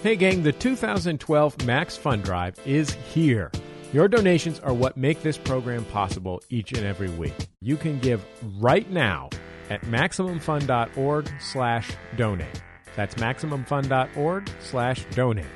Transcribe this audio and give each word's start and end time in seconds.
Hey, 0.00 0.14
gang, 0.14 0.44
the 0.44 0.52
2012 0.52 1.66
Max 1.66 1.96
Fund 1.96 2.22
Drive 2.22 2.54
is 2.64 2.92
here. 2.92 3.50
Your 3.92 4.06
donations 4.06 4.60
are 4.60 4.72
what 4.72 4.96
make 4.96 5.22
this 5.22 5.36
program 5.36 5.84
possible 5.86 6.40
each 6.50 6.70
and 6.70 6.86
every 6.86 7.10
week. 7.10 7.34
You 7.60 7.76
can 7.76 7.98
give 7.98 8.24
right 8.62 8.88
now 8.92 9.28
at 9.70 9.82
MaximumFun.org 9.82 11.28
slash 11.40 11.90
donate. 12.16 12.62
That's 12.94 13.16
MaximumFun.org 13.16 14.48
slash 14.60 15.04
donate. 15.10 15.46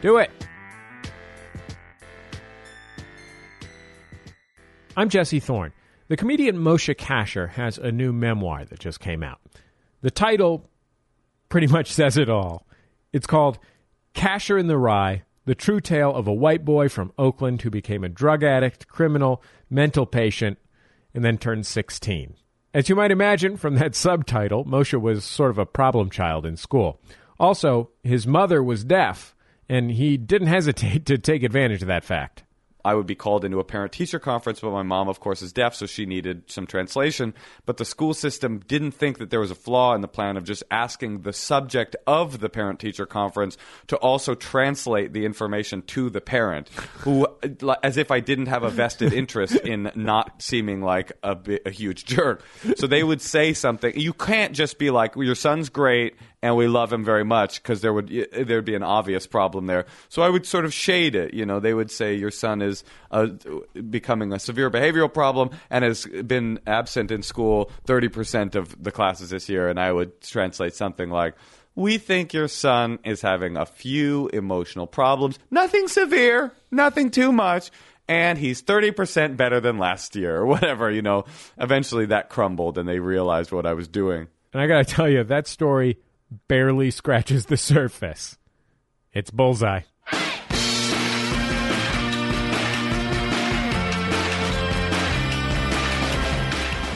Do 0.00 0.18
it! 0.18 0.30
I'm 4.96 5.08
Jesse 5.08 5.40
Thorn. 5.40 5.72
The 6.06 6.16
comedian 6.16 6.56
Moshe 6.58 6.94
Kasher 6.94 7.48
has 7.48 7.78
a 7.78 7.90
new 7.90 8.12
memoir 8.12 8.64
that 8.64 8.78
just 8.78 9.00
came 9.00 9.24
out. 9.24 9.40
The 10.02 10.12
title 10.12 10.70
pretty 11.48 11.66
much 11.66 11.90
says 11.90 12.16
it 12.16 12.30
all. 12.30 12.64
It's 13.12 13.26
called 13.26 13.58
Kasher 14.18 14.58
in 14.58 14.66
the 14.66 14.76
Rye 14.76 15.22
The 15.44 15.54
True 15.54 15.80
Tale 15.80 16.12
of 16.12 16.26
a 16.26 16.32
White 16.32 16.64
Boy 16.64 16.88
from 16.88 17.12
Oakland 17.16 17.62
Who 17.62 17.70
Became 17.70 18.02
a 18.02 18.08
Drug 18.08 18.42
Addict, 18.42 18.88
Criminal, 18.88 19.40
Mental 19.70 20.06
Patient, 20.06 20.58
and 21.14 21.24
then 21.24 21.38
turned 21.38 21.66
16. 21.66 22.34
As 22.74 22.88
you 22.88 22.96
might 22.96 23.12
imagine 23.12 23.56
from 23.56 23.76
that 23.76 23.94
subtitle, 23.94 24.64
Moshe 24.64 25.00
was 25.00 25.24
sort 25.24 25.52
of 25.52 25.58
a 25.58 25.64
problem 25.64 26.10
child 26.10 26.44
in 26.44 26.56
school. 26.56 27.00
Also, 27.38 27.90
his 28.02 28.26
mother 28.26 28.60
was 28.60 28.82
deaf, 28.82 29.36
and 29.68 29.92
he 29.92 30.16
didn't 30.16 30.48
hesitate 30.58 31.06
to 31.06 31.16
take 31.16 31.44
advantage 31.44 31.82
of 31.82 31.88
that 31.88 32.04
fact. 32.04 32.42
I 32.84 32.94
would 32.94 33.06
be 33.06 33.14
called 33.14 33.44
into 33.44 33.58
a 33.58 33.64
parent 33.64 33.92
teacher 33.92 34.18
conference, 34.18 34.60
but 34.60 34.70
my 34.70 34.82
mom, 34.82 35.08
of 35.08 35.20
course, 35.20 35.42
is 35.42 35.52
deaf, 35.52 35.74
so 35.74 35.86
she 35.86 36.06
needed 36.06 36.50
some 36.50 36.66
translation. 36.66 37.34
But 37.66 37.76
the 37.76 37.84
school 37.84 38.14
system 38.14 38.60
didn't 38.66 38.92
think 38.92 39.18
that 39.18 39.30
there 39.30 39.40
was 39.40 39.50
a 39.50 39.56
flaw 39.56 39.94
in 39.94 40.00
the 40.00 40.08
plan 40.08 40.36
of 40.36 40.44
just 40.44 40.62
asking 40.70 41.22
the 41.22 41.32
subject 41.32 41.96
of 42.06 42.40
the 42.40 42.48
parent 42.48 42.78
teacher 42.78 43.04
conference 43.04 43.58
to 43.88 43.96
also 43.96 44.34
translate 44.34 45.12
the 45.12 45.24
information 45.24 45.82
to 45.82 46.08
the 46.08 46.20
parent, 46.20 46.68
who, 46.98 47.26
as 47.82 47.96
if 47.96 48.10
I 48.10 48.20
didn't 48.20 48.46
have 48.46 48.62
a 48.62 48.70
vested 48.70 49.12
interest 49.12 49.56
in 49.56 49.90
not 49.94 50.40
seeming 50.40 50.80
like 50.80 51.12
a, 51.22 51.36
a 51.66 51.70
huge 51.70 52.04
jerk. 52.04 52.44
So 52.76 52.86
they 52.86 53.02
would 53.02 53.20
say 53.20 53.52
something. 53.52 53.92
You 53.98 54.12
can't 54.12 54.54
just 54.54 54.78
be 54.78 54.90
like, 54.90 55.16
well, 55.16 55.26
your 55.26 55.34
son's 55.34 55.68
great 55.68 56.14
and 56.42 56.56
we 56.56 56.68
love 56.68 56.92
him 56.92 57.04
very 57.04 57.24
much 57.24 57.62
because 57.62 57.80
there 57.80 57.92
would 57.92 58.08
there'd 58.32 58.64
be 58.64 58.74
an 58.74 58.82
obvious 58.82 59.26
problem 59.26 59.66
there. 59.66 59.86
So 60.08 60.22
I 60.22 60.28
would 60.28 60.46
sort 60.46 60.64
of 60.64 60.72
shade 60.72 61.14
it. 61.14 61.34
You 61.34 61.44
know, 61.44 61.60
they 61.60 61.74
would 61.74 61.90
say 61.90 62.14
your 62.14 62.30
son 62.30 62.62
is 62.62 62.84
uh, 63.10 63.26
becoming 63.90 64.32
a 64.32 64.38
severe 64.38 64.70
behavioral 64.70 65.12
problem 65.12 65.50
and 65.70 65.84
has 65.84 66.06
been 66.06 66.60
absent 66.66 67.10
in 67.10 67.22
school 67.22 67.70
thirty 67.84 68.08
percent 68.08 68.54
of 68.54 68.82
the 68.82 68.92
classes 68.92 69.30
this 69.30 69.48
year, 69.48 69.68
and 69.68 69.80
I 69.80 69.92
would 69.92 70.20
translate 70.20 70.74
something 70.74 71.10
like. 71.10 71.34
We 71.74 71.98
think 71.98 72.32
your 72.32 72.48
son 72.48 72.98
is 73.04 73.20
having 73.20 73.56
a 73.56 73.64
few 73.64 74.26
emotional 74.32 74.88
problems. 74.88 75.38
Nothing 75.48 75.86
severe, 75.86 76.52
nothing 76.72 77.12
too 77.12 77.30
much 77.30 77.70
and 78.08 78.38
he's 78.38 78.62
30% 78.62 79.36
better 79.36 79.60
than 79.60 79.78
last 79.78 80.16
year 80.16 80.38
or 80.38 80.46
whatever, 80.46 80.90
you 80.90 81.02
know. 81.02 81.24
Eventually 81.56 82.06
that 82.06 82.30
crumbled 82.30 82.78
and 82.78 82.88
they 82.88 82.98
realized 82.98 83.52
what 83.52 83.66
I 83.66 83.74
was 83.74 83.86
doing. 83.86 84.26
And 84.52 84.62
I 84.62 84.66
got 84.66 84.88
to 84.88 84.94
tell 84.94 85.08
you, 85.08 85.22
that 85.24 85.46
story 85.46 85.98
barely 86.48 86.90
scratches 86.90 87.46
the 87.46 87.56
surface. 87.56 88.38
It's 89.12 89.30
Bullseye. 89.30 89.82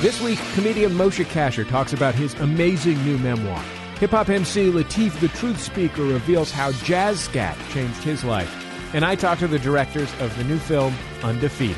This 0.00 0.20
week, 0.20 0.40
comedian 0.54 0.92
Moshe 0.92 1.24
Kasher 1.26 1.68
talks 1.68 1.92
about 1.92 2.16
his 2.16 2.34
amazing 2.34 3.02
new 3.04 3.18
memoir. 3.18 3.62
Hip 4.00 4.10
hop 4.10 4.30
MC 4.30 4.68
Lateef 4.68 5.18
the 5.20 5.28
Truthspeaker 5.28 6.12
reveals 6.12 6.50
how 6.50 6.72
jazz 6.72 7.20
scat 7.20 7.56
changed 7.70 8.02
his 8.02 8.24
life. 8.24 8.52
And 8.94 9.04
I 9.04 9.14
talk 9.14 9.38
to 9.38 9.46
the 9.46 9.60
directors 9.60 10.12
of 10.18 10.36
the 10.36 10.42
new 10.42 10.58
film, 10.58 10.92
Undefeated. 11.22 11.76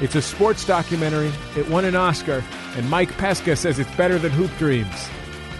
It's 0.00 0.14
a 0.14 0.22
sports 0.22 0.64
documentary, 0.64 1.32
it 1.56 1.68
won 1.68 1.84
an 1.84 1.96
Oscar, 1.96 2.44
and 2.76 2.88
Mike 2.88 3.10
Pesca 3.18 3.56
says 3.56 3.80
it's 3.80 3.94
better 3.96 4.18
than 4.18 4.30
Hoop 4.30 4.56
Dreams. 4.56 5.08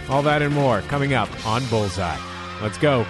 All 0.09 0.23
that 0.23 0.43
and 0.43 0.55
more 0.55 0.83
coming 0.83 1.15
up 1.15 1.29
on 1.47 1.65
Bullseye. 1.67 2.19
Let's 2.61 2.79
go. 2.79 3.07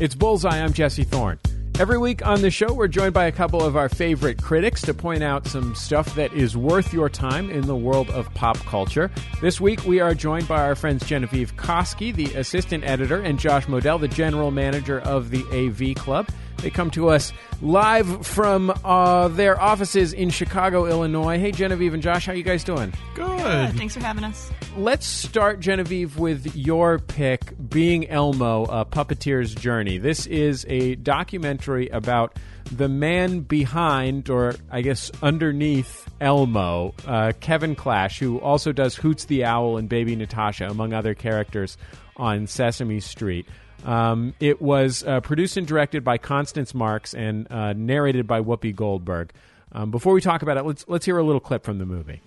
It's 0.00 0.14
Bullseye. 0.14 0.62
I'm 0.62 0.72
Jesse 0.72 1.02
Thorn. 1.02 1.40
Every 1.80 1.98
week 1.98 2.26
on 2.26 2.40
the 2.40 2.50
show, 2.50 2.72
we're 2.72 2.88
joined 2.88 3.14
by 3.14 3.26
a 3.26 3.32
couple 3.32 3.62
of 3.62 3.76
our 3.76 3.88
favorite 3.88 4.42
critics 4.42 4.82
to 4.82 4.92
point 4.92 5.22
out 5.22 5.46
some 5.46 5.76
stuff 5.76 6.14
that 6.16 6.32
is 6.32 6.56
worth 6.56 6.92
your 6.92 7.08
time 7.08 7.50
in 7.50 7.68
the 7.68 7.76
world 7.76 8.10
of 8.10 8.32
pop 8.34 8.56
culture. 8.58 9.10
This 9.40 9.60
week, 9.60 9.84
we 9.84 10.00
are 10.00 10.12
joined 10.12 10.48
by 10.48 10.62
our 10.62 10.74
friends 10.74 11.06
Genevieve 11.06 11.56
Koski, 11.56 12.12
the 12.12 12.34
assistant 12.34 12.82
editor, 12.82 13.20
and 13.22 13.38
Josh 13.38 13.66
Modell, 13.66 14.00
the 14.00 14.08
general 14.08 14.50
manager 14.50 15.00
of 15.00 15.30
the 15.30 15.44
AV 15.52 15.94
Club. 15.94 16.28
They 16.58 16.70
come 16.70 16.90
to 16.92 17.08
us 17.08 17.32
live 17.62 18.26
from 18.26 18.72
uh, 18.84 19.28
their 19.28 19.60
offices 19.60 20.12
in 20.12 20.30
Chicago, 20.30 20.86
Illinois. 20.86 21.38
Hey, 21.38 21.52
Genevieve 21.52 21.94
and 21.94 22.02
Josh, 22.02 22.26
how 22.26 22.32
you 22.32 22.42
guys 22.42 22.64
doing? 22.64 22.92
Good. 23.14 23.76
Thanks 23.76 23.94
for 23.94 24.00
having 24.00 24.24
us. 24.24 24.50
Let's 24.76 25.06
start, 25.06 25.60
Genevieve, 25.60 26.18
with 26.18 26.56
your 26.56 26.98
pick, 26.98 27.54
Being 27.68 28.08
Elmo, 28.08 28.64
A 28.64 28.84
Puppeteer's 28.84 29.54
Journey. 29.54 29.98
This 29.98 30.26
is 30.26 30.66
a 30.68 30.96
documentary 30.96 31.88
about 31.88 32.36
the 32.72 32.88
man 32.88 33.40
behind, 33.40 34.28
or 34.28 34.56
I 34.70 34.82
guess 34.82 35.12
underneath 35.22 36.08
Elmo, 36.20 36.94
uh, 37.06 37.32
Kevin 37.40 37.76
Clash, 37.76 38.18
who 38.18 38.38
also 38.40 38.72
does 38.72 38.96
Hoots 38.96 39.26
the 39.26 39.44
Owl 39.44 39.76
and 39.76 39.88
Baby 39.88 40.16
Natasha, 40.16 40.68
among 40.68 40.92
other 40.92 41.14
characters 41.14 41.78
on 42.16 42.48
Sesame 42.48 42.98
Street. 43.00 43.46
Um, 43.84 44.34
it 44.40 44.60
was 44.60 45.04
uh, 45.04 45.20
produced 45.20 45.56
and 45.56 45.66
directed 45.66 46.04
by 46.04 46.18
Constance 46.18 46.74
Marks 46.74 47.14
and 47.14 47.50
uh, 47.50 47.72
narrated 47.72 48.26
by 48.26 48.40
Whoopi 48.40 48.74
Goldberg. 48.74 49.32
Um, 49.72 49.90
before 49.90 50.14
we 50.14 50.20
talk 50.20 50.42
about 50.42 50.56
it, 50.56 50.64
let's 50.64 50.84
let's 50.88 51.04
hear 51.04 51.18
a 51.18 51.22
little 51.22 51.40
clip 51.40 51.64
from 51.64 51.78
the 51.78 51.86
movie. 51.86 52.20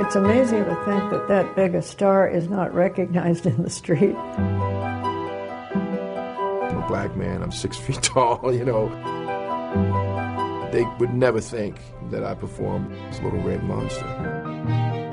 It's 0.00 0.16
amazing 0.16 0.64
to 0.64 0.74
think 0.84 1.10
that 1.10 1.28
that 1.28 1.54
big 1.54 1.74
a 1.74 1.82
star 1.82 2.28
is 2.28 2.48
not 2.48 2.74
recognized 2.74 3.46
in 3.50 3.62
the 3.62 3.70
street. 3.70 4.16
I'm 4.16 4.54
a 6.82 6.88
black 6.88 7.14
man. 7.16 7.42
I'm 7.42 7.52
six 7.52 7.76
feet 7.86 8.02
tall. 8.02 8.52
You 8.52 8.64
know, 8.64 8.88
they 10.72 10.84
would 10.98 11.14
never 11.14 11.40
think 11.40 11.76
that 12.10 12.24
I 12.24 12.34
perform 12.34 12.92
as 13.10 13.20
Little 13.20 13.42
Red 13.42 13.62
Monster. 13.62 15.03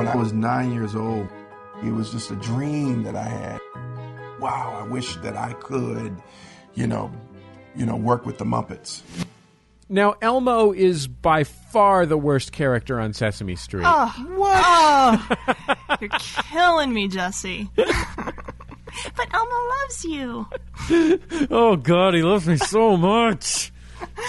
When 0.00 0.08
I 0.08 0.16
was 0.16 0.32
nine 0.32 0.72
years 0.72 0.96
old, 0.96 1.28
it 1.84 1.92
was 1.92 2.10
just 2.10 2.30
a 2.30 2.36
dream 2.36 3.02
that 3.02 3.14
I 3.14 3.24
had. 3.24 3.60
Wow, 4.40 4.78
I 4.80 4.88
wish 4.88 5.16
that 5.16 5.36
I 5.36 5.52
could, 5.52 6.16
you 6.72 6.86
know, 6.86 7.12
you 7.76 7.84
know, 7.84 7.96
work 7.96 8.24
with 8.24 8.38
the 8.38 8.46
Muppets. 8.46 9.02
Now, 9.90 10.16
Elmo 10.22 10.72
is 10.72 11.06
by 11.06 11.44
far 11.44 12.06
the 12.06 12.16
worst 12.16 12.50
character 12.50 12.98
on 12.98 13.12
Sesame 13.12 13.56
Street. 13.56 13.84
Oh, 13.86 14.06
what? 14.36 14.62
Oh, 14.64 15.96
you're 16.00 16.08
killing 16.50 16.94
me, 16.94 17.06
Jesse. 17.06 17.68
but 17.74 19.34
Elmo 19.34 19.68
loves 19.82 20.04
you. 20.06 20.46
oh 21.50 21.76
God, 21.76 22.14
he 22.14 22.22
loves 22.22 22.48
me 22.48 22.56
so 22.56 22.96
much. 22.96 23.70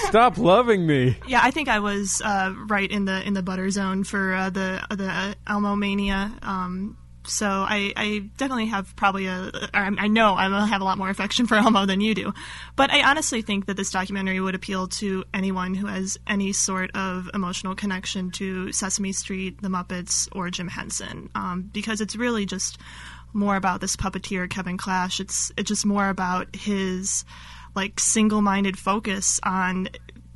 Stop 0.08 0.38
loving 0.38 0.86
me. 0.86 1.18
Yeah, 1.28 1.42
I 1.44 1.52
think 1.52 1.70
I 1.70 1.80
was 1.80 2.22
uh, 2.24 2.54
right 2.68 2.90
in 2.90 3.06
the 3.06 3.26
in 3.26 3.34
the 3.34 3.44
butter 3.44 3.70
zone 3.70 4.04
for 4.04 4.34
uh, 4.34 4.50
the 4.50 4.86
the 4.90 5.08
uh, 5.08 5.34
Elmo 5.48 5.76
mania. 5.76 6.32
Um, 6.42 6.98
so 7.26 7.48
I, 7.48 7.94
I, 7.96 8.30
definitely 8.38 8.68
have 8.68 8.96
probably 8.96 9.28
a 9.28 9.52
I 9.74 10.08
know 10.08 10.34
I 10.34 10.66
have 10.66 10.82
a 10.82 10.84
lot 10.84 10.98
more 10.98 11.10
affection 11.10 11.46
for 11.46 11.56
Elmo 11.56 11.86
than 11.86 12.02
you 12.02 12.16
do, 12.16 12.34
but 12.76 12.92
I 12.92 13.10
honestly 13.10 13.42
think 13.42 13.68
that 13.68 13.78
this 13.78 13.92
documentary 13.92 14.40
would 14.40 14.56
appeal 14.56 14.88
to 14.88 15.24
anyone 15.34 15.76
who 15.76 15.86
has 15.88 16.18
any 16.28 16.52
sort 16.52 16.92
of 16.96 17.30
emotional 17.34 17.76
connection 17.76 18.32
to 18.32 18.72
Sesame 18.72 19.12
Street, 19.12 19.62
The 19.62 19.70
Muppets, 19.70 20.28
or 20.32 20.50
Jim 20.50 20.68
Henson, 20.68 21.30
um, 21.36 21.70
because 21.72 22.02
it's 22.02 22.16
really 22.16 22.46
just 22.46 22.80
more 23.34 23.56
about 23.56 23.82
this 23.82 23.96
puppeteer 23.96 24.50
Kevin 24.50 24.78
Clash. 24.78 25.20
It's 25.20 25.52
it's 25.58 25.68
just 25.68 25.86
more 25.86 26.10
about 26.10 26.56
his 26.56 27.24
like 27.76 28.00
single-minded 28.00 28.78
focus 28.78 29.40
on 29.44 29.90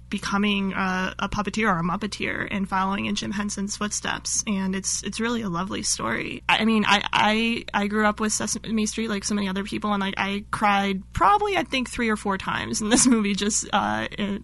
becoming 0.09 0.73
a, 0.73 1.15
a, 1.19 1.29
puppeteer 1.29 1.67
or 1.67 1.79
a 1.79 1.83
muppeteer 1.83 2.47
and 2.49 2.69
following 2.69 3.05
in 3.05 3.15
Jim 3.15 3.31
Henson's 3.31 3.75
footsteps. 3.75 4.43
And 4.47 4.75
it's 4.75 5.03
it's 5.03 5.19
really 5.19 5.41
a 5.41 5.49
lovely 5.49 5.83
story. 5.83 6.43
I, 6.47 6.63
mean, 6.65 6.85
I, 6.87 7.03
I 7.11 7.65
I 7.73 7.87
grew 7.87 8.05
up 8.05 8.19
with 8.19 8.31
Sesame 8.31 8.85
Street 8.85 9.09
like 9.09 9.23
so 9.23 9.35
many 9.35 9.49
other 9.49 9.63
people, 9.63 9.93
and 9.93 10.01
like 10.01 10.13
I 10.17 10.45
cried 10.51 11.01
probably 11.13 11.57
I 11.57 11.63
think 11.63 11.89
three 11.89 12.09
or 12.09 12.15
four 12.15 12.37
times 12.37 12.81
in 12.81 12.89
this 12.89 13.07
movie. 13.15 13.35
Just 13.35 13.67
uh, 13.73 14.07
it, 14.11 14.41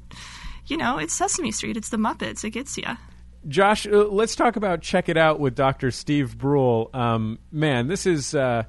you 0.67 0.77
know, 0.77 0.97
it's 0.97 1.13
Sesame 1.13 1.51
Street. 1.51 1.77
It's 1.77 1.89
the 1.89 1.97
Muppets. 1.97 2.43
It 2.43 2.51
gets 2.51 2.77
you. 2.77 2.85
Josh, 3.47 3.87
uh, 3.87 4.07
let's 4.07 4.35
talk 4.35 4.55
about 4.55 4.81
check 4.81 5.09
it 5.09 5.17
out 5.17 5.39
with 5.39 5.55
Dr. 5.55 5.91
Steve 5.91 6.37
Brule. 6.37 6.89
Um, 6.93 7.39
man, 7.51 7.87
this 7.87 8.05
is. 8.05 8.35
Uh, 8.35 8.63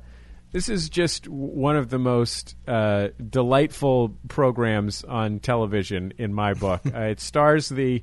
this 0.53 0.69
is 0.69 0.89
just 0.89 1.29
one 1.29 1.77
of 1.77 1.89
the 1.91 1.99
most 1.99 2.57
uh, 2.69 3.09
delightful 3.29 4.17
programs 4.29 5.03
on 5.05 5.41
television 5.41 6.13
in 6.19 6.33
my 6.35 6.55
book. 6.55 6.83
uh, 6.95 6.99
it 7.01 7.21
stars 7.21 7.69
the 7.69 8.03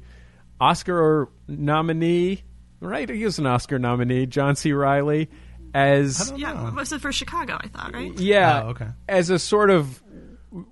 Oscar 0.60 1.30
nominee, 1.48 2.44
right? 2.80 3.10
He 3.10 3.24
was 3.24 3.40
an 3.40 3.46
Oscar 3.46 3.80
nominee, 3.80 4.25
John 4.25 4.56
C. 4.56 4.74
Reilly, 4.74 5.30
as 5.74 6.34
Yeah, 6.36 6.72
was 6.74 6.92
it 6.92 7.01
for 7.01 7.12
Chicago? 7.12 7.57
I 7.60 7.68
thought, 7.68 7.94
right? 7.94 8.18
yeah, 8.19 8.63
Oh, 8.63 8.69
okay. 8.69 8.88
as 9.07 9.30
a 9.30 9.40
sort 9.40 9.69
of 9.69 10.02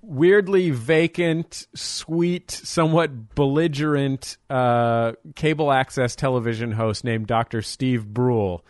weirdly 0.02 0.72
vacant, 0.72 1.68
sweet, 1.76 2.50
somewhat 2.50 3.36
belligerent 3.36 4.38
uh, 4.50 5.12
cable 5.36 5.72
access 5.72 6.16
television 6.16 6.72
host 6.72 7.04
named 7.04 7.28
Dr. 7.28 7.62
Steve 7.62 8.06
Brule. 8.08 8.66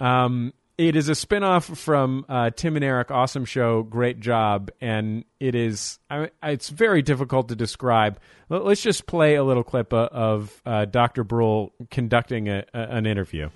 Um, 0.00 0.52
it 0.78 0.94
is 0.96 1.08
a 1.08 1.12
spinoff 1.12 1.76
from 1.76 2.24
uh, 2.28 2.50
Tim 2.50 2.76
and 2.76 2.84
Eric 2.84 3.10
Awesome 3.10 3.44
Show, 3.44 3.82
Great 3.82 4.20
Job, 4.20 4.70
and 4.80 5.24
it 5.40 5.54
is 5.54 5.98
I, 6.08 6.30
it's 6.42 6.70
very 6.70 7.02
difficult 7.02 7.48
to 7.48 7.56
describe. 7.56 8.18
Let- 8.48 8.64
Let's 8.64 8.80
just 8.80 9.06
play 9.06 9.34
a 9.34 9.42
little 9.44 9.64
clip 9.64 9.92
uh, 9.92 10.08
of 10.12 10.62
uh, 10.64 10.84
Dr. 10.84 11.24
Brule 11.24 11.72
conducting 11.90 12.48
a, 12.48 12.64
a, 12.72 12.78
an 12.80 13.06
interview. 13.06 13.50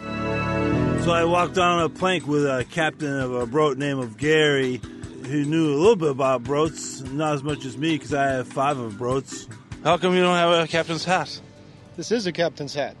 So 0.00 1.12
I 1.12 1.24
walked 1.24 1.58
on 1.58 1.82
a 1.82 1.88
plank 1.88 2.26
with 2.26 2.44
a 2.44 2.64
captain 2.70 3.18
of 3.20 3.32
a 3.34 3.46
boat 3.46 3.76
named 3.78 4.02
of 4.02 4.16
Gary, 4.16 4.76
who 5.26 5.44
knew 5.44 5.74
a 5.74 5.78
little 5.78 5.96
bit 5.96 6.10
about 6.10 6.44
boats, 6.44 7.00
not 7.02 7.34
as 7.34 7.42
much 7.42 7.64
as 7.64 7.76
me 7.76 7.96
because 7.96 8.14
I 8.14 8.24
have 8.28 8.48
five 8.48 8.78
of 8.78 8.98
boats. 8.98 9.48
How 9.84 9.96
come 9.96 10.14
you 10.14 10.22
don't 10.22 10.36
have 10.36 10.64
a 10.64 10.66
captain's 10.68 11.04
hat? 11.04 11.40
This 11.96 12.12
is 12.12 12.26
a 12.26 12.32
captain's 12.32 12.74
hat. 12.74 12.96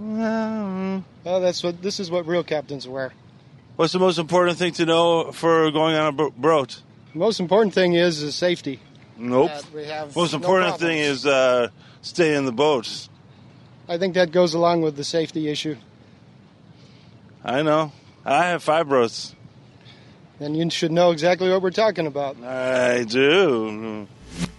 Well, 0.00 1.04
Oh, 1.26 1.40
that's 1.40 1.62
what 1.62 1.82
this 1.82 2.00
is 2.00 2.10
what 2.10 2.26
real 2.26 2.42
captains 2.42 2.88
wear. 2.88 3.12
What's 3.76 3.92
the 3.92 3.98
most 3.98 4.18
important 4.18 4.56
thing 4.58 4.72
to 4.74 4.86
know 4.86 5.30
for 5.32 5.70
going 5.70 5.94
on 5.94 6.18
a 6.18 6.30
boat? 6.30 6.82
Most 7.12 7.38
important 7.38 7.74
thing 7.74 7.92
is 7.92 8.22
is 8.22 8.34
safety. 8.34 8.80
Nope. 9.18 9.50
We 9.74 9.84
have 9.84 10.16
Most 10.16 10.32
no 10.32 10.36
important 10.36 10.78
thing 10.78 10.96
is 10.98 11.26
uh, 11.26 11.68
stay 12.00 12.34
in 12.34 12.46
the 12.46 12.52
boat. 12.52 13.08
I 13.88 13.98
think 13.98 14.14
that 14.14 14.32
goes 14.32 14.54
along 14.54 14.80
with 14.80 14.96
the 14.96 15.04
safety 15.04 15.48
issue. 15.50 15.76
I 17.44 17.62
know. 17.62 17.92
I 18.24 18.46
have 18.46 18.64
fibros. 18.64 18.88
boats. 18.88 19.34
And 20.40 20.56
you 20.56 20.70
should 20.70 20.92
know 20.92 21.10
exactly 21.10 21.50
what 21.50 21.60
we're 21.60 21.70
talking 21.70 22.06
about. 22.06 22.42
I 22.42 23.04
do. 23.04 24.06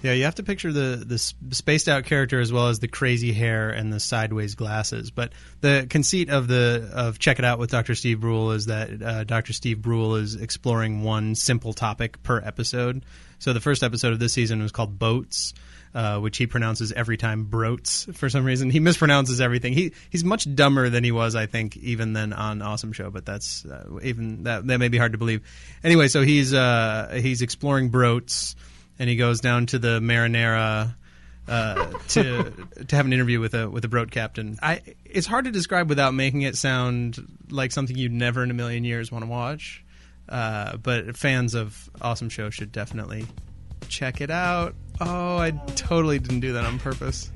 Yeah, 0.01 0.13
you 0.13 0.24
have 0.24 0.36
to 0.36 0.44
picture 0.44 0.72
the 0.72 1.04
the 1.06 1.19
spaced 1.56 1.88
out 1.88 2.06
character 2.06 2.39
as 2.39 2.51
well 2.51 2.69
as 2.69 2.80
the 2.80 2.88
crazy 2.88 3.33
hair 3.33 3.69
and 3.69 3.94
the 3.94 4.00
sideways 4.00 4.56
glasses. 4.56 5.12
But 5.12 5.31
the 5.62 5.86
conceit 5.89 6.30
of 6.30 6.48
the 6.48 6.89
of 6.94 7.19
check 7.19 7.38
it 7.38 7.45
out 7.45 7.60
with 7.60 7.69
Dr. 7.69 7.94
Steve 7.94 8.19
Brule 8.19 8.51
is 8.51 8.66
that 8.66 9.01
uh, 9.01 9.24
Dr. 9.25 9.54
Steve 9.54 9.81
Brule 9.81 10.16
is 10.16 10.36
exploring 10.36 11.04
one 11.04 11.36
simple 11.36 11.74
topic 11.74 12.24
per 12.24 12.42
episode. 12.44 13.06
So 13.38 13.54
the 13.54 13.60
first 13.60 13.83
episode 13.83 14.13
of 14.13 14.19
this 14.19 14.33
season 14.33 14.62
was 14.62 14.72
called 14.72 14.98
boats. 14.98 15.54
Uh, 15.94 16.19
which 16.19 16.38
he 16.38 16.48
pronounces 16.48 16.94
every 16.94 17.18
time 17.18 17.44
broats 17.44 18.07
for 18.13 18.30
some 18.30 18.45
reason. 18.45 18.69
He 18.69 18.80
mispronounces 18.80 19.42
everything. 19.42 19.74
He 19.74 19.92
he's 20.10 20.24
much 20.24 20.48
dumber 20.56 20.88
than 20.88 21.04
he 21.04 21.12
was, 21.12 21.36
I 21.36 21.48
think, 21.48 21.75
even 21.75 22.13
than 22.13 22.31
on 22.31 22.62
Awesome 22.62 22.94
Show. 22.94 23.10
But 23.10 23.25
that's 23.25 23.66
uh, 23.66 24.00
even 24.01 24.44
that 24.44 24.66
that 24.68 24.77
may 24.77 24.88
be 24.88 24.98
hard 24.98 25.12
to 25.12 25.18
believe. 25.18 25.42
Anyway, 25.84 26.07
so 26.07 26.22
he's 26.22 26.54
uh, 26.54 27.19
he's 27.22 27.42
exploring 27.42 27.89
broats 27.89 28.56
and 29.00 29.10
he 29.10 29.16
goes 29.16 29.40
down 29.40 29.66
to 29.68 29.80
the 29.80 30.00
marinara 30.00 30.96
uh, 31.48 31.86
to 32.10 32.52
to 32.88 32.96
have 32.96 33.06
an 33.06 33.14
interview 33.14 33.40
with 33.40 33.54
a 33.54 33.70
with 33.70 33.86
a 33.86 33.88
boat 33.88 34.12
captain. 34.12 34.58
I 34.62 34.82
it's 35.06 35.28
hard 35.28 35.46
to 35.46 35.52
describe 35.52 35.90
without 35.90 36.14
making 36.14 36.44
it 36.44 36.56
sound 36.56 37.18
like 37.50 37.72
something 37.72 37.98
you'd 37.98 38.12
never 38.12 38.44
in 38.44 38.52
a 38.52 38.54
million 38.54 38.84
years 38.84 39.12
want 39.12 39.24
to 39.24 39.30
watch. 39.30 39.84
Uh, 40.30 40.78
but 40.78 41.18
fans 41.18 41.56
of 41.56 41.90
Awesome 42.02 42.30
Show 42.30 42.50
should 42.50 42.72
definitely 42.72 43.26
check 43.90 44.22
it 44.22 44.32
out. 44.32 44.76
Oh, 45.02 45.38
I 45.38 45.52
totally 45.76 46.20
didn't 46.20 46.40
do 46.40 46.54
that 46.54 46.64
on 46.64 46.80
purpose. 46.80 47.32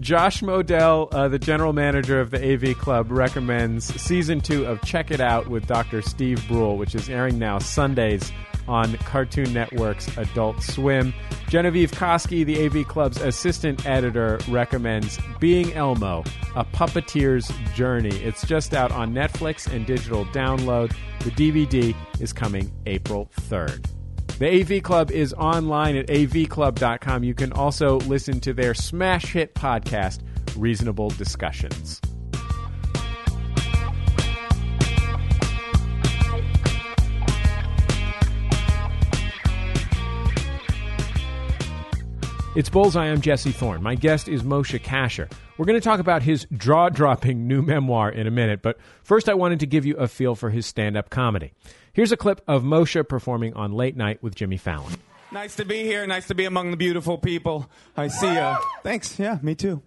Josh 0.00 0.40
Modell, 0.40 1.08
uh, 1.14 1.28
the 1.28 1.38
general 1.38 1.72
manager 1.72 2.18
of 2.18 2.32
the 2.32 2.52
AV 2.52 2.76
Club, 2.76 3.12
recommends 3.12 3.84
season 4.00 4.40
two 4.40 4.66
of 4.66 4.82
Check 4.82 5.12
It 5.12 5.20
Out 5.20 5.46
with 5.46 5.68
Dr. 5.68 6.02
Steve 6.02 6.44
Brule, 6.48 6.76
which 6.76 6.96
is 6.96 7.08
airing 7.08 7.38
now 7.38 7.60
Sundays 7.60 8.32
on 8.68 8.96
Cartoon 8.98 9.52
Network's 9.52 10.16
Adult 10.16 10.62
Swim. 10.62 11.14
Genevieve 11.48 11.92
Koski, 11.92 12.44
the 12.44 12.64
AV 12.64 12.86
Club's 12.86 13.20
assistant 13.20 13.86
editor, 13.86 14.38
recommends 14.48 15.18
Being 15.40 15.72
Elmo, 15.74 16.24
A 16.56 16.64
Puppeteer's 16.64 17.50
Journey. 17.74 18.16
It's 18.16 18.46
just 18.46 18.74
out 18.74 18.92
on 18.92 19.12
Netflix 19.14 19.72
and 19.72 19.86
digital 19.86 20.24
download. 20.26 20.94
The 21.20 21.30
DVD 21.30 21.94
is 22.20 22.32
coming 22.32 22.72
April 22.86 23.30
3rd. 23.42 23.86
The 24.38 24.60
AV 24.60 24.82
Club 24.82 25.10
is 25.12 25.32
online 25.34 25.96
at 25.96 26.08
avclub.com. 26.08 27.22
You 27.22 27.34
can 27.34 27.52
also 27.52 27.98
listen 28.00 28.40
to 28.40 28.52
their 28.52 28.74
smash 28.74 29.32
hit 29.32 29.54
podcast, 29.54 30.22
Reasonable 30.56 31.10
Discussions. 31.10 32.00
It's 42.54 42.68
Bullseye. 42.68 43.06
I'm 43.06 43.20
Jesse 43.20 43.50
Thorn. 43.50 43.82
My 43.82 43.96
guest 43.96 44.28
is 44.28 44.44
Moshe 44.44 44.80
Kasher. 44.80 45.28
We're 45.58 45.64
going 45.64 45.80
to 45.80 45.84
talk 45.84 45.98
about 45.98 46.22
his 46.22 46.46
jaw 46.56 46.88
dropping 46.88 47.48
new 47.48 47.62
memoir 47.62 48.08
in 48.10 48.28
a 48.28 48.30
minute, 48.30 48.62
but 48.62 48.78
first 49.02 49.28
I 49.28 49.34
wanted 49.34 49.58
to 49.60 49.66
give 49.66 49.84
you 49.84 49.96
a 49.96 50.06
feel 50.06 50.36
for 50.36 50.50
his 50.50 50.64
stand 50.64 50.96
up 50.96 51.10
comedy. 51.10 51.52
Here's 51.92 52.12
a 52.12 52.16
clip 52.16 52.42
of 52.46 52.62
Moshe 52.62 53.08
performing 53.08 53.54
on 53.54 53.72
Late 53.72 53.96
Night 53.96 54.22
with 54.22 54.36
Jimmy 54.36 54.56
Fallon. 54.56 54.94
Nice 55.32 55.56
to 55.56 55.64
be 55.64 55.82
here. 55.82 56.06
Nice 56.06 56.28
to 56.28 56.36
be 56.36 56.44
among 56.44 56.70
the 56.70 56.76
beautiful 56.76 57.18
people. 57.18 57.68
I 57.96 58.06
see. 58.06 58.28
Uh, 58.28 58.56
thanks. 58.84 59.18
Yeah, 59.18 59.40
me 59.42 59.56
too. 59.56 59.82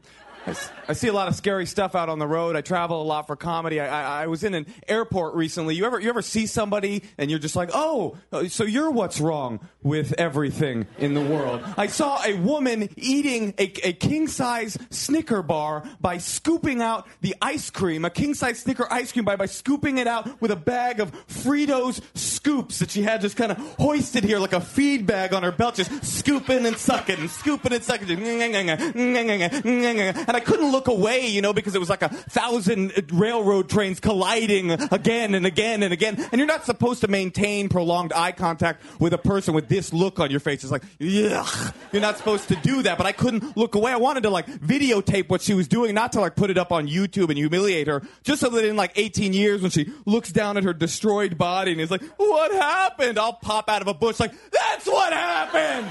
I, 0.88 0.94
see 0.94 1.10
a 1.10 1.14
lot 1.14 1.28
of 1.28 1.36
scary 1.36 1.66
stuff 1.66 1.94
out 1.94 2.08
on 2.08 2.20
the 2.20 2.28
road. 2.28 2.56
I 2.56 2.62
travel 2.62 3.02
a 3.02 3.04
lot 3.04 3.28
for 3.28 3.36
comedy. 3.36 3.82
I, 3.82 3.88
I, 3.88 4.24
I 4.24 4.28
was 4.28 4.44
in 4.44 4.54
an 4.54 4.66
airport 4.88 5.36
recently. 5.36 5.76
You 5.76 5.86
ever 5.86 6.00
you 6.00 6.10
ever 6.10 6.22
see 6.22 6.46
somebody 6.46 7.04
and 7.18 7.30
you're 7.30 7.40
just 7.40 7.56
like, 7.56 7.70
oh, 7.74 8.18
uh, 8.32 8.48
so 8.48 8.64
you're 8.64 8.90
what's 8.90 9.20
wrong 9.20 9.60
with 9.84 10.14
everything 10.18 10.88
in 10.98 11.14
the 11.14 11.22
world? 11.22 11.62
I 11.78 11.88
saw 11.88 12.24
a 12.24 12.36
woman 12.36 12.90
eating 12.96 13.54
a, 13.58 13.64
a 13.84 13.94
king 13.94 14.28
size 14.28 14.78
Snicker 14.90 15.44
bar 15.44 15.84
by 16.00 16.18
scooping 16.18 16.82
out 16.82 17.08
the 17.22 17.36
ice 17.42 17.70
cream, 17.70 18.06
a 18.06 18.10
king 18.10 18.34
size 18.34 18.60
Snicker 18.60 18.88
ice 18.90 19.12
cream 19.12 19.26
by 19.26 19.36
by 19.36 19.48
scooping 19.48 19.98
it 19.98 20.08
out 20.08 20.42
with 20.42 20.52
a 20.52 20.56
bag 20.56 21.02
of 21.02 21.12
Fritos 21.28 22.02
scoops 22.16 22.80
that 22.80 22.92
she 22.92 23.04
had 23.04 23.20
just 23.20 23.36
kind 23.36 23.52
of 23.52 23.58
hoisted 23.78 24.24
here 24.24 24.40
like 24.40 24.54
a 24.54 24.62
feed 24.62 25.06
bag 25.06 25.34
on 25.34 25.44
her 25.44 25.52
belt, 25.52 25.76
just 25.76 26.06
scooping 26.06 26.66
and 26.66 26.78
sucking 26.78 27.20
and 27.20 27.30
scooping 27.30 27.74
and 27.74 27.84
sucking. 27.84 28.08
And 30.28 30.37
I 30.38 30.40
couldn't 30.40 30.72
look 30.72 30.88
away, 30.88 31.26
you 31.26 31.42
know, 31.42 31.52
because 31.52 31.74
it 31.74 31.80
was 31.80 31.90
like 31.90 32.04
a 32.04 32.10
thousand 32.10 33.12
railroad 33.12 33.70
trains 33.70 34.00
colliding 34.00 34.70
again 34.72 35.34
and 35.34 35.48
again 35.48 35.82
and 35.82 35.92
again. 35.92 36.16
And 36.32 36.34
you're 36.34 36.46
not 36.46 36.64
supposed 36.64 37.02
to 37.02 37.08
maintain 37.08 37.70
prolonged 37.70 38.14
eye 38.14 38.34
contact 38.34 38.84
with 39.00 39.14
a 39.14 39.18
person 39.18 39.56
with 39.56 39.68
this 39.68 39.92
look 39.92 40.20
on 40.20 40.30
your 40.30 40.40
face. 40.40 40.64
It's 40.64 40.72
like, 40.72 40.84
yuck. 41.00 41.74
You're 41.92 42.04
not 42.04 42.18
supposed 42.18 42.50
to 42.50 42.56
do 42.58 42.84
that. 42.84 43.00
But 43.00 43.08
I 43.08 43.14
couldn't 43.14 43.58
look 43.58 43.74
away. 43.74 43.92
I 43.92 43.98
wanted 43.98 44.22
to 44.24 44.30
like 44.30 44.46
videotape 44.46 45.28
what 45.28 45.42
she 45.42 45.56
was 45.56 45.68
doing, 45.68 45.96
not 45.96 46.12
to 46.12 46.22
like 46.22 46.36
put 46.36 46.52
it 46.52 46.58
up 46.60 46.72
on 46.72 46.88
YouTube 46.88 47.30
and 47.30 47.38
humiliate 47.38 47.88
her, 47.88 48.04
just 48.22 48.42
so 48.42 48.50
that 48.50 48.64
in 48.64 48.76
like 48.76 48.92
18 48.96 49.34
years 49.34 49.64
when 49.64 49.72
she 49.72 49.92
looks 50.06 50.32
down 50.32 50.56
at 50.58 50.64
her 50.66 50.74
destroyed 50.74 51.40
body 51.40 51.72
and 51.72 51.82
is 51.82 51.90
like, 51.90 52.04
what 52.18 52.52
happened? 52.52 53.18
I'll 53.18 53.34
pop 53.34 53.70
out 53.72 53.82
of 53.82 53.88
a 53.88 53.96
bush 53.96 54.20
like, 54.20 54.34
that's 54.52 54.86
what 54.86 55.12
happened. 55.12 55.88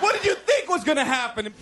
What 0.00 0.14
did 0.14 0.24
you 0.24 0.34
think 0.34 0.68
was 0.68 0.82
going 0.82 0.98
to 0.98 1.04
happen? 1.04 1.54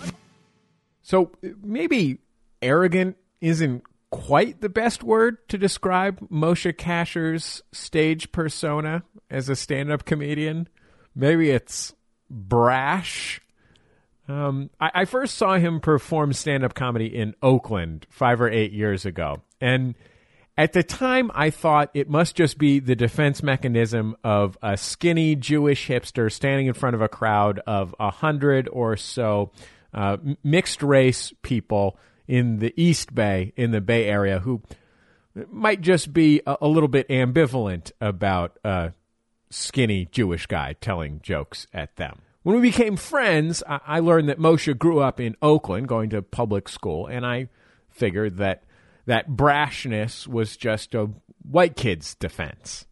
So 1.03 1.31
maybe 1.63 2.19
arrogant 2.63 3.17
isn't 3.41 3.83
quite 4.11 4.61
the 4.61 4.69
best 4.69 5.03
word 5.03 5.49
to 5.49 5.59
describe 5.59 6.21
Moshe 6.29 6.77
Kasher's 6.77 7.63
stage 7.73 8.31
persona 8.31 9.03
as 9.31 9.49
a 9.49 9.57
stand 9.57 9.91
up 9.91 10.05
comedian. 10.05 10.69
Maybe 11.15 11.51
it's 11.51 11.95
brash. 12.31 13.41
Um, 14.29 14.71
I, 14.79 14.91
I 14.95 15.05
first 15.07 15.37
saw 15.37 15.57
him 15.57 15.81
perform 15.81 16.33
stand 16.35 16.63
up 16.63 16.75
comedy 16.75 17.07
in 17.07 17.35
Oakland 17.43 18.07
five 18.11 18.41
or 18.41 18.51
eight 18.51 18.73
years 18.73 19.05
ago. 19.05 19.43
And 19.61 19.95
at 20.59 20.75
the 20.75 20.83
time, 20.83 21.31
I 21.35 21.49
thought 21.49 21.91
it 21.95 22.11
must 22.11 22.37
just 22.37 22.59
be 22.59 22.79
the 22.79 22.95
defense 22.95 23.43
mechanism 23.43 24.17
of 24.23 24.59
a 24.63 24.77
skinny 24.77 25.35
Jewish 25.35 25.89
hipster 25.89 26.31
standing 26.31 26.67
in 26.67 26.75
front 26.75 26.95
of 26.95 27.01
a 27.01 27.09
crowd 27.09 27.61
of 27.67 27.95
a 27.99 28.11
hundred 28.11 28.69
or 28.69 28.97
so 28.99 29.51
uh, 29.95 30.19
mixed 30.45 30.83
race 30.83 31.33
people 31.43 31.99
in 32.33 32.61
the 32.61 32.73
East 32.83 33.15
Bay, 33.15 33.53
in 33.57 33.73
the 33.73 33.81
Bay 33.83 34.07
Area, 34.07 34.39
who 34.39 34.63
might 35.51 35.83
just 35.83 36.15
be 36.15 36.41
a, 36.47 36.57
a 36.63 36.67
little 36.67 36.89
bit 36.89 37.07
ambivalent 37.11 37.93
about 38.01 38.59
a 38.65 38.95
skinny 39.51 40.07
Jewish 40.07 40.47
guy 40.47 40.73
telling 40.81 41.21
jokes 41.23 41.67
at 41.75 41.97
them. 41.97 42.23
When 42.43 42.57
we 42.57 42.63
became 42.63 42.97
friends, 42.97 43.63
I, 43.69 43.81
I 43.87 44.01
learned 44.01 44.31
that 44.31 44.39
Moshe 44.39 44.79
grew 44.79 45.01
up 45.01 45.21
in 45.21 45.37
Oakland, 45.43 45.89
going 45.89 46.09
to 46.09 46.23
public 46.23 46.71
school, 46.71 47.07
and 47.07 47.27
I 47.27 47.51
figured 47.91 48.39
that 48.39 48.65
that 49.05 49.33
brashness 49.33 50.27
was 50.27 50.57
just 50.57 50.95
a 50.95 51.11
white 51.43 51.77
kid's 51.77 52.15
defense. 52.15 52.87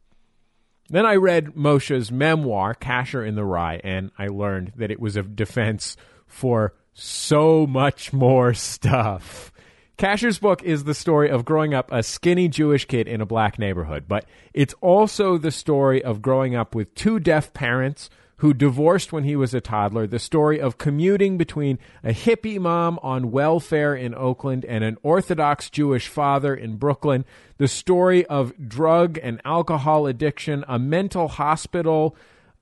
Then 0.91 1.07
I 1.07 1.15
read 1.15 1.55
Moshe's 1.55 2.13
memoir, 2.13 2.75
Kasher 2.75 3.27
in 3.27 3.37
the 3.37 3.45
Rye, 3.47 3.81
and 3.83 4.11
I 4.19 4.27
learned 4.27 4.73
that 4.77 4.91
it 4.91 5.01
was 5.01 5.17
a 5.17 5.23
defense 5.23 5.97
for 6.27 6.75
so 6.95 7.67
much 7.67 8.13
more 8.13 8.55
stuff. 8.55 9.53
Kasher's 9.97 10.39
book 10.39 10.63
is 10.63 10.85
the 10.85 10.95
story 10.95 11.29
of 11.29 11.45
growing 11.45 11.75
up 11.75 11.93
a 11.93 12.03
skinny 12.03 12.49
Jewish 12.49 12.87
kid 12.87 13.07
in 13.07 13.21
a 13.21 13.27
black 13.27 13.59
neighborhood, 13.59 14.07
but 14.09 14.25
it's 14.55 14.75
also 14.81 15.37
the 15.37 15.51
story 15.51 16.03
of 16.03 16.23
growing 16.23 16.55
up 16.55 16.75
with 16.75 16.95
two 16.95 17.21
deaf 17.21 17.53
parents 17.53 18.09
who 18.41 18.55
divorced 18.55 19.13
when 19.13 19.25
he 19.25 19.37
was 19.37 19.53
a 19.53 19.61
toddler, 19.61 20.07
the 20.07 20.19
story 20.19 20.59
of 20.59 20.79
commuting 20.79 21.37
between 21.37 21.79
a 22.03 22.15
hippie 22.15 22.59
mom 22.59 22.99
on 23.03 23.31
welfare 23.31 23.95
in 23.95 24.15
Oakland 24.15 24.65
and 24.65 24.83
an 24.83 24.97
Orthodox 25.03 25.69
Jewish 25.69 26.09
father 26.09 26.55
in 26.55 26.77
Brooklyn, 26.77 27.27
the 27.59 27.69
story 27.69 28.25
of 28.25 28.55
drug 28.67 29.19
and 29.23 29.43
alcohol 29.45 30.07
addiction, 30.07 30.65
a 30.67 30.79
mental 30.79 31.29
hospital, 31.29 32.17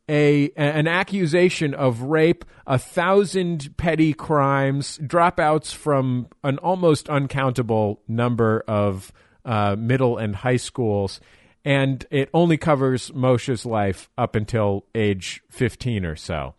a 0.09 0.51
an 0.57 0.87
accusation 0.87 1.75
of 1.75 2.03
rape, 2.03 2.45
a 2.67 2.79
thousand 2.79 3.77
petty 3.77 4.13
crimes, 4.13 4.99
dropouts 4.99 5.75
from 5.75 6.29
an 6.43 6.59
almost 6.59 7.09
uncountable 7.09 8.01
number 8.09 8.65
of 8.67 9.13
uh, 9.45 9.77
middle 9.79 10.17
and 10.17 10.37
high 10.37 10.57
schools, 10.57 11.21
and 11.65 12.07
it 12.11 12.31
only 12.33 12.57
covers 12.57 13.13
Moshe's 13.13 13.67
life 13.67 14.09
up 14.17 14.35
until 14.35 14.85
age 14.95 15.43
fifteen 15.51 16.05
or 16.05 16.17
so. 16.17 16.55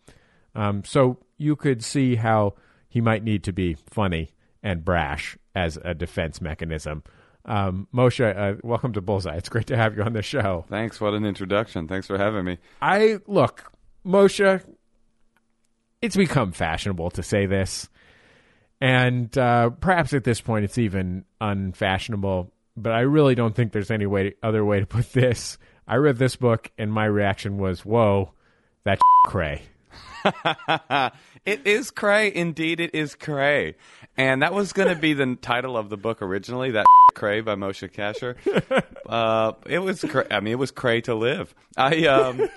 Um, 0.54 0.84
so 0.84 1.18
you 1.36 1.56
could 1.56 1.82
see 1.82 2.16
how 2.16 2.54
he 2.88 3.00
might 3.00 3.22
need 3.22 3.44
to 3.44 3.52
be 3.52 3.74
funny 3.74 4.34
and 4.62 4.84
brash 4.84 5.38
as 5.54 5.78
a 5.84 5.94
defense 5.94 6.40
mechanism. 6.40 7.02
Um, 7.44 7.88
Moshe, 7.94 8.36
uh, 8.36 8.56
welcome 8.62 8.92
to 8.92 9.00
Bullseye. 9.00 9.36
It's 9.36 9.48
great 9.48 9.66
to 9.68 9.76
have 9.76 9.96
you 9.96 10.02
on 10.02 10.12
the 10.12 10.22
show. 10.22 10.64
Thanks. 10.68 11.00
What 11.00 11.14
an 11.14 11.24
introduction. 11.24 11.88
Thanks 11.88 12.06
for 12.06 12.18
having 12.18 12.44
me. 12.44 12.58
I 12.82 13.18
look, 13.26 13.72
Moshe. 14.04 14.62
It's 16.02 16.16
become 16.16 16.52
fashionable 16.52 17.10
to 17.12 17.22
say 17.22 17.46
this, 17.46 17.88
and 18.80 19.36
uh, 19.36 19.70
perhaps 19.70 20.14
at 20.14 20.24
this 20.24 20.40
point 20.40 20.64
it's 20.64 20.78
even 20.78 21.24
unfashionable. 21.40 22.52
But 22.76 22.92
I 22.92 23.00
really 23.00 23.34
don't 23.34 23.54
think 23.54 23.72
there's 23.72 23.90
any 23.90 24.06
way 24.06 24.34
other 24.42 24.64
way 24.64 24.80
to 24.80 24.86
put 24.86 25.12
this. 25.12 25.58
I 25.86 25.96
read 25.96 26.16
this 26.16 26.36
book, 26.36 26.70
and 26.78 26.92
my 26.92 27.04
reaction 27.04 27.58
was, 27.58 27.84
"Whoa, 27.84 28.32
that 28.84 28.98
cray." 29.26 29.62
it 31.44 31.66
is 31.66 31.90
cray. 31.90 32.32
Indeed, 32.34 32.80
it 32.80 32.94
is 32.94 33.14
cray. 33.14 33.74
And 34.20 34.42
that 34.42 34.52
was 34.52 34.74
going 34.74 34.88
to 34.88 35.00
be 35.00 35.14
the 35.14 35.34
title 35.36 35.78
of 35.78 35.88
the 35.88 35.96
book 35.96 36.20
originally. 36.20 36.72
That 36.72 36.84
cray 37.14 37.40
by 37.40 37.54
Moshe 37.54 37.90
Kasher. 37.90 38.36
Uh, 39.10 39.54
it 39.66 39.80
was. 39.80 40.04
Cray, 40.08 40.24
I 40.30 40.38
mean, 40.38 40.52
it 40.52 40.58
was 40.58 40.70
cray 40.70 41.00
to 41.00 41.16
live. 41.16 41.52
I 41.76 42.06
um. 42.06 42.48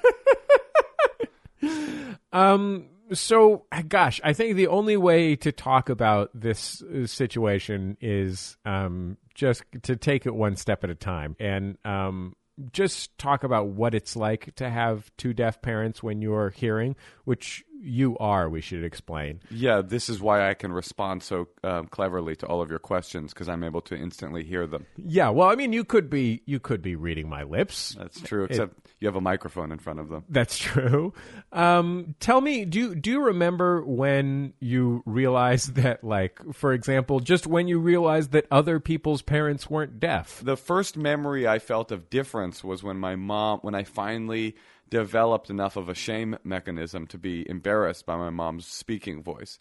um. 2.32 2.86
So, 3.12 3.66
gosh, 3.88 4.22
I 4.24 4.34
think 4.34 4.56
the 4.56 4.68
only 4.68 4.96
way 4.96 5.36
to 5.38 5.52
talk 5.52 5.90
about 5.90 6.30
this 6.36 6.84
uh, 6.84 7.08
situation 7.08 7.98
is 8.02 8.56
um, 8.66 9.18
just 9.34 9.64
to 9.82 9.96
take 9.96 10.28
it 10.28 10.36
one 10.36 10.56
step 10.58 10.84
at 10.84 10.92
a 10.92 10.96
time 10.96 11.36
and 11.40 11.80
um, 11.86 12.36
just 12.72 13.18
talk 13.18 13.44
about 13.44 13.70
what 13.70 13.96
it's 13.96 14.16
like 14.16 14.54
to 14.56 14.70
have 14.70 15.12
two 15.18 15.34
deaf 15.34 15.60
parents 15.60 16.04
when 16.04 16.22
you're 16.22 16.52
hearing, 16.52 16.96
which 17.24 17.66
you 17.82 18.18
are, 18.18 18.50
we 18.50 18.62
should 18.62 18.84
explain. 18.84 19.42
Yeah, 19.52 19.82
this 19.82 20.10
is 20.10 20.22
why 20.22 20.50
I 20.50 20.54
can 20.54 20.72
respond 20.72 21.24
so 21.24 21.48
um, 21.64 21.88
cleverly 21.88 22.36
to 22.38 22.48
all 22.48 22.62
of 22.62 22.70
your 22.70 22.80
questions 22.80 23.34
because 23.34 23.50
I'm 23.50 23.64
able 23.64 23.82
to 23.82 23.96
instantly 23.96 24.44
hear 24.44 24.66
them. 24.68 24.86
Yeah, 24.98 25.30
well, 25.30 25.50
I 25.50 25.56
mean, 25.56 25.74
you 25.74 25.84
could 25.84 26.10
be 26.10 26.42
you 26.46 26.60
could 26.60 26.82
be 26.82 26.96
reading 26.96 27.28
my 27.28 27.44
lips. 27.44 27.96
That's 27.98 28.22
true, 28.22 28.46
except 28.46 28.78
it, 28.78 28.92
you 29.00 29.08
have 29.08 29.16
a 29.16 29.22
microphone 29.22 29.72
in 29.72 29.80
front 29.80 30.00
of 30.00 30.10
them. 30.10 30.24
That's 30.30 30.58
true. 30.58 31.14
Um, 31.52 32.16
tell 32.20 32.40
me, 32.42 32.66
do 32.66 32.96
do 32.96 33.12
you 33.12 33.22
remember 33.26 33.84
when 33.84 34.54
you 34.60 35.04
realized 35.06 35.76
that, 35.76 36.04
like, 36.04 36.40
for 36.54 36.74
example, 36.74 37.20
just 37.20 37.48
when 37.48 37.68
you 37.68 37.80
realized 37.80 38.32
that 38.32 38.46
other 38.50 38.80
people's 38.80 39.22
parents 39.22 39.70
weren't 39.70 40.00
deaf? 40.00 40.42
The 40.44 40.58
first 40.58 40.96
memory 40.96 41.48
I 41.48 41.60
felt 41.60 41.92
of 41.92 42.10
difference 42.10 42.64
was 42.64 42.84
when 42.84 42.98
my 42.98 43.16
mom, 43.16 43.60
when 43.60 43.76
I 43.76 43.84
finally 43.84 44.56
developed 44.94 45.50
enough 45.50 45.76
of 45.76 45.90
a 45.90 45.96
shame 45.96 46.38
mechanism 46.44 47.08
to 47.08 47.18
be 47.18 47.50
embarrassed 47.50 48.06
by 48.06 48.16
my 48.16 48.30
mom's 48.30 48.68
speaking 48.68 49.24
voice. 49.24 49.58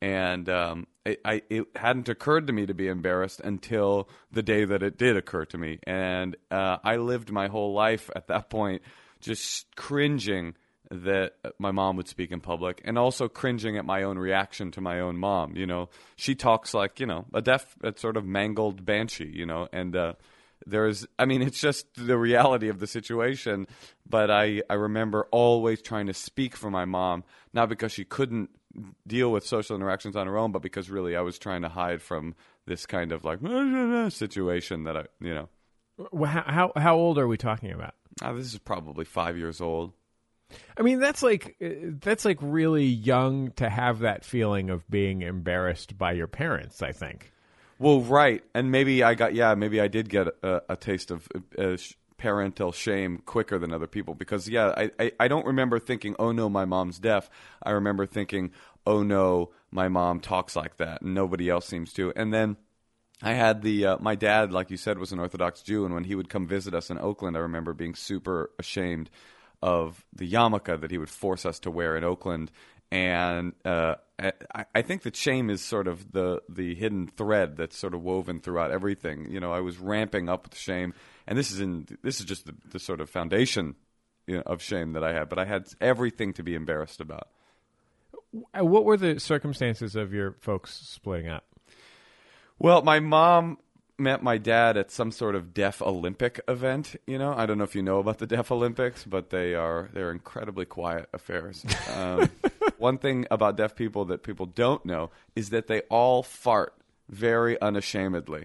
And 0.00 0.48
um, 0.48 0.86
it, 1.04 1.20
I, 1.24 1.42
it 1.50 1.64
hadn't 1.74 2.08
occurred 2.08 2.46
to 2.46 2.52
me 2.52 2.66
to 2.66 2.74
be 2.74 2.86
embarrassed 2.86 3.40
until 3.40 4.08
the 4.30 4.44
day 4.44 4.64
that 4.64 4.84
it 4.84 4.96
did 4.96 5.16
occur 5.16 5.44
to 5.46 5.58
me. 5.58 5.80
And 5.88 6.36
uh, 6.52 6.76
I 6.84 6.98
lived 6.98 7.32
my 7.32 7.48
whole 7.48 7.74
life 7.74 8.08
at 8.14 8.28
that 8.28 8.48
point 8.48 8.82
just 9.18 9.74
cringing 9.74 10.54
that 10.92 11.32
my 11.58 11.72
mom 11.72 11.96
would 11.96 12.06
speak 12.06 12.30
in 12.30 12.40
public 12.40 12.80
and 12.84 12.96
also 12.96 13.26
cringing 13.26 13.76
at 13.76 13.84
my 13.84 14.04
own 14.04 14.18
reaction 14.18 14.70
to 14.70 14.80
my 14.80 15.00
own 15.00 15.16
mom. 15.16 15.56
You 15.56 15.66
know, 15.66 15.88
she 16.14 16.36
talks 16.36 16.74
like, 16.74 17.00
you 17.00 17.06
know, 17.06 17.24
a 17.34 17.42
deaf, 17.42 17.74
a 17.82 17.92
sort 17.98 18.16
of 18.16 18.24
mangled 18.24 18.84
banshee, 18.84 19.32
you 19.34 19.46
know, 19.46 19.66
and 19.72 19.96
uh, 19.96 20.12
there's 20.64 21.06
i 21.18 21.24
mean 21.24 21.42
it's 21.42 21.60
just 21.60 21.86
the 21.94 22.16
reality 22.16 22.68
of 22.68 22.78
the 22.78 22.86
situation 22.86 23.66
but 24.08 24.30
i 24.30 24.62
i 24.70 24.74
remember 24.74 25.26
always 25.30 25.82
trying 25.82 26.06
to 26.06 26.14
speak 26.14 26.56
for 26.56 26.70
my 26.70 26.84
mom 26.84 27.24
not 27.52 27.68
because 27.68 27.92
she 27.92 28.04
couldn't 28.04 28.50
deal 29.06 29.32
with 29.32 29.46
social 29.46 29.76
interactions 29.76 30.16
on 30.16 30.26
her 30.26 30.36
own 30.36 30.52
but 30.52 30.62
because 30.62 30.90
really 30.90 31.16
i 31.16 31.20
was 31.20 31.38
trying 31.38 31.62
to 31.62 31.68
hide 31.68 32.00
from 32.00 32.34
this 32.66 32.86
kind 32.86 33.12
of 33.12 33.24
like 33.24 33.40
situation 34.12 34.84
that 34.84 34.96
i 34.96 35.04
you 35.20 35.34
know 35.34 35.48
well, 36.12 36.30
how 36.30 36.72
how 36.76 36.94
old 36.96 37.18
are 37.18 37.28
we 37.28 37.36
talking 37.36 37.72
about 37.72 37.94
oh, 38.22 38.36
this 38.36 38.52
is 38.52 38.58
probably 38.58 39.04
five 39.04 39.36
years 39.36 39.60
old 39.60 39.92
I 40.76 40.82
mean, 40.82 41.00
that's 41.00 41.22
like 41.22 41.56
uh, 41.60 41.68
that's 42.00 42.24
like 42.24 42.38
really 42.40 42.84
young 42.84 43.50
to 43.52 43.68
have 43.68 44.00
that 44.00 44.24
feeling 44.24 44.70
of 44.70 44.88
being 44.88 45.22
embarrassed 45.22 45.98
by 45.98 46.12
your 46.12 46.28
parents. 46.28 46.82
I 46.82 46.92
think. 46.92 47.32
Well, 47.78 48.00
right, 48.00 48.42
and 48.54 48.70
maybe 48.70 49.02
I 49.02 49.14
got 49.14 49.34
yeah, 49.34 49.54
maybe 49.54 49.80
I 49.80 49.88
did 49.88 50.08
get 50.08 50.28
a, 50.42 50.62
a 50.70 50.76
taste 50.76 51.10
of 51.10 51.28
uh, 51.58 51.76
parental 52.16 52.72
shame 52.72 53.18
quicker 53.26 53.58
than 53.58 53.72
other 53.72 53.86
people 53.86 54.14
because 54.14 54.48
yeah, 54.48 54.72
I, 54.76 54.90
I 54.98 55.12
I 55.20 55.28
don't 55.28 55.44
remember 55.46 55.78
thinking, 55.78 56.16
oh 56.18 56.32
no, 56.32 56.48
my 56.48 56.64
mom's 56.64 56.98
deaf. 56.98 57.28
I 57.62 57.72
remember 57.72 58.06
thinking, 58.06 58.52
oh 58.86 59.02
no, 59.02 59.50
my 59.70 59.88
mom 59.88 60.20
talks 60.20 60.56
like 60.56 60.76
that, 60.78 61.02
and 61.02 61.14
nobody 61.14 61.50
else 61.50 61.66
seems 61.66 61.92
to. 61.94 62.12
And 62.16 62.32
then 62.32 62.56
I 63.22 63.34
had 63.34 63.62
the 63.62 63.86
uh, 63.86 63.98
my 64.00 64.14
dad, 64.14 64.52
like 64.52 64.70
you 64.70 64.76
said, 64.78 64.98
was 64.98 65.12
an 65.12 65.18
Orthodox 65.20 65.62
Jew, 65.62 65.84
and 65.84 65.94
when 65.94 66.04
he 66.04 66.14
would 66.14 66.30
come 66.30 66.46
visit 66.46 66.74
us 66.74 66.90
in 66.90 66.98
Oakland, 66.98 67.36
I 67.36 67.40
remember 67.40 67.74
being 67.74 67.94
super 67.94 68.50
ashamed 68.58 69.10
of 69.62 70.04
the 70.14 70.30
yarmulke 70.30 70.80
that 70.80 70.90
he 70.90 70.98
would 70.98 71.10
force 71.10 71.46
us 71.46 71.58
to 71.60 71.70
wear 71.70 71.96
in 71.96 72.04
Oakland, 72.04 72.50
and 72.90 73.52
uh, 73.64 73.96
I, 74.18 74.64
I, 74.74 74.82
think 74.82 75.02
that 75.02 75.16
shame 75.16 75.50
is 75.50 75.62
sort 75.62 75.88
of 75.88 76.12
the 76.12 76.40
the 76.48 76.74
hidden 76.74 77.08
thread 77.08 77.56
that's 77.56 77.76
sort 77.76 77.94
of 77.94 78.02
woven 78.02 78.40
throughout 78.40 78.70
everything. 78.70 79.30
You 79.30 79.40
know, 79.40 79.52
I 79.52 79.60
was 79.60 79.78
ramping 79.78 80.28
up 80.28 80.44
with 80.44 80.56
shame, 80.56 80.94
and 81.26 81.36
this 81.36 81.50
is 81.50 81.60
in 81.60 81.86
this 82.02 82.20
is 82.20 82.26
just 82.26 82.46
the, 82.46 82.54
the 82.70 82.78
sort 82.78 83.00
of 83.00 83.10
foundation 83.10 83.74
you 84.26 84.36
know, 84.36 84.42
of 84.46 84.62
shame 84.62 84.92
that 84.92 85.04
I 85.04 85.12
had. 85.12 85.28
But 85.28 85.38
I 85.38 85.44
had 85.44 85.66
everything 85.80 86.32
to 86.34 86.42
be 86.42 86.54
embarrassed 86.54 87.00
about. 87.00 87.28
What 88.52 88.84
were 88.84 88.96
the 88.96 89.18
circumstances 89.18 89.96
of 89.96 90.12
your 90.12 90.36
folks 90.40 90.72
splitting 90.72 91.28
up? 91.28 91.44
Well, 92.58 92.82
my 92.82 93.00
mom 93.00 93.58
met 93.98 94.22
my 94.22 94.38
dad 94.38 94.76
at 94.76 94.90
some 94.90 95.10
sort 95.10 95.34
of 95.34 95.54
deaf 95.54 95.80
Olympic 95.80 96.40
event. 96.48 96.96
You 97.06 97.18
know, 97.18 97.34
I 97.34 97.46
don't 97.46 97.58
know 97.58 97.64
if 97.64 97.74
you 97.74 97.82
know 97.82 97.98
about 97.98 98.18
the 98.18 98.26
deaf 98.26 98.50
Olympics, 98.50 99.04
but 99.04 99.30
they 99.30 99.54
are 99.54 99.88
they're 99.92 100.10
incredibly 100.10 100.64
quiet 100.64 101.08
affairs. 101.12 101.64
Um, 101.94 102.30
one 102.78 102.98
thing 102.98 103.26
about 103.30 103.56
deaf 103.56 103.74
people 103.74 104.06
that 104.06 104.22
people 104.22 104.46
don't 104.46 104.84
know 104.84 105.10
is 105.34 105.50
that 105.50 105.66
they 105.66 105.80
all 105.82 106.22
fart 106.22 106.74
very 107.08 107.60
unashamedly. 107.60 108.44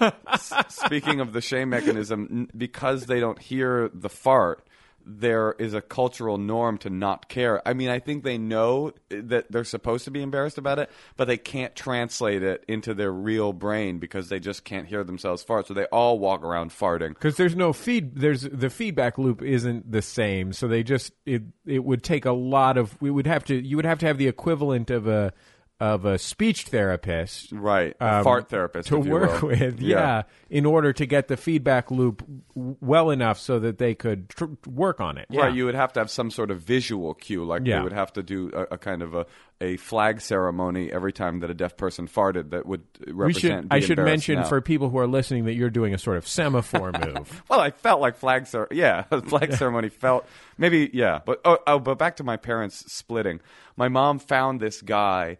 S- 0.00 0.52
speaking 0.68 1.20
of 1.20 1.32
the 1.32 1.40
shame 1.40 1.70
mechanism, 1.70 2.48
because 2.56 3.06
they 3.06 3.18
don't 3.18 3.38
hear 3.38 3.90
the 3.92 4.08
fart, 4.08 4.64
there 5.08 5.54
is 5.58 5.72
a 5.72 5.80
cultural 5.80 6.36
norm 6.36 6.76
to 6.78 6.90
not 6.90 7.28
care. 7.28 7.66
I 7.66 7.72
mean, 7.72 7.88
I 7.88 7.98
think 7.98 8.24
they 8.24 8.36
know 8.36 8.92
that 9.08 9.50
they're 9.50 9.64
supposed 9.64 10.04
to 10.04 10.10
be 10.10 10.20
embarrassed 10.20 10.58
about 10.58 10.78
it, 10.78 10.90
but 11.16 11.26
they 11.26 11.38
can't 11.38 11.74
translate 11.74 12.42
it 12.42 12.62
into 12.68 12.92
their 12.92 13.10
real 13.10 13.54
brain 13.54 13.98
because 13.98 14.28
they 14.28 14.38
just 14.38 14.64
can't 14.64 14.86
hear 14.86 15.02
themselves 15.04 15.42
fart. 15.42 15.66
So 15.66 15.74
they 15.74 15.86
all 15.86 16.18
walk 16.18 16.42
around 16.42 16.70
farting 16.70 17.10
because 17.10 17.36
there's 17.36 17.56
no 17.56 17.72
feed. 17.72 18.16
There's 18.16 18.42
the 18.42 18.70
feedback 18.70 19.16
loop 19.16 19.42
isn't 19.42 19.90
the 19.90 20.02
same. 20.02 20.52
So 20.52 20.68
they 20.68 20.82
just 20.82 21.12
it 21.24 21.42
it 21.64 21.82
would 21.82 22.02
take 22.02 22.26
a 22.26 22.32
lot 22.32 22.76
of. 22.76 23.00
We 23.00 23.10
would 23.10 23.26
have 23.26 23.44
to. 23.44 23.54
You 23.54 23.76
would 23.76 23.86
have 23.86 23.98
to 24.00 24.06
have 24.06 24.18
the 24.18 24.28
equivalent 24.28 24.90
of 24.90 25.06
a 25.06 25.32
of 25.80 26.04
a 26.04 26.18
speech 26.18 26.64
therapist, 26.64 27.52
right? 27.52 27.94
Um, 28.00 28.24
fart 28.24 28.48
therapist 28.48 28.88
to 28.88 28.98
work 28.98 29.42
will. 29.42 29.48
with, 29.50 29.80
yeah. 29.80 29.96
yeah. 29.98 30.22
in 30.50 30.66
order 30.66 30.92
to 30.92 31.06
get 31.06 31.28
the 31.28 31.36
feedback 31.36 31.92
loop 31.92 32.24
well 32.54 33.10
enough 33.10 33.38
so 33.38 33.60
that 33.60 33.78
they 33.78 33.94
could 33.94 34.28
tr- 34.28 34.46
work 34.66 35.00
on 35.00 35.18
it. 35.18 35.26
Yeah. 35.30 35.42
Right, 35.42 35.54
you 35.54 35.66
would 35.66 35.76
have 35.76 35.92
to 35.92 36.00
have 36.00 36.10
some 36.10 36.32
sort 36.32 36.50
of 36.50 36.60
visual 36.60 37.14
cue, 37.14 37.44
like 37.44 37.62
yeah. 37.64 37.76
they 37.76 37.84
would 37.84 37.92
have 37.92 38.12
to 38.14 38.24
do 38.24 38.50
a, 38.54 38.74
a, 38.74 38.78
kind 38.78 39.02
of 39.02 39.14
a, 39.14 39.26
a 39.60 39.76
flag 39.76 40.20
ceremony 40.20 40.90
every 40.90 41.12
time 41.12 41.38
that 41.40 41.50
a 41.50 41.54
deaf 41.54 41.76
person 41.76 42.08
farted 42.08 42.50
that 42.50 42.66
would 42.66 42.82
represent. 43.06 43.66
Should, 43.66 43.72
I 43.72 43.78
should 43.78 43.98
mention 43.98 44.40
now. 44.40 44.44
for 44.46 44.60
people 44.60 44.90
who 44.90 44.98
are 44.98 45.06
listening 45.06 45.44
that 45.44 45.54
you're 45.54 45.70
doing 45.70 45.94
a 45.94 45.98
sort 45.98 46.16
of 46.16 46.26
semaphore 46.26 46.90
move. 47.04 47.44
well, 47.48 47.60
I 47.60 47.70
felt 47.70 48.00
like 48.00 48.16
flag 48.16 48.48
cer- 48.48 48.68
yeah, 48.72 49.02
flag 49.26 49.52
ceremony 49.52 49.90
felt 49.90 50.26
maybe 50.56 50.90
yeah, 50.92 51.20
but 51.24 51.40
oh, 51.44 51.58
oh, 51.68 51.78
but 51.78 51.98
back 51.98 52.16
to 52.16 52.24
my 52.24 52.36
parents 52.36 52.92
splitting. 52.92 53.38
My 53.76 53.88
mom 53.88 54.18
found 54.18 54.58
this 54.58 54.82
guy 54.82 55.38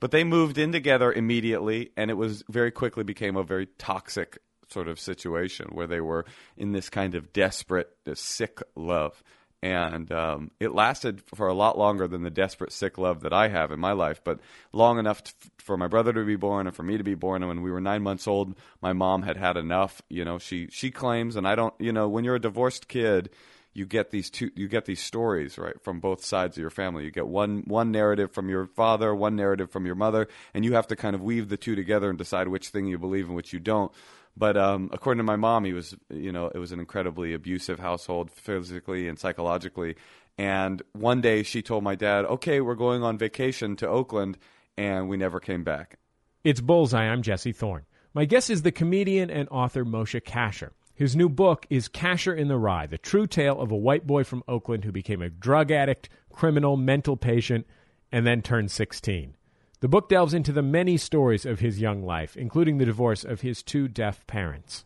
But 0.00 0.10
they 0.10 0.24
moved 0.24 0.58
in 0.58 0.72
together 0.72 1.12
immediately, 1.12 1.92
and 1.96 2.10
it 2.10 2.14
was 2.14 2.42
very 2.48 2.70
quickly 2.70 3.04
became 3.04 3.36
a 3.36 3.44
very 3.44 3.66
toxic 3.78 4.38
sort 4.68 4.88
of 4.88 4.98
situation 4.98 5.68
where 5.72 5.86
they 5.86 6.00
were 6.00 6.24
in 6.56 6.72
this 6.72 6.88
kind 6.88 7.14
of 7.14 7.32
desperate, 7.32 7.90
sick 8.14 8.60
love. 8.74 9.22
And 9.62 10.10
um, 10.10 10.52
it 10.58 10.72
lasted 10.72 11.22
for 11.34 11.46
a 11.46 11.52
lot 11.52 11.76
longer 11.76 12.08
than 12.08 12.22
the 12.22 12.30
desperate, 12.30 12.72
sick 12.72 12.96
love 12.96 13.20
that 13.20 13.34
I 13.34 13.48
have 13.48 13.72
in 13.72 13.78
my 13.78 13.92
life, 13.92 14.22
but 14.24 14.40
long 14.72 14.98
enough 14.98 15.22
t- 15.22 15.32
for 15.58 15.76
my 15.76 15.86
brother 15.86 16.14
to 16.14 16.24
be 16.24 16.36
born 16.36 16.66
and 16.66 16.74
for 16.74 16.82
me 16.82 16.96
to 16.96 17.04
be 17.04 17.14
born. 17.14 17.42
And 17.42 17.48
when 17.48 17.60
we 17.60 17.70
were 17.70 17.80
nine 17.80 18.02
months 18.02 18.26
old, 18.26 18.56
my 18.80 18.94
mom 18.94 19.22
had 19.22 19.36
had 19.36 19.58
enough. 19.58 20.00
You 20.08 20.24
know, 20.24 20.38
she 20.38 20.68
she 20.70 20.90
claims, 20.90 21.36
and 21.36 21.46
I 21.46 21.56
don't. 21.56 21.74
You 21.78 21.92
know, 21.92 22.08
when 22.08 22.24
you're 22.24 22.36
a 22.36 22.40
divorced 22.40 22.88
kid, 22.88 23.28
you 23.72 23.86
get 23.86 24.10
these 24.10 24.30
two 24.30 24.50
you 24.54 24.68
get 24.68 24.84
these 24.86 25.00
stories 25.00 25.58
right 25.58 25.80
from 25.82 26.00
both 26.00 26.24
sides 26.24 26.56
of 26.56 26.60
your 26.60 26.70
family 26.70 27.04
you 27.04 27.10
get 27.10 27.26
one 27.26 27.62
one 27.66 27.90
narrative 27.90 28.32
from 28.32 28.48
your 28.48 28.66
father 28.66 29.14
one 29.14 29.36
narrative 29.36 29.70
from 29.70 29.86
your 29.86 29.94
mother 29.94 30.28
and 30.54 30.64
you 30.64 30.74
have 30.74 30.86
to 30.86 30.96
kind 30.96 31.14
of 31.14 31.22
weave 31.22 31.48
the 31.48 31.56
two 31.56 31.74
together 31.76 32.08
and 32.08 32.18
decide 32.18 32.48
which 32.48 32.68
thing 32.68 32.86
you 32.86 32.98
believe 32.98 33.26
and 33.26 33.36
which 33.36 33.52
you 33.52 33.60
don't 33.60 33.92
but 34.36 34.56
um, 34.56 34.88
according 34.92 35.18
to 35.18 35.24
my 35.24 35.36
mom 35.36 35.64
he 35.64 35.72
was 35.72 35.94
you 36.10 36.32
know 36.32 36.50
it 36.54 36.58
was 36.58 36.72
an 36.72 36.80
incredibly 36.80 37.32
abusive 37.34 37.78
household 37.78 38.30
physically 38.30 39.08
and 39.08 39.18
psychologically 39.18 39.96
and 40.38 40.82
one 40.92 41.20
day 41.20 41.42
she 41.42 41.62
told 41.62 41.84
my 41.84 41.94
dad 41.94 42.24
okay 42.24 42.60
we're 42.60 42.74
going 42.74 43.02
on 43.02 43.16
vacation 43.18 43.76
to 43.76 43.86
oakland 43.86 44.36
and 44.76 45.08
we 45.08 45.16
never 45.16 45.40
came 45.40 45.64
back 45.64 45.98
It's 46.42 46.60
Bullseye. 46.60 47.04
I'm 47.04 47.22
Jesse 47.22 47.52
Thorn. 47.52 47.84
My 48.14 48.24
guest 48.24 48.48
is 48.50 48.62
the 48.62 48.72
comedian 48.72 49.30
and 49.30 49.46
author 49.50 49.84
Moshe 49.84 50.20
Kasher. 50.22 50.70
His 51.00 51.16
new 51.16 51.30
book 51.30 51.66
is 51.70 51.88
Kasher 51.88 52.36
in 52.36 52.48
the 52.48 52.58
Rye, 52.58 52.84
the 52.84 52.98
true 52.98 53.26
tale 53.26 53.58
of 53.58 53.70
a 53.70 53.76
white 53.76 54.06
boy 54.06 54.22
from 54.22 54.44
Oakland 54.46 54.84
who 54.84 54.92
became 54.92 55.22
a 55.22 55.30
drug 55.30 55.70
addict, 55.70 56.10
criminal, 56.30 56.76
mental 56.76 57.16
patient, 57.16 57.66
and 58.12 58.26
then 58.26 58.42
turned 58.42 58.70
16. 58.70 59.32
The 59.80 59.88
book 59.88 60.10
delves 60.10 60.34
into 60.34 60.52
the 60.52 60.60
many 60.60 60.98
stories 60.98 61.46
of 61.46 61.60
his 61.60 61.80
young 61.80 62.02
life, 62.02 62.36
including 62.36 62.76
the 62.76 62.84
divorce 62.84 63.24
of 63.24 63.40
his 63.40 63.62
two 63.62 63.88
deaf 63.88 64.26
parents. 64.26 64.84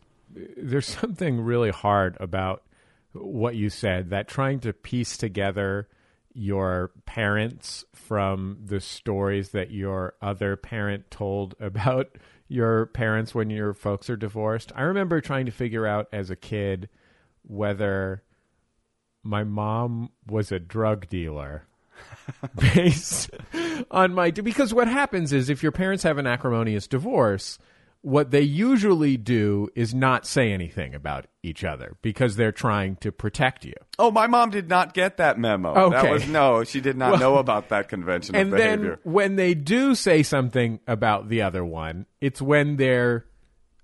There's 0.55 0.85
something 0.87 1.41
really 1.41 1.71
hard 1.71 2.15
about 2.21 2.63
what 3.11 3.55
you 3.55 3.69
said 3.69 4.09
that 4.11 4.29
trying 4.29 4.61
to 4.61 4.71
piece 4.71 5.17
together 5.17 5.89
your 6.33 6.91
parents 7.05 7.83
from 7.93 8.59
the 8.63 8.79
stories 8.79 9.49
that 9.49 9.71
your 9.71 10.13
other 10.21 10.55
parent 10.55 11.11
told 11.11 11.55
about 11.59 12.17
your 12.47 12.87
parents 12.87 13.33
when 13.33 13.49
your 13.49 13.73
folks 13.73 14.09
are 14.09 14.17
divorced. 14.17 14.71
I 14.75 14.83
remember 14.83 15.21
trying 15.21 15.45
to 15.45 15.51
figure 15.51 15.85
out 15.85 16.07
as 16.13 16.29
a 16.29 16.35
kid 16.35 16.89
whether 17.43 18.23
my 19.23 19.43
mom 19.43 20.11
was 20.27 20.51
a 20.51 20.59
drug 20.59 21.07
dealer 21.09 21.65
based 22.73 23.29
on 23.89 24.13
my 24.13 24.31
because 24.31 24.73
what 24.73 24.87
happens 24.87 25.33
is 25.33 25.49
if 25.49 25.63
your 25.63 25.71
parents 25.71 26.03
have 26.03 26.17
an 26.17 26.27
acrimonious 26.27 26.87
divorce 26.87 27.57
what 28.05 28.29
they 28.29 28.41
usually 28.41 29.17
do 29.17 29.67
is 29.75 29.95
not 29.95 30.27
say 30.27 30.51
anything 30.51 30.93
about 30.93 31.25
each 31.41 31.63
other 31.63 31.97
because 32.03 32.35
they're 32.35 32.51
trying 32.51 32.95
to 32.97 33.11
protect 33.11 33.65
you. 33.65 33.73
Oh 33.97 34.11
my 34.11 34.27
mom 34.27 34.51
did 34.51 34.69
not 34.69 34.93
get 34.93 35.17
that 35.17 35.39
memo. 35.39 35.73
Okay. 35.73 36.01
that 36.03 36.11
was 36.11 36.27
no 36.27 36.63
she 36.63 36.81
did 36.81 36.95
not 36.97 37.13
Well- 37.13 37.19
know 37.19 37.37
about 37.37 37.69
that 37.69 37.89
convention 37.89 38.35
and 38.35 38.51
behavior. 38.51 38.99
then 39.03 39.11
when 39.11 39.35
they 39.37 39.55
do 39.55 39.95
say 39.95 40.21
something 40.21 40.79
about 40.87 41.29
the 41.29 41.41
other 41.41 41.65
one 41.65 42.05
it's 42.21 42.39
when 42.39 42.75
they're 42.75 43.25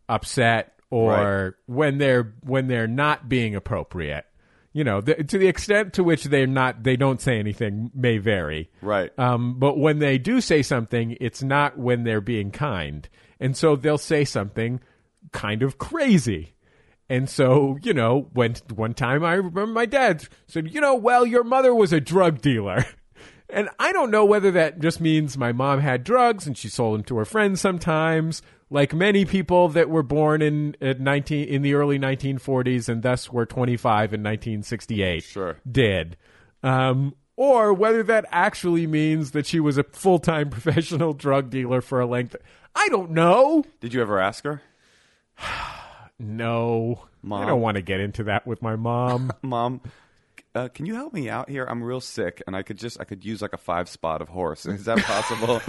upset 0.08 0.74
or 0.92 1.58
when 1.66 1.98
they're 1.98 2.34
when 2.44 2.68
they're 2.68 2.88
not 2.88 3.28
being 3.28 3.56
appropriate. 3.56 4.26
You 4.74 4.84
know 4.84 5.02
the, 5.02 5.16
to 5.16 5.38
the 5.38 5.48
extent 5.48 5.94
to 5.94 6.04
which 6.04 6.26
they're 6.26 6.46
not 6.48 6.84
they 6.84 6.96
don't 6.96 7.20
say 7.20 7.40
anything 7.40 7.90
may 7.96 8.20
vary. 8.20 8.70
Right. 8.82 9.12
um, 9.18 9.58
but 9.60 9.78
when 9.80 9.98
they 10.00 10.18
do 10.18 10.42
say 10.42 10.62
something 10.62 11.18
it's 11.20 11.42
not 11.42 11.78
when 11.78 12.04
they're 12.04 12.22
being 12.22 12.52
kind 12.52 13.10
and 13.42 13.58
so 13.58 13.76
they'll 13.76 13.98
say 13.98 14.24
something 14.24 14.80
kind 15.34 15.62
of 15.64 15.78
crazy 15.78 16.54
and 17.12 17.30
so, 17.30 17.78
you 17.84 17.94
know, 17.94 18.30
when 18.32 18.56
one 18.74 18.94
time 18.94 19.26
I 19.26 19.34
remember 19.34 19.68
my 19.68 19.86
dad 19.86 20.26
said, 20.48 20.74
you 20.74 20.80
know, 20.80 20.96
well, 20.96 21.26
your 21.26 21.44
mother 21.44 21.76
was 21.76 21.92
a 21.92 22.00
drug 22.00 22.40
dealer. 22.42 22.86
And 23.54 23.68
I 23.78 23.92
don't 23.92 24.12
know 24.12 24.24
whether 24.24 24.50
that 24.52 24.80
just 24.80 25.02
means 25.02 25.38
my 25.38 25.52
mom 25.52 25.82
had 25.82 26.06
drugs 26.06 26.48
and 26.48 26.58
she 26.58 26.70
sold 26.70 26.96
them 26.96 27.04
to 27.04 27.18
her 27.18 27.26
friends 27.26 27.60
sometimes, 27.60 28.42
like 28.70 28.94
many 28.94 29.26
people 29.26 29.68
that 29.68 29.90
were 29.90 30.04
born 30.04 30.42
in 30.42 30.78
at 30.80 31.02
19 31.02 31.50
in 31.50 31.62
the 31.62 31.74
early 31.74 32.00
1940s 32.00 32.88
and 32.88 33.04
thus 33.04 33.30
were 33.30 33.46
25 33.46 34.14
in 34.14 34.22
1968 34.22 35.24
Sure. 35.24 35.58
did. 35.70 36.16
Um, 36.64 37.14
or 37.36 37.74
whether 37.74 38.04
that 38.04 38.26
actually 38.32 38.88
means 38.88 39.32
that 39.32 39.46
she 39.46 39.60
was 39.60 39.78
a 39.78 39.84
full-time 39.84 40.50
professional 40.52 41.12
drug 41.12 41.50
dealer 41.50 41.82
for 41.82 42.00
a 42.00 42.06
length. 42.06 42.38
I 42.76 42.88
don't 42.90 43.12
know. 43.12 43.64
did 43.80 43.94
you 43.94 44.02
ever 44.02 44.20
ask 44.20 44.44
her 44.44 44.62
No. 46.20 47.06
Mom? 47.24 47.42
I 47.42 47.48
don't 47.48 47.62
want 47.62 47.76
to 47.76 47.82
get 47.82 48.00
into 48.00 48.26
that 48.26 48.46
with 48.46 48.62
my 48.62 48.76
mom. 48.76 49.32
mom 49.42 49.82
uh, 50.54 50.68
can 50.70 50.86
you 50.86 50.96
help 50.96 51.14
me 51.14 51.30
out 51.30 51.50
here 51.50 51.66
i'm 51.66 51.82
real 51.84 52.02
sick 52.02 52.42
and 52.46 52.56
i 52.56 52.62
could 52.62 52.78
just 52.78 53.00
i 53.00 53.04
could 53.04 53.24
use 53.24 53.42
like 53.42 53.54
a 53.54 53.58
five 53.58 53.88
spot 53.88 54.22
of 54.22 54.30
horse 54.30 54.66
is 54.66 54.86
that 54.86 54.98
possible 55.00 55.62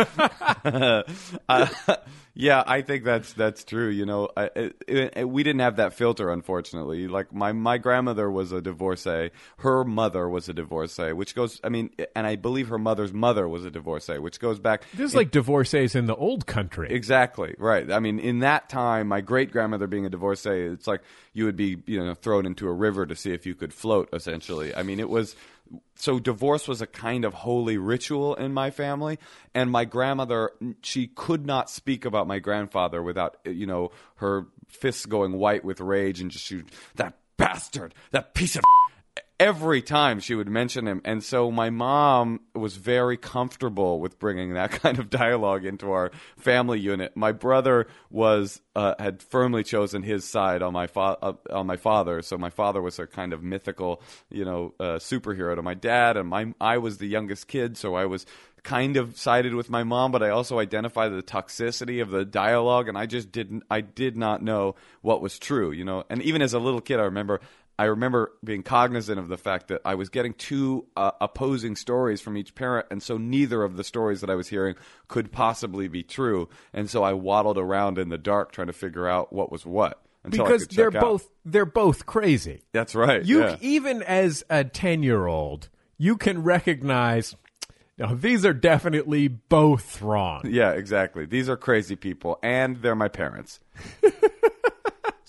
uh, 1.49 1.97
yeah 2.35 2.63
i 2.67 2.81
think 2.81 3.05
that's 3.05 3.33
that's 3.35 3.65
true 3.65 3.89
you 3.89 4.07
know 4.07 4.29
I, 4.37 4.51
it, 4.57 4.77
it, 4.89 5.29
we 5.29 5.43
didn't 5.43 5.61
have 5.61 5.77
that 5.77 5.95
filter 5.95 6.31
unfortunately 6.31 7.09
like 7.09 7.33
my 7.33 7.53
my 7.53 7.79
grandmother 7.79 8.31
was 8.31 8.53
a 8.53 8.61
divorcee 8.61 9.31
her 9.59 9.85
mother 9.85 10.29
was 10.29 10.49
a 10.49 10.55
divorcee 10.55 11.13
which 11.13 11.35
goes 11.35 11.61
i 11.63 11.69
mean 11.69 11.91
and 12.15 12.27
i 12.27 12.37
believe 12.37 12.69
her 12.69 12.79
mother's 12.79 13.13
mother 13.13 13.49
was 13.49 13.65
a 13.65 13.71
divorcee 13.71 14.19
which 14.19 14.41
goes 14.41 14.59
back 14.59 14.85
This 14.95 15.11
is 15.11 15.15
like 15.15 15.31
divorcees 15.31 15.95
in 15.95 16.07
the 16.07 16.17
old 16.17 16.47
country. 16.47 16.89
Exactly 16.91 17.55
right. 17.59 17.91
I 17.91 17.99
mean, 18.01 18.19
in 18.19 18.41
that 18.41 18.69
time, 18.69 19.09
my 19.09 19.21
great 19.21 19.51
grandmother 19.51 19.87
being 19.87 20.07
a 20.07 20.11
divorcee, 20.11 20.67
it's 20.67 20.87
like 20.87 21.01
you 21.33 21.45
would 21.45 21.57
be, 21.57 21.83
you 21.87 22.03
know, 22.03 22.15
thrown 22.15 22.47
into 22.47 22.69
a 22.69 22.73
river 22.73 23.07
to 23.07 23.17
see 23.17 23.33
if 23.33 23.47
you 23.47 23.55
could 23.55 23.73
float. 23.73 24.09
Essentially, 24.13 24.75
I 24.75 24.83
mean, 24.83 25.01
it 25.01 25.09
was 25.09 25.35
so 25.95 26.19
divorce 26.19 26.67
was 26.67 26.83
a 26.83 26.87
kind 26.87 27.25
of 27.25 27.35
holy 27.35 27.79
ritual 27.79 28.35
in 28.35 28.53
my 28.53 28.71
family, 28.71 29.19
and 29.55 29.71
my 29.71 29.85
grandmother, 29.85 30.51
she 30.83 31.07
could 31.07 31.47
not 31.47 31.71
speak 31.71 32.05
about 32.05 32.27
my 32.27 32.39
grandfather 32.39 33.03
without, 33.03 33.37
you 33.45 33.67
know, 33.67 33.91
her 34.17 34.47
fists 34.69 35.07
going 35.07 35.33
white 35.33 35.65
with 35.65 35.81
rage 35.81 36.21
and 36.21 36.31
just 36.31 36.45
shoot 36.45 36.69
that 36.97 37.19
bastard, 37.37 37.95
that 38.11 38.35
piece 38.35 38.57
of 38.57 38.63
every 39.43 39.83
time 39.83 40.21
she 40.21 40.37
would 40.37 40.49
mention 40.49 40.87
him. 40.87 41.01
And 41.05 41.25
so 41.25 41.51
my 41.51 41.69
mom 41.69 42.39
was 42.55 42.77
very 42.77 43.17
comfortable 43.17 43.99
with 43.99 44.21
bringing 44.21 44.55
that 44.55 44.71
kind 44.83 45.01
of 45.01 45.11
dialogue 45.11 45.65
into 45.65 45.91
our 45.91 46.13
family 46.37 46.79
unit. 46.79 47.17
My 47.17 47.33
brother 47.33 47.89
was 48.09 48.61
uh, 48.77 48.95
had 49.01 49.21
firmly 49.21 49.65
chosen 49.65 50.05
his 50.05 50.25
side 50.25 50.63
on 50.63 50.73
my 50.73 50.87
fa- 50.87 51.19
uh, 51.21 51.33
on 51.51 51.67
my 51.67 51.77
father. 51.77 52.23
So 52.23 52.39
my 52.39 52.51
father 52.51 52.81
was 52.81 53.01
a 53.01 53.07
kind 53.09 53.33
of 53.33 53.43
mythical, 53.43 54.01
you 54.31 54.45
know, 54.45 54.75
uh, 54.79 54.99
superhero 54.99 55.57
to 55.57 55.63
my 55.63 55.75
dad, 55.75 56.17
and 56.17 56.29
my 56.29 56.55
I 56.61 56.79
was 56.79 56.99
the 56.99 57.09
youngest 57.09 57.49
kid, 57.49 57.77
so 57.77 57.97
I 57.97 58.07
was 58.07 58.25
kind 58.63 58.97
of 58.97 59.19
sided 59.19 59.55
with 59.55 59.69
my 59.69 59.83
mom, 59.83 60.13
but 60.13 60.23
I 60.23 60.29
also 60.29 60.61
identified 60.61 61.13
the 61.13 61.23
toxicity 61.23 62.01
of 62.01 62.11
the 62.11 62.25
dialogue, 62.25 62.89
and 62.89 62.97
I 62.97 63.07
just 63.07 63.33
didn't. 63.33 63.65
I 63.71 63.81
did 63.81 64.17
not 64.17 64.43
know 64.43 64.77
what 65.01 65.21
was 65.21 65.39
true, 65.39 65.73
you 65.73 65.85
know. 65.85 66.05
And 66.09 66.23
even 66.23 66.43
as 66.43 66.55
a 66.55 66.59
little 66.61 66.81
kid, 66.81 67.01
I 67.01 67.05
remember. 67.05 67.41
I 67.79 67.85
remember 67.85 68.33
being 68.45 68.63
cognizant 68.63 69.19
of 69.19 69.29
the 69.29 69.37
fact 69.37 69.69
that 69.69 69.81
I 69.85 69.95
was 69.95 70.09
getting 70.09 70.35
two 70.35 70.87
uh, 70.97 71.13
opposing 71.21 71.75
stories 71.77 72.21
from 72.21 72.37
each 72.37 72.55
parent, 72.55 72.87
and 72.91 73.03
so 73.03 73.17
neither 73.17 73.63
of 73.63 73.77
the 73.77 73.85
stories 73.85 74.21
that 74.21 74.31
I 74.31 74.35
was 74.35 74.49
hearing 74.49 74.77
could 75.09 75.33
possibly 75.33 75.89
be 75.89 76.03
true. 76.03 76.49
And 76.73 76.89
so 76.89 77.03
I 77.03 77.13
waddled 77.15 77.59
around 77.59 77.99
in 77.99 78.09
the 78.09 78.19
dark 78.19 78.53
trying 78.53 78.69
to 78.69 78.73
figure 78.73 79.09
out 79.09 79.33
what 79.33 79.51
was 79.51 79.65
what. 79.67 80.01
Until 80.25 80.45
I 80.45 80.49
because 80.49 80.69
they're 80.69 80.97
out. 80.97 81.01
both 81.01 81.29
they're 81.45 81.65
both 81.67 82.07
crazy. 82.07 82.63
That's 82.73 82.95
right. 82.95 83.25
You 83.25 83.41
yeah. 83.41 83.57
even 83.61 84.03
as 84.03 84.45
a 84.49 84.63
10-year-old, 84.63 85.69
you 85.99 86.17
can 86.17 86.45
recognize 86.45 87.35
now, 87.99 88.15
these 88.15 88.47
are 88.47 88.55
definitely 88.55 89.29
both 89.29 90.01
wrong. 90.01 90.43
Yeah, 90.45 90.73
exactly. 90.73 91.27
These 91.27 91.49
are 91.49 91.57
crazy 91.57 91.95
people, 91.95 92.39
and 92.43 92.81
they're 92.81 92.95
my 92.95 93.09
parents. 93.09 93.61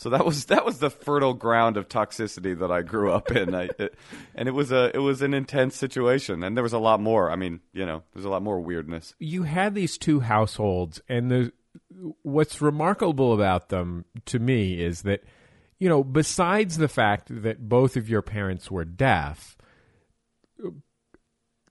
so 0.04 0.10
that 0.10 0.26
was 0.26 0.46
that 0.46 0.66
was 0.66 0.80
the 0.80 0.90
fertile 0.90 1.34
ground 1.34 1.78
of 1.78 1.88
toxicity 1.88 2.60
that 2.60 2.70
I 2.70 2.82
grew 2.82 3.14
up 3.14 3.32
in, 3.32 3.56
I, 3.56 3.70
it, 3.80 3.96
and 4.36 4.50
it 4.50 4.52
was 4.52 4.70
a 4.70 4.94
it 4.94 5.00
was 5.00 5.22
an 5.22 5.34
intense 5.34 5.78
situation, 5.78 6.44
and 6.44 6.58
there 6.58 6.64
was 6.64 6.74
a 6.74 6.80
lot 6.80 7.00
more. 7.00 7.32
I 7.32 7.38
mean, 7.38 7.62
you 7.72 7.86
know, 7.86 8.04
there's 8.12 8.26
a 8.26 8.30
lot 8.30 8.44
more 8.44 8.60
weirdness. 8.60 9.16
You 9.18 9.44
had 9.44 9.76
these 9.76 9.98
two 9.98 10.20
households 10.20 11.00
and 11.08 11.32
the 11.32 11.54
what's 12.22 12.62
remarkable 12.62 13.34
about 13.34 13.70
them 13.70 14.04
to 14.26 14.40
me 14.40 14.82
is 14.82 15.04
that 15.04 15.24
you 15.80 15.88
know, 15.88 16.04
besides 16.04 16.78
the 16.78 16.90
fact 16.90 17.30
that 17.44 17.70
both 17.70 17.96
of 17.96 18.10
your 18.10 18.22
parents 18.22 18.70
were 18.70 18.86
deaf, 18.86 19.58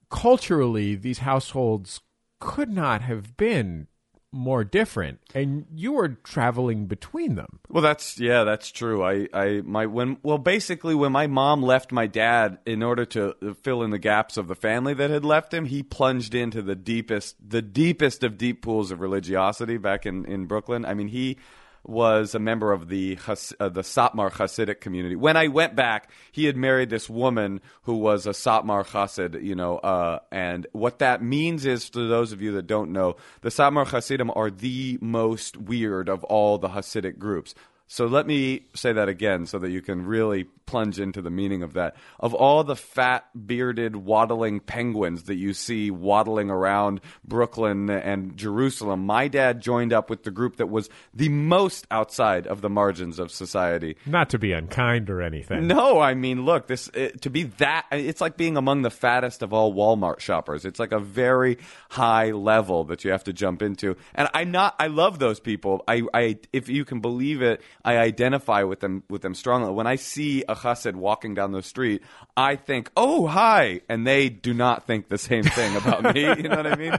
culturally 0.09 0.95
these 0.95 1.19
households 1.19 2.01
could 2.39 2.69
not 2.69 3.03
have 3.03 3.37
been 3.37 3.87
more 4.33 4.63
different, 4.63 5.19
and 5.33 5.65
you 5.73 5.93
were 5.93 6.09
traveling 6.09 6.87
between 6.87 7.35
them. 7.35 7.59
Well, 7.69 7.83
that's 7.83 8.19
yeah, 8.19 8.43
that's 8.43 8.71
true. 8.71 9.03
I, 9.03 9.27
I 9.33 9.61
my 9.63 9.85
when 9.85 10.17
well, 10.23 10.39
basically, 10.39 10.95
when 10.95 11.11
my 11.11 11.27
mom 11.27 11.61
left 11.61 11.91
my 11.91 12.07
dad 12.07 12.57
in 12.65 12.81
order 12.81 13.05
to 13.05 13.55
fill 13.61 13.83
in 13.83 13.91
the 13.91 13.99
gaps 13.99 14.35
of 14.35 14.47
the 14.47 14.55
family 14.55 14.93
that 14.95 15.09
had 15.09 15.23
left 15.23 15.53
him, 15.53 15.65
he 15.65 15.83
plunged 15.83 16.33
into 16.33 16.61
the 16.61 16.75
deepest, 16.75 17.35
the 17.47 17.61
deepest 17.61 18.23
of 18.23 18.37
deep 18.37 18.63
pools 18.63 18.91
of 18.91 18.99
religiosity 18.99 19.77
back 19.77 20.05
in 20.05 20.25
in 20.25 20.45
Brooklyn. 20.47 20.83
I 20.83 20.95
mean, 20.95 21.09
he 21.09 21.37
was 21.85 22.33
a 22.33 22.39
member 22.39 22.71
of 22.71 22.87
the 22.87 23.15
Has- 23.15 23.53
uh, 23.59 23.69
the 23.69 23.81
Satmar 23.81 24.31
Hasidic 24.31 24.79
community. 24.79 25.15
When 25.15 25.35
I 25.35 25.47
went 25.47 25.75
back, 25.75 26.09
he 26.31 26.45
had 26.45 26.55
married 26.55 26.89
this 26.89 27.09
woman 27.09 27.61
who 27.83 27.97
was 27.97 28.25
a 28.25 28.31
Satmar 28.31 28.85
Hasid, 28.85 29.43
you 29.43 29.55
know, 29.55 29.77
uh, 29.79 30.19
and 30.31 30.65
what 30.71 30.99
that 30.99 31.21
means 31.21 31.65
is, 31.65 31.87
for 31.89 32.05
those 32.05 32.31
of 32.31 32.41
you 32.41 32.53
that 32.53 32.67
don't 32.67 32.91
know, 32.91 33.15
the 33.41 33.49
Satmar 33.49 33.87
Hasidim 33.87 34.31
are 34.35 34.49
the 34.49 34.97
most 35.01 35.57
weird 35.57 36.07
of 36.09 36.23
all 36.23 36.57
the 36.57 36.69
Hasidic 36.69 37.17
groups. 37.17 37.53
So 37.87 38.07
let 38.07 38.25
me 38.25 38.65
say 38.73 38.93
that 38.93 39.09
again 39.09 39.45
so 39.45 39.59
that 39.59 39.69
you 39.69 39.81
can 39.81 40.05
really 40.05 40.45
plunge 40.65 40.99
into 40.99 41.21
the 41.21 41.29
meaning 41.29 41.61
of 41.61 41.73
that. 41.73 41.95
Of 42.19 42.33
all 42.33 42.63
the 42.63 42.75
fat, 42.75 43.25
bearded, 43.45 43.95
waddling 43.95 44.59
penguins 44.59 45.23
that 45.23 45.35
you 45.35 45.53
see 45.53 45.91
waddling 45.91 46.49
around 46.49 47.01
Brooklyn 47.23 47.89
and 47.89 48.35
Jerusalem, 48.37 49.05
my 49.05 49.27
dad 49.27 49.61
joined 49.61 49.93
up 49.93 50.09
with 50.09 50.23
the 50.23 50.31
group 50.31 50.57
that 50.57 50.69
was 50.69 50.89
the 51.13 51.29
most 51.29 51.85
outside 51.91 52.47
of 52.47 52.61
the 52.61 52.69
margins 52.69 53.19
of 53.19 53.31
society. 53.31 53.97
Not 54.05 54.29
to 54.31 54.39
be 54.39 54.53
unkind 54.53 55.09
or 55.09 55.21
anything. 55.21 55.67
No, 55.67 55.99
I 55.99 56.13
mean, 56.13 56.45
look, 56.45 56.67
this 56.67 56.89
it, 56.93 57.21
to 57.21 57.29
be 57.29 57.43
that 57.43 57.85
it's 57.91 58.21
like 58.21 58.37
being 58.37 58.57
among 58.57 58.81
the 58.81 58.89
fattest 58.89 59.43
of 59.43 59.53
all 59.53 59.73
Walmart 59.73 60.19
shoppers. 60.19 60.65
It's 60.65 60.79
like 60.79 60.91
a 60.91 60.99
very 60.99 61.57
high 61.89 62.31
level 62.31 62.85
that 62.85 63.03
you 63.03 63.11
have 63.11 63.25
to 63.25 63.33
jump 63.33 63.61
into. 63.61 63.97
And 64.15 64.29
I'm 64.33 64.51
not 64.51 64.75
I 64.79 64.87
love 64.87 65.19
those 65.19 65.39
people. 65.39 65.83
I 65.87 66.03
I 66.13 66.39
if 66.51 66.69
you 66.69 66.85
can 66.85 66.99
believe 66.99 67.41
it, 67.41 67.61
I 67.85 67.97
identify 67.97 68.63
with 68.63 68.79
them 68.79 69.03
with 69.09 69.21
them 69.21 69.35
strongly. 69.35 69.71
When 69.71 69.87
I 69.87 69.95
see 69.95 70.43
a 70.47 70.55
chassid 70.55 70.95
walking 70.95 71.33
down 71.33 71.51
the 71.51 71.61
street, 71.61 72.01
I 72.37 72.55
think, 72.55 72.89
"Oh, 72.95 73.27
hi." 73.27 73.81
And 73.89 74.07
they 74.07 74.29
do 74.29 74.53
not 74.53 74.87
think 74.87 75.09
the 75.09 75.17
same 75.17 75.43
thing 75.43 75.75
about 75.75 76.13
me, 76.15 76.21
you 76.37 76.49
know 76.49 76.57
what 76.57 76.67
I 76.67 76.75
mean? 76.75 76.97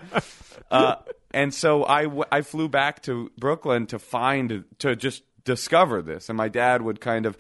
Uh, 0.71 0.97
and 1.33 1.53
so 1.55 1.85
I, 1.85 2.05
w- 2.05 2.25
I 2.31 2.43
flew 2.43 2.69
back 2.69 3.03
to 3.03 3.31
Brooklyn 3.39 3.87
to 3.89 3.99
find 3.99 4.65
to 4.79 4.97
just 4.97 5.23
discover 5.45 6.03
this, 6.03 6.29
and 6.29 6.37
my 6.37 6.49
dad 6.49 6.83
would 6.83 7.01
kind 7.01 7.27
of. 7.27 7.37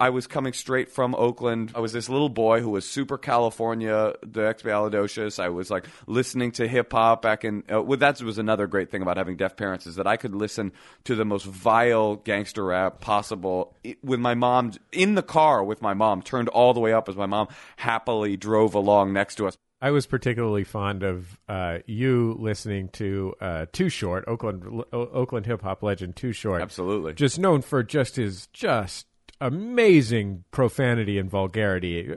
I 0.00 0.10
was 0.10 0.26
coming 0.26 0.52
straight 0.52 0.90
from 0.90 1.14
Oakland. 1.14 1.72
I 1.74 1.80
was 1.80 1.92
this 1.92 2.08
little 2.08 2.28
boy 2.28 2.60
who 2.60 2.70
was 2.70 2.88
super 2.88 3.18
California, 3.18 4.14
the 4.22 4.42
Expialidocious. 4.42 5.38
I 5.42 5.48
was 5.48 5.70
like 5.70 5.86
listening 6.06 6.52
to 6.52 6.68
hip 6.68 6.92
hop 6.92 7.22
back 7.22 7.44
in. 7.44 7.64
Uh, 7.72 7.82
well, 7.82 7.98
that 7.98 8.20
was 8.22 8.38
another 8.38 8.66
great 8.66 8.90
thing 8.90 9.02
about 9.02 9.16
having 9.16 9.36
deaf 9.36 9.56
parents 9.56 9.86
is 9.86 9.96
that 9.96 10.06
I 10.06 10.16
could 10.16 10.34
listen 10.34 10.72
to 11.04 11.14
the 11.14 11.24
most 11.24 11.44
vile 11.44 12.16
gangster 12.16 12.64
rap 12.64 13.00
possible 13.00 13.76
with 14.02 14.20
my 14.20 14.34
mom 14.34 14.72
in 14.92 15.14
the 15.14 15.22
car 15.22 15.64
with 15.64 15.82
my 15.82 15.94
mom, 15.94 16.22
turned 16.22 16.48
all 16.48 16.74
the 16.74 16.80
way 16.80 16.92
up 16.92 17.08
as 17.08 17.16
my 17.16 17.26
mom 17.26 17.48
happily 17.76 18.36
drove 18.36 18.74
along 18.74 19.12
next 19.12 19.36
to 19.36 19.46
us. 19.46 19.56
I 19.80 19.90
was 19.90 20.06
particularly 20.06 20.64
fond 20.64 21.02
of 21.02 21.38
uh, 21.46 21.80
you 21.86 22.36
listening 22.38 22.88
to 22.94 23.34
uh, 23.38 23.66
Too 23.70 23.90
Short, 23.90 24.24
Oakland 24.26 24.84
Oakland 24.92 25.44
hip 25.44 25.60
hop 25.60 25.82
legend 25.82 26.16
Too 26.16 26.32
Short. 26.32 26.62
Absolutely. 26.62 27.12
just 27.12 27.38
known 27.38 27.60
for 27.60 27.82
just 27.82 28.16
his 28.16 28.46
just 28.46 29.06
amazing 29.44 30.42
profanity 30.50 31.18
and 31.18 31.30
vulgarity. 31.30 32.16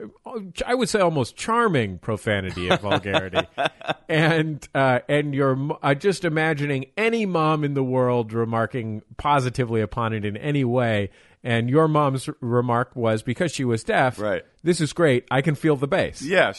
I 0.66 0.74
would 0.74 0.88
say 0.88 1.00
almost 1.00 1.36
charming 1.36 1.98
profanity 1.98 2.68
and 2.70 2.80
vulgarity. 2.80 3.46
and 4.08 4.66
uh, 4.74 5.00
and 5.10 5.34
your 5.34 5.54
mo- 5.54 5.78
uh, 5.82 5.94
just 5.94 6.24
imagining 6.24 6.86
any 6.96 7.26
mom 7.26 7.64
in 7.64 7.74
the 7.74 7.84
world 7.84 8.32
remarking 8.32 9.02
positively 9.18 9.82
upon 9.82 10.14
it 10.14 10.24
in 10.24 10.38
any 10.38 10.64
way. 10.64 11.10
And 11.44 11.70
your 11.70 11.88
mom's 11.88 12.28
remark 12.40 12.96
was 12.96 13.22
because 13.22 13.52
she 13.52 13.64
was 13.64 13.84
deaf. 13.84 14.18
Right. 14.18 14.42
This 14.64 14.80
is 14.80 14.92
great. 14.92 15.24
I 15.30 15.40
can 15.40 15.54
feel 15.54 15.76
the 15.76 15.86
bass. 15.86 16.20
Yeah, 16.20 16.52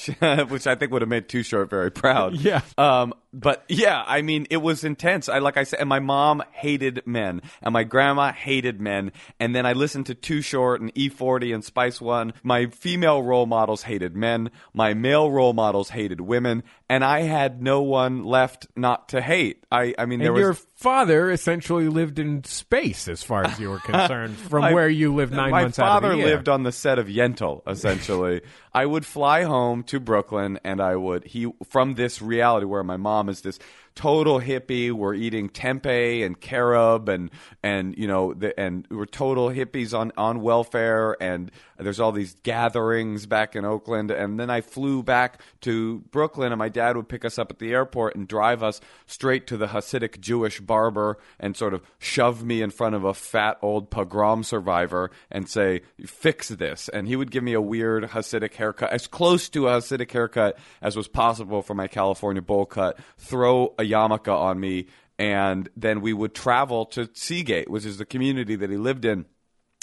which 0.46 0.66
I 0.68 0.76
think 0.76 0.92
would 0.94 1.02
have 1.02 1.10
made 1.10 1.28
Too 1.28 1.44
Short 1.44 1.70
very 1.70 1.92
proud. 1.92 2.34
Yeah. 2.40 2.62
Um, 2.78 3.14
but 3.32 3.64
yeah, 3.68 4.04
I 4.08 4.22
mean, 4.24 4.48
it 4.50 4.58
was 4.58 4.84
intense. 4.84 5.30
I 5.30 5.38
like 5.40 5.58
I 5.58 5.64
said, 5.64 5.82
and 5.82 5.90
my 5.90 6.00
mom 6.00 6.42
hated 6.52 7.04
men, 7.06 7.42
and 7.62 7.74
my 7.74 7.84
grandma 7.84 8.32
hated 8.32 8.80
men, 8.82 9.12
and 9.40 9.54
then 9.54 9.66
I 9.68 9.74
listened 9.74 10.08
to 10.08 10.16
Too 10.16 10.42
Short 10.42 10.82
and 10.82 10.92
E40 10.96 11.54
and 11.54 11.64
Spice 11.64 12.02
One. 12.02 12.34
My 12.42 12.68
female 12.68 13.22
role 13.22 13.46
models 13.46 13.84
hated 13.84 14.16
men. 14.16 14.50
My 14.74 14.94
male 14.96 15.30
role 15.30 15.54
models 15.54 15.90
hated 15.90 16.22
women, 16.22 16.64
and 16.90 17.04
I 17.04 17.22
had 17.22 17.62
no 17.62 17.82
one 17.84 18.24
left 18.24 18.66
not 18.76 19.10
to 19.10 19.22
hate. 19.22 19.64
I, 19.72 19.94
I 20.00 20.06
mean, 20.06 20.20
there 20.20 20.30
And 20.30 20.36
was 20.36 20.42
your 20.42 20.54
father 20.54 21.30
essentially 21.30 21.88
lived 21.90 22.18
in 22.18 22.44
space, 22.46 23.08
as 23.08 23.22
far 23.22 23.44
as 23.46 23.60
you 23.60 23.70
were 23.70 23.80
concerned, 23.84 24.38
from 24.38 24.69
My- 24.70 24.74
where 24.74 24.90
you 24.90 25.14
lived 25.14 25.34
nine 25.34 25.52
my 25.52 25.62
months 25.64 25.78
father 25.78 26.10
the 26.10 26.18
year. 26.18 26.26
lived 26.26 26.50
on 26.50 26.64
the 26.64 26.72
set 26.72 26.98
of 27.00 27.08
Yentl. 27.08 27.62
Essentially, 27.68 28.42
I 28.74 28.86
would 28.86 29.06
fly 29.06 29.44
home 29.44 29.84
to 29.84 30.00
Brooklyn, 30.00 30.60
and 30.64 30.82
I 30.82 30.96
would 30.96 31.26
he 31.26 31.52
from 31.68 31.96
this 31.96 32.22
reality 32.22 32.66
where 32.66 32.84
my 32.84 32.98
mom 32.98 33.30
is 33.30 33.42
this 33.42 33.60
total 34.00 34.40
hippie. 34.40 34.94
We're 34.94 35.14
eating 35.14 35.50
tempeh 35.50 36.26
and 36.26 36.40
carob, 36.40 37.10
and 37.10 37.30
and 37.62 37.98
you 37.98 38.08
know, 38.08 38.34
the, 38.34 38.58
and 38.58 38.88
we're 38.90 39.06
total 39.06 39.50
hippies 39.50 39.98
on 39.98 40.14
on 40.16 40.40
welfare. 40.40 41.18
And 41.22 41.52
there's 41.78 42.00
all 42.00 42.14
these 42.14 42.34
gatherings 42.44 43.26
back 43.26 43.58
in 43.58 43.66
Oakland, 43.66 44.10
and 44.10 44.40
then 44.40 44.50
I 44.50 44.62
flew 44.62 45.04
back 45.04 45.42
to 45.62 46.00
Brooklyn, 46.12 46.54
and 46.54 46.60
my 46.60 46.70
dad 46.70 46.96
would 46.96 47.10
pick 47.10 47.26
us 47.26 47.38
up 47.38 47.52
at 47.52 47.60
the 47.60 47.74
airport 47.74 48.16
and 48.16 48.26
drive 48.26 48.64
us 48.64 48.80
straight 49.06 49.48
to 49.48 49.58
the 49.58 49.68
Hasidic 49.68 50.22
Jewish 50.22 50.62
barber, 50.62 51.18
and 51.38 51.58
sort 51.58 51.74
of 51.74 51.82
shove 51.98 52.42
me 52.42 52.62
in 52.62 52.70
front 52.70 52.96
of 52.96 53.04
a 53.04 53.14
fat 53.14 53.58
old 53.62 53.90
pogrom 53.90 54.44
survivor 54.44 55.12
and 55.30 55.50
say, 55.50 55.82
"Fix 56.06 56.48
this." 56.48 56.88
And 56.88 57.06
he 57.06 57.18
would 57.18 57.32
give 57.32 57.44
me 57.44 57.52
a 57.52 57.60
weird 57.62 58.06
Hasidic 58.06 58.54
haircut, 58.54 58.94
as 58.94 59.08
close 59.08 59.50
to 59.50 59.68
a 59.68 59.72
Hasidic 59.72 60.12
haircut 60.12 60.58
as 60.82 60.96
was 60.96 61.10
possible 61.10 61.62
for 61.62 61.74
my 61.74 61.88
California 61.88 62.42
bowl 62.42 62.66
cut. 62.66 62.98
Throw 63.18 63.74
a 63.78 63.89
yarmulke 63.90 64.34
on 64.34 64.60
me, 64.60 64.88
and 65.18 65.70
then 65.76 66.02
we 66.02 66.14
would 66.14 66.34
travel 66.34 66.86
to 66.88 67.10
Sea 67.14 67.44
Gate, 67.44 67.70
which 67.70 67.86
is 67.86 67.98
the 67.98 68.06
community 68.06 68.56
that 68.56 68.70
he 68.70 68.78
lived 68.78 69.06
in. 69.06 69.26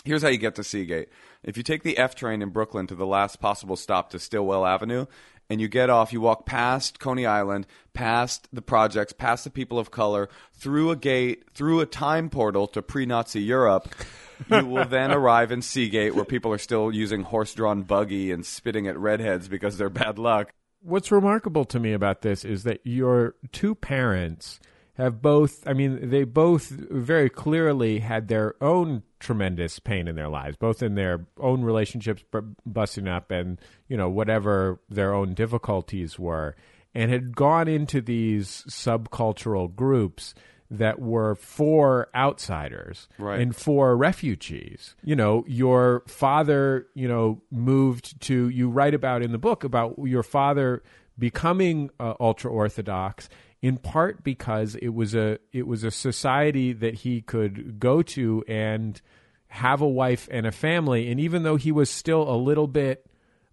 Here's 0.04 0.22
how 0.22 0.28
you 0.28 0.38
get 0.38 0.54
to 0.54 0.64
Sea 0.64 0.86
Gate. 0.86 1.08
If 1.42 1.56
you 1.56 1.62
take 1.62 1.82
the 1.82 1.98
F 1.98 2.14
train 2.14 2.40
in 2.40 2.50
Brooklyn 2.50 2.86
to 2.86 2.94
the 2.94 3.06
last 3.06 3.40
possible 3.40 3.76
stop 3.76 4.10
to 4.10 4.18
Stillwell 4.18 4.64
Avenue, 4.64 5.06
and 5.48 5.60
you 5.60 5.68
get 5.68 5.90
off, 5.90 6.12
you 6.12 6.20
walk 6.20 6.46
past 6.46 6.98
Coney 6.98 7.26
Island, 7.26 7.66
past 7.92 8.48
the 8.52 8.62
projects, 8.62 9.12
past 9.12 9.44
the 9.44 9.50
people 9.50 9.78
of 9.78 9.90
color, 9.90 10.28
through 10.54 10.90
a 10.90 10.96
gate, 10.96 11.44
through 11.54 11.80
a 11.80 11.86
time 11.86 12.30
portal 12.30 12.66
to 12.68 12.82
pre 12.82 13.06
Nazi 13.06 13.42
Europe. 13.42 13.88
you 14.50 14.66
will 14.66 14.84
then 14.88 15.12
arrive 15.12 15.52
in 15.52 15.62
Sea 15.62 15.88
Gate, 15.88 16.14
where 16.14 16.24
people 16.24 16.52
are 16.52 16.58
still 16.58 16.92
using 16.92 17.22
horse 17.22 17.54
drawn 17.54 17.82
buggy 17.82 18.32
and 18.32 18.44
spitting 18.44 18.86
at 18.88 18.98
redheads 18.98 19.48
because 19.48 19.78
they're 19.78 19.90
bad 19.90 20.18
luck. 20.18 20.52
What's 20.80 21.10
remarkable 21.10 21.64
to 21.66 21.80
me 21.80 21.92
about 21.92 22.22
this 22.22 22.44
is 22.44 22.62
that 22.64 22.80
your 22.84 23.34
two 23.52 23.74
parents 23.74 24.60
have 24.96 25.20
both, 25.20 25.66
I 25.66 25.74
mean, 25.74 26.10
they 26.10 26.24
both 26.24 26.68
very 26.68 27.28
clearly 27.28 27.98
had 27.98 28.28
their 28.28 28.54
own 28.62 29.02
tremendous 29.20 29.78
pain 29.78 30.08
in 30.08 30.16
their 30.16 30.28
lives, 30.28 30.56
both 30.56 30.82
in 30.82 30.94
their 30.94 31.26
own 31.38 31.62
relationships 31.62 32.24
bu- 32.30 32.54
busting 32.64 33.06
up 33.06 33.30
and, 33.30 33.60
you 33.88 33.96
know, 33.96 34.08
whatever 34.08 34.80
their 34.88 35.12
own 35.12 35.34
difficulties 35.34 36.18
were, 36.18 36.56
and 36.94 37.10
had 37.10 37.36
gone 37.36 37.68
into 37.68 38.00
these 38.00 38.64
subcultural 38.68 39.74
groups 39.74 40.34
that 40.70 40.98
were 41.00 41.34
for 41.36 42.08
outsiders 42.14 43.08
Right. 43.18 43.40
and 43.40 43.54
for 43.54 43.96
refugees. 43.96 44.96
You 45.04 45.16
know, 45.16 45.44
your 45.46 46.02
father, 46.06 46.86
you 46.94 47.06
know, 47.08 47.40
moved 47.50 48.20
to, 48.22 48.48
you 48.48 48.68
write 48.68 48.94
about 48.94 49.22
in 49.22 49.32
the 49.32 49.38
book 49.38 49.64
about 49.64 49.94
your 50.02 50.22
father 50.22 50.82
becoming 51.18 51.90
uh, 52.00 52.14
ultra 52.20 52.50
orthodox 52.50 53.28
in 53.62 53.78
part 53.78 54.22
because 54.22 54.74
it 54.76 54.90
was 54.90 55.14
a 55.14 55.38
it 55.50 55.66
was 55.66 55.82
a 55.82 55.90
society 55.90 56.74
that 56.74 56.92
he 56.94 57.22
could 57.22 57.80
go 57.80 58.02
to 58.02 58.44
and 58.46 59.00
have 59.48 59.80
a 59.80 59.88
wife 59.88 60.28
and 60.30 60.46
a 60.46 60.52
family 60.52 61.10
and 61.10 61.18
even 61.18 61.42
though 61.42 61.56
he 61.56 61.72
was 61.72 61.88
still 61.88 62.28
a 62.28 62.36
little 62.36 62.66
bit 62.66 63.06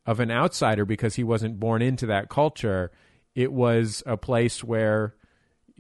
of 0.06 0.20
an 0.20 0.30
outsider 0.30 0.84
because 0.84 1.16
he 1.16 1.24
wasn't 1.24 1.58
born 1.58 1.82
into 1.82 2.06
that 2.06 2.28
culture 2.28 2.92
it 3.34 3.54
was 3.54 4.04
a 4.06 4.18
place 4.18 4.62
where 4.62 5.16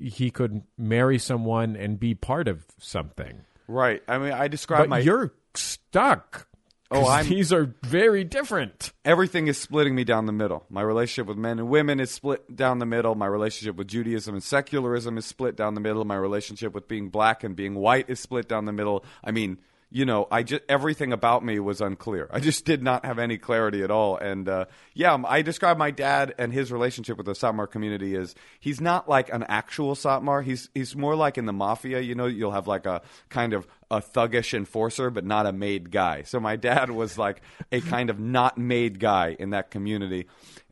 he 0.03 0.29
could 0.31 0.61
marry 0.77 1.17
someone 1.17 1.75
and 1.75 1.99
be 1.99 2.13
part 2.13 2.47
of 2.47 2.65
something 2.79 3.41
Right. 3.67 4.03
I 4.07 4.17
mean, 4.17 4.33
I 4.33 4.47
describe 4.49 4.81
but 4.83 4.89
my. 4.89 4.99
you're 4.99 5.33
stuck 5.55 6.47
Oh, 6.91 7.07
I'm- 7.07 7.27
these 7.27 7.51
are 7.51 7.73
very 7.81 8.23
different 8.23 8.91
everything 9.03 9.47
is 9.47 9.57
splitting 9.57 9.95
me 9.95 10.03
down 10.03 10.27
the 10.27 10.31
middle. 10.31 10.63
My 10.69 10.81
relationship 10.83 11.27
with 11.27 11.37
men 11.37 11.57
and 11.57 11.67
women 11.67 11.99
is 11.99 12.11
split 12.11 12.55
down 12.55 12.77
the 12.77 12.85
middle. 12.85 13.15
My 13.15 13.25
relationship 13.25 13.75
with 13.77 13.87
Judaism 13.87 14.35
and 14.35 14.43
secularism 14.43 15.17
is 15.17 15.25
split 15.25 15.55
down 15.55 15.73
the 15.73 15.81
middle. 15.81 16.05
My 16.05 16.15
relationship 16.17 16.71
with 16.73 16.87
being 16.87 17.09
black 17.09 17.43
and 17.43 17.55
being 17.55 17.73
white 17.75 18.09
is 18.09 18.19
split 18.19 18.47
down 18.47 18.65
the 18.65 18.71
middle. 18.73 19.03
I 19.23 19.31
mean, 19.31 19.57
you 19.93 20.05
know, 20.05 20.27
I 20.31 20.41
just 20.41 20.63
everything 20.67 21.13
about 21.13 21.45
me 21.45 21.59
was 21.59 21.79
unclear. 21.79 22.27
I 22.31 22.39
just 22.39 22.65
did 22.65 22.81
not 22.81 23.05
have 23.05 23.19
any 23.19 23.37
clarity 23.37 23.83
at 23.83 23.91
all. 23.91 24.17
And 24.17 24.49
uh, 24.49 24.65
yeah, 24.95 25.15
I 25.23 25.43
describe 25.43 25.77
my 25.77 25.91
dad 25.91 26.33
and 26.39 26.51
his 26.51 26.71
relationship 26.71 27.15
with 27.15 27.27
the 27.27 27.33
Satmar 27.33 27.69
community 27.69 28.15
as 28.15 28.33
he's 28.59 28.81
not 28.81 29.07
like 29.07 29.31
an 29.31 29.43
actual 29.43 29.93
Satmar. 29.93 30.43
He's 30.43 30.67
he's 30.73 30.95
more 30.95 31.15
like 31.15 31.37
in 31.37 31.45
the 31.45 31.53
mafia. 31.53 31.99
You 31.99 32.15
know, 32.15 32.25
you'll 32.25 32.53
have 32.53 32.67
like 32.67 32.87
a 32.87 33.03
kind 33.29 33.53
of 33.53 33.67
a 33.91 34.01
thuggish 34.01 34.55
enforcer, 34.55 35.11
but 35.11 35.25
not 35.25 35.45
a 35.45 35.53
made 35.53 35.91
guy. 35.91 36.23
So 36.23 36.39
my 36.39 36.55
dad 36.55 36.89
was 36.89 37.19
like 37.19 37.43
a 37.71 37.79
kind 37.79 38.09
of 38.09 38.19
not 38.19 38.57
made 38.57 38.99
guy 38.99 39.35
in 39.37 39.51
that 39.51 39.69
community 39.69 40.25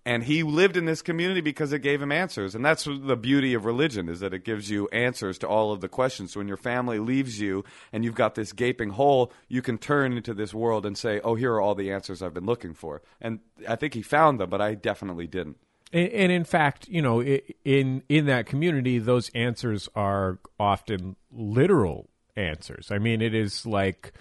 and 0.05 0.23
he 0.23 0.43
lived 0.43 0.77
in 0.77 0.85
this 0.85 1.01
community 1.01 1.41
because 1.41 1.73
it 1.73 1.79
gave 1.79 2.01
him 2.01 2.11
answers. 2.11 2.55
And 2.55 2.65
that's 2.65 2.85
the 2.85 3.15
beauty 3.15 3.53
of 3.53 3.65
religion 3.65 4.09
is 4.09 4.19
that 4.21 4.33
it 4.33 4.43
gives 4.43 4.69
you 4.69 4.87
answers 4.89 5.37
to 5.39 5.47
all 5.47 5.71
of 5.71 5.81
the 5.81 5.87
questions. 5.87 6.33
So 6.33 6.39
when 6.39 6.47
your 6.47 6.57
family 6.57 6.99
leaves 6.99 7.39
you 7.39 7.63
and 7.93 8.03
you've 8.03 8.15
got 8.15 8.35
this 8.35 8.53
gaping 8.53 8.91
hole 8.91 9.31
you 9.47 9.61
can 9.61 9.77
turn 9.77 10.13
into 10.13 10.33
this 10.33 10.53
world 10.53 10.85
and 10.85 10.97
say 10.97 11.19
oh 11.23 11.35
here 11.35 11.53
are 11.53 11.61
all 11.61 11.75
the 11.75 11.91
answers 11.91 12.21
i've 12.21 12.33
been 12.33 12.45
looking 12.45 12.73
for. 12.73 13.01
And 13.19 13.39
i 13.67 13.75
think 13.75 13.93
he 13.93 14.01
found 14.01 14.39
them 14.39 14.49
but 14.49 14.61
i 14.61 14.73
definitely 14.73 15.27
didn't. 15.27 15.57
And, 15.93 16.09
and 16.09 16.31
in 16.31 16.43
fact, 16.43 16.87
you 16.87 17.01
know, 17.01 17.21
in 17.21 18.03
in 18.07 18.25
that 18.25 18.45
community, 18.45 18.99
those 18.99 19.29
answers 19.35 19.89
are 19.95 20.39
often 20.59 21.15
literal 21.31 22.09
answers. 22.35 22.91
I 22.91 22.97
mean, 22.97 23.21
it 23.21 23.35
is 23.35 23.65
like 23.65 24.13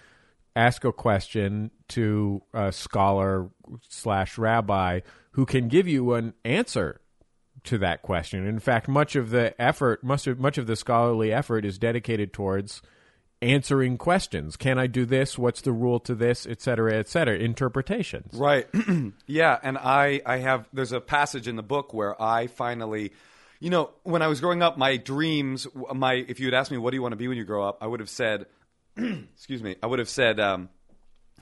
ask 0.56 0.84
a 0.84 0.92
question 0.92 1.70
to 1.88 2.42
a 2.52 2.72
scholar 2.72 3.50
slash 3.88 4.38
rabbi 4.38 5.00
who 5.32 5.46
can 5.46 5.68
give 5.68 5.86
you 5.86 6.14
an 6.14 6.34
answer 6.44 7.00
to 7.64 7.78
that 7.78 8.02
question. 8.02 8.46
In 8.46 8.58
fact, 8.58 8.88
much 8.88 9.16
of 9.16 9.30
the 9.30 9.60
effort, 9.60 10.02
much 10.02 10.26
of, 10.26 10.38
much 10.38 10.58
of 10.58 10.66
the 10.66 10.76
scholarly 10.76 11.32
effort 11.32 11.64
is 11.64 11.78
dedicated 11.78 12.32
towards 12.32 12.82
answering 13.42 13.96
questions. 13.96 14.56
Can 14.56 14.78
I 14.78 14.86
do 14.86 15.04
this? 15.04 15.38
What's 15.38 15.60
the 15.60 15.72
rule 15.72 16.00
to 16.00 16.14
this? 16.14 16.46
Et 16.46 16.60
cetera, 16.60 16.94
et 16.94 17.08
cetera. 17.08 17.36
Interpretations. 17.36 18.34
Right. 18.34 18.66
yeah. 19.26 19.58
And 19.62 19.78
I, 19.78 20.20
I 20.26 20.38
have, 20.38 20.68
there's 20.72 20.92
a 20.92 21.00
passage 21.00 21.48
in 21.48 21.56
the 21.56 21.62
book 21.62 21.94
where 21.94 22.20
I 22.20 22.48
finally, 22.48 23.12
you 23.58 23.70
know, 23.70 23.90
when 24.02 24.22
I 24.22 24.28
was 24.28 24.40
growing 24.40 24.62
up, 24.62 24.76
my 24.76 24.96
dreams, 24.96 25.66
my, 25.94 26.14
if 26.14 26.40
you 26.40 26.46
had 26.46 26.54
asked 26.54 26.70
me, 26.70 26.78
what 26.78 26.90
do 26.90 26.96
you 26.96 27.02
want 27.02 27.12
to 27.12 27.16
be 27.16 27.28
when 27.28 27.38
you 27.38 27.44
grow 27.44 27.66
up? 27.66 27.78
I 27.80 27.86
would 27.86 28.00
have 28.00 28.10
said, 28.10 28.46
excuse 29.34 29.62
me, 29.62 29.76
I 29.82 29.86
would 29.86 29.98
have 29.98 30.08
said, 30.08 30.40
um, 30.40 30.68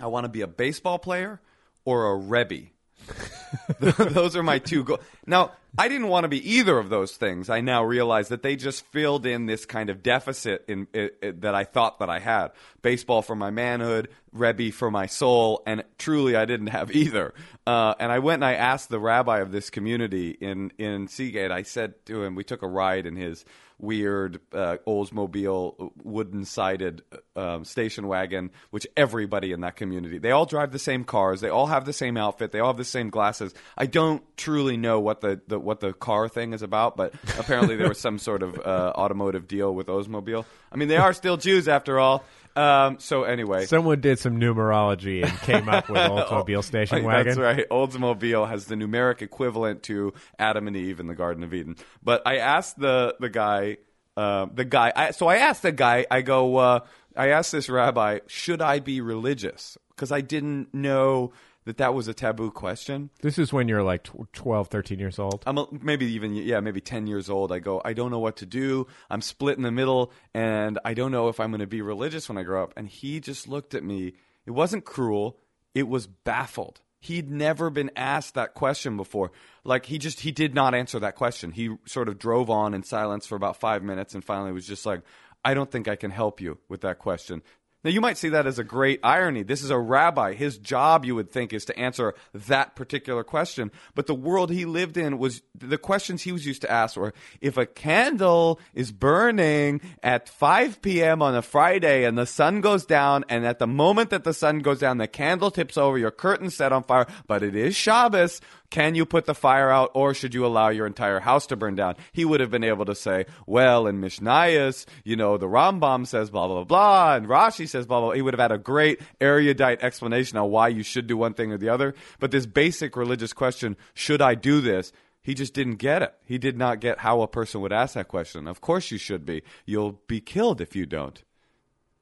I 0.01 0.07
want 0.07 0.25
to 0.25 0.29
be 0.29 0.43
a 0.43 0.47
baseball 0.47 0.99
player 0.99 1.41
or 1.85 2.13
a 2.13 2.17
Rebbe. 2.17 2.69
those 3.81 4.37
are 4.37 4.43
my 4.43 4.59
two 4.59 4.85
goals. 4.85 5.01
Now, 5.27 5.53
I 5.77 5.89
didn't 5.89 6.09
want 6.09 6.25
to 6.25 6.29
be 6.29 6.57
either 6.57 6.79
of 6.79 6.89
those 6.89 7.17
things. 7.17 7.49
I 7.49 7.61
now 7.61 7.85
realize 7.85 8.29
that 8.29 8.43
they 8.43 8.57
just 8.57 8.85
filled 8.87 9.27
in 9.27 9.47
this 9.47 9.65
kind 9.65 9.91
of 9.91 10.03
deficit 10.03 10.65
in, 10.69 10.89
that 11.23 11.55
I 11.55 11.65
thought 11.65 12.01
that 12.01 12.11
I 12.11 12.19
had. 12.19 12.49
Baseball 12.83 13.23
for 13.23 13.35
my 13.35 13.51
manhood, 13.51 14.09
Rebbe 14.33 14.73
for 14.73 14.91
my 14.91 15.07
soul, 15.07 15.63
and 15.67 15.85
truly 15.99 16.37
I 16.37 16.45
didn't 16.45 16.69
have 16.69 16.91
either. 16.95 17.33
Uh, 17.67 17.95
and 17.99 18.11
I 18.11 18.19
went 18.19 18.43
and 18.43 18.47
I 18.47 18.55
asked 18.55 18.89
the 18.89 19.01
rabbi 19.01 19.39
of 19.39 19.53
this 19.53 19.71
community 19.71 20.31
in 20.31 20.73
in 20.79 21.09
Sea 21.09 21.31
Gate. 21.31 21.51
I 21.51 21.63
said 21.63 22.05
to 22.07 22.23
him, 22.23 22.35
we 22.35 22.45
took 22.45 22.63
a 22.63 22.69
ride 22.69 23.07
in 23.07 23.17
his 23.17 23.45
weird 23.79 24.41
uh, 24.53 24.77
Oldsmobile 24.87 25.93
wooden 26.03 26.45
sided 26.45 27.03
um, 27.37 27.64
station 27.64 28.07
wagon, 28.09 28.51
which 28.71 28.87
everybody 28.97 29.53
in 29.53 29.61
that 29.61 29.77
community 29.77 30.19
they 30.19 30.31
all 30.31 30.47
drive 30.47 30.73
the 30.73 30.79
same 30.79 31.05
cars, 31.05 31.41
they 31.41 31.49
all 31.49 31.67
have 31.67 31.85
the 31.85 31.93
same 31.93 32.17
outfit, 32.17 32.53
they 32.53 32.61
all 32.61 32.69
have 32.69 32.77
the 32.77 32.85
same 32.85 33.11
glasses. 33.11 33.55
I 33.77 33.87
don't 33.87 34.23
truly 34.37 34.77
know 34.77 35.01
what 35.01 35.21
the, 35.21 35.41
the 35.47 35.59
what 35.59 35.81
the 35.81 35.93
car 35.93 36.29
thing 36.29 36.53
is 36.53 36.62
about, 36.62 36.97
but 36.97 37.14
apparently 37.38 37.77
there 37.77 37.88
was 37.88 38.01
some 38.01 38.19
sort 38.19 38.43
of 38.43 38.59
uh, 38.59 38.93
automotive 38.97 39.47
deal 39.47 39.75
with 39.75 39.87
Oldsmobile. 39.87 40.45
I 40.71 40.77
mean, 40.77 40.88
they 40.88 40.97
are 40.97 41.12
still 41.12 41.37
Jews 41.37 41.69
after 41.69 41.99
all. 41.99 42.25
Um, 42.59 42.99
so 42.99 43.23
anyway, 43.23 43.66
someone 43.66 44.01
did 44.01 44.18
some 44.18 44.40
numerology 44.40 45.23
and 45.25 45.38
came 45.40 45.68
up 45.68 45.88
with 45.88 45.99
Oldsmobile 46.11 46.64
station 46.64 47.05
wagon. 47.05 47.27
That's 47.27 47.38
right. 47.38 47.68
Oldsmobile 47.71 48.49
has 48.49 48.66
the 48.66 48.75
numeric 48.75 49.23
equivalent 49.23 49.85
to 49.85 50.12
Adam 50.38 50.66
and 50.66 50.77
Eve 50.77 50.99
in 50.99 51.07
the 51.07 51.14
Garden 51.14 51.44
of 51.44 51.55
Eden. 51.55 51.77
But 52.03 52.23
I 52.27 52.38
asked 52.38 52.79
the 52.79 53.14
the 53.21 53.29
guy, 53.29 53.77
uh, 54.16 54.47
the 54.53 54.64
guy. 54.64 54.92
I, 54.94 55.11
so 55.12 55.29
I 55.29 55.37
asked 55.37 55.62
the 55.62 55.73
guy. 55.73 56.07
I 56.11 56.23
go. 56.23 56.57
Uh, 56.57 56.81
I 57.16 57.29
asked 57.31 57.53
this 57.53 57.68
rabbi, 57.68 58.21
should 58.29 58.62
I 58.62 58.79
be 58.79 59.01
religious? 59.01 59.77
Because 59.90 60.12
I 60.12 60.21
didn't 60.21 60.73
know 60.73 61.33
that 61.69 61.77
that 61.77 61.93
was 61.93 62.09
a 62.09 62.15
taboo 62.15 62.51
question. 62.51 63.11
This 63.21 63.39
is 63.39 63.53
when 63.53 63.69
you're 63.69 63.83
like 63.83 64.09
12, 64.33 64.69
13 64.69 64.99
years 64.99 65.19
old. 65.19 65.43
I'm 65.47 65.59
a, 65.59 65.67
maybe 65.71 66.07
even 66.07 66.33
yeah, 66.33 66.61
maybe 66.61 66.81
10 66.81 67.07
years 67.07 67.29
old. 67.29 67.53
I 67.53 67.59
go, 67.59 67.83
I 67.85 67.93
don't 67.93 68.11
know 68.11 68.21
what 68.21 68.37
to 68.39 68.47
do. 68.47 68.87
I'm 69.11 69.21
split 69.21 69.59
in 69.59 69.65
the 69.65 69.71
middle 69.71 70.11
and 70.33 70.79
I 70.83 70.95
don't 70.95 71.13
know 71.13 71.29
if 71.29 71.39
I'm 71.39 71.51
going 71.51 71.61
to 71.61 71.67
be 71.67 71.83
religious 71.83 72.27
when 72.27 72.39
I 72.39 72.43
grow 72.43 72.63
up. 72.63 72.73
And 72.75 72.89
he 72.89 73.21
just 73.21 73.49
looked 73.49 73.75
at 73.75 73.85
me. 73.85 74.15
It 74.47 74.53
wasn't 74.53 74.87
cruel. 74.87 75.41
It 75.75 75.89
was 75.89 76.07
baffled. 76.07 76.81
He'd 77.01 77.31
never 77.31 77.69
been 77.69 77.91
asked 77.95 78.33
that 78.33 78.55
question 78.55 78.97
before. 78.97 79.31
Like 79.63 79.85
he 79.85 79.99
just 79.99 80.21
he 80.21 80.33
did 80.33 80.55
not 80.55 80.75
answer 80.75 80.99
that 81.01 81.17
question. 81.17 81.51
He 81.51 81.77
sort 81.85 82.09
of 82.09 82.19
drove 82.19 82.49
on 82.49 82.73
in 82.73 82.83
silence 82.83 83.27
for 83.27 83.37
about 83.37 83.61
5 83.61 83.83
minutes 83.83 84.15
and 84.15 84.25
finally 84.25 84.53
was 84.53 84.67
just 84.67 84.87
like, 84.87 85.03
I 85.45 85.53
don't 85.53 85.71
think 85.71 85.87
I 85.87 85.97
can 85.97 86.11
help 86.11 86.41
you 86.41 86.59
with 86.69 86.81
that 86.81 86.99
question. 86.99 87.43
Now, 87.85 87.91
you 87.91 88.01
might 88.01 88.19
see 88.19 88.31
that 88.31 88.47
as 88.47 88.59
a 88.59 88.64
great 88.64 88.99
irony. 89.05 89.45
This 89.45 89.62
is 89.62 89.71
a 89.71 89.79
rabbi. 89.79 90.35
His 90.35 90.59
job, 90.59 91.05
you 91.05 91.14
would 91.14 91.31
think, 91.31 91.53
is 91.53 91.64
to 91.67 91.79
answer 91.79 92.14
that 92.35 92.75
particular 92.75 93.23
question. 93.23 93.71
But 93.95 94.07
the 94.07 94.17
world 94.17 94.51
he 94.51 94.64
lived 94.64 94.97
in 94.97 95.19
was 95.19 95.43
the 95.55 95.79
questions 95.79 96.23
he 96.23 96.33
was 96.33 96.45
used 96.45 96.62
to 96.62 96.71
ask 96.71 96.97
were 96.97 97.14
if 97.41 97.57
a 97.57 97.67
candle 97.67 98.59
is 98.75 98.91
burning 98.91 99.81
at 100.03 100.29
5 100.29 100.83
p.m. 100.83 101.23
on 101.23 101.37
a 101.37 101.43
Friday 101.43 102.05
and 102.05 102.19
the 102.19 102.27
sun 102.27 102.61
goes 102.61 102.85
down, 102.85 103.25
and 103.29 103.47
at 103.47 103.61
the 103.61 103.67
moment 103.69 104.11
that 104.11 104.25
the 104.25 104.35
sun 104.35 104.59
goes 104.59 104.81
down, 104.81 104.99
the 104.99 105.07
candle 105.07 105.53
tips 105.53 105.77
over, 105.77 105.97
your 105.97 106.11
curtain 106.11 106.51
set 106.51 106.73
on 106.73 106.83
fire, 106.83 107.07
but 107.29 107.45
it 107.45 107.55
is 107.55 107.77
Shabbos, 107.77 108.41
can 108.71 108.95
you 108.95 109.07
put 109.07 109.25
the 109.25 109.35
fire 109.35 109.71
out 109.71 109.91
or 109.95 110.15
should 110.15 110.35
you 110.35 110.45
allow 110.45 110.69
your 110.69 110.87
entire 110.87 111.21
house 111.21 111.47
to 111.47 111.57
burn 111.57 111.75
down? 111.75 111.97
He 112.13 112.25
would 112.25 112.41
have 112.41 112.51
been 112.51 112.65
able 112.65 112.85
to 112.85 112.95
say, 112.95 113.27
well, 113.47 113.87
in 113.87 114.01
Mishnayos, 114.01 114.87
you 115.05 115.17
know, 115.17 115.39
the 115.39 115.47
Rambam 115.47 116.07
says 116.07 116.31
blah, 116.31 116.47
blah, 116.47 116.65
blah, 116.65 117.15
and 117.15 117.27
Rashi 117.27 117.69
says 117.69 117.87
blah, 117.87 118.01
blah. 118.01 118.11
He 118.11 118.23
would 118.23 118.35
have 118.35 118.41
had 118.41 118.53
a 118.53 118.59
great 118.59 119.01
erudite 119.21 119.83
explanation 119.83 120.39
on 120.39 120.51
why 120.51 120.69
you 120.69 120.83
should 120.83 121.07
do 121.07 121.17
one 121.17 121.35
thing 121.35 121.53
or 121.53 121.59
the 121.59 121.71
other. 121.71 121.95
But 122.19 122.31
this 122.31 122.47
basic 122.47 122.97
religious 122.97 123.33
question, 123.33 123.77
should 123.95 124.21
I 124.21 124.35
do 124.35 124.61
this? 124.61 124.93
He 125.23 125.35
just 125.35 125.55
didn't 125.55 125.77
get 125.77 126.03
it. 126.03 126.15
He 126.25 126.39
did 126.39 126.57
not 126.57 126.81
get 126.81 126.99
how 126.99 127.23
a 127.23 127.29
person 127.29 127.61
would 127.61 127.73
ask 127.73 127.95
that 127.95 128.09
question. 128.09 128.47
Of 128.47 128.61
course 128.61 128.91
you 128.91 128.99
should 128.99 129.27
be. 129.27 129.43
You'll 129.67 130.01
be 130.07 130.21
killed 130.21 130.61
if 130.61 130.77
you 130.77 130.87
don't. 130.87 131.23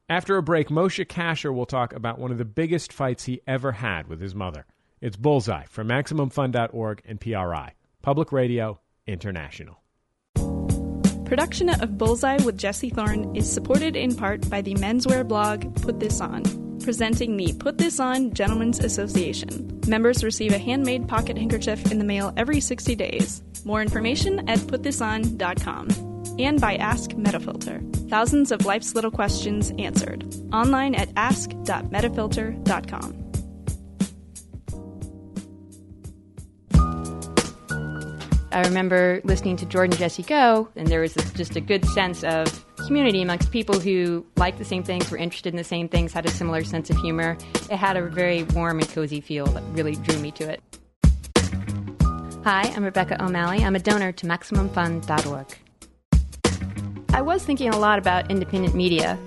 After 0.09 0.37
a 0.37 0.43
break, 0.43 0.69
Moshe 0.69 1.05
Kasher 1.07 1.53
will 1.53 1.67
talk 1.67 1.93
about 1.93 2.21
one 2.21 2.31
of 2.31 2.39
the 2.39 2.45
biggest 2.45 2.93
fights 2.93 3.25
he 3.25 3.41
ever 3.47 3.73
had 3.73 4.07
with 4.07 4.21
his 4.21 4.35
mother. 4.35 4.65
It's 5.01 5.17
Bullseye 5.17 5.65
from 5.67 5.89
MaximumFun.org 5.89 7.03
and 7.07 7.21
PRI, 7.21 7.75
Public 8.01 8.33
Radio 8.33 8.81
International. 9.07 9.83
Production 11.27 11.69
of 11.69 11.99
Bullseye 11.99 12.43
with 12.45 12.57
Jesse 12.57 12.89
Thorn 12.89 13.37
is 13.37 13.51
supported 13.51 13.97
in 13.97 14.15
part 14.15 14.49
by 14.49 14.63
the 14.63 14.75
menswear 14.75 15.27
blog 15.27 15.75
Put 15.83 15.99
This 16.01 16.21
On, 16.21 16.43
presenting 16.81 17.37
the 17.37 17.53
Put 17.55 17.79
This 17.79 17.99
On 18.01 18.33
Gentlemen's 18.33 18.79
Association. 18.79 19.81
Members 19.87 20.25
receive 20.25 20.53
a 20.53 20.59
handmade 20.59 21.09
pocket 21.09 21.37
handkerchief 21.37 21.93
in 21.93 21.99
the 21.99 22.05
mail 22.05 22.33
every 22.37 22.61
60 22.61 22.95
days. 22.95 23.43
More 23.65 23.83
information 23.83 24.49
at 24.49 24.61
putthison.com. 24.61 25.89
And 26.39 26.61
by 26.61 26.77
Ask 26.77 27.11
Metafilter. 27.13 27.83
Thousands 28.09 28.53
of 28.53 28.65
life's 28.65 28.95
little 28.95 29.11
questions 29.11 29.73
answered. 29.79 30.25
Online 30.53 30.95
at 30.95 31.09
ask.metafilter.com. 31.17 33.26
I 38.57 38.63
remember 38.63 39.21
listening 39.23 39.57
to 39.57 39.67
Jordan 39.67 39.99
Jesse 39.99 40.23
Go, 40.23 40.71
and 40.77 40.89
there 40.89 41.03
was 41.03 41.13
this, 41.13 41.31
just 41.35 41.57
a 41.57 41.61
good 41.61 41.85
sense 41.85 42.25
of 42.25 42.65
community 42.87 43.21
amongst 43.21 43.51
people 43.51 43.79
who 43.79 44.25
liked 44.39 44.57
the 44.57 44.65
same 44.65 44.83
things, 44.83 45.11
were 45.11 45.19
interested 45.19 45.53
in 45.53 45.59
the 45.59 45.63
same 45.63 45.91
things, 45.91 46.15
had 46.15 46.25
a 46.25 46.31
similar 46.31 46.65
sense 46.65 46.89
of 46.89 46.97
humor. 46.97 47.37
It 47.71 47.77
had 47.77 47.99
a 47.99 48.07
very 48.07 48.45
warm 48.45 48.79
and 48.79 48.89
cozy 48.89 49.21
feel 49.21 49.45
that 49.45 49.63
really 49.73 49.97
drew 49.97 50.19
me 50.21 50.31
to 50.31 50.49
it. 50.49 50.63
Hi, 52.45 52.63
I'm 52.75 52.83
Rebecca 52.83 53.23
O'Malley. 53.23 53.63
I'm 53.63 53.77
a 53.77 53.79
donor 53.79 54.11
to 54.13 54.27
MaximumFun.org. 54.27 55.59
I 57.13 57.21
was 57.21 57.45
thinking 57.45 57.69
a 57.69 57.79
lot 57.79 57.99
about 57.99 58.31
independent 58.31 58.75
media 58.75 59.19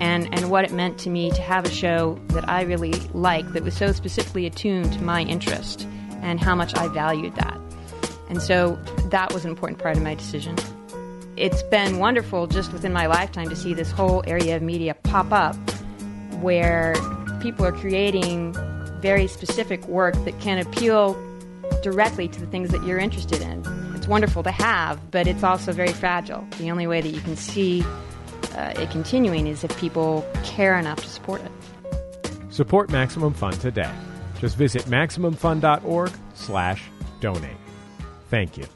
and, 0.00 0.28
and 0.34 0.50
what 0.50 0.64
it 0.64 0.72
meant 0.72 0.98
to 0.98 1.08
me 1.08 1.30
to 1.30 1.40
have 1.40 1.66
a 1.66 1.70
show 1.70 2.18
that 2.30 2.48
I 2.48 2.62
really 2.62 2.94
liked 3.14 3.52
that 3.52 3.62
was 3.62 3.76
so 3.76 3.92
specifically 3.92 4.44
attuned 4.44 4.92
to 4.94 5.04
my 5.04 5.22
interest 5.22 5.86
and 6.20 6.40
how 6.40 6.56
much 6.56 6.76
I 6.76 6.88
valued 6.88 7.36
that. 7.36 7.60
And 8.28 8.42
so 8.42 8.78
that 9.10 9.32
was 9.32 9.44
an 9.44 9.50
important 9.50 9.80
part 9.80 9.96
of 9.96 10.02
my 10.02 10.14
decision. 10.14 10.56
It's 11.36 11.62
been 11.64 11.98
wonderful 11.98 12.46
just 12.46 12.72
within 12.72 12.92
my 12.92 13.06
lifetime 13.06 13.48
to 13.50 13.56
see 13.56 13.74
this 13.74 13.90
whole 13.90 14.24
area 14.26 14.56
of 14.56 14.62
media 14.62 14.94
pop 14.94 15.32
up 15.32 15.54
where 16.40 16.94
people 17.40 17.64
are 17.64 17.72
creating 17.72 18.54
very 19.00 19.26
specific 19.26 19.86
work 19.86 20.14
that 20.24 20.38
can 20.40 20.58
appeal 20.58 21.14
directly 21.82 22.28
to 22.28 22.40
the 22.40 22.46
things 22.46 22.70
that 22.70 22.82
you're 22.84 22.98
interested 22.98 23.42
in. 23.42 23.62
It's 23.94 24.08
wonderful 24.08 24.42
to 24.44 24.50
have, 24.50 25.10
but 25.10 25.26
it's 25.26 25.42
also 25.42 25.72
very 25.72 25.92
fragile. 25.92 26.46
The 26.58 26.70
only 26.70 26.86
way 26.86 27.00
that 27.00 27.10
you 27.10 27.20
can 27.20 27.36
see 27.36 27.84
uh, 28.54 28.72
it 28.76 28.90
continuing 28.90 29.46
is 29.46 29.62
if 29.62 29.76
people 29.78 30.26
care 30.42 30.78
enough 30.78 31.00
to 31.02 31.08
support 31.08 31.42
it. 31.42 31.52
Support 32.52 32.90
Maximum 32.90 33.34
Fun 33.34 33.52
today. 33.52 33.92
Just 34.40 34.56
visit 34.56 34.82
MaximumFun.org 34.84 36.12
slash 36.34 36.84
donate. 37.20 37.56
Thank 38.28 38.58
you. 38.58 38.66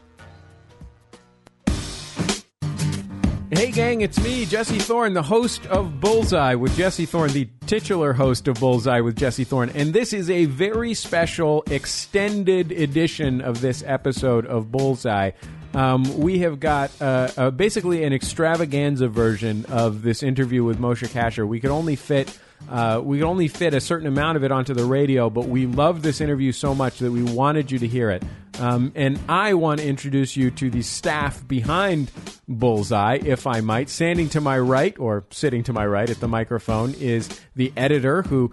Hey, 3.52 3.72
gang, 3.72 4.00
it's 4.00 4.18
me, 4.22 4.46
Jesse 4.46 4.78
Thorn, 4.78 5.12
the 5.12 5.24
host 5.24 5.66
of 5.66 6.00
Bullseye 6.00 6.54
with 6.54 6.76
Jesse 6.76 7.04
Thorn, 7.04 7.32
the 7.32 7.48
titular 7.66 8.12
host 8.12 8.46
of 8.46 8.60
Bullseye 8.60 9.00
with 9.00 9.16
Jesse 9.16 9.42
Thorn. 9.42 9.70
And 9.74 9.92
this 9.92 10.12
is 10.12 10.30
a 10.30 10.44
very 10.44 10.94
special 10.94 11.64
extended 11.68 12.70
edition 12.70 13.40
of 13.40 13.60
this 13.60 13.82
episode 13.84 14.46
of 14.46 14.70
Bullseye. 14.70 15.32
Um, 15.74 16.04
we 16.18 16.38
have 16.38 16.60
got 16.60 16.90
uh, 17.02 17.30
uh, 17.36 17.50
basically 17.50 18.04
an 18.04 18.12
extravaganza 18.12 19.08
version 19.08 19.64
of 19.66 20.02
this 20.02 20.22
interview 20.22 20.62
with 20.62 20.78
Moshe 20.78 21.08
Kasher. 21.08 21.46
We 21.46 21.58
could 21.58 21.70
only 21.70 21.96
fit 21.96 22.38
uh, 22.68 23.00
we 23.02 23.22
only 23.22 23.48
fit 23.48 23.74
a 23.74 23.80
certain 23.80 24.06
amount 24.06 24.36
of 24.36 24.44
it 24.44 24.52
onto 24.52 24.74
the 24.74 24.84
radio, 24.84 25.30
but 25.30 25.48
we 25.48 25.66
loved 25.66 26.02
this 26.02 26.20
interview 26.20 26.52
so 26.52 26.74
much 26.74 26.98
that 26.98 27.10
we 27.10 27.22
wanted 27.22 27.70
you 27.70 27.78
to 27.78 27.86
hear 27.86 28.10
it. 28.10 28.22
Um, 28.58 28.92
and 28.94 29.18
I 29.28 29.54
want 29.54 29.80
to 29.80 29.86
introduce 29.86 30.36
you 30.36 30.50
to 30.52 30.70
the 30.70 30.82
staff 30.82 31.46
behind 31.48 32.10
Bullseye, 32.46 33.18
if 33.24 33.46
I 33.46 33.60
might. 33.60 33.88
Standing 33.88 34.28
to 34.30 34.40
my 34.40 34.58
right, 34.58 34.96
or 34.98 35.24
sitting 35.30 35.62
to 35.64 35.72
my 35.72 35.86
right 35.86 36.08
at 36.08 36.20
the 36.20 36.28
microphone, 36.28 36.94
is 36.94 37.28
the 37.56 37.72
editor 37.76 38.22
who 38.22 38.52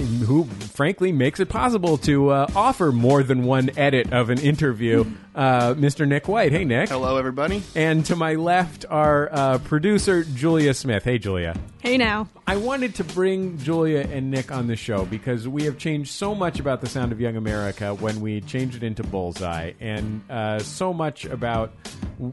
who 0.00 0.44
frankly 0.44 1.12
makes 1.12 1.40
it 1.40 1.48
possible 1.48 1.98
to 1.98 2.30
uh, 2.30 2.50
offer 2.56 2.90
more 2.90 3.22
than 3.22 3.44
one 3.44 3.70
edit 3.76 4.12
of 4.12 4.30
an 4.30 4.38
interview, 4.40 5.04
uh, 5.34 5.74
Mr. 5.74 6.06
Nick 6.06 6.28
White. 6.28 6.52
Hey, 6.52 6.64
Nick. 6.64 6.88
Hello, 6.88 7.16
everybody. 7.16 7.62
And 7.74 8.04
to 8.06 8.16
my 8.16 8.34
left, 8.34 8.84
our 8.88 9.28
uh, 9.32 9.58
producer, 9.58 10.24
Julia 10.24 10.74
Smith. 10.74 11.04
Hey, 11.04 11.18
Julia. 11.18 11.56
Hey 11.80 11.96
now. 11.96 12.28
I 12.46 12.56
wanted 12.56 12.96
to 12.96 13.04
bring 13.04 13.56
Julia 13.56 14.00
and 14.00 14.30
Nick 14.30 14.52
on 14.52 14.66
the 14.66 14.76
show 14.76 15.06
because 15.06 15.48
we 15.48 15.64
have 15.64 15.78
changed 15.78 16.10
so 16.10 16.34
much 16.34 16.60
about 16.60 16.82
the 16.82 16.86
sound 16.86 17.10
of 17.10 17.20
Young 17.20 17.36
America 17.36 17.94
when 17.94 18.20
we 18.20 18.42
changed 18.42 18.76
it 18.76 18.82
into 18.82 19.02
Bullseye, 19.02 19.72
and 19.80 20.20
uh, 20.28 20.58
so 20.58 20.92
much 20.92 21.24
about 21.24 21.72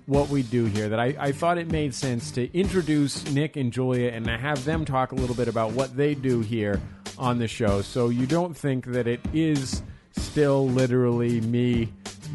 what 0.06 0.28
we 0.28 0.44
do 0.44 0.66
here 0.66 0.90
that 0.90 1.00
I, 1.00 1.16
I 1.18 1.32
thought 1.32 1.58
it 1.58 1.72
made 1.72 1.96
sense 1.96 2.30
to 2.32 2.54
introduce 2.58 3.30
Nick 3.32 3.56
and 3.56 3.72
Julia 3.72 4.10
and 4.10 4.28
have 4.28 4.66
them 4.66 4.84
talk 4.84 5.14
a 5.14 5.16
little 5.16 5.36
bit 5.36 5.48
about 5.48 5.72
what 5.72 5.96
they 5.96 6.14
do 6.14 6.42
here 6.42 6.82
on 7.18 7.40
the 7.40 7.48
show 7.48 7.82
so 7.82 8.10
you 8.10 8.28
don't 8.28 8.56
think 8.56 8.86
that 8.88 9.08
it 9.08 9.22
is 9.34 9.82
still 10.12 10.68
literally 10.68 11.40
me 11.42 11.88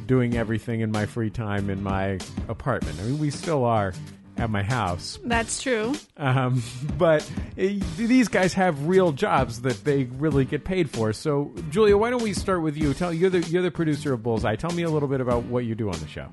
doing 0.06 0.36
everything 0.36 0.80
in 0.80 0.90
my 0.90 1.06
free 1.06 1.30
time 1.30 1.70
in 1.70 1.82
my 1.82 2.18
apartment. 2.48 2.98
I 3.00 3.04
mean, 3.04 3.18
we 3.18 3.30
still 3.30 3.64
are 3.64 3.92
at 4.36 4.50
my 4.50 4.62
house. 4.62 5.18
That's 5.24 5.62
true. 5.62 5.94
Um, 6.16 6.62
but 6.98 7.22
uh, 7.58 7.68
these 7.96 8.28
guys 8.28 8.54
have 8.54 8.86
real 8.86 9.12
jobs 9.12 9.62
that 9.62 9.84
they 9.84 10.04
really 10.04 10.44
get 10.44 10.64
paid 10.64 10.90
for. 10.90 11.12
So, 11.12 11.52
Julia, 11.70 11.96
why 11.96 12.10
don't 12.10 12.22
we 12.22 12.32
start 12.32 12.62
with 12.62 12.76
you? 12.76 12.94
Tell 12.94 13.12
you're 13.12 13.30
the 13.30 13.40
you're 13.40 13.62
the 13.62 13.70
producer 13.70 14.12
of 14.12 14.22
Bullseye. 14.22 14.56
Tell 14.56 14.72
me 14.72 14.82
a 14.82 14.90
little 14.90 15.08
bit 15.08 15.20
about 15.20 15.44
what 15.44 15.64
you 15.64 15.74
do 15.74 15.88
on 15.88 15.98
the 15.98 16.08
show. 16.08 16.28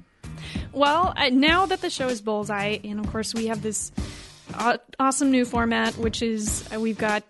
Well, 0.72 1.14
uh, 1.16 1.30
now 1.30 1.66
that 1.66 1.82
the 1.82 1.90
show 1.90 2.08
is 2.08 2.22
Bullseye, 2.22 2.78
and 2.84 3.00
of 3.00 3.12
course 3.12 3.34
we 3.34 3.48
have 3.48 3.62
this 3.62 3.92
uh, 4.54 4.78
awesome 5.00 5.32
new 5.32 5.46
format, 5.46 5.98
which 5.98 6.22
is 6.22 6.68
uh, 6.74 6.80
we've 6.80 6.98
got 6.98 7.24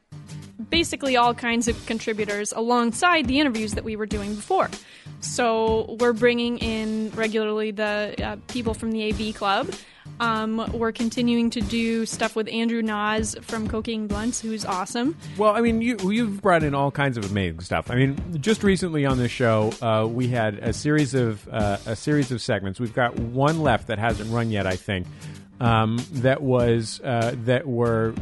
basically 0.69 1.15
all 1.15 1.33
kinds 1.33 1.67
of 1.67 1.85
contributors 1.85 2.51
alongside 2.51 3.25
the 3.25 3.39
interviews 3.39 3.73
that 3.73 3.83
we 3.83 3.95
were 3.95 4.05
doing 4.05 4.35
before. 4.35 4.69
So 5.21 5.97
we're 5.99 6.13
bringing 6.13 6.57
in 6.59 7.11
regularly 7.11 7.71
the 7.71 8.15
uh, 8.21 8.35
people 8.47 8.73
from 8.73 8.91
the 8.91 9.09
AV 9.09 9.35
Club. 9.35 9.71
Um, 10.19 10.69
we're 10.73 10.91
continuing 10.91 11.49
to 11.51 11.61
do 11.61 12.05
stuff 12.05 12.35
with 12.35 12.49
Andrew 12.49 12.81
Noz 12.81 13.41
from 13.43 13.67
Cocaine 13.67 14.07
Blunts, 14.07 14.41
who's 14.41 14.65
awesome. 14.65 15.15
Well, 15.37 15.55
I 15.55 15.61
mean, 15.61 15.81
you 15.81 15.97
you've 16.09 16.41
brought 16.41 16.63
in 16.63 16.73
all 16.73 16.91
kinds 16.91 17.17
of 17.17 17.29
amazing 17.29 17.61
stuff. 17.61 17.89
I 17.89 17.95
mean, 17.95 18.17
just 18.41 18.63
recently 18.63 19.05
on 19.05 19.17
this 19.17 19.31
show, 19.31 19.71
uh, 19.81 20.07
we 20.07 20.27
had 20.27 20.55
a 20.55 20.73
series 20.73 21.13
of 21.13 21.47
uh, 21.49 21.77
a 21.85 21.95
series 21.95 22.31
of 22.31 22.41
segments. 22.41 22.79
We've 22.79 22.93
got 22.93 23.17
one 23.17 23.61
left 23.61 23.87
that 23.87 23.99
hasn't 23.99 24.31
run 24.31 24.51
yet, 24.51 24.67
I 24.67 24.75
think. 24.75 25.07
Um, 25.59 25.99
that 26.13 26.41
was 26.41 27.01
uh, 27.03 27.35
that 27.43 27.67
were 27.67 28.13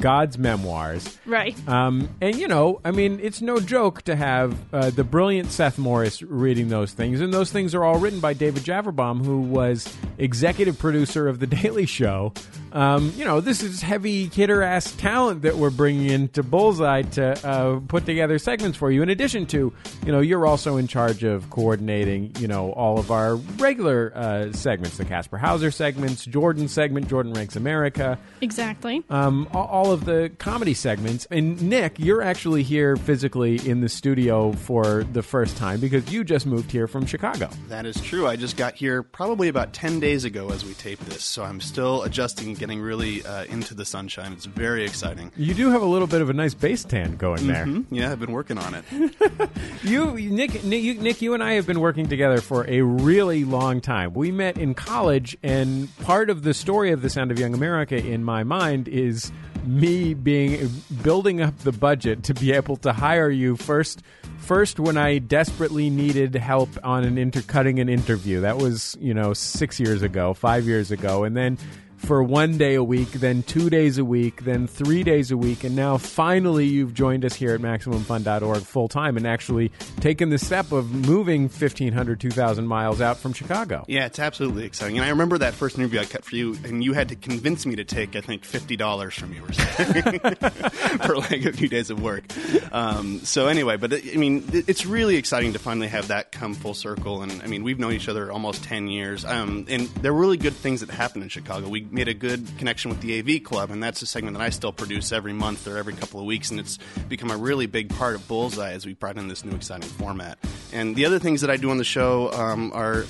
God's 0.00 0.38
memoirs, 0.38 1.18
Right. 1.26 1.56
um, 1.68 2.08
and 2.20 2.36
you 2.38 2.46
know, 2.46 2.80
I 2.84 2.92
mean, 2.92 3.18
it's 3.20 3.42
no 3.42 3.58
joke 3.58 4.02
to 4.02 4.14
have 4.14 4.56
uh, 4.72 4.90
the 4.90 5.02
brilliant 5.02 5.50
Seth 5.50 5.76
Morris 5.76 6.22
reading 6.22 6.68
those 6.68 6.92
things, 6.92 7.20
and 7.20 7.34
those 7.34 7.50
things 7.50 7.74
are 7.74 7.82
all 7.82 7.98
written 7.98 8.20
by 8.20 8.32
David 8.32 8.62
Javerbaum, 8.62 9.24
who 9.24 9.40
was 9.40 9.92
executive 10.18 10.78
producer 10.78 11.26
of 11.26 11.40
The 11.40 11.46
Daily 11.48 11.86
Show. 11.86 12.32
Um, 12.72 13.12
you 13.16 13.24
know, 13.24 13.40
this 13.40 13.62
is 13.62 13.82
heavy 13.82 14.26
hitter 14.26 14.60
ass 14.62 14.90
talent 14.96 15.42
that 15.42 15.56
we're 15.56 15.70
bringing 15.70 16.10
into 16.10 16.42
Bullseye 16.42 17.02
to 17.02 17.46
uh, 17.46 17.80
put 17.86 18.04
together 18.04 18.36
segments 18.38 18.76
for 18.76 18.90
you. 18.90 19.00
In 19.02 19.08
addition 19.10 19.46
to, 19.46 19.72
you 20.04 20.12
know, 20.12 20.18
you're 20.20 20.44
also 20.44 20.76
in 20.76 20.88
charge 20.88 21.22
of 21.22 21.48
coordinating, 21.50 22.32
you 22.40 22.48
know, 22.48 22.72
all 22.72 22.98
of 22.98 23.12
our 23.12 23.36
regular 23.36 24.12
uh, 24.16 24.52
segments, 24.52 24.96
the 24.96 25.04
Kasper 25.04 25.38
Hauser 25.38 25.70
segments, 25.70 26.24
Jordan 26.24 26.66
segment, 26.84 27.08
Jordan 27.08 27.32
ranks 27.32 27.56
America 27.56 28.18
Exactly. 28.42 29.02
um, 29.08 29.48
a- 29.52 29.56
all 29.56 29.90
of 29.90 30.04
the 30.04 30.30
comedy 30.38 30.74
segments. 30.74 31.26
And 31.30 31.62
Nick, 31.62 31.98
you're 31.98 32.20
actually 32.20 32.62
here 32.62 32.96
physically 32.96 33.56
in 33.66 33.80
the 33.80 33.88
studio 33.88 34.52
for 34.52 35.02
the 35.04 35.22
first 35.22 35.56
time 35.56 35.80
because 35.80 36.12
you 36.12 36.24
just 36.24 36.44
moved 36.44 36.70
here 36.70 36.86
from 36.86 37.06
Chicago. 37.06 37.48
That 37.68 37.86
is 37.86 37.98
true. 38.02 38.26
I 38.26 38.36
just 38.36 38.58
got 38.58 38.74
here 38.74 39.02
probably 39.02 39.48
about 39.48 39.72
10 39.72 39.98
days 39.98 40.24
ago 40.26 40.50
as 40.50 40.62
we 40.62 40.74
tape 40.74 40.98
this, 41.06 41.24
so 41.24 41.42
I'm 41.42 41.58
still 41.60 42.02
adjusting, 42.02 42.48
and 42.48 42.58
getting 42.58 42.82
really 42.82 43.24
uh, 43.24 43.44
into 43.44 43.72
the 43.74 43.86
sunshine. 43.86 44.32
It's 44.34 44.44
very 44.44 44.84
exciting. 44.84 45.32
You 45.38 45.54
do 45.54 45.70
have 45.70 45.80
a 45.80 45.86
little 45.86 46.06
bit 46.08 46.20
of 46.20 46.28
a 46.28 46.34
nice 46.34 46.52
base 46.52 46.84
tan 46.84 47.16
going 47.16 47.46
there. 47.46 47.64
Mhm. 47.64 47.86
Yeah, 47.90 48.12
I've 48.12 48.20
been 48.20 48.32
working 48.32 48.58
on 48.58 48.74
it. 48.74 48.84
You, 49.82 50.12
Nick, 50.14 50.64
Nick 50.64 50.82
you, 50.82 50.94
Nick, 50.94 51.20
you 51.22 51.34
and 51.34 51.42
I 51.42 51.52
have 51.54 51.66
been 51.66 51.80
working 51.80 52.08
together 52.08 52.40
for 52.40 52.66
a 52.68 52.80
really 52.82 53.44
long 53.44 53.80
time. 53.82 54.14
We 54.14 54.30
met 54.32 54.56
in 54.56 54.72
college, 54.74 55.36
and 55.42 55.94
part 55.98 56.30
of 56.30 56.42
the 56.42 56.54
story 56.54 56.73
of 56.82 57.02
the 57.02 57.08
Sound 57.08 57.30
of 57.30 57.38
Young 57.38 57.54
America, 57.54 57.96
in 57.96 58.24
my 58.24 58.42
mind, 58.42 58.88
is 58.88 59.30
me 59.64 60.12
being 60.12 60.68
building 61.02 61.40
up 61.40 61.56
the 61.60 61.72
budget 61.72 62.24
to 62.24 62.34
be 62.34 62.52
able 62.52 62.76
to 62.78 62.92
hire 62.92 63.30
you 63.30 63.56
first. 63.56 64.02
First, 64.38 64.80
when 64.80 64.96
I 64.96 65.18
desperately 65.18 65.88
needed 65.88 66.34
help 66.34 66.68
on 66.82 67.04
an 67.04 67.16
intercutting 67.16 67.78
an 67.78 67.88
interview, 67.88 68.40
that 68.40 68.58
was 68.58 68.96
you 69.00 69.14
know 69.14 69.32
six 69.32 69.78
years 69.78 70.02
ago, 70.02 70.34
five 70.34 70.66
years 70.66 70.90
ago, 70.90 71.24
and 71.24 71.36
then 71.36 71.58
for 72.04 72.22
one 72.22 72.58
day 72.58 72.74
a 72.74 72.84
week, 72.84 73.10
then 73.12 73.42
two 73.42 73.70
days 73.70 73.96
a 73.98 74.04
week, 74.04 74.44
then 74.44 74.66
three 74.66 75.02
days 75.02 75.30
a 75.30 75.36
week, 75.36 75.64
and 75.64 75.74
now 75.74 75.96
finally 75.96 76.66
you've 76.66 76.92
joined 76.94 77.24
us 77.24 77.34
here 77.34 77.54
at 77.54 77.60
MaximumFun.org 77.60 78.62
full 78.62 78.88
time 78.88 79.16
and 79.16 79.26
actually 79.26 79.70
taken 80.00 80.28
the 80.28 80.38
step 80.38 80.70
of 80.72 80.92
moving 80.92 81.42
1,500, 81.42 82.20
2,000 82.20 82.66
miles 82.66 83.00
out 83.00 83.16
from 83.16 83.32
Chicago. 83.32 83.84
Yeah, 83.88 84.06
it's 84.06 84.18
absolutely 84.18 84.64
exciting. 84.64 84.98
And 84.98 85.04
I 85.06 85.10
remember 85.10 85.38
that 85.38 85.54
first 85.54 85.78
interview 85.78 86.00
I 86.00 86.04
cut 86.04 86.24
for 86.24 86.36
you, 86.36 86.56
and 86.64 86.84
you 86.84 86.92
had 86.92 87.08
to 87.08 87.16
convince 87.16 87.64
me 87.64 87.76
to 87.76 87.84
take, 87.84 88.16
I 88.16 88.20
think, 88.20 88.42
$50 88.42 89.12
from 89.12 89.32
you 89.32 89.42
or 89.44 89.52
something 89.52 90.18
for 91.06 91.16
like 91.16 91.44
a 91.46 91.52
few 91.52 91.68
days 91.68 91.90
of 91.90 92.02
work. 92.02 92.24
Um, 92.72 93.20
so, 93.20 93.46
anyway, 93.48 93.76
but 93.76 93.92
I 93.94 94.16
mean, 94.16 94.44
it- 94.52 94.68
it's 94.68 94.84
really 94.86 95.16
exciting 95.16 95.52
to 95.54 95.58
finally 95.58 95.88
have 95.88 96.08
that 96.08 96.32
come 96.32 96.54
full 96.54 96.74
circle. 96.74 97.22
And 97.22 97.40
I 97.42 97.46
mean, 97.46 97.62
we've 97.62 97.78
known 97.78 97.92
each 97.92 98.08
other 98.08 98.30
almost 98.32 98.64
10 98.64 98.88
years. 98.88 99.24
Um, 99.24 99.66
and 99.68 99.88
there 100.02 100.12
are 100.12 100.14
really 100.14 100.36
good 100.36 100.54
things 100.54 100.80
that 100.80 100.90
happen 100.90 101.22
in 101.22 101.28
Chicago. 101.28 101.68
We 101.68 101.80
made 101.94 102.08
a 102.08 102.14
good 102.14 102.46
connection 102.58 102.90
with 102.90 103.00
the 103.00 103.18
AV 103.18 103.42
Club, 103.42 103.70
and 103.70 103.82
that's 103.82 104.02
a 104.02 104.06
segment 104.06 104.36
that 104.36 104.42
I 104.42 104.50
still 104.50 104.72
produce 104.72 105.12
every 105.12 105.32
month 105.32 105.66
or 105.66 105.78
every 105.78 105.94
couple 105.94 106.20
of 106.20 106.26
weeks. 106.26 106.50
And 106.50 106.58
it's 106.58 106.78
become 107.08 107.30
a 107.30 107.36
really 107.36 107.66
big 107.66 107.88
part 107.88 108.16
of 108.16 108.26
Bullseye 108.26 108.72
as 108.72 108.84
we 108.84 108.94
brought 108.94 109.16
in 109.16 109.28
this 109.28 109.44
new 109.44 109.54
exciting 109.54 109.88
format. 109.88 110.38
And 110.72 110.96
the 110.96 111.06
other 111.06 111.20
things 111.20 111.40
that 111.42 111.50
I 111.50 111.56
do 111.56 111.70
on 111.70 111.78
the 111.78 111.84
show 111.84 112.32
um, 112.32 112.72
are 112.74 113.04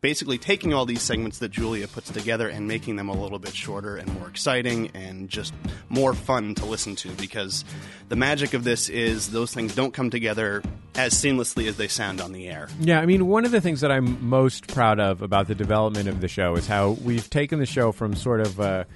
basically 0.00 0.38
taking 0.38 0.72
all 0.72 0.86
these 0.86 1.02
segments 1.02 1.38
that 1.40 1.50
Julia 1.50 1.86
puts 1.86 2.10
together 2.10 2.48
and 2.48 2.66
making 2.66 2.96
them 2.96 3.08
a 3.08 3.12
little 3.12 3.38
bit 3.38 3.54
shorter 3.54 3.96
and 3.96 4.12
more 4.14 4.28
exciting 4.28 4.90
and 4.94 5.28
just 5.28 5.52
more 5.88 6.14
fun 6.14 6.54
to 6.56 6.64
listen 6.64 6.96
to 6.96 7.10
because 7.12 7.64
the 8.08 8.16
magic 8.16 8.54
of 8.54 8.64
this 8.64 8.88
is 8.88 9.30
those 9.30 9.52
things 9.52 9.74
don't 9.74 9.92
come 9.92 10.10
together 10.10 10.62
as 10.94 11.14
seamlessly 11.14 11.68
as 11.68 11.76
they 11.76 11.88
sound 11.88 12.20
on 12.20 12.32
the 12.32 12.48
air. 12.48 12.68
Yeah, 12.80 13.00
I 13.00 13.06
mean, 13.06 13.28
one 13.28 13.44
of 13.44 13.52
the 13.52 13.60
things 13.60 13.82
that 13.82 13.92
I'm 13.92 14.26
most 14.28 14.66
proud 14.66 14.98
of 14.98 15.22
about 15.22 15.46
the 15.46 15.54
development 15.54 16.08
of 16.08 16.20
the 16.20 16.28
show 16.28 16.56
is 16.56 16.66
how 16.66 16.90
we've 16.90 17.28
taken 17.30 17.60
the 17.60 17.66
show 17.66 17.92
from 17.98 18.14
sort 18.14 18.40
of 18.40 18.60
a, 18.60 18.86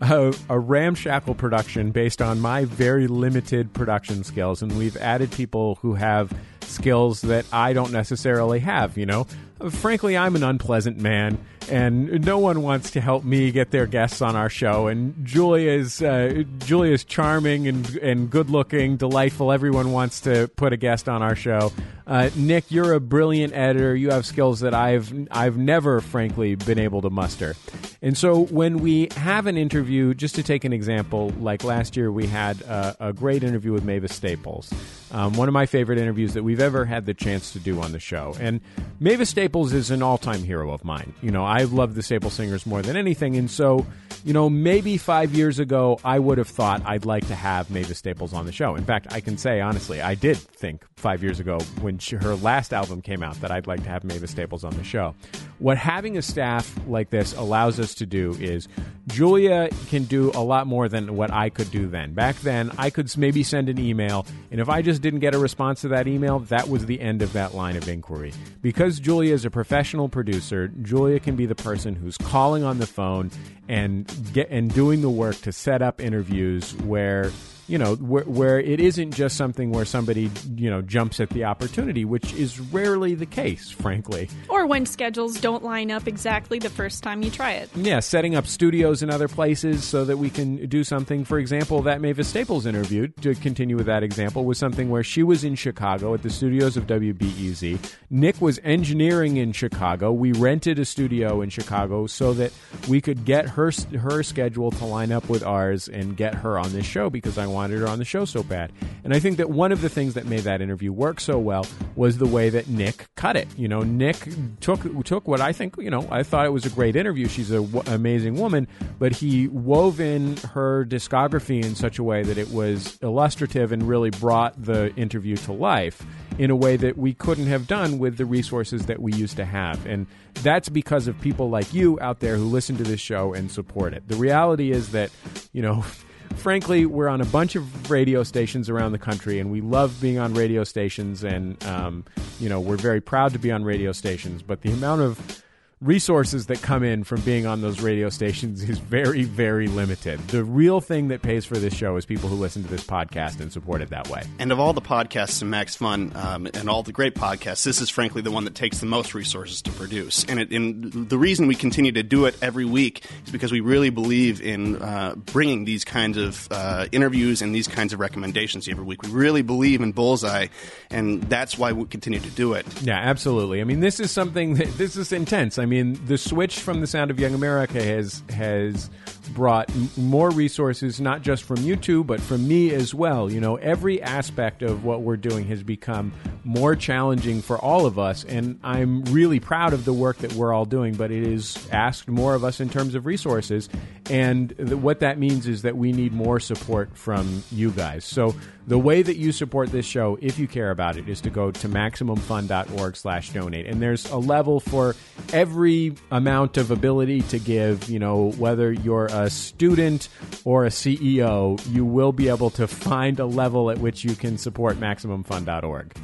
a, 0.00 0.32
a 0.48 0.58
ramshackle 0.58 1.34
production 1.34 1.90
based 1.90 2.22
on 2.22 2.40
my 2.40 2.64
very 2.64 3.08
limited 3.08 3.72
production 3.72 4.24
skills, 4.24 4.62
and 4.62 4.78
we've 4.78 4.96
added 4.96 5.30
people 5.32 5.74
who 5.82 5.94
have 5.94 6.32
skills 6.62 7.20
that 7.22 7.44
I 7.52 7.72
don't 7.72 7.92
necessarily 7.92 8.60
have. 8.60 8.96
You 8.96 9.06
know, 9.06 9.26
frankly, 9.70 10.16
I'm 10.16 10.36
an 10.36 10.42
unpleasant 10.42 10.98
man, 10.98 11.38
and 11.70 12.24
no 12.24 12.38
one 12.38 12.62
wants 12.62 12.90
to 12.92 13.00
help 13.00 13.24
me 13.24 13.50
get 13.50 13.70
their 13.70 13.86
guests 13.86 14.20
on 14.22 14.36
our 14.36 14.48
show. 14.48 14.88
And 14.88 15.24
Julia's 15.24 16.02
uh, 16.02 16.44
Julia's 16.58 17.04
charming 17.04 17.68
and 17.68 17.96
and 17.96 18.30
good 18.30 18.50
looking, 18.50 18.96
delightful. 18.96 19.52
Everyone 19.52 19.92
wants 19.92 20.20
to 20.22 20.48
put 20.56 20.72
a 20.72 20.76
guest 20.76 21.08
on 21.08 21.22
our 21.22 21.36
show. 21.36 21.72
Uh, 22.06 22.30
Nick, 22.34 22.70
you're 22.70 22.92
a 22.92 23.00
brilliant 23.00 23.54
editor. 23.54 23.94
You 23.94 24.10
have 24.10 24.26
skills 24.26 24.60
that 24.60 24.74
I've 24.74 25.12
I've 25.30 25.56
never, 25.56 26.00
frankly, 26.00 26.56
been 26.56 26.78
able 26.78 27.02
to 27.02 27.10
muster. 27.10 27.54
And 28.02 28.18
so 28.18 28.46
when 28.46 28.78
we 28.78 29.08
have 29.16 29.46
an 29.46 29.56
interview, 29.56 30.12
just 30.12 30.34
to 30.34 30.42
take 30.42 30.64
an 30.64 30.72
example, 30.72 31.32
like 31.38 31.62
last 31.62 31.96
year 31.96 32.10
we 32.10 32.26
had 32.26 32.60
a, 32.62 32.96
a 32.98 33.12
great 33.12 33.44
interview 33.44 33.72
with 33.72 33.84
Mavis 33.84 34.12
Staples, 34.12 34.72
um, 35.12 35.34
one 35.34 35.46
of 35.46 35.54
my 35.54 35.66
favorite 35.66 35.98
interviews 35.98 36.34
that 36.34 36.42
we've 36.42 36.58
ever 36.58 36.84
had 36.84 37.06
the 37.06 37.14
chance 37.14 37.52
to 37.52 37.60
do 37.60 37.80
on 37.80 37.92
the 37.92 38.00
show. 38.00 38.34
And 38.40 38.60
Mavis 38.98 39.30
Staples 39.30 39.51
is 39.54 39.90
an 39.90 40.02
all-time 40.02 40.42
hero 40.42 40.72
of 40.72 40.84
mine. 40.84 41.14
You 41.22 41.30
know, 41.30 41.44
I've 41.44 41.72
loved 41.72 41.94
the 41.94 42.02
Staples 42.02 42.34
singers 42.34 42.66
more 42.66 42.82
than 42.82 42.96
anything, 42.96 43.36
and 43.36 43.50
so 43.50 43.86
you 44.24 44.32
know, 44.32 44.48
maybe 44.48 44.96
five 44.96 45.34
years 45.34 45.58
ago 45.58 45.98
I 46.04 46.18
would 46.18 46.38
have 46.38 46.48
thought 46.48 46.82
I'd 46.84 47.04
like 47.04 47.26
to 47.28 47.34
have 47.34 47.70
Mavis 47.70 47.98
Staples 47.98 48.32
on 48.32 48.46
the 48.46 48.52
show. 48.52 48.76
In 48.76 48.84
fact, 48.84 49.08
I 49.10 49.20
can 49.20 49.36
say 49.36 49.60
honestly, 49.60 50.00
I 50.00 50.14
did 50.14 50.36
think 50.36 50.84
five 50.96 51.22
years 51.22 51.40
ago 51.40 51.58
when 51.80 51.98
she, 51.98 52.16
her 52.16 52.34
last 52.36 52.72
album 52.72 53.02
came 53.02 53.22
out 53.22 53.40
that 53.40 53.50
I'd 53.50 53.66
like 53.66 53.82
to 53.82 53.88
have 53.88 54.04
Mavis 54.04 54.30
Staples 54.30 54.64
on 54.64 54.76
the 54.76 54.84
show. 54.84 55.14
What 55.58 55.76
having 55.76 56.16
a 56.16 56.22
staff 56.22 56.72
like 56.86 57.10
this 57.10 57.34
allows 57.34 57.80
us 57.80 57.94
to 57.96 58.06
do 58.06 58.36
is 58.40 58.68
Julia 59.08 59.68
can 59.88 60.04
do 60.04 60.30
a 60.34 60.42
lot 60.42 60.66
more 60.66 60.88
than 60.88 61.16
what 61.16 61.32
I 61.32 61.50
could 61.50 61.70
do 61.70 61.88
then. 61.88 62.14
Back 62.14 62.36
then, 62.40 62.70
I 62.78 62.90
could 62.90 63.16
maybe 63.16 63.42
send 63.42 63.68
an 63.68 63.78
email, 63.78 64.26
and 64.50 64.60
if 64.60 64.68
I 64.68 64.82
just 64.82 65.02
didn't 65.02 65.20
get 65.20 65.34
a 65.34 65.38
response 65.38 65.80
to 65.82 65.88
that 65.88 66.06
email, 66.06 66.40
that 66.40 66.68
was 66.68 66.86
the 66.86 67.00
end 67.00 67.22
of 67.22 67.32
that 67.32 67.54
line 67.54 67.76
of 67.76 67.88
inquiry. 67.88 68.32
Because 68.60 69.00
Julia 69.00 69.34
is 69.42 69.46
a 69.46 69.50
professional 69.50 70.08
producer, 70.08 70.68
Julia 70.68 71.18
can 71.18 71.34
be 71.34 71.46
the 71.46 71.56
person 71.56 71.96
who's 71.96 72.16
calling 72.16 72.62
on 72.62 72.78
the 72.78 72.86
phone 72.86 73.28
and 73.68 74.06
get 74.32 74.48
and 74.50 74.72
doing 74.72 75.02
the 75.02 75.10
work 75.10 75.34
to 75.40 75.50
set 75.50 75.82
up 75.82 76.00
interviews 76.00 76.76
where 76.76 77.32
you 77.68 77.78
know, 77.78 77.94
where, 77.96 78.24
where 78.24 78.60
it 78.60 78.80
isn't 78.80 79.12
just 79.12 79.36
something 79.36 79.70
where 79.70 79.84
somebody, 79.84 80.30
you 80.56 80.70
know, 80.70 80.82
jumps 80.82 81.20
at 81.20 81.30
the 81.30 81.44
opportunity, 81.44 82.04
which 82.04 82.32
is 82.34 82.58
rarely 82.60 83.14
the 83.14 83.26
case, 83.26 83.70
frankly. 83.70 84.28
Or 84.48 84.66
when 84.66 84.86
schedules 84.86 85.40
don't 85.40 85.62
line 85.62 85.90
up 85.90 86.06
exactly 86.08 86.58
the 86.58 86.70
first 86.70 87.02
time 87.02 87.22
you 87.22 87.30
try 87.30 87.52
it. 87.52 87.70
Yeah, 87.74 88.00
setting 88.00 88.34
up 88.34 88.46
studios 88.46 89.02
in 89.02 89.10
other 89.10 89.28
places 89.28 89.84
so 89.84 90.04
that 90.04 90.18
we 90.18 90.30
can 90.30 90.66
do 90.66 90.84
something. 90.84 91.24
For 91.24 91.38
example, 91.38 91.82
that 91.82 92.00
Mavis 92.00 92.28
Staples 92.28 92.66
interviewed 92.66 93.16
to 93.22 93.34
continue 93.34 93.76
with 93.76 93.86
that 93.86 94.02
example, 94.02 94.44
was 94.44 94.58
something 94.58 94.90
where 94.90 95.02
she 95.02 95.22
was 95.22 95.44
in 95.44 95.54
Chicago 95.54 96.14
at 96.14 96.22
the 96.22 96.30
studios 96.30 96.76
of 96.76 96.86
WBEZ. 96.86 97.78
Nick 98.10 98.40
was 98.40 98.60
engineering 98.64 99.36
in 99.36 99.52
Chicago. 99.52 100.12
We 100.12 100.32
rented 100.32 100.78
a 100.78 100.84
studio 100.84 101.40
in 101.42 101.50
Chicago 101.50 102.06
so 102.06 102.32
that 102.34 102.52
we 102.88 103.00
could 103.00 103.24
get 103.24 103.50
her 103.50 103.72
her 103.98 104.22
schedule 104.22 104.70
to 104.72 104.84
line 104.84 105.12
up 105.12 105.28
with 105.28 105.42
ours 105.42 105.88
and 105.88 106.16
get 106.16 106.34
her 106.34 106.58
on 106.58 106.72
this 106.72 106.86
show 106.86 107.10
because 107.10 107.38
I 107.38 107.46
wanted 107.46 107.61
her 107.70 107.86
on 107.86 107.98
the 107.98 108.04
show 108.04 108.24
so 108.24 108.42
bad. 108.42 108.72
And 109.04 109.14
I 109.14 109.18
think 109.18 109.36
that 109.38 109.50
one 109.50 109.72
of 109.72 109.80
the 109.80 109.88
things 109.88 110.14
that 110.14 110.26
made 110.26 110.40
that 110.40 110.60
interview 110.60 110.92
work 110.92 111.20
so 111.20 111.38
well 111.38 111.66
was 111.96 112.18
the 112.18 112.26
way 112.26 112.50
that 112.50 112.68
Nick 112.68 113.06
cut 113.16 113.36
it. 113.36 113.48
You 113.56 113.68
know, 113.68 113.80
Nick 113.80 114.16
took 114.60 115.04
took 115.04 115.26
what 115.26 115.40
I 115.40 115.52
think, 115.52 115.76
you 115.78 115.90
know, 115.90 116.06
I 116.10 116.22
thought 116.22 116.46
it 116.46 116.52
was 116.52 116.66
a 116.66 116.70
great 116.70 116.96
interview. 116.96 117.28
She's 117.28 117.50
an 117.50 117.70
w- 117.70 117.94
amazing 117.94 118.36
woman, 118.38 118.68
but 118.98 119.12
he 119.12 119.48
wove 119.48 120.00
in 120.00 120.36
her 120.38 120.84
discography 120.84 121.64
in 121.64 121.74
such 121.74 121.98
a 121.98 122.02
way 122.02 122.22
that 122.22 122.38
it 122.38 122.50
was 122.50 122.98
illustrative 123.02 123.72
and 123.72 123.82
really 123.82 124.10
brought 124.10 124.62
the 124.62 124.94
interview 124.96 125.36
to 125.38 125.52
life 125.52 126.04
in 126.38 126.50
a 126.50 126.56
way 126.56 126.76
that 126.76 126.96
we 126.96 127.12
couldn't 127.12 127.46
have 127.46 127.66
done 127.66 127.98
with 127.98 128.16
the 128.16 128.24
resources 128.24 128.86
that 128.86 129.00
we 129.00 129.12
used 129.12 129.36
to 129.36 129.44
have. 129.44 129.84
And 129.86 130.06
that's 130.42 130.68
because 130.68 131.06
of 131.06 131.20
people 131.20 131.50
like 131.50 131.72
you 131.74 131.98
out 132.00 132.20
there 132.20 132.36
who 132.36 132.44
listen 132.44 132.76
to 132.78 132.82
this 132.82 133.00
show 133.00 133.34
and 133.34 133.50
support 133.50 133.92
it. 133.92 134.08
The 134.08 134.16
reality 134.16 134.72
is 134.72 134.90
that, 134.92 135.10
you 135.52 135.62
know, 135.62 135.84
frankly, 136.34 136.86
we're 136.86 137.08
on 137.08 137.20
a 137.20 137.26
bunch 137.26 137.56
of 137.56 137.90
radio 137.90 138.22
stations 138.22 138.68
around 138.68 138.92
the 138.92 138.98
country, 138.98 139.38
and 139.38 139.50
we 139.50 139.60
love 139.60 140.00
being 140.00 140.18
on 140.18 140.34
radio 140.34 140.64
stations, 140.64 141.24
and 141.24 141.62
um, 141.64 142.04
you 142.40 142.48
know 142.48 142.60
we're 142.60 142.76
very 142.76 143.00
proud 143.00 143.32
to 143.32 143.38
be 143.38 143.50
on 143.50 143.64
radio 143.64 143.92
stations. 143.92 144.42
But 144.42 144.62
the 144.62 144.72
amount 144.72 145.02
of 145.02 145.42
resources 145.82 146.46
that 146.46 146.62
come 146.62 146.84
in 146.84 147.02
from 147.02 147.20
being 147.22 147.44
on 147.44 147.60
those 147.60 147.80
radio 147.80 148.08
stations 148.08 148.62
is 148.62 148.78
very, 148.78 149.24
very 149.24 149.66
limited. 149.66 150.20
The 150.28 150.44
real 150.44 150.80
thing 150.80 151.08
that 151.08 151.22
pays 151.22 151.44
for 151.44 151.56
this 151.56 151.74
show 151.74 151.96
is 151.96 152.06
people 152.06 152.28
who 152.28 152.36
listen 152.36 152.62
to 152.62 152.68
this 152.68 152.84
podcast 152.84 153.40
and 153.40 153.52
support 153.52 153.82
it 153.82 153.90
that 153.90 154.08
way. 154.08 154.22
And 154.38 154.52
of 154.52 154.60
all 154.60 154.72
the 154.72 154.80
podcasts 154.80 155.42
in 155.42 155.50
Max 155.50 155.74
Fun 155.74 156.12
um, 156.14 156.46
and 156.54 156.70
all 156.70 156.84
the 156.84 156.92
great 156.92 157.14
podcasts, 157.16 157.64
this 157.64 157.80
is 157.80 157.90
frankly 157.90 158.22
the 158.22 158.30
one 158.30 158.44
that 158.44 158.54
takes 158.54 158.78
the 158.78 158.86
most 158.86 159.12
resources 159.12 159.60
to 159.62 159.72
produce. 159.72 160.24
And, 160.24 160.38
it, 160.38 160.52
and 160.52 161.08
the 161.08 161.18
reason 161.18 161.48
we 161.48 161.56
continue 161.56 161.92
to 161.92 162.02
do 162.04 162.26
it 162.26 162.36
every 162.40 162.64
week 162.64 163.04
is 163.26 163.32
because 163.32 163.50
we 163.50 163.60
really 163.60 163.90
believe 163.90 164.40
in 164.40 164.80
uh, 164.80 165.16
bringing 165.16 165.64
these 165.64 165.84
kinds 165.84 166.16
of 166.16 166.46
uh, 166.52 166.86
interviews 166.92 167.42
and 167.42 167.52
these 167.52 167.66
kinds 167.66 167.92
of 167.92 167.98
recommendations 167.98 168.68
every 168.68 168.84
week. 168.84 169.02
We 169.02 169.10
really 169.10 169.42
believe 169.42 169.80
in 169.80 169.90
Bullseye, 169.90 170.46
and 170.90 171.22
that's 171.24 171.58
why 171.58 171.72
we 171.72 171.86
continue 171.86 172.20
to 172.20 172.30
do 172.30 172.52
it. 172.52 172.66
Yeah, 172.82 172.98
absolutely. 172.98 173.60
I 173.60 173.64
mean, 173.64 173.80
this 173.80 173.98
is 173.98 174.12
something 174.12 174.54
that 174.54 174.68
this 174.78 174.96
is 174.96 175.10
intense. 175.10 175.58
I 175.58 175.66
mean, 175.66 175.71
mean, 175.72 175.98
the 176.04 176.18
switch 176.18 176.60
from 176.60 176.80
the 176.80 176.86
Sound 176.86 177.10
of 177.10 177.18
Young 177.18 177.34
America 177.34 177.82
has 177.82 178.22
has 178.30 178.90
brought 179.34 179.70
m- 179.70 179.88
more 179.96 180.30
resources, 180.30 181.00
not 181.00 181.22
just 181.22 181.44
from 181.44 181.56
you 181.58 181.76
two, 181.76 182.04
but 182.04 182.20
from 182.20 182.46
me 182.46 182.74
as 182.74 182.92
well. 182.92 183.30
You 183.32 183.40
know, 183.40 183.56
every 183.56 184.02
aspect 184.02 184.62
of 184.62 184.84
what 184.84 185.00
we're 185.00 185.16
doing 185.16 185.46
has 185.46 185.62
become 185.62 186.12
more 186.44 186.76
challenging 186.76 187.40
for 187.40 187.56
all 187.56 187.86
of 187.86 187.98
us, 187.98 188.24
and 188.24 188.58
I'm 188.62 189.02
really 189.04 189.40
proud 189.40 189.72
of 189.72 189.84
the 189.84 189.92
work 189.92 190.18
that 190.18 190.34
we're 190.34 190.52
all 190.52 190.66
doing. 190.66 190.94
But 190.94 191.10
it 191.10 191.22
is 191.22 191.56
asked 191.72 192.08
more 192.08 192.34
of 192.34 192.44
us 192.44 192.60
in 192.60 192.68
terms 192.68 192.94
of 192.94 193.06
resources, 193.06 193.70
and 194.10 194.50
the, 194.50 194.76
what 194.76 195.00
that 195.00 195.18
means 195.18 195.46
is 195.46 195.62
that 195.62 195.76
we 195.76 195.92
need 195.92 196.12
more 196.12 196.38
support 196.38 196.96
from 196.96 197.42
you 197.50 197.70
guys. 197.70 198.04
So 198.04 198.34
the 198.66 198.78
way 198.78 199.02
that 199.02 199.16
you 199.16 199.32
support 199.32 199.70
this 199.70 199.86
show, 199.86 200.18
if 200.20 200.38
you 200.38 200.46
care 200.46 200.70
about 200.70 200.96
it, 200.96 201.08
is 201.08 201.20
to 201.22 201.30
go 201.30 201.50
to 201.50 201.68
maximumfun.org 201.68 202.96
slash 202.96 203.30
donate. 203.30 203.66
And 203.66 203.80
there's 203.80 204.08
a 204.10 204.18
level 204.18 204.60
for 204.60 204.94
every 205.32 205.61
amount 206.10 206.56
of 206.56 206.70
ability 206.70 207.22
to 207.22 207.38
give, 207.38 207.88
you 207.88 207.98
know, 207.98 208.32
whether 208.32 208.72
you're 208.72 209.06
a 209.06 209.30
student 209.30 210.08
or 210.44 210.64
a 210.64 210.68
CEO, 210.68 211.60
you 211.72 211.84
will 211.84 212.12
be 212.12 212.28
able 212.28 212.50
to 212.50 212.66
find 212.66 213.20
a 213.20 213.26
level 213.26 213.70
at 213.70 213.78
which 213.78 214.04
you 214.04 214.14
can 214.14 214.38
support 214.38 214.78
maximumfun.org. 214.78 215.94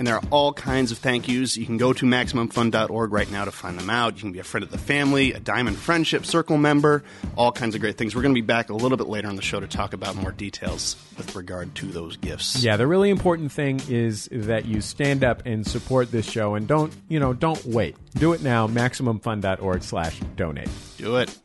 And 0.00 0.06
there 0.06 0.14
are 0.14 0.22
all 0.30 0.54
kinds 0.54 0.92
of 0.92 0.98
thank 0.98 1.28
yous. 1.28 1.58
You 1.58 1.66
can 1.66 1.76
go 1.76 1.92
to 1.92 2.06
MaximumFun.org 2.06 3.12
right 3.12 3.30
now 3.30 3.44
to 3.44 3.50
find 3.50 3.78
them 3.78 3.90
out. 3.90 4.14
You 4.14 4.22
can 4.22 4.32
be 4.32 4.38
a 4.38 4.44
friend 4.44 4.64
of 4.64 4.70
the 4.70 4.78
family, 4.78 5.34
a 5.34 5.40
Diamond 5.40 5.76
Friendship 5.76 6.24
Circle 6.24 6.56
member, 6.56 7.04
all 7.36 7.52
kinds 7.52 7.74
of 7.74 7.82
great 7.82 7.98
things. 7.98 8.16
We're 8.16 8.22
going 8.22 8.34
to 8.34 8.40
be 8.40 8.46
back 8.46 8.70
a 8.70 8.72
little 8.72 8.96
bit 8.96 9.08
later 9.08 9.28
on 9.28 9.36
the 9.36 9.42
show 9.42 9.60
to 9.60 9.66
talk 9.66 9.92
about 9.92 10.16
more 10.16 10.32
details 10.32 10.96
with 11.18 11.36
regard 11.36 11.74
to 11.74 11.86
those 11.86 12.16
gifts. 12.16 12.64
Yeah, 12.64 12.78
the 12.78 12.86
really 12.86 13.10
important 13.10 13.52
thing 13.52 13.78
is 13.90 14.26
that 14.32 14.64
you 14.64 14.80
stand 14.80 15.22
up 15.22 15.44
and 15.44 15.66
support 15.66 16.10
this 16.10 16.24
show 16.24 16.54
and 16.54 16.66
don't, 16.66 16.94
you 17.08 17.20
know, 17.20 17.34
don't 17.34 17.62
wait. 17.66 17.94
Do 18.14 18.32
it 18.32 18.42
now, 18.42 18.68
MaximumFun.org 18.68 19.82
slash 19.82 20.18
donate. 20.34 20.70
Do 20.96 21.18
it. 21.18 21.38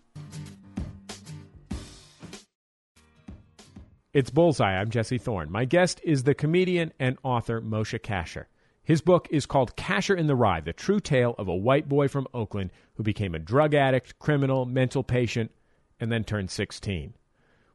It's 4.15 4.29
Bullseye. 4.29 4.79
I'm 4.79 4.91
Jesse 4.91 5.17
Thorn. 5.17 5.51
My 5.51 5.65
guest 5.65 5.99
is 6.01 6.23
the 6.23 6.33
comedian 6.33 6.93
and 6.97 7.17
author 7.21 7.59
Moshe 7.59 7.99
Kasher. 7.99 8.45
His 8.81 9.01
book 9.01 9.27
is 9.29 9.45
called 9.45 9.75
Kasher 9.75 10.17
in 10.17 10.27
the 10.27 10.37
Rye 10.37 10.61
The 10.61 10.71
True 10.71 11.01
Tale 11.01 11.35
of 11.37 11.49
a 11.49 11.53
White 11.53 11.89
Boy 11.89 12.07
from 12.07 12.25
Oakland 12.33 12.71
Who 12.93 13.03
Became 13.03 13.35
a 13.35 13.39
Drug 13.39 13.73
Addict, 13.73 14.17
Criminal, 14.17 14.65
Mental 14.65 15.03
Patient, 15.03 15.51
and 15.99 16.09
then 16.13 16.23
turned 16.23 16.49
16. 16.49 17.13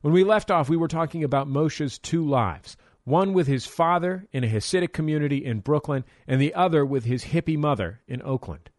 When 0.00 0.14
we 0.14 0.24
left 0.24 0.50
off, 0.50 0.70
we 0.70 0.78
were 0.78 0.88
talking 0.88 1.22
about 1.22 1.46
Moshe's 1.46 1.98
two 1.98 2.26
lives 2.26 2.78
one 3.04 3.34
with 3.34 3.46
his 3.46 3.66
father 3.66 4.26
in 4.32 4.42
a 4.42 4.48
Hasidic 4.48 4.94
community 4.94 5.44
in 5.44 5.60
Brooklyn, 5.60 6.06
and 6.26 6.40
the 6.40 6.54
other 6.54 6.86
with 6.86 7.04
his 7.04 7.22
hippie 7.22 7.58
mother 7.58 8.00
in 8.08 8.22
Oakland. 8.22 8.70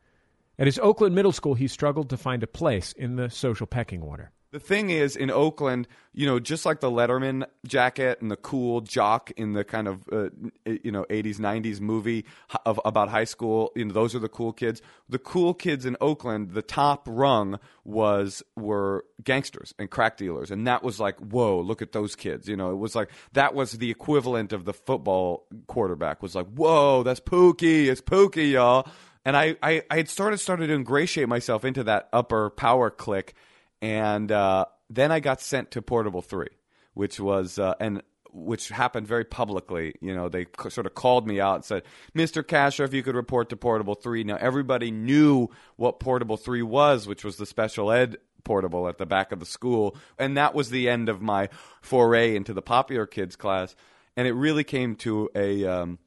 At 0.57 0.66
his 0.66 0.80
Oakland 0.80 1.14
middle 1.14 1.32
school, 1.32 1.53
he 1.53 1.68
struggled 1.68 2.09
to 2.09 2.18
find 2.18 2.41
a 2.41 2.47
place 2.47 2.91
in 2.91 3.18
the 3.18 3.30
social 3.30 3.68
pecking 3.68 4.01
order. 4.01 4.32
The 4.52 4.60
thing 4.60 4.89
is, 4.89 5.16
in 5.16 5.32
Oakland, 5.32 5.88
you 6.12 6.28
know, 6.28 6.38
just 6.38 6.66
like 6.66 6.82
the 6.82 6.91
Letterman 6.91 7.45
jacket 7.66 8.22
and 8.22 8.30
the 8.30 8.36
cool 8.36 8.82
jock 8.82 9.32
in 9.38 9.54
the 9.54 9.64
kind 9.64 9.88
of 9.88 10.04
uh, 10.12 10.30
you 10.66 10.91
know 10.91 11.06
'80s 11.10 11.38
'90s 11.38 11.80
movie 11.80 12.26
of 12.66 12.78
about 12.84 13.08
high 13.08 13.24
school, 13.24 13.72
you 13.78 13.86
know, 13.86 13.93
those 13.93 14.14
are 14.14 14.20
the 14.20 14.28
cool 14.28 14.52
kids. 14.52 14.82
The 15.08 15.20
cool 15.20 15.54
kids 15.54 15.86
in 15.86 15.95
Oakland, 16.02 16.52
the 16.52 16.62
top 16.62 17.08
rung 17.10 17.60
was 17.86 18.43
were 18.58 19.06
gangsters 19.24 19.74
and 19.80 19.89
crack 19.89 20.18
dealers, 20.18 20.52
and 20.52 20.68
that 20.68 20.84
was 20.84 20.99
like, 20.99 21.18
whoa, 21.20 21.62
look 21.62 21.82
at 21.82 21.93
those 21.93 22.18
kids. 22.18 22.49
You 22.49 22.58
know, 22.58 22.72
it 22.72 22.78
was 22.78 22.93
like 22.93 23.10
that 23.32 23.56
was 23.56 23.72
the 23.72 23.89
equivalent 23.89 24.52
of 24.52 24.66
the 24.66 24.74
football 24.74 25.47
quarterback 25.68 26.22
was 26.22 26.36
like, 26.36 26.47
whoa, 26.47 27.04
that's 27.04 27.22
Pookie, 27.22 27.88
it's 27.88 28.02
Pookie, 28.02 28.52
y'all. 28.52 28.86
And 29.24 29.38
I, 29.38 29.56
I, 29.64 29.84
I 29.89 29.95
had 29.97 30.10
started 30.10 30.39
started 30.39 30.68
to 30.68 30.74
ingratiate 30.74 31.30
myself 31.30 31.64
into 31.64 31.86
that 31.86 32.10
upper 32.12 32.49
power 32.49 32.89
clique 32.89 33.34
and 33.82 34.32
uh, 34.32 34.65
then 34.89 35.11
I 35.11 35.19
got 35.19 35.41
sent 35.41 35.71
to 35.71 35.82
Portable 35.82 36.21
Three, 36.21 36.49
which 36.93 37.19
was 37.19 37.57
uh, 37.59 37.73
and 37.79 38.03
which 38.34 38.69
happened 38.69 39.07
very 39.07 39.25
publicly. 39.25 39.95
You 40.01 40.15
know, 40.15 40.29
they 40.29 40.45
c- 40.45 40.69
sort 40.69 40.86
of 40.86 40.93
called 40.93 41.27
me 41.27 41.39
out 41.39 41.55
and 41.55 41.65
said, 41.65 41.84
"Mr. 42.15 42.43
Kasher, 42.43 42.86
if 42.86 42.93
you 42.93 43.03
could 43.03 43.15
report 43.15 43.49
to 43.49 43.57
Portable 43.57 43.95
Three." 43.95 44.23
Now 44.23 44.38
everybody 44.39 44.91
knew 44.91 45.49
what 45.75 45.99
Portable 45.99 46.38
Three 46.38 46.61
was, 46.61 47.07
which 47.07 47.23
was 47.23 47.38
the 47.38 47.45
special 47.45 47.91
ed 47.91 48.17
portable 48.43 48.88
at 48.88 48.97
the 48.97 49.05
back 49.05 49.32
of 49.32 49.39
the 49.39 49.45
school, 49.45 49.95
and 50.17 50.38
that 50.38 50.53
was 50.53 50.69
the 50.69 50.89
end 50.89 51.09
of 51.09 51.21
my 51.21 51.49
foray 51.82 52.36
into 52.36 52.53
the 52.53 52.61
popular 52.61 53.05
kids 53.05 53.36
class. 53.36 53.75
And 54.17 54.27
it 54.27 54.34
really 54.34 54.65
came 54.65 54.95
to 54.97 55.29
a 55.34 55.65
um, 55.65 55.99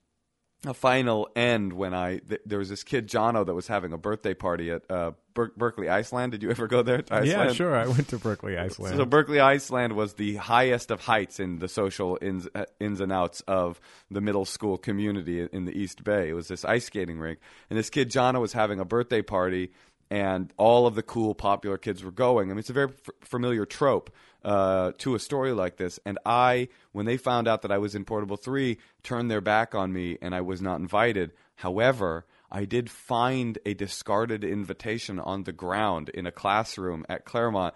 a 0.67 0.75
final 0.75 1.29
end 1.37 1.73
when 1.73 1.95
I 1.95 2.19
th- 2.19 2.41
there 2.47 2.59
was 2.59 2.69
this 2.69 2.85
kid 2.85 3.09
Jono 3.09 3.45
that 3.47 3.55
was 3.55 3.67
having 3.67 3.93
a 3.93 3.99
birthday 3.99 4.35
party 4.35 4.71
at 4.71 4.83
uh, 4.91 5.13
Ber- 5.35 5.53
Berkeley 5.57 5.89
Iceland. 5.89 6.33
Did 6.33 6.43
you 6.43 6.51
ever 6.51 6.67
go 6.67 6.83
there? 6.83 7.03
To 7.03 7.27
Yeah, 7.27 7.53
sure. 7.53 7.75
I 7.75 7.87
went 7.87 8.09
to 8.09 8.19
Berkeley, 8.19 8.57
Iceland. 8.59 8.97
So 8.97 9.05
Berkeley 9.05 9.41
Iceland 9.41 9.95
was 9.95 10.15
the 10.15 10.37
highest 10.37 10.91
of 10.91 11.03
heights 11.03 11.41
in 11.41 11.59
the 11.59 11.69
social 11.69 12.19
ins, 12.21 12.49
uh, 12.55 12.65
ins 12.81 13.01
and 13.01 13.13
outs 13.13 13.43
of 13.43 13.81
the 14.11 14.21
middle 14.21 14.45
school 14.45 14.79
community 14.79 15.47
in 15.53 15.65
the 15.65 15.73
East 15.73 16.05
Bay. 16.05 16.31
It 16.31 16.35
was 16.35 16.49
this 16.49 16.65
ice 16.65 16.87
skating 16.87 17.19
rink, 17.19 17.39
and 17.71 17.79
this 17.79 17.91
kid 17.91 18.11
Jono 18.11 18.41
was 18.41 18.53
having 18.53 18.81
a 18.81 18.85
birthday 18.85 19.23
party, 19.23 19.73
and 20.11 20.53
all 20.57 20.87
of 20.87 20.95
the 20.95 21.03
cool 21.03 21.35
popular 21.35 21.79
kids 21.79 22.05
were 22.05 22.11
going. 22.11 22.51
I 22.51 22.55
mean, 22.55 22.61
it's 22.61 22.71
a 22.71 22.75
very 22.75 22.89
f- 22.89 23.29
familiar 23.29 23.67
trope 23.67 24.11
uh, 24.45 24.93
to 24.99 25.15
a 25.15 25.19
story 25.19 25.53
like 25.53 25.77
this. 25.77 25.99
And 26.05 26.19
I, 26.25 26.69
when 26.93 27.07
they 27.07 27.17
found 27.17 27.49
out 27.49 27.63
that 27.63 27.73
I 27.73 27.79
was 27.79 27.95
in 27.95 28.05
Portable 28.05 28.37
Three, 28.37 28.79
turned 29.03 29.31
their 29.31 29.41
back 29.41 29.75
on 29.75 29.93
me, 29.93 30.19
and 30.21 30.35
I 30.35 30.41
was 30.41 30.61
not 30.61 30.81
invited. 30.81 31.33
However. 31.57 32.27
I 32.53 32.67
did 32.67 32.89
find 32.89 33.59
a 33.67 33.75
discarded 33.75 34.45
invitation 34.45 35.19
on 35.19 35.43
the 35.43 35.51
ground 35.51 36.09
in 36.11 36.25
a 36.25 36.31
classroom 36.31 37.05
at 37.09 37.25
Claremont, 37.25 37.75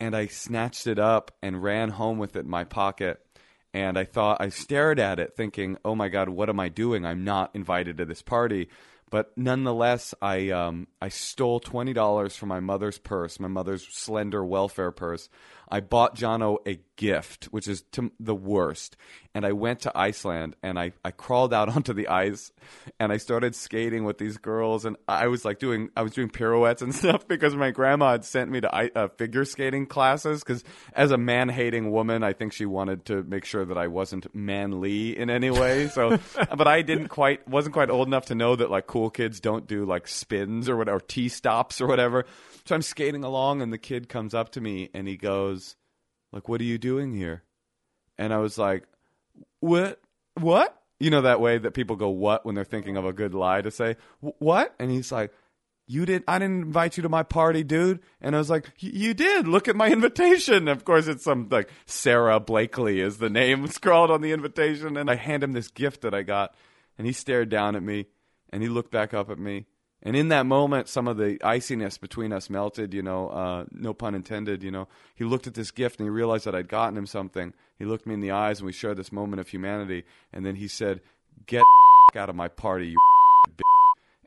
and 0.00 0.16
I 0.16 0.26
snatched 0.26 0.88
it 0.88 0.98
up 0.98 1.30
and 1.42 1.62
ran 1.62 1.90
home 1.90 2.18
with 2.18 2.34
it 2.34 2.40
in 2.40 2.50
my 2.50 2.64
pocket. 2.64 3.24
And 3.72 3.98
I 3.98 4.04
thought, 4.04 4.40
I 4.40 4.48
stared 4.48 4.98
at 4.98 5.18
it 5.18 5.36
thinking, 5.36 5.76
oh 5.84 5.94
my 5.94 6.08
God, 6.08 6.28
what 6.28 6.48
am 6.48 6.58
I 6.58 6.70
doing? 6.70 7.04
I'm 7.04 7.24
not 7.24 7.50
invited 7.54 7.98
to 7.98 8.04
this 8.04 8.22
party. 8.22 8.68
But 9.10 9.36
nonetheless, 9.36 10.14
I, 10.20 10.50
um, 10.50 10.88
I 11.00 11.08
stole 11.08 11.60
$20 11.60 12.36
from 12.36 12.48
my 12.48 12.60
mother's 12.60 12.98
purse, 12.98 13.38
my 13.38 13.48
mother's 13.48 13.86
slender 13.86 14.44
welfare 14.44 14.90
purse. 14.90 15.28
I 15.68 15.80
bought 15.80 16.16
Jono 16.16 16.58
a 16.66 16.78
gift, 16.96 17.46
which 17.46 17.68
is 17.68 17.82
to 17.92 18.10
the 18.20 18.34
worst. 18.34 18.96
And 19.34 19.44
I 19.44 19.52
went 19.52 19.80
to 19.80 19.92
Iceland 19.94 20.56
and 20.62 20.78
I, 20.78 20.92
I 21.04 21.10
crawled 21.10 21.52
out 21.52 21.68
onto 21.76 21.92
the 21.92 22.08
ice 22.08 22.52
and 22.98 23.12
I 23.12 23.18
started 23.18 23.54
skating 23.54 24.04
with 24.04 24.18
these 24.18 24.38
girls. 24.38 24.84
And 24.84 24.96
I 25.06 25.26
was 25.26 25.44
like 25.44 25.58
doing, 25.58 25.90
I 25.96 26.02
was 26.02 26.12
doing 26.12 26.30
pirouettes 26.30 26.82
and 26.82 26.94
stuff 26.94 27.26
because 27.28 27.54
my 27.54 27.70
grandma 27.70 28.12
had 28.12 28.24
sent 28.24 28.50
me 28.50 28.60
to 28.60 28.98
uh, 28.98 29.08
figure 29.08 29.44
skating 29.44 29.86
classes. 29.86 30.42
Because 30.42 30.64
as 30.92 31.10
a 31.10 31.18
man 31.18 31.48
hating 31.48 31.90
woman, 31.90 32.22
I 32.22 32.32
think 32.32 32.52
she 32.52 32.66
wanted 32.66 33.04
to 33.06 33.22
make 33.24 33.44
sure 33.44 33.64
that 33.64 33.76
I 33.76 33.88
wasn't 33.88 34.32
manly 34.34 35.18
in 35.18 35.30
any 35.30 35.50
way. 35.50 35.88
So, 35.88 36.18
but 36.56 36.66
I 36.66 36.82
didn't 36.82 37.08
quite, 37.08 37.46
wasn't 37.48 37.74
quite 37.74 37.90
old 37.90 38.06
enough 38.06 38.26
to 38.26 38.34
know 38.34 38.56
that 38.56 38.70
like 38.70 38.86
cool 38.86 39.10
kids 39.10 39.40
don't 39.40 39.66
do 39.66 39.84
like 39.84 40.08
spins 40.08 40.68
or 40.68 40.76
whatever, 40.76 41.00
T 41.00 41.28
stops 41.28 41.80
or 41.80 41.86
whatever. 41.86 42.24
So 42.66 42.74
I'm 42.74 42.82
skating 42.82 43.22
along 43.22 43.62
and 43.62 43.72
the 43.72 43.78
kid 43.78 44.08
comes 44.08 44.34
up 44.34 44.50
to 44.52 44.60
me 44.60 44.90
and 44.92 45.06
he 45.06 45.16
goes, 45.16 45.76
like, 46.32 46.48
what 46.48 46.60
are 46.60 46.64
you 46.64 46.78
doing 46.78 47.14
here? 47.14 47.44
And 48.18 48.34
I 48.34 48.38
was 48.38 48.58
like, 48.58 48.84
what? 49.60 50.00
What? 50.34 50.76
You 50.98 51.10
know 51.10 51.22
that 51.22 51.40
way 51.40 51.58
that 51.58 51.74
people 51.74 51.96
go 51.96 52.08
what 52.08 52.44
when 52.44 52.54
they're 52.54 52.64
thinking 52.64 52.96
of 52.96 53.04
a 53.04 53.12
good 53.12 53.34
lie 53.34 53.62
to 53.62 53.70
say 53.70 53.96
what? 54.20 54.74
And 54.78 54.90
he's 54.90 55.12
like, 55.12 55.32
you 55.86 56.04
did. 56.04 56.24
I 56.26 56.40
didn't 56.40 56.62
invite 56.64 56.96
you 56.96 57.04
to 57.04 57.08
my 57.08 57.22
party, 57.22 57.62
dude. 57.62 58.00
And 58.20 58.34
I 58.34 58.38
was 58.38 58.50
like, 58.50 58.72
you 58.80 59.14
did. 59.14 59.46
Look 59.46 59.68
at 59.68 59.76
my 59.76 59.88
invitation. 59.92 60.66
Of 60.66 60.84
course, 60.84 61.06
it's 61.06 61.22
some 61.22 61.48
like 61.48 61.70
Sarah 61.84 62.40
Blakely 62.40 63.00
is 63.00 63.18
the 63.18 63.30
name 63.30 63.66
scrawled 63.68 64.10
on 64.10 64.22
the 64.22 64.32
invitation. 64.32 64.96
And 64.96 65.08
I 65.08 65.14
hand 65.14 65.44
him 65.44 65.52
this 65.52 65.68
gift 65.68 66.00
that 66.00 66.14
I 66.14 66.22
got, 66.22 66.54
and 66.98 67.06
he 67.06 67.12
stared 67.12 67.48
down 67.48 67.76
at 67.76 67.82
me, 67.84 68.06
and 68.50 68.62
he 68.62 68.68
looked 68.68 68.90
back 68.90 69.14
up 69.14 69.30
at 69.30 69.38
me. 69.38 69.66
And 70.06 70.14
in 70.14 70.28
that 70.28 70.46
moment, 70.46 70.86
some 70.88 71.08
of 71.08 71.16
the 71.16 71.36
iciness 71.42 71.98
between 71.98 72.32
us 72.32 72.48
melted, 72.48 72.94
you 72.94 73.02
know, 73.02 73.28
uh, 73.28 73.64
no 73.72 73.92
pun 73.92 74.14
intended, 74.14 74.62
you 74.62 74.70
know. 74.70 74.86
He 75.16 75.24
looked 75.24 75.48
at 75.48 75.54
this 75.54 75.72
gift 75.72 75.98
and 75.98 76.06
he 76.06 76.10
realized 76.10 76.44
that 76.44 76.54
I'd 76.54 76.68
gotten 76.68 76.96
him 76.96 77.06
something. 77.06 77.52
He 77.76 77.84
looked 77.84 78.06
me 78.06 78.14
in 78.14 78.20
the 78.20 78.30
eyes 78.30 78.60
and 78.60 78.66
we 78.66 78.72
shared 78.72 78.98
this 78.98 79.10
moment 79.10 79.40
of 79.40 79.48
humanity. 79.48 80.04
And 80.32 80.46
then 80.46 80.54
he 80.54 80.68
said, 80.68 81.00
Get 81.46 81.64
out 82.14 82.30
of 82.30 82.36
my 82.36 82.46
party, 82.46 82.90
you 82.90 82.98
bitch." 83.50 83.62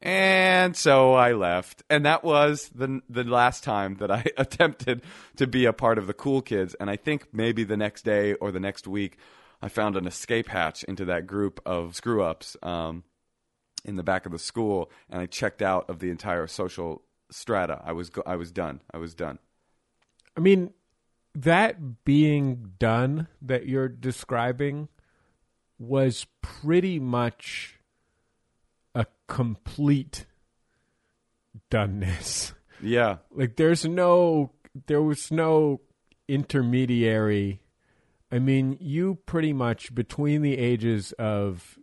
And 0.01 0.75
so 0.75 1.13
I 1.13 1.31
left. 1.31 1.81
And 1.89 2.05
that 2.05 2.25
was 2.25 2.69
the, 2.75 2.99
the 3.09 3.23
last 3.23 3.63
time 3.63 3.95
that 4.01 4.11
I 4.11 4.25
attempted 4.37 5.01
to 5.37 5.47
be 5.47 5.63
a 5.63 5.71
part 5.71 5.97
of 5.97 6.07
the 6.07 6.13
cool 6.13 6.41
kids. 6.41 6.75
And 6.81 6.89
I 6.89 6.97
think 6.97 7.27
maybe 7.31 7.63
the 7.63 7.77
next 7.77 8.03
day 8.03 8.33
or 8.33 8.51
the 8.51 8.59
next 8.59 8.85
week, 8.85 9.17
I 9.61 9.69
found 9.69 9.95
an 9.95 10.07
escape 10.07 10.49
hatch 10.49 10.83
into 10.83 11.05
that 11.05 11.25
group 11.25 11.61
of 11.65 11.95
screw 11.95 12.21
ups. 12.21 12.57
Um, 12.61 13.05
in 13.85 13.95
the 13.95 14.03
back 14.03 14.25
of 14.25 14.31
the 14.31 14.39
school 14.39 14.91
and 15.09 15.21
I 15.21 15.25
checked 15.25 15.61
out 15.61 15.89
of 15.89 15.99
the 15.99 16.09
entire 16.09 16.47
social 16.47 17.03
strata. 17.31 17.81
I 17.83 17.93
was 17.93 18.09
go- 18.09 18.23
I 18.25 18.35
was 18.35 18.51
done. 18.51 18.81
I 18.93 18.97
was 18.97 19.13
done. 19.13 19.39
I 20.35 20.41
mean, 20.41 20.73
that 21.35 22.03
being 22.03 22.73
done 22.79 23.27
that 23.41 23.67
you're 23.67 23.87
describing 23.87 24.89
was 25.77 26.27
pretty 26.41 26.99
much 26.99 27.79
a 28.93 29.05
complete 29.27 30.25
doneness. 31.71 32.53
Yeah. 32.81 33.17
Like 33.31 33.55
there's 33.55 33.85
no 33.85 34.51
there 34.87 35.01
was 35.01 35.31
no 35.31 35.81
intermediary. 36.27 37.61
I 38.31 38.39
mean, 38.39 38.77
you 38.79 39.17
pretty 39.25 39.53
much 39.53 39.93
between 39.95 40.41
the 40.41 40.57
ages 40.57 41.11
of 41.13 41.78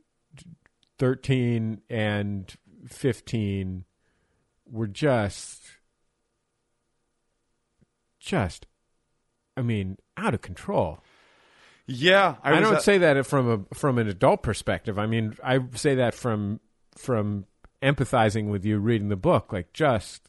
13 0.99 1.80
and 1.90 2.55
15 2.88 3.84
were 4.70 4.86
just 4.86 5.62
just 8.18 8.66
I 9.57 9.62
mean, 9.62 9.97
out 10.16 10.34
of 10.34 10.42
control. 10.42 10.99
Yeah, 11.86 12.34
I, 12.42 12.53
was 12.53 12.61
don't 12.61 12.74
at- 12.76 12.82
say 12.82 12.99
that 12.99 13.24
from 13.26 13.49
a 13.72 13.74
from 13.74 13.99
an 13.99 14.09
adult 14.09 14.42
perspective. 14.42 14.99
I 14.99 15.07
mean, 15.07 15.36
I 15.42 15.61
say 15.74 15.94
that 15.97 16.14
from 16.14 16.61
from 16.97 17.47
empathizing 17.82 18.51
with 18.51 18.64
you 18.64 18.78
reading 18.78 19.09
the 19.09 19.16
book, 19.16 19.53
like 19.53 19.72
just 19.72 20.28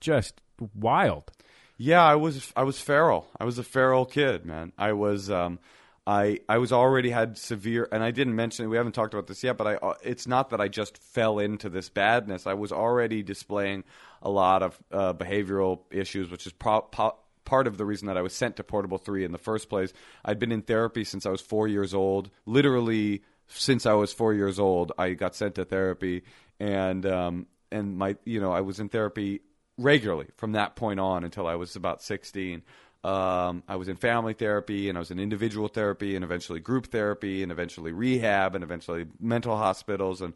just 0.00 0.40
wild. 0.74 1.32
Yeah, 1.76 2.02
I 2.04 2.14
was 2.14 2.52
I 2.54 2.62
was 2.62 2.80
feral. 2.80 3.26
I 3.40 3.44
was 3.44 3.58
a 3.58 3.64
feral 3.64 4.06
kid, 4.06 4.46
man. 4.46 4.72
I 4.78 4.92
was 4.92 5.30
um 5.30 5.58
I 6.06 6.40
I 6.48 6.58
was 6.58 6.72
already 6.72 7.10
had 7.10 7.38
severe 7.38 7.88
and 7.92 8.02
I 8.02 8.10
didn't 8.10 8.34
mention 8.34 8.68
we 8.68 8.76
haven't 8.76 8.92
talked 8.92 9.14
about 9.14 9.28
this 9.28 9.44
yet, 9.44 9.56
but 9.56 9.66
I 9.66 9.74
uh, 9.76 9.94
it's 10.02 10.26
not 10.26 10.50
that 10.50 10.60
I 10.60 10.68
just 10.68 10.98
fell 10.98 11.38
into 11.38 11.68
this 11.68 11.88
badness. 11.88 12.46
I 12.46 12.54
was 12.54 12.72
already 12.72 13.22
displaying 13.22 13.84
a 14.20 14.30
lot 14.30 14.62
of 14.62 14.78
uh, 14.90 15.14
behavioral 15.14 15.80
issues, 15.90 16.30
which 16.30 16.46
is 16.46 16.52
pro- 16.52 16.82
po- 16.82 17.16
part 17.44 17.66
of 17.66 17.78
the 17.78 17.84
reason 17.84 18.08
that 18.08 18.16
I 18.16 18.22
was 18.22 18.32
sent 18.32 18.56
to 18.56 18.64
Portable 18.64 18.98
3 18.98 19.24
in 19.24 19.32
the 19.32 19.38
first 19.38 19.68
place. 19.68 19.92
I'd 20.24 20.38
been 20.38 20.52
in 20.52 20.62
therapy 20.62 21.04
since 21.04 21.24
I 21.26 21.30
was 21.30 21.40
4 21.40 21.68
years 21.68 21.94
old, 21.94 22.30
literally 22.46 23.22
since 23.48 23.86
I 23.86 23.92
was 23.94 24.12
4 24.12 24.34
years 24.34 24.58
old. 24.58 24.92
I 24.98 25.10
got 25.10 25.36
sent 25.36 25.54
to 25.56 25.64
therapy 25.64 26.24
and 26.58 27.06
um 27.06 27.46
and 27.70 27.96
my 27.96 28.16
you 28.24 28.40
know, 28.40 28.52
I 28.52 28.62
was 28.62 28.80
in 28.80 28.88
therapy 28.88 29.42
regularly 29.78 30.26
from 30.36 30.52
that 30.52 30.74
point 30.74 31.00
on 31.00 31.22
until 31.24 31.46
I 31.46 31.54
was 31.54 31.76
about 31.76 32.02
16. 32.02 32.62
Um, 33.04 33.64
I 33.66 33.76
was 33.76 33.88
in 33.88 33.96
family 33.96 34.32
therapy 34.32 34.88
and 34.88 34.96
I 34.96 35.00
was 35.00 35.10
in 35.10 35.18
individual 35.18 35.66
therapy 35.66 36.14
and 36.14 36.24
eventually 36.24 36.60
group 36.60 36.86
therapy 36.86 37.42
and 37.42 37.50
eventually 37.50 37.90
rehab 37.92 38.54
and 38.54 38.62
eventually 38.62 39.06
mental 39.18 39.56
hospitals 39.56 40.20
and 40.20 40.34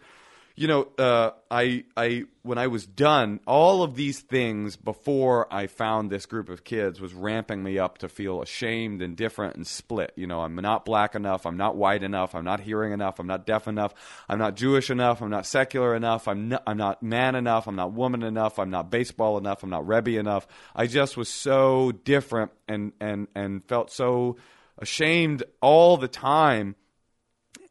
you 0.57 0.67
know 0.67 0.89
uh, 0.99 1.31
I 1.51 1.85
I 1.97 2.25
when 2.43 2.57
I 2.57 2.67
was 2.67 2.87
done 2.87 3.41
all 3.47 3.83
of 3.83 3.95
these 3.95 4.21
things 4.21 4.75
before 4.77 5.53
I 5.53 5.67
found 5.67 6.11
this 6.11 6.25
group 6.25 6.49
of 6.49 6.65
kids 6.65 7.01
was 7.01 7.13
ramping 7.13 7.63
me 7.63 7.79
up 7.79 7.99
to 7.99 8.09
feel 8.09 8.41
ashamed 8.41 9.03
and 9.03 9.17
different 9.17 9.57
and 9.57 9.67
split 9.67 10.13
you 10.17 10.27
know 10.27 10.41
I'm 10.41 10.57
not 10.57 10.87
black 10.87 11.15
enough 11.15 11.47
I'm 11.47 11.59
not 11.59 11.77
white 11.77 12.03
enough 12.03 12.35
I'm 12.35 12.45
not 12.45 12.61
hearing 12.61 12.93
enough 12.93 13.21
I'm 13.21 13.27
not 13.27 13.47
deaf 13.47 13.69
enough 13.69 13.95
I'm 14.29 14.39
not 14.39 14.57
Jewish 14.57 14.91
enough 14.91 15.21
I'm 15.21 15.31
not 15.31 15.47
secular 15.47 15.95
enough 15.95 16.27
I'm 16.27 16.49
not, 16.49 16.63
I'm 16.67 16.79
not 16.79 17.03
man 17.03 17.35
enough 17.35 17.69
I'm 17.69 17.77
not 17.77 17.93
woman 17.93 18.23
enough 18.23 18.59
I'm 18.59 18.71
not 18.71 18.91
baseball 18.91 19.37
enough 19.37 19.63
I'm 19.63 19.71
not 19.71 19.87
Rebbe 19.87 20.19
enough 20.19 20.47
I 20.75 20.87
just 20.87 21.17
was 21.17 21.29
so 21.29 21.93
different 21.93 22.51
and 22.67 22.93
and 22.99 23.29
and 23.35 23.63
felt 23.67 23.91
so 23.93 24.37
ashamed 24.79 25.43
all 25.61 25.99
the 25.99 26.09
time 26.09 26.77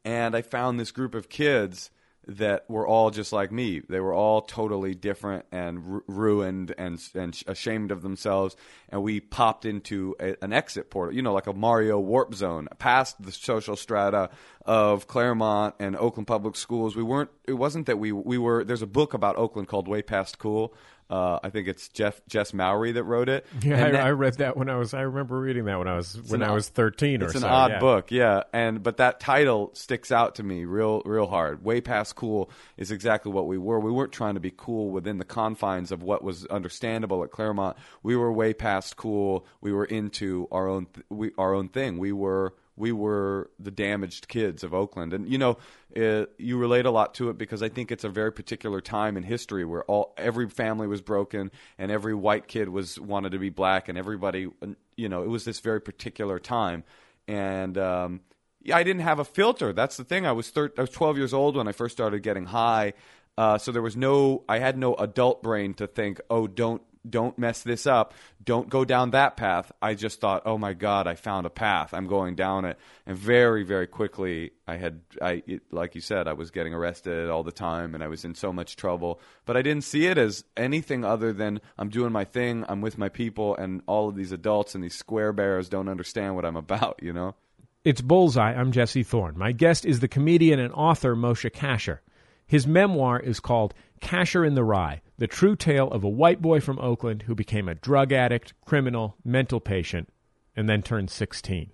and 0.03 0.35
I 0.35 0.43
found 0.43 0.79
this 0.79 0.91
group 0.91 1.15
of 1.15 1.29
kids 1.29 1.89
that 2.27 2.69
were 2.69 2.87
all 2.87 3.11
just 3.11 3.31
like 3.31 3.51
me. 3.51 3.81
They 3.87 3.99
were 3.99 4.13
all 4.13 4.41
totally 4.41 4.95
different 4.95 5.45
and 5.51 5.85
ru- 5.85 6.03
ruined 6.07 6.73
and 6.77 7.01
and 7.13 7.41
ashamed 7.47 7.91
of 7.91 8.01
themselves. 8.01 8.55
And 8.89 9.03
we 9.03 9.19
popped 9.19 9.65
into 9.65 10.15
a, 10.19 10.35
an 10.43 10.53
exit 10.53 10.89
portal, 10.89 11.15
you 11.15 11.21
know, 11.21 11.33
like 11.33 11.47
a 11.47 11.53
Mario 11.53 11.99
warp 11.99 12.33
zone, 12.33 12.67
past 12.79 13.21
the 13.21 13.31
social 13.31 13.75
strata 13.75 14.29
of 14.65 15.07
Claremont 15.07 15.75
and 15.79 15.95
Oakland 15.95 16.27
Public 16.27 16.55
Schools. 16.55 16.95
We 16.95 17.03
weren't. 17.03 17.29
It 17.47 17.53
wasn't 17.53 17.85
that 17.85 17.99
we 17.99 18.11
we 18.11 18.37
were. 18.37 18.63
There's 18.63 18.81
a 18.81 18.87
book 18.87 19.13
about 19.13 19.37
Oakland 19.37 19.67
called 19.67 19.87
Way 19.87 20.01
Past 20.01 20.39
Cool 20.39 20.73
Uh, 21.07 21.37
I 21.43 21.51
think 21.51 21.67
it's 21.67 21.87
Jeff 21.89 22.19
Jess 22.27 22.51
Mowry 22.53 22.93
that 22.93 23.03
wrote 23.03 23.29
it. 23.29 23.45
Yeah, 23.61 23.85
I, 23.85 23.91
that- 23.91 24.05
I 24.07 24.09
read 24.09 24.35
that 24.39 24.57
when 24.57 24.69
I 24.69 24.75
was. 24.77 24.93
I 24.93 25.01
remember 25.01 25.39
reading 25.39 25.65
that 25.65 25.77
when 25.77 25.87
I 25.87 25.95
was 25.95 26.19
when 26.31 26.41
an 26.41 26.49
I 26.49 26.53
was 26.53 26.67
thirteen 26.69 27.21
or 27.21 27.25
It's 27.25 27.35
an 27.35 27.41
so. 27.41 27.47
odd 27.47 27.71
yeah. 27.71 27.79
book, 27.79 28.09
yeah. 28.11 28.41
And 28.53 28.81
but 28.81 28.97
that 28.97 29.19
title 29.19 29.69
sticks 29.73 30.11
out 30.11 30.35
to 30.35 30.43
me 30.43 30.65
real, 30.65 31.03
real 31.05 31.27
hard. 31.27 31.63
Way 31.63 31.79
past 31.81 32.15
cool 32.15 32.49
is 32.77 32.89
exactly 32.89 33.31
what 33.31 33.45
we 33.45 33.57
were. 33.59 33.79
We 33.79 33.91
weren't 33.91 34.11
trying 34.13 34.33
to 34.33 34.39
be 34.39 34.51
cool 34.55 34.89
within 34.89 35.19
the 35.19 35.25
confines 35.25 35.91
of 35.91 36.01
what 36.01 36.23
was 36.23 36.45
understandable 36.47 37.23
at 37.23 37.29
Claremont. 37.31 37.77
We 38.01 38.15
were 38.15 38.31
way 38.31 38.53
past 38.53 38.97
cool. 38.97 39.45
We 39.61 39.71
were 39.73 39.85
into 39.85 40.47
our 40.51 40.67
own, 40.67 40.87
th- 40.87 41.05
we, 41.09 41.31
our 41.37 41.53
own 41.53 41.69
thing. 41.69 41.99
We 41.99 42.11
were. 42.13 42.53
We 42.77 42.91
were 42.91 43.49
the 43.59 43.71
damaged 43.71 44.27
kids 44.27 44.63
of 44.63 44.73
Oakland, 44.73 45.13
and 45.13 45.29
you 45.29 45.37
know, 45.37 45.57
uh, 45.95 46.25
you 46.37 46.57
relate 46.57 46.85
a 46.85 46.91
lot 46.91 47.13
to 47.15 47.29
it 47.29 47.37
because 47.37 47.63
I 47.63 47.69
think 47.69 47.91
it's 47.91 48.03
a 48.03 48.09
very 48.09 48.31
particular 48.31 48.81
time 48.81 49.17
in 49.17 49.23
history 49.23 49.63
where 49.63 49.83
all 49.85 50.13
every 50.17 50.49
family 50.49 50.87
was 50.87 51.01
broken, 51.01 51.51
and 51.77 51.91
every 51.91 52.13
white 52.13 52.47
kid 52.47 52.69
was 52.69 52.99
wanted 52.99 53.31
to 53.31 53.39
be 53.39 53.49
black, 53.49 53.87
and 53.87 53.97
everybody, 53.97 54.49
you 54.95 55.09
know, 55.09 55.23
it 55.23 55.29
was 55.29 55.45
this 55.45 55.59
very 55.59 55.81
particular 55.81 56.39
time, 56.39 56.83
and 57.27 57.77
um, 57.77 58.21
yeah, 58.61 58.75
I 58.77 58.83
didn't 58.83 59.03
have 59.03 59.19
a 59.19 59.25
filter. 59.25 59.71
That's 59.71 59.95
the 59.95 60.03
thing. 60.03 60.25
I 60.25 60.31
was 60.31 60.49
thir- 60.49 60.73
I 60.77 60.81
was 60.81 60.89
12 60.89 61.17
years 61.17 61.33
old 61.33 61.55
when 61.55 61.67
I 61.67 61.71
first 61.71 61.95
started 61.95 62.23
getting 62.23 62.45
high, 62.45 62.93
uh, 63.37 63.57
so 63.57 63.71
there 63.71 63.81
was 63.81 63.95
no. 63.95 64.43
I 64.49 64.59
had 64.59 64.77
no 64.77 64.95
adult 64.95 65.43
brain 65.43 65.73
to 65.75 65.87
think, 65.87 66.19
oh, 66.29 66.47
don't 66.47 66.81
don't 67.09 67.37
mess 67.37 67.63
this 67.63 67.85
up. 67.87 68.13
Don't 68.43 68.69
go 68.69 68.85
down 68.85 69.11
that 69.11 69.37
path. 69.37 69.71
I 69.81 69.93
just 69.95 70.19
thought, 70.19 70.43
oh 70.45 70.57
my 70.57 70.73
god, 70.73 71.07
I 71.07 71.15
found 71.15 71.45
a 71.45 71.49
path. 71.49 71.93
I'm 71.93 72.07
going 72.07 72.35
down 72.35 72.65
it, 72.65 72.77
and 73.05 73.17
very 73.17 73.63
very 73.63 73.87
quickly, 73.87 74.51
I 74.67 74.77
had 74.77 75.01
I 75.21 75.43
it, 75.47 75.63
like 75.71 75.95
you 75.95 76.01
said, 76.01 76.27
I 76.27 76.33
was 76.33 76.51
getting 76.51 76.73
arrested 76.73 77.29
all 77.29 77.43
the 77.43 77.51
time, 77.51 77.95
and 77.95 78.03
I 78.03 78.07
was 78.07 78.25
in 78.25 78.35
so 78.35 78.51
much 78.51 78.75
trouble. 78.75 79.19
But 79.45 79.57
I 79.57 79.61
didn't 79.61 79.83
see 79.83 80.07
it 80.07 80.17
as 80.17 80.43
anything 80.57 81.03
other 81.03 81.33
than 81.33 81.61
I'm 81.77 81.89
doing 81.89 82.11
my 82.11 82.25
thing. 82.25 82.65
I'm 82.67 82.81
with 82.81 82.97
my 82.97 83.09
people, 83.09 83.55
and 83.55 83.81
all 83.87 84.09
of 84.09 84.15
these 84.15 84.31
adults 84.31 84.75
and 84.75 84.83
these 84.83 84.95
square 84.95 85.33
bears 85.33 85.69
don't 85.69 85.89
understand 85.89 86.35
what 86.35 86.45
I'm 86.45 86.57
about. 86.57 86.99
You 87.01 87.13
know. 87.13 87.35
It's 87.83 88.01
Bullseye. 88.01 88.53
I'm 88.53 88.71
Jesse 88.71 89.03
Thorn. 89.03 89.37
My 89.37 89.51
guest 89.51 89.85
is 89.85 89.99
the 89.99 90.07
comedian 90.07 90.59
and 90.59 90.73
author 90.73 91.15
Moshe 91.15 91.51
Kasher. 91.51 91.99
His 92.47 92.65
memoir 92.65 93.19
is 93.19 93.39
called 93.39 93.75
Kasher 94.01 94.45
in 94.45 94.55
the 94.55 94.63
Rye 94.63 95.01
The 95.17 95.27
True 95.27 95.55
Tale 95.55 95.89
of 95.89 96.03
a 96.03 96.09
White 96.09 96.41
Boy 96.41 96.59
from 96.59 96.77
Oakland 96.79 97.23
Who 97.23 97.35
Became 97.35 97.69
a 97.69 97.75
Drug 97.75 98.11
Addict, 98.11 98.53
Criminal, 98.65 99.15
Mental 99.23 99.59
Patient, 99.59 100.09
and 100.55 100.67
then 100.67 100.81
turned 100.81 101.09
16. 101.09 101.71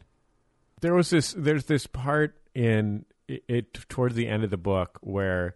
There 0.82 0.94
was 0.94 1.10
this, 1.10 1.34
there's 1.38 1.66
this 1.66 1.88
part 1.88 2.38
in 2.54 3.06
it, 3.28 3.44
it 3.48 3.74
towards 3.90 4.16
the 4.16 4.28
end 4.28 4.44
of 4.44 4.50
the 4.50 4.58
book 4.58 5.00
where 5.02 5.56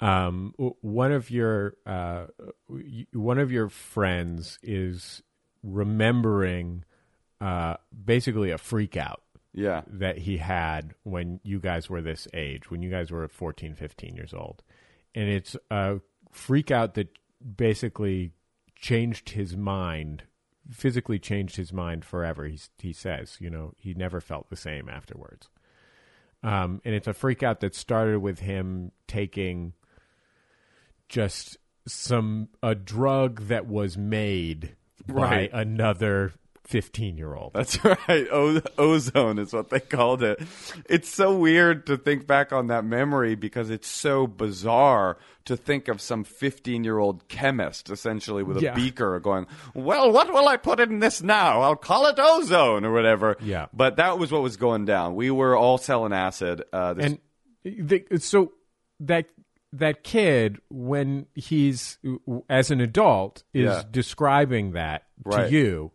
um, 0.00 0.54
one 0.80 1.12
of 1.12 1.30
your 1.30 1.74
uh, 1.86 2.26
one 3.12 3.38
of 3.38 3.52
your 3.52 3.68
friends 3.68 4.58
is 4.62 5.22
remembering 5.62 6.84
uh, 7.40 7.74
basically 8.04 8.50
a 8.50 8.58
freak 8.58 8.96
out 8.96 9.22
Yeah. 9.52 9.82
that 9.86 10.18
he 10.18 10.38
had 10.38 10.94
when 11.02 11.40
you 11.42 11.58
guys 11.60 11.88
were 11.90 12.00
this 12.00 12.26
age, 12.32 12.70
when 12.70 12.82
you 12.82 12.90
guys 12.90 13.10
were 13.10 13.26
14, 13.28 13.74
15 13.74 14.14
years 14.16 14.32
old. 14.34 14.62
And 15.14 15.28
it's 15.28 15.56
a 15.70 16.00
freak 16.30 16.70
out 16.70 16.94
that 16.94 17.08
basically 17.56 18.32
changed 18.76 19.30
his 19.30 19.56
mind, 19.56 20.24
physically 20.70 21.18
changed 21.18 21.56
his 21.56 21.72
mind 21.72 22.04
forever. 22.04 22.44
He's, 22.46 22.70
he 22.78 22.92
says, 22.92 23.36
you 23.40 23.50
know, 23.50 23.72
he 23.76 23.94
never 23.94 24.20
felt 24.20 24.50
the 24.50 24.56
same 24.56 24.88
afterwards. 24.88 25.48
Um, 26.42 26.80
and 26.84 26.94
it's 26.94 27.06
a 27.08 27.12
freak 27.12 27.42
out 27.42 27.60
that 27.60 27.74
started 27.74 28.20
with 28.20 28.38
him 28.40 28.92
taking 29.06 29.74
just 31.08 31.58
some 31.86 32.48
a 32.62 32.74
drug 32.74 33.42
that 33.48 33.66
was 33.66 33.98
made 33.98 34.76
Right. 35.08 35.50
by 35.50 35.60
another 35.60 36.32
15 36.70 37.18
year 37.18 37.34
old. 37.34 37.52
That's 37.52 37.84
right. 37.84 38.26
O- 38.30 38.62
ozone 38.78 39.38
is 39.40 39.52
what 39.52 39.70
they 39.70 39.80
called 39.80 40.22
it. 40.22 40.40
It's 40.88 41.08
so 41.08 41.36
weird 41.36 41.84
to 41.86 41.96
think 41.96 42.26
back 42.28 42.52
on 42.52 42.68
that 42.68 42.84
memory 42.84 43.34
because 43.34 43.70
it's 43.70 43.88
so 43.88 44.26
bizarre 44.28 45.18
to 45.46 45.56
think 45.56 45.88
of 45.88 46.00
some 46.00 46.22
15 46.22 46.84
year 46.84 46.98
old 46.98 47.26
chemist 47.28 47.90
essentially 47.90 48.42
with 48.44 48.58
a 48.58 48.60
Yeah. 48.62 48.74
beaker 48.74 49.18
going, 49.18 49.46
Well, 49.74 50.12
what 50.12 50.32
will 50.32 50.46
I 50.46 50.56
put 50.56 50.78
in 50.78 51.00
this 51.00 51.20
now? 51.22 51.60
I'll 51.62 51.74
call 51.76 52.06
it 52.06 52.16
ozone 52.18 52.84
or 52.84 52.92
whatever. 52.92 53.36
Yeah. 53.42 53.66
But 53.72 53.96
that 53.96 54.18
was 54.18 54.30
what 54.30 54.42
was 54.42 54.56
going 54.56 54.84
down. 54.84 55.16
We 55.16 55.30
were 55.32 55.56
all 55.56 55.76
selling 55.78 56.12
acid. 56.12 56.62
Uh, 56.72 56.94
this- 56.94 57.06
and 57.06 57.18
the, 57.64 58.04
so 58.18 58.52
that 59.00 59.26
that 59.72 60.02
kid 60.02 60.60
when 60.68 61.26
he's 61.34 61.98
as 62.48 62.70
an 62.70 62.80
adult 62.80 63.42
is 63.54 63.64
Yeah. 63.64 63.82
describing 63.90 64.72
that 64.72 65.04
Right. 65.24 65.48
to 65.48 65.52
you 65.54 65.92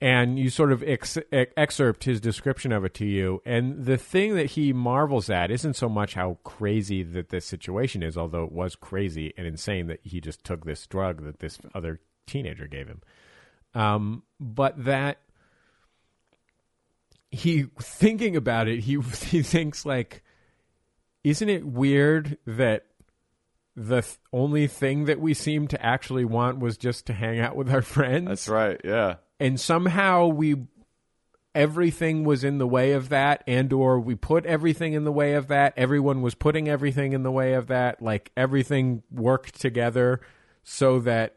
and 0.00 0.38
you 0.38 0.50
sort 0.50 0.72
of 0.72 0.82
ex- 0.82 1.18
ex- 1.32 1.52
excerpt 1.56 2.04
his 2.04 2.20
description 2.20 2.72
of 2.72 2.84
it 2.84 2.94
to 2.94 3.06
you 3.06 3.40
and 3.46 3.84
the 3.84 3.96
thing 3.96 4.34
that 4.34 4.50
he 4.50 4.72
marvels 4.72 5.30
at 5.30 5.50
isn't 5.50 5.74
so 5.74 5.88
much 5.88 6.14
how 6.14 6.38
crazy 6.44 7.02
that 7.02 7.28
this 7.30 7.46
situation 7.46 8.02
is 8.02 8.16
although 8.16 8.44
it 8.44 8.52
was 8.52 8.76
crazy 8.76 9.32
and 9.36 9.46
insane 9.46 9.86
that 9.86 10.00
he 10.02 10.20
just 10.20 10.44
took 10.44 10.64
this 10.64 10.86
drug 10.86 11.24
that 11.24 11.38
this 11.40 11.58
other 11.74 12.00
teenager 12.26 12.66
gave 12.66 12.88
him 12.88 13.00
um, 13.74 14.22
but 14.38 14.84
that 14.84 15.18
he 17.30 17.64
thinking 17.80 18.36
about 18.36 18.68
it 18.68 18.80
he 18.80 19.00
he 19.26 19.42
thinks 19.42 19.84
like 19.86 20.22
isn't 21.22 21.48
it 21.48 21.64
weird 21.64 22.36
that 22.46 22.86
the 23.76 24.02
th- 24.02 24.18
only 24.32 24.66
thing 24.66 25.06
that 25.06 25.18
we 25.20 25.34
seem 25.34 25.66
to 25.68 25.84
actually 25.84 26.24
want 26.24 26.60
was 26.60 26.76
just 26.76 27.06
to 27.06 27.12
hang 27.12 27.40
out 27.40 27.56
with 27.56 27.72
our 27.72 27.82
friends 27.82 28.28
That's 28.28 28.48
right. 28.48 28.80
Yeah. 28.84 29.16
And 29.44 29.60
somehow 29.60 30.26
we 30.26 30.56
everything 31.54 32.24
was 32.24 32.42
in 32.42 32.56
the 32.56 32.66
way 32.66 32.92
of 32.92 33.10
that 33.10 33.44
and 33.46 33.72
or 33.72 34.00
we 34.00 34.14
put 34.14 34.46
everything 34.46 34.94
in 34.94 35.04
the 35.04 35.12
way 35.12 35.34
of 35.34 35.48
that 35.48 35.74
everyone 35.76 36.22
was 36.22 36.34
putting 36.34 36.66
everything 36.66 37.12
in 37.12 37.22
the 37.22 37.30
way 37.30 37.52
of 37.52 37.66
that 37.68 38.00
like 38.00 38.32
everything 38.36 39.02
worked 39.12 39.60
together 39.60 40.20
so 40.64 40.98
that 40.98 41.36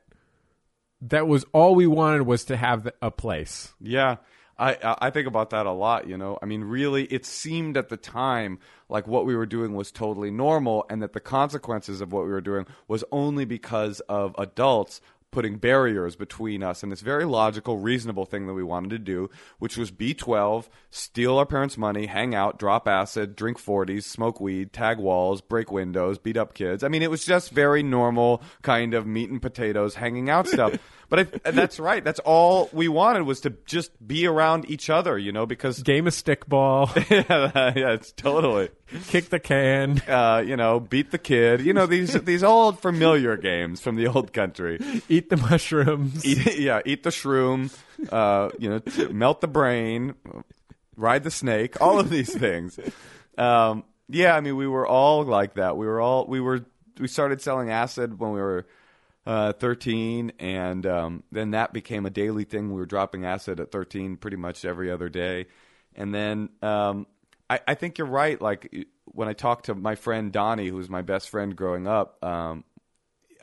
that 1.02 1.28
was 1.28 1.46
all 1.52 1.76
we 1.76 1.86
wanted 1.86 2.24
was 2.24 2.46
to 2.46 2.56
have 2.56 2.90
a 3.02 3.12
place 3.12 3.74
Yeah. 3.82 4.16
I, 4.60 4.74
I 4.74 4.96
I 5.02 5.10
think 5.12 5.28
about 5.28 5.52
that 5.52 5.68
a 5.68 5.72
lot, 5.72 6.08
you 6.08 6.18
know. 6.18 6.40
I 6.42 6.48
mean, 6.48 6.64
really, 6.64 7.04
it 7.04 7.28
seemed 7.28 7.78
at 7.78 7.90
the 7.90 7.98
time 7.98 8.58
like 8.90 9.08
what 9.08 9.24
we 9.24 9.36
were 9.36 9.46
doing 9.46 9.76
was 9.76 9.92
totally 9.92 10.32
normal, 10.32 10.84
and 10.90 11.04
that 11.04 11.14
the 11.14 11.20
consequences 11.20 12.02
of 12.02 12.12
what 12.12 12.24
we 12.24 12.32
were 12.32 12.42
doing 12.42 12.66
was 12.88 13.04
only 13.12 13.46
because 13.46 14.00
of 14.10 14.34
adults 14.40 15.00
putting 15.32 15.58
barriers 15.58 16.16
between 16.16 16.64
us 16.64 16.84
and 16.84 16.92
this 16.92 17.02
very 17.02 17.26
logical, 17.26 17.78
reasonable 17.78 18.26
thing 18.26 18.48
that 18.48 18.54
we 18.54 18.64
wanted 18.64 18.90
to 18.90 18.98
do, 18.98 19.30
which 19.60 19.78
was 19.78 19.92
B12, 19.92 20.68
steal 20.90 21.38
our 21.38 21.46
parents' 21.46 21.78
money, 21.78 22.06
hang 22.06 22.34
out, 22.34 22.58
drop 22.58 22.88
acid, 22.88 23.36
drink 23.36 23.62
40s, 23.62 24.04
smoke 24.04 24.40
weed, 24.40 24.74
tag 24.74 24.98
walls, 24.98 25.42
break 25.42 25.72
windows, 25.72 26.18
beat 26.18 26.38
up 26.38 26.54
kids. 26.54 26.84
I 26.84 26.88
mean, 26.88 27.04
it 27.04 27.12
was 27.12 27.26
just 27.26 27.52
very 27.52 27.84
normal 27.84 28.42
kind 28.62 28.94
of 28.94 29.06
meat 29.06 29.30
and 29.30 29.42
potatoes 29.42 29.96
hanging 29.96 30.30
out 30.30 30.48
stuff. 30.48 30.78
But 31.10 31.42
I, 31.46 31.52
that's 31.52 31.80
right. 31.80 32.04
That's 32.04 32.20
all 32.20 32.70
we 32.74 32.88
wanted 32.88 33.24
was 33.24 33.42
to 33.42 33.52
just 33.66 33.92
be 34.06 34.28
around 34.28 34.70
each 34.70 34.90
other, 34.90 35.18
you 35.18 35.32
know, 35.32 35.46
because 35.46 35.82
game 35.82 36.06
of 36.08 36.14
stickball 36.14 36.94
yeah, 37.10 37.74
yeah, 37.76 37.94
it's 37.94 38.12
totally 38.12 38.70
kick 39.08 39.30
the 39.30 39.40
can 39.40 40.02
uh, 40.08 40.44
you 40.46 40.58
know, 40.58 40.80
beat 40.80 41.12
the 41.12 41.18
kid. 41.18 41.62
You 41.62 41.74
know 41.74 41.86
these 41.86 42.14
these 42.24 42.44
old 42.44 42.80
familiar 42.80 43.38
games 43.38 43.80
from 43.80 43.96
the 43.96 44.08
old 44.08 44.34
country. 44.34 44.80
eat 45.08 45.30
the 45.30 45.38
mushrooms 45.38 46.26
Eat, 46.26 46.60
yeah, 46.60 46.82
eat 46.86 47.04
the 47.04 47.10
shroom. 47.10 47.74
Uh, 48.12 48.50
you 48.60 48.70
know, 48.70 48.80
t- 48.80 49.08
melt 49.08 49.42
the 49.42 49.48
brain, 49.48 50.14
ride 50.96 51.24
the 51.24 51.32
snake. 51.32 51.82
All 51.82 52.00
of 52.00 52.10
these 52.10 52.34
things. 52.34 52.80
Um, 53.38 53.84
yeah, 54.10 54.36
I 54.36 54.42
mean, 54.42 54.56
we 54.56 54.68
were 54.68 54.88
all 54.88 55.24
like 55.24 55.56
that. 55.56 55.78
We 55.78 55.86
were 55.86 56.02
all 56.02 56.26
we 56.28 56.40
were 56.40 56.66
we 57.00 57.08
started 57.08 57.42
selling 57.42 57.70
acid 57.70 58.20
when 58.20 58.32
we 58.32 58.40
were 58.40 58.66
uh, 59.28 59.52
13, 59.52 60.32
and 60.40 60.86
um, 60.86 61.24
then 61.34 61.52
that 61.52 61.74
became 61.74 62.06
a 62.06 62.10
daily 62.10 62.46
thing. 62.46 62.70
We 62.70 62.80
were 62.80 62.86
dropping 62.86 63.26
acid 63.26 63.60
at 63.60 63.74
13 63.74 64.16
pretty 64.16 64.38
much 64.38 64.64
every 64.64 64.90
other 64.90 65.10
day, 65.10 65.48
and 65.96 66.16
then 66.16 66.50
um, 66.62 67.08
I, 67.50 67.60
I 67.68 67.74
think 67.74 67.98
you're 67.98 68.08
right. 68.08 68.42
Like 68.42 68.88
when 69.04 69.28
I 69.28 69.34
talked 69.34 69.66
to 69.66 69.76
my 69.76 69.96
friend 69.96 70.32
Donnie, 70.32 70.70
who 70.70 70.78
was 70.78 70.90
my 70.90 71.02
best 71.02 71.30
friend 71.30 71.58
growing 71.58 71.88
up, 71.88 72.24
um, 72.24 72.64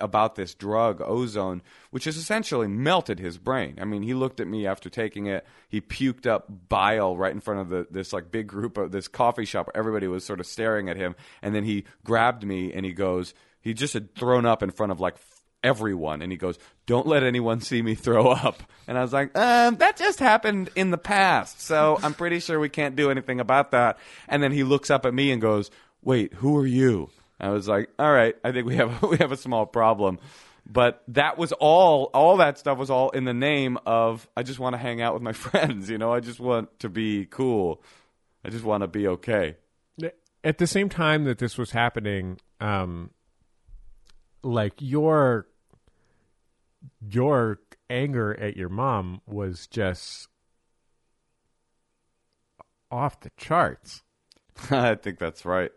about 0.00 0.36
this 0.36 0.54
drug, 0.54 1.02
ozone, 1.02 1.62
which 1.90 2.04
has 2.04 2.16
essentially 2.16 2.66
melted 2.66 3.20
his 3.20 3.36
brain. 3.36 3.78
I 3.78 3.84
mean, 3.84 4.02
he 4.02 4.14
looked 4.14 4.40
at 4.40 4.46
me 4.46 4.66
after 4.66 4.88
taking 4.88 5.26
it. 5.26 5.46
He 5.68 5.82
puked 5.82 6.26
up 6.26 6.48
bile 6.68 7.14
right 7.16 7.32
in 7.32 7.40
front 7.40 7.60
of 7.60 7.68
the, 7.68 7.86
this 7.90 8.12
like 8.12 8.30
big 8.30 8.46
group 8.46 8.78
of 8.78 8.90
this 8.90 9.06
coffee 9.06 9.44
shop. 9.44 9.68
Everybody 9.74 10.08
was 10.08 10.24
sort 10.24 10.40
of 10.40 10.46
staring 10.46 10.88
at 10.88 10.96
him, 10.96 11.14
and 11.42 11.54
then 11.54 11.64
he 11.64 11.84
grabbed 12.04 12.44
me 12.44 12.72
and 12.72 12.86
he 12.86 12.92
goes, 12.92 13.34
he 13.60 13.72
just 13.72 13.94
had 13.94 14.14
thrown 14.14 14.44
up 14.46 14.62
in 14.62 14.70
front 14.70 14.92
of 14.92 15.00
like 15.00 15.16
everyone, 15.64 16.22
and 16.22 16.30
he 16.30 16.38
goes, 16.38 16.58
"Don't 16.86 17.06
let 17.06 17.24
anyone 17.24 17.60
see 17.60 17.82
me 17.82 17.94
throw 17.96 18.30
up." 18.30 18.62
And 18.86 18.96
I 18.96 19.02
was 19.02 19.12
like, 19.12 19.36
um, 19.36 19.76
"That 19.76 19.96
just 19.96 20.20
happened 20.20 20.70
in 20.76 20.90
the 20.92 20.98
past, 20.98 21.60
so 21.60 21.98
I'm 22.02 22.14
pretty 22.14 22.38
sure 22.38 22.60
we 22.60 22.68
can't 22.68 22.94
do 22.94 23.10
anything 23.10 23.40
about 23.40 23.72
that." 23.72 23.98
And 24.28 24.42
then 24.42 24.52
he 24.52 24.62
looks 24.62 24.90
up 24.90 25.04
at 25.06 25.14
me 25.14 25.32
and 25.32 25.42
goes, 25.42 25.70
"Wait, 26.02 26.34
who 26.34 26.56
are 26.56 26.66
you?" 26.66 27.10
I 27.40 27.48
was 27.48 27.66
like, 27.66 27.90
"All 27.98 28.12
right, 28.12 28.36
I 28.44 28.52
think 28.52 28.66
we 28.66 28.76
have 28.76 29.02
we 29.10 29.16
have 29.16 29.32
a 29.32 29.36
small 29.36 29.66
problem." 29.66 30.20
But 30.66 31.02
that 31.08 31.36
was 31.36 31.52
all. 31.52 32.10
All 32.14 32.38
that 32.38 32.58
stuff 32.58 32.78
was 32.78 32.90
all 32.90 33.10
in 33.10 33.24
the 33.24 33.34
name 33.34 33.78
of 33.84 34.28
I 34.36 34.42
just 34.42 34.58
want 34.58 34.74
to 34.74 34.78
hang 34.78 35.02
out 35.02 35.14
with 35.14 35.22
my 35.22 35.32
friends. 35.46 35.90
You 35.90 35.98
know, 35.98 36.12
I 36.12 36.20
just 36.20 36.40
want 36.40 36.78
to 36.80 36.88
be 36.88 37.26
cool. 37.26 37.82
I 38.44 38.50
just 38.50 38.64
want 38.64 38.82
to 38.82 38.88
be 38.88 39.08
okay. 39.08 39.56
At 40.42 40.58
the 40.58 40.66
same 40.66 40.90
time 40.90 41.24
that 41.24 41.38
this 41.38 41.56
was 41.56 41.70
happening, 41.70 42.38
um, 42.60 43.10
like 44.42 44.74
your 44.78 45.46
your 47.00 47.60
anger 47.90 48.38
at 48.38 48.56
your 48.56 48.68
mom 48.68 49.20
was 49.26 49.66
just 49.66 50.28
off 52.90 53.20
the 53.20 53.30
charts. 53.36 54.02
I 54.70 54.94
think 54.94 55.18
that's 55.18 55.44
right. 55.44 55.72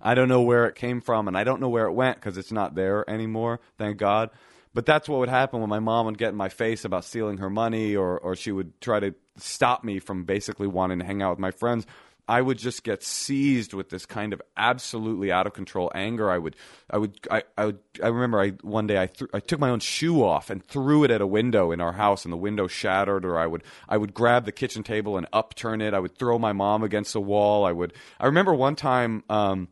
I 0.00 0.14
don't 0.14 0.28
know 0.28 0.42
where 0.42 0.66
it 0.66 0.74
came 0.74 1.00
from, 1.00 1.28
and 1.28 1.36
I 1.36 1.44
don't 1.44 1.60
know 1.60 1.68
where 1.68 1.86
it 1.86 1.92
went 1.92 2.16
because 2.16 2.36
it's 2.36 2.52
not 2.52 2.74
there 2.74 3.08
anymore. 3.08 3.60
Thank 3.78 3.96
God. 3.96 4.30
But 4.74 4.86
that's 4.86 5.08
what 5.08 5.20
would 5.20 5.28
happen 5.28 5.60
when 5.60 5.70
my 5.70 5.78
mom 5.78 6.06
would 6.06 6.18
get 6.18 6.30
in 6.30 6.36
my 6.36 6.48
face 6.48 6.84
about 6.84 7.04
stealing 7.04 7.38
her 7.38 7.48
money, 7.48 7.94
or 7.96 8.18
or 8.18 8.34
she 8.36 8.52
would 8.52 8.80
try 8.80 9.00
to 9.00 9.14
stop 9.36 9.84
me 9.84 10.00
from 10.00 10.24
basically 10.24 10.66
wanting 10.66 10.98
to 10.98 11.04
hang 11.04 11.22
out 11.22 11.30
with 11.30 11.38
my 11.38 11.52
friends. 11.52 11.86
I 12.26 12.40
would 12.40 12.58
just 12.58 12.84
get 12.84 13.02
seized 13.02 13.74
with 13.74 13.90
this 13.90 14.06
kind 14.06 14.32
of 14.32 14.40
absolutely 14.56 15.30
out 15.30 15.46
of 15.46 15.52
control 15.52 15.92
anger. 15.94 16.30
I 16.30 16.38
would, 16.38 16.56
I 16.88 16.98
would, 16.98 17.18
I, 17.30 17.42
I 17.58 17.66
would. 17.66 17.78
I 18.02 18.08
remember 18.08 18.40
I 18.40 18.50
one 18.62 18.86
day 18.86 19.00
I 19.00 19.06
th- 19.06 19.30
I 19.34 19.40
took 19.40 19.60
my 19.60 19.70
own 19.70 19.80
shoe 19.80 20.24
off 20.24 20.48
and 20.48 20.64
threw 20.64 21.04
it 21.04 21.10
at 21.10 21.20
a 21.20 21.26
window 21.26 21.70
in 21.70 21.80
our 21.80 21.92
house, 21.92 22.24
and 22.24 22.32
the 22.32 22.38
window 22.38 22.66
shattered. 22.66 23.24
Or 23.24 23.38
I 23.38 23.46
would, 23.46 23.62
I 23.88 23.98
would 23.98 24.14
grab 24.14 24.46
the 24.46 24.52
kitchen 24.52 24.82
table 24.82 25.18
and 25.18 25.26
upturn 25.32 25.80
it. 25.80 25.92
I 25.92 26.00
would 26.00 26.16
throw 26.16 26.38
my 26.38 26.52
mom 26.52 26.82
against 26.82 27.12
the 27.12 27.20
wall. 27.20 27.64
I 27.64 27.72
would. 27.72 27.92
I 28.18 28.26
remember 28.26 28.54
one 28.54 28.76
time. 28.76 29.24
Um, 29.28 29.68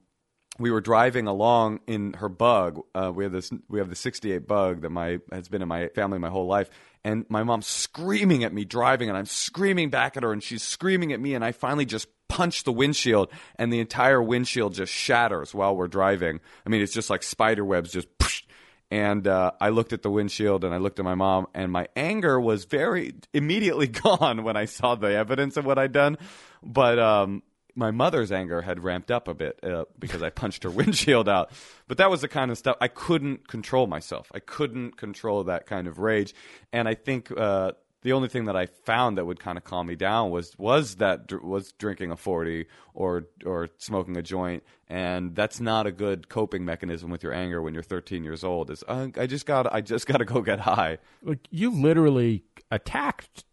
we 0.59 0.70
were 0.70 0.82
driving 0.82 1.26
along 1.26 1.80
in 1.86 2.12
her 2.14 2.28
bug. 2.28 2.80
Uh, 2.94 3.11
we 3.14 3.24
have 3.24 3.32
this. 3.32 3.50
We 3.68 3.78
have 3.78 3.88
the 3.88 3.96
'68 3.96 4.46
bug 4.46 4.82
that 4.82 4.90
my 4.90 5.18
has 5.30 5.48
been 5.48 5.62
in 5.62 5.68
my 5.68 5.88
family 5.88 6.18
my 6.18 6.28
whole 6.28 6.46
life, 6.46 6.68
and 7.05 7.24
my 7.28 7.42
mom's 7.42 7.66
screaming 7.66 8.44
at 8.44 8.53
me 8.53 8.64
driving, 8.64 9.09
and 9.09 9.16
I'm 9.16 9.26
screaming 9.26 9.90
back 9.90 10.16
at 10.16 10.22
her, 10.22 10.32
and 10.32 10.42
she's 10.42 10.62
screaming 10.62 11.12
at 11.12 11.20
me, 11.20 11.34
and 11.34 11.44
I 11.44 11.53
finally 11.53 11.86
just 11.86 12.07
punch 12.33 12.64
the 12.64 12.72
windshield, 12.72 13.30
and 13.57 13.70
the 13.70 13.78
entire 13.78 14.22
windshield 14.22 14.72
just 14.72 14.91
shatters 14.91 15.55
while 15.55 15.76
we're 15.76 15.87
driving. 15.87 16.41
I 16.64 16.70
mean, 16.70 16.80
it's 16.80 16.95
just 16.95 17.11
like 17.11 17.22
spider 17.22 17.64
webs, 17.64 17.93
just. 17.93 18.09
And 18.91 19.26
uh, 19.26 19.53
I 19.59 19.70
looked 19.70 19.95
at 19.95 20.03
the 20.03 20.11
windshield 20.11 20.64
and 20.64 20.74
I 20.74 20.76
looked 20.76 20.99
at 20.99 21.05
my 21.05 21.14
mom, 21.14 21.47
and 21.55 21.72
my 21.72 21.89
anger 21.97 22.39
was 22.39 22.64
very 22.64 23.14
immediately 23.33 23.87
gone 24.05 24.45
when 24.45 24.57
I 24.57 24.66
saw 24.66 24.95
the 24.95 25.14
evidence 25.14 25.57
of 25.57 25.64
what 25.64 25.78
I'd 25.78 25.93
done. 25.93 26.18
But 26.62 26.99
um, 26.99 27.43
my 27.74 27.91
mother's 27.91 28.30
anger 28.33 28.61
had 28.61 28.85
ramped 28.85 29.11
up 29.11 29.28
a 29.28 29.35
bit 29.35 29.59
uh, 29.62 29.85
because 29.99 30.22
I 30.22 30.30
punched 30.30 30.64
her 30.64 30.70
windshield 30.80 31.28
out. 31.28 31.51
But 31.89 31.99
that 31.99 32.11
was 32.11 32.20
the 32.20 32.28
kind 32.28 32.51
of 32.51 32.59
stuff 32.59 32.76
I 32.80 32.89
couldn't 32.89 33.49
control 33.49 33.87
myself. 33.87 34.30
I 34.35 34.41
couldn't 34.41 34.97
control 34.97 35.45
that 35.45 35.66
kind 35.66 35.87
of 35.87 35.99
rage, 35.99 36.35
and 36.72 36.87
I 36.89 36.95
think 36.95 37.30
uh, 37.35 37.72
the 38.03 38.12
only 38.12 38.28
thing 38.28 38.44
that 38.46 38.57
I 38.57 38.66
found 38.66 39.16
that 39.16 39.24
would 39.24 39.40
kind 39.40 39.57
of 39.57 39.64
calm 39.64 39.86
me 39.86 39.94
down 39.94 40.30
was 40.30 40.57
was 40.59 40.96
that 40.96 41.32
was 41.42 41.72
drinking 41.72 42.11
a 42.11 42.16
forty 42.16 42.66
or 42.94 43.24
or 43.44 43.68
smoking 43.78 44.16
a 44.16 44.22
joint, 44.22 44.62
and 44.88 45.34
that's 45.34 45.61
not 45.61 45.86
a 45.86 45.92
good 45.92 46.28
coping 46.28 46.64
mechanism 46.64 47.11
with 47.11 47.22
your 47.22 47.32
anger 47.32 47.62
when 47.62 47.74
you're 47.74 47.82
13 47.82 48.24
years 48.24 48.44
old. 48.44 48.70
Is 48.70 48.84
uh, 48.86 49.09
I 49.16 49.26
just 49.26 49.46
got 49.46 49.72
I 49.72 49.80
just 49.80 50.07
got 50.07 50.18
to 50.18 50.24
go 50.24 50.42
get 50.42 50.61
high. 50.61 50.98
Like 51.22 51.46
you 51.50 51.70
literally 51.70 52.44
attacked 52.70 53.44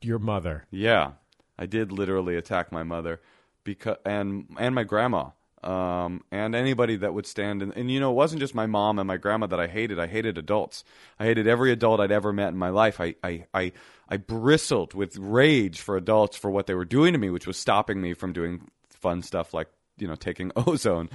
your 0.00 0.18
mother. 0.18 0.66
Yeah, 0.70 1.12
I 1.58 1.66
did 1.66 1.92
literally 1.92 2.36
attack 2.36 2.72
my 2.72 2.82
mother 2.82 3.20
because 3.62 3.96
and 4.04 4.46
and 4.58 4.74
my 4.74 4.84
grandma 4.84 5.30
um, 5.64 6.22
and 6.30 6.54
anybody 6.54 6.96
that 6.96 7.14
would 7.14 7.26
stand 7.26 7.62
and, 7.62 7.74
and 7.76 7.90
you 7.90 7.98
know 7.98 8.10
it 8.10 8.14
wasn't 8.14 8.40
just 8.40 8.54
my 8.54 8.66
mom 8.66 8.98
and 8.98 9.08
my 9.08 9.16
grandma 9.16 9.46
that 9.46 9.58
I 9.58 9.66
hated. 9.66 9.98
I 9.98 10.06
hated 10.06 10.36
adults. 10.36 10.84
I 11.18 11.24
hated 11.24 11.46
every 11.46 11.72
adult 11.72 12.00
I'd 12.00 12.12
ever 12.12 12.32
met 12.32 12.48
in 12.48 12.56
my 12.58 12.68
life. 12.68 13.00
I 13.00 13.14
I 13.22 13.46
I, 13.54 13.72
I 14.08 14.16
bristled 14.18 14.94
with 14.94 15.16
rage 15.16 15.80
for 15.80 15.96
adults 15.96 16.36
for 16.36 16.50
what 16.50 16.66
they 16.66 16.74
were 16.74 16.84
doing 16.84 17.12
to 17.14 17.18
me 17.18 17.30
which 17.30 17.46
was 17.46 17.56
stopping 17.56 18.00
me 18.00 18.12
from 18.12 18.32
doing 18.32 18.68
fun 18.90 19.22
stuff 19.22 19.54
like 19.54 19.68
you 19.96 20.06
know 20.06 20.16
taking 20.16 20.52
ozone. 20.56 21.08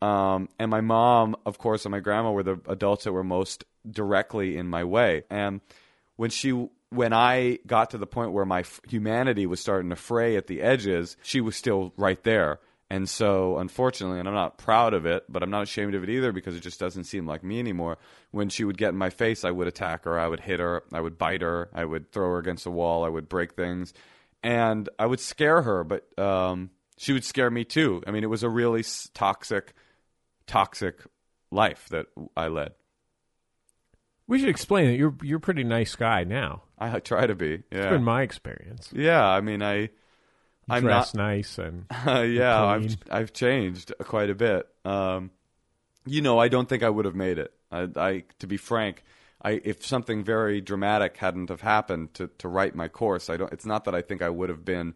Um, 0.00 0.48
and 0.58 0.70
my 0.70 0.80
mom 0.80 1.36
of 1.46 1.58
course 1.58 1.84
and 1.84 1.92
my 1.92 2.00
grandma 2.00 2.32
were 2.32 2.42
the 2.42 2.60
adults 2.66 3.04
that 3.04 3.12
were 3.12 3.24
most 3.24 3.64
directly 3.88 4.56
in 4.56 4.66
my 4.66 4.82
way. 4.84 5.22
And 5.30 5.60
when 6.16 6.30
she 6.30 6.68
when 6.90 7.12
I 7.12 7.58
got 7.66 7.90
to 7.90 7.98
the 7.98 8.06
point 8.06 8.32
where 8.32 8.44
my 8.44 8.60
f- 8.60 8.80
humanity 8.86 9.46
was 9.46 9.60
starting 9.60 9.90
to 9.90 9.96
fray 9.96 10.36
at 10.36 10.46
the 10.46 10.60
edges, 10.60 11.16
she 11.22 11.40
was 11.40 11.56
still 11.56 11.92
right 11.96 12.22
there. 12.22 12.60
And 12.92 13.08
so, 13.08 13.56
unfortunately, 13.56 14.18
and 14.18 14.28
I'm 14.28 14.34
not 14.34 14.58
proud 14.58 14.92
of 14.92 15.06
it, 15.06 15.24
but 15.26 15.42
I'm 15.42 15.48
not 15.48 15.62
ashamed 15.62 15.94
of 15.94 16.02
it 16.02 16.10
either 16.10 16.30
because 16.30 16.54
it 16.54 16.60
just 16.60 16.78
doesn't 16.78 17.04
seem 17.04 17.26
like 17.26 17.42
me 17.42 17.58
anymore. 17.58 17.96
When 18.32 18.50
she 18.50 18.64
would 18.64 18.76
get 18.76 18.90
in 18.90 18.96
my 18.96 19.08
face, 19.08 19.46
I 19.46 19.50
would 19.50 19.66
attack 19.66 20.04
her, 20.04 20.18
I 20.18 20.28
would 20.28 20.40
hit 20.40 20.60
her, 20.60 20.82
I 20.92 21.00
would 21.00 21.16
bite 21.16 21.40
her, 21.40 21.70
I 21.72 21.86
would 21.86 22.12
throw 22.12 22.32
her 22.32 22.38
against 22.38 22.64
the 22.64 22.70
wall, 22.70 23.02
I 23.02 23.08
would 23.08 23.30
break 23.30 23.54
things, 23.54 23.94
and 24.42 24.90
I 24.98 25.06
would 25.06 25.20
scare 25.20 25.62
her, 25.62 25.84
but 25.84 26.06
um, 26.18 26.68
she 26.98 27.14
would 27.14 27.24
scare 27.24 27.50
me 27.50 27.64
too. 27.64 28.02
I 28.06 28.10
mean, 28.10 28.24
it 28.24 28.30
was 28.30 28.42
a 28.42 28.50
really 28.50 28.84
toxic, 29.14 29.72
toxic 30.46 31.00
life 31.50 31.88
that 31.92 32.08
I 32.36 32.48
led. 32.48 32.72
We 34.26 34.38
should 34.38 34.50
explain 34.50 34.88
that 34.88 34.98
you're 34.98 35.16
you're 35.22 35.38
a 35.38 35.40
pretty 35.40 35.64
nice 35.64 35.94
guy 35.94 36.24
now. 36.24 36.64
I 36.78 37.00
try 37.00 37.26
to 37.26 37.34
be. 37.34 37.62
Yeah, 37.70 37.84
it's 37.84 37.86
been 37.86 38.04
my 38.04 38.20
experience. 38.20 38.90
Yeah, 38.92 39.26
I 39.26 39.40
mean, 39.40 39.62
I 39.62 39.88
I'm 40.68 40.82
dressed 40.82 41.14
not, 41.14 41.22
nice 41.22 41.58
and 41.58 41.86
uh, 42.06 42.20
yeah, 42.20 42.62
I've 42.62 42.96
I've 43.10 43.32
changed 43.32 43.92
quite 44.00 44.30
a 44.30 44.34
bit. 44.34 44.66
Um, 44.84 45.30
you 46.06 46.20
know, 46.20 46.38
I 46.38 46.48
don't 46.48 46.68
think 46.68 46.82
I 46.82 46.90
would 46.90 47.04
have 47.04 47.14
made 47.14 47.38
it. 47.38 47.52
I, 47.70 47.88
I 47.96 48.24
to 48.38 48.46
be 48.46 48.56
frank, 48.56 49.02
I 49.42 49.60
if 49.64 49.84
something 49.84 50.24
very 50.24 50.60
dramatic 50.60 51.16
hadn't 51.16 51.48
have 51.48 51.60
happened 51.60 52.14
to 52.14 52.28
to 52.38 52.48
write 52.48 52.74
my 52.74 52.88
course, 52.88 53.28
I 53.28 53.36
don't. 53.36 53.52
It's 53.52 53.66
not 53.66 53.84
that 53.84 53.94
I 53.94 54.02
think 54.02 54.22
I 54.22 54.30
would 54.30 54.48
have 54.48 54.64
been 54.64 54.94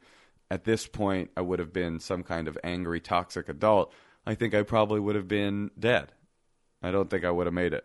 at 0.51 0.65
this 0.65 0.87
point. 0.87 1.31
I 1.37 1.41
would 1.41 1.59
have 1.59 1.73
been 1.73 2.01
some 2.01 2.23
kind 2.23 2.49
of 2.49 2.57
angry, 2.63 3.01
toxic 3.01 3.49
adult. 3.49 3.93
I 4.27 4.35
think 4.35 4.55
I 4.55 4.63
probably 4.63 5.01
would 5.01 5.15
have 5.15 5.29
been 5.29 5.71
dead. 5.79 6.13
I 6.83 6.91
don't 6.91 7.11
think 7.11 7.25
I 7.25 7.31
would 7.31 7.47
have 7.47 7.55
made 7.55 7.73
it. 7.73 7.85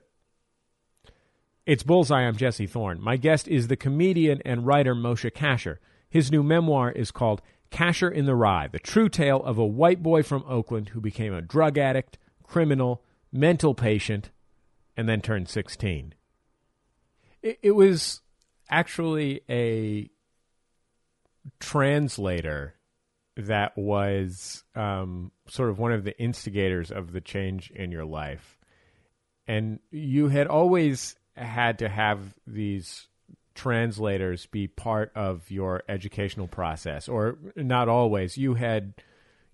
It's 1.65 1.84
Bullseye. 1.84 2.21
I'm 2.21 2.36
Jesse 2.36 2.67
Thorn. 2.67 2.99
My 2.99 3.17
guest 3.17 3.47
is 3.47 3.67
the 3.67 3.75
comedian 3.75 4.41
and 4.43 4.65
writer 4.65 4.95
Moshe 4.95 5.32
Kasher. 5.32 5.77
His 6.09 6.32
new 6.32 6.43
memoir 6.43 6.91
is 6.91 7.11
called 7.11 7.41
Kasher 7.72 8.11
in 8.11 8.26
the 8.26 8.36
Rye, 8.36 8.67
the 8.67 8.80
true 8.80 9.09
tale 9.09 9.41
of 9.43 9.57
a 9.57 9.65
white 9.65 10.03
boy 10.03 10.24
from 10.24 10.43
Oakland 10.47 10.89
who 10.89 11.01
became 11.01 11.34
a 11.34 11.41
drug 11.41 11.78
addict, 11.78 12.17
criminal, 12.43 13.03
mental 13.32 13.74
patient, 13.74 14.30
and 14.97 15.07
then 15.07 15.22
turned 15.22 15.47
16. 15.47 16.13
It, 17.41 17.59
it 17.61 17.72
was 17.72 18.22
actually 18.69 19.41
a 19.49 20.09
translator 21.59 22.76
that 23.38 23.78
was 23.78 24.63
um, 24.76 25.32
sort 25.47 25.69
of 25.69 25.80
one 25.80 25.91
of 25.91 26.03
the 26.03 26.19
instigators 26.22 26.91
of 26.91 27.13
the 27.13 27.22
change 27.22 27.72
in 27.72 27.91
your 27.91 28.05
life. 28.05 28.57
And 29.47 29.80
you 29.89 30.28
had 30.28 30.47
always 30.47 31.15
had 31.36 31.80
to 31.80 31.89
have 31.89 32.36
these 32.45 33.07
translators 33.55 34.45
be 34.45 34.67
part 34.67 35.11
of 35.15 35.49
your 35.51 35.83
educational 35.89 36.47
process? 36.47 37.07
Or 37.07 37.37
not 37.55 37.89
always. 37.89 38.37
You 38.37 38.55
had 38.55 38.93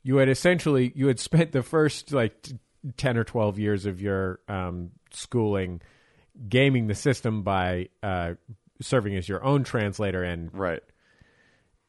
you 0.04 0.18
had 0.18 0.30
essentially 0.30 0.92
you 0.96 1.08
had 1.08 1.20
spent 1.20 1.52
the 1.52 1.64
first 1.64 2.14
like 2.14 2.48
10 2.98 3.18
or 3.18 3.24
12 3.24 3.60
years 3.60 3.86
of 3.86 4.02
your 4.02 4.40
um, 4.48 4.92
schooling 5.12 5.82
gaming 6.48 6.88
the 6.88 6.96
system 6.96 7.44
by 7.44 7.90
uh, 8.04 8.34
serving 8.82 9.16
as 9.16 9.28
your 9.28 9.44
own 9.44 9.64
translator 9.64 10.24
and 10.24 10.54
right. 10.54 10.84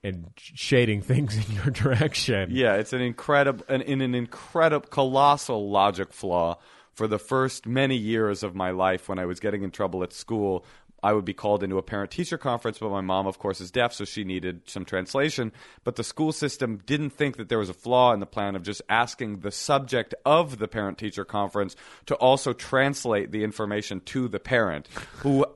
and 0.03 0.31
shading 0.37 1.03
things 1.03 1.37
in 1.49 1.55
your 1.55 1.71
direction. 1.71 2.49
Yeah 2.51 2.75
it's 2.75 2.93
an 2.93 3.01
incredible 3.01 3.65
an, 3.69 3.83
in 3.83 4.01
an 4.01 4.15
incredible 4.15 4.89
colossal 4.89 5.71
logic 5.71 6.13
flaw 6.13 6.59
for 6.99 7.07
the 7.07 7.19
first 7.19 7.65
many 7.65 7.95
years 7.95 8.43
of 8.43 8.57
my 8.57 8.73
life 8.73 9.09
when 9.09 9.21
I 9.21 9.27
was 9.27 9.39
getting 9.39 9.63
in 9.63 9.71
trouble 9.71 10.03
at 10.03 10.13
school, 10.13 10.65
I 11.03 11.13
would 11.13 11.25
be 11.25 11.35
called 11.35 11.63
into 11.63 11.79
a 11.79 11.83
parent 11.83 12.11
teacher 12.11 12.39
conference, 12.39 12.79
but 12.79 12.91
my 12.91 13.01
mom, 13.01 13.27
of 13.27 13.39
course, 13.39 13.61
is 13.61 13.71
deaf, 13.71 13.93
so 13.93 14.05
she 14.05 14.25
needed 14.25 14.63
some 14.67 14.85
translation. 14.85 15.53
But 15.85 15.97
the 15.97 16.05
school 16.05 16.33
system 16.33 16.81
didn't 16.87 17.11
think 17.11 17.37
that 17.37 17.49
there 17.49 17.59
was 17.59 17.69
a 17.69 17.75
flaw 17.75 18.13
in 18.13 18.21
the 18.21 18.27
plan 18.27 18.57
of 18.57 18.63
just 18.63 18.83
asking 18.89 19.41
the 19.41 19.51
subject 19.51 20.15
of 20.25 20.59
the 20.59 20.67
parent 20.67 20.99
teacher 20.99 21.25
conference 21.25 21.77
to 22.07 22.15
also 22.17 22.53
translate 22.53 23.31
the 23.31 23.45
information 23.45 24.01
to 24.07 24.29
the 24.29 24.41
parent, 24.41 24.89
who, 25.19 25.47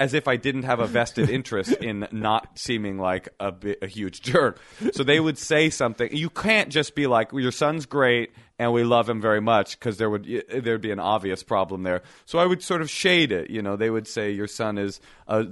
as 0.00 0.14
if 0.14 0.28
I 0.28 0.36
didn't 0.36 0.62
have 0.62 0.80
a 0.80 0.86
vested 0.86 1.28
interest 1.28 1.72
in 1.72 2.08
not 2.10 2.58
seeming 2.58 2.98
like 2.98 3.28
a, 3.38 3.52
a 3.82 3.86
huge 3.86 4.22
jerk. 4.22 4.60
So 4.92 5.04
they 5.04 5.20
would 5.20 5.38
say 5.38 5.70
something. 5.70 6.14
You 6.14 6.30
can't 6.30 6.70
just 6.70 6.94
be 6.94 7.06
like, 7.06 7.32
well, 7.32 7.42
your 7.42 7.52
son's 7.52 7.86
great 7.86 8.30
and 8.58 8.72
we 8.72 8.84
love 8.84 9.08
him 9.08 9.20
very 9.20 9.40
much 9.40 9.78
because 9.78 9.98
there 9.98 10.08
would 10.08 10.26
there'd 10.50 10.80
be 10.80 10.90
an 10.90 10.98
obvious 11.00 11.42
problem 11.42 11.82
there. 11.82 12.02
So 12.24 12.38
I 12.38 12.46
would 12.46 12.62
sort 12.62 12.80
of 12.80 12.88
shade 12.88 13.32
it. 13.32 13.50
You 13.50 13.62
know, 13.62 13.76
they 13.76 13.90
would 13.90 14.08
say 14.08 14.30
your 14.30 14.46
son 14.48 14.78
is 14.78 15.00
uh, 15.28 15.44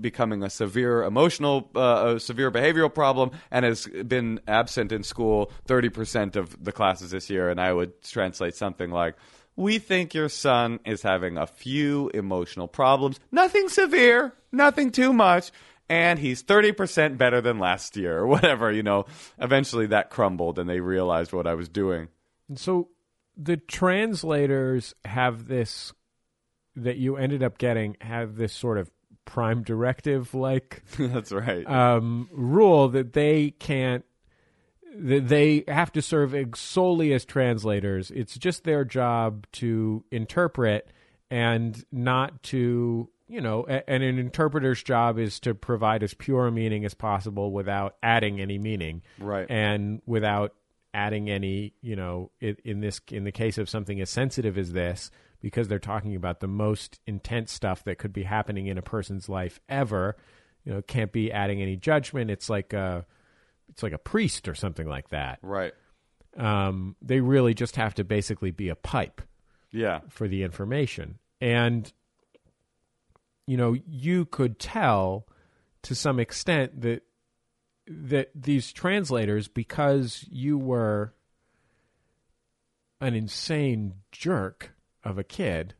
becoming 0.00 0.42
a 0.42 0.50
severe 0.50 1.02
emotional, 1.04 1.70
uh, 1.76 2.14
a 2.16 2.20
severe 2.20 2.50
behavioral 2.50 2.92
problem, 2.92 3.30
and 3.50 3.64
has 3.64 3.86
been 3.86 4.40
absent 4.48 4.92
in 4.92 5.02
school 5.04 5.52
thirty 5.66 5.88
percent 5.88 6.36
of 6.36 6.62
the 6.62 6.72
classes 6.72 7.12
this 7.12 7.30
year. 7.30 7.50
And 7.50 7.60
I 7.60 7.72
would 7.72 8.02
translate 8.02 8.54
something 8.54 8.90
like. 8.90 9.14
we 9.56 9.78
think 9.78 10.14
your 10.14 10.28
son 10.28 10.80
is 10.86 11.02
having 11.02 11.36
a 11.36 11.46
few 11.46 12.08
emotional 12.14 12.66
problems. 12.66 13.20
Nothing 13.30 13.68
severe, 13.68 14.32
nothing 14.52 14.90
too 14.90 15.12
much. 15.12 15.50
And 15.88 16.20
he's 16.20 16.44
30% 16.44 17.18
better 17.18 17.40
than 17.40 17.58
last 17.58 17.96
year, 17.96 18.18
or 18.18 18.26
whatever, 18.34 18.70
you 18.70 18.84
know. 18.84 19.06
Eventually 19.38 19.86
that 19.88 20.08
crumbled 20.08 20.58
and 20.58 20.70
they 20.70 20.78
realized 20.80 21.32
what 21.32 21.48
I 21.48 21.54
was 21.54 21.68
doing. 21.68 22.08
So 22.56 22.88
the 23.36 23.56
translators 23.56 24.94
have 25.04 25.46
this 25.48 25.92
that 26.76 26.96
you 26.96 27.16
ended 27.16 27.42
up 27.42 27.58
getting 27.58 27.96
have 28.00 28.36
this 28.36 28.52
sort 28.52 28.78
of 28.78 28.90
prime 29.24 29.62
directive 29.62 30.34
like 30.34 30.82
That's 30.98 31.30
right. 31.32 31.66
um, 31.66 32.28
rule 32.32 32.88
that 32.88 33.12
they 33.12 33.50
can't 33.52 34.04
that 34.96 35.28
they 35.28 35.62
have 35.68 35.92
to 35.92 36.02
serve 36.02 36.34
solely 36.56 37.12
as 37.12 37.24
translators. 37.24 38.10
It's 38.10 38.36
just 38.36 38.64
their 38.64 38.84
job 38.84 39.46
to 39.52 40.04
interpret 40.10 40.90
and 41.30 41.84
not 41.92 42.42
to 42.44 43.08
you 43.28 43.40
know 43.40 43.64
and 43.64 44.02
an 44.02 44.18
interpreter's 44.18 44.82
job 44.82 45.16
is 45.18 45.38
to 45.40 45.54
provide 45.54 46.02
as 46.02 46.12
pure 46.14 46.48
a 46.48 46.52
meaning 46.52 46.84
as 46.84 46.94
possible 46.94 47.52
without 47.52 47.94
adding 48.02 48.40
any 48.40 48.58
meaning 48.58 49.02
Right. 49.20 49.46
and 49.48 50.02
without 50.06 50.54
adding 50.92 51.30
any 51.30 51.72
you 51.82 51.94
know 51.96 52.30
in, 52.40 52.56
in 52.64 52.80
this 52.80 53.00
in 53.10 53.24
the 53.24 53.32
case 53.32 53.58
of 53.58 53.68
something 53.68 54.00
as 54.00 54.10
sensitive 54.10 54.58
as 54.58 54.72
this 54.72 55.10
because 55.40 55.68
they're 55.68 55.78
talking 55.78 56.14
about 56.16 56.40
the 56.40 56.48
most 56.48 56.98
intense 57.06 57.52
stuff 57.52 57.84
that 57.84 57.96
could 57.98 58.12
be 58.12 58.24
happening 58.24 58.66
in 58.66 58.76
a 58.76 58.82
person's 58.82 59.28
life 59.28 59.60
ever 59.68 60.16
you 60.64 60.72
know 60.72 60.82
can't 60.82 61.12
be 61.12 61.30
adding 61.32 61.62
any 61.62 61.76
judgment 61.76 62.30
it's 62.30 62.50
like 62.50 62.72
a 62.72 63.06
it's 63.68 63.82
like 63.82 63.92
a 63.92 63.98
priest 63.98 64.48
or 64.48 64.54
something 64.54 64.86
like 64.88 65.08
that 65.10 65.38
Right. 65.42 65.72
um, 66.36 66.96
they 67.00 67.20
really 67.20 67.54
just 67.54 67.76
have 67.76 67.94
to 67.94 68.04
basically 68.04 68.50
be 68.50 68.68
a 68.68 68.74
pipe 68.76 69.20
Yeah. 69.72 70.00
for 70.08 70.26
the 70.26 70.42
information 70.42 71.18
and 71.40 71.92
you 73.46 73.56
know 73.56 73.74
you 73.86 74.24
could 74.24 74.58
tell 74.58 75.26
to 75.82 75.94
some 75.94 76.18
extent 76.20 76.80
that 76.82 77.02
that 77.90 78.30
these 78.34 78.72
translators 78.72 79.48
because 79.48 80.24
you 80.30 80.56
were 80.56 81.12
an 83.00 83.14
insane 83.14 83.94
jerk 84.12 84.72
of 85.02 85.18
a 85.18 85.24
kid 85.24 85.74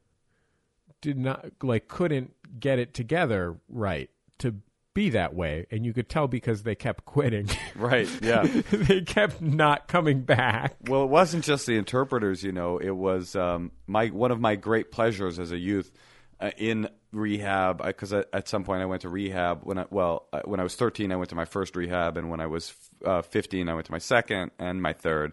did 1.00 1.16
not 1.16 1.46
like 1.62 1.86
couldn't 1.86 2.34
get 2.58 2.80
it 2.80 2.92
together 2.92 3.56
right 3.68 4.10
to 4.38 4.56
be 4.92 5.08
that 5.10 5.34
way 5.34 5.66
and 5.70 5.86
you 5.86 5.92
could 5.92 6.08
tell 6.08 6.26
because 6.26 6.64
they 6.64 6.74
kept 6.74 7.04
quitting 7.04 7.48
Right, 7.76 8.08
yeah. 8.20 8.42
they 8.70 9.02
kept 9.02 9.40
not 9.40 9.86
coming 9.86 10.22
back 10.22 10.74
Well, 10.88 11.04
it 11.04 11.10
wasn't 11.10 11.44
just 11.44 11.64
the 11.66 11.76
interpreters, 11.76 12.42
you 12.42 12.50
know. 12.50 12.78
It 12.78 12.90
was 12.90 13.36
um, 13.36 13.70
my 13.86 14.08
one 14.08 14.32
of 14.32 14.40
my 14.40 14.56
great 14.56 14.90
pleasures 14.90 15.38
as 15.38 15.52
a 15.52 15.58
youth 15.58 15.92
uh, 16.40 16.50
in 16.58 16.88
rehab. 17.12 17.84
Because 17.84 18.12
at, 18.12 18.48
some 18.48 18.64
point 18.64 18.82
I 18.82 18.86
went 18.86 19.02
to 19.02 19.08
rehab 19.08 19.60
when 19.62 19.78
I 19.78 19.86
well 19.90 20.26
when 20.44 20.60
I 20.60 20.62
was 20.62 20.76
13 20.76 21.12
I 21.12 21.16
went 21.16 21.30
to 21.30 21.36
my 21.36 21.44
first 21.44 21.76
rehab, 21.76 22.16
and 22.16 22.30
when 22.30 22.40
I 22.40 22.46
was 22.46 22.74
uh, 23.04 23.22
15 23.22 23.68
I 23.68 23.74
went 23.74 23.86
to 23.86 23.92
my 23.92 23.98
second 23.98 24.50
and 24.58 24.82
my 24.82 24.92
third, 24.92 25.32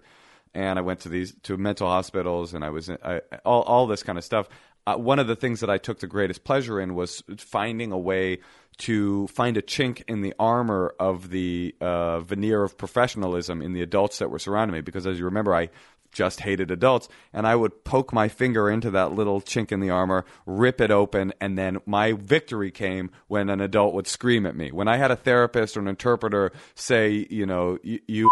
and 0.54 0.78
I 0.80 0.82
went 0.82 1.02
to 1.02 1.10
these 1.10 1.34
to 1.44 1.58
mental 1.58 1.88
hospitals, 1.88 2.54
and 2.54 2.64
I 2.64 2.70
was 2.70 2.90
in, 2.90 2.98
I, 3.04 3.22
all 3.46 3.64
all 3.64 3.88
this 3.88 4.04
kind 4.04 4.18
of 4.18 4.24
stuff. 4.24 4.48
Uh, 4.86 4.96
one 4.96 5.20
of 5.20 5.28
the 5.28 5.36
things 5.36 5.60
that 5.60 5.70
I 5.70 5.78
took 5.78 6.00
the 6.00 6.08
greatest 6.08 6.46
pleasure 6.46 6.80
in 6.80 6.96
was 6.96 7.22
finding 7.38 7.92
a 7.92 7.98
way 7.98 8.40
to 8.78 9.28
find 9.28 9.58
a 9.58 9.62
chink 9.62 10.04
in 10.08 10.22
the 10.22 10.34
armor 10.40 10.94
of 11.00 11.30
the 11.30 11.76
uh, 11.82 12.20
veneer 12.22 12.64
of 12.64 12.78
professionalism 12.78 13.62
in 13.62 13.74
the 13.74 13.82
adults 13.82 14.20
that 14.20 14.30
were 14.30 14.40
surrounding 14.40 14.76
me. 14.76 14.82
Because 14.82 15.08
as 15.08 15.20
you 15.20 15.26
remember, 15.26 15.54
I 15.54 15.70
just 16.12 16.42
hated 16.42 16.72
adults, 16.72 17.08
and 17.34 17.46
I 17.48 17.56
would 17.56 17.84
poke 17.84 18.14
my 18.14 18.28
finger 18.28 18.70
into 18.70 18.92
that 18.92 19.12
little 19.12 19.42
chink 19.42 19.72
in 19.72 19.80
the 19.80 19.90
armor, 19.90 20.26
rip 20.46 20.82
it 20.82 20.92
open, 20.92 21.34
and 21.40 21.58
then 21.58 21.78
my 21.86 22.14
victory 22.14 22.72
came 22.72 23.12
when 23.28 23.50
an 23.50 23.62
adult 23.62 23.94
would 23.94 24.08
scream 24.08 24.46
at 24.46 24.56
me. 24.56 24.72
When 24.72 24.88
I 24.88 24.98
had 24.98 25.12
a 25.12 25.16
therapist 25.16 25.78
or 25.78 25.82
an 25.82 25.88
interpreter 25.88 26.52
say, 26.76 27.28
you 27.30 27.46
know, 27.46 27.78
"You-. 27.84 28.30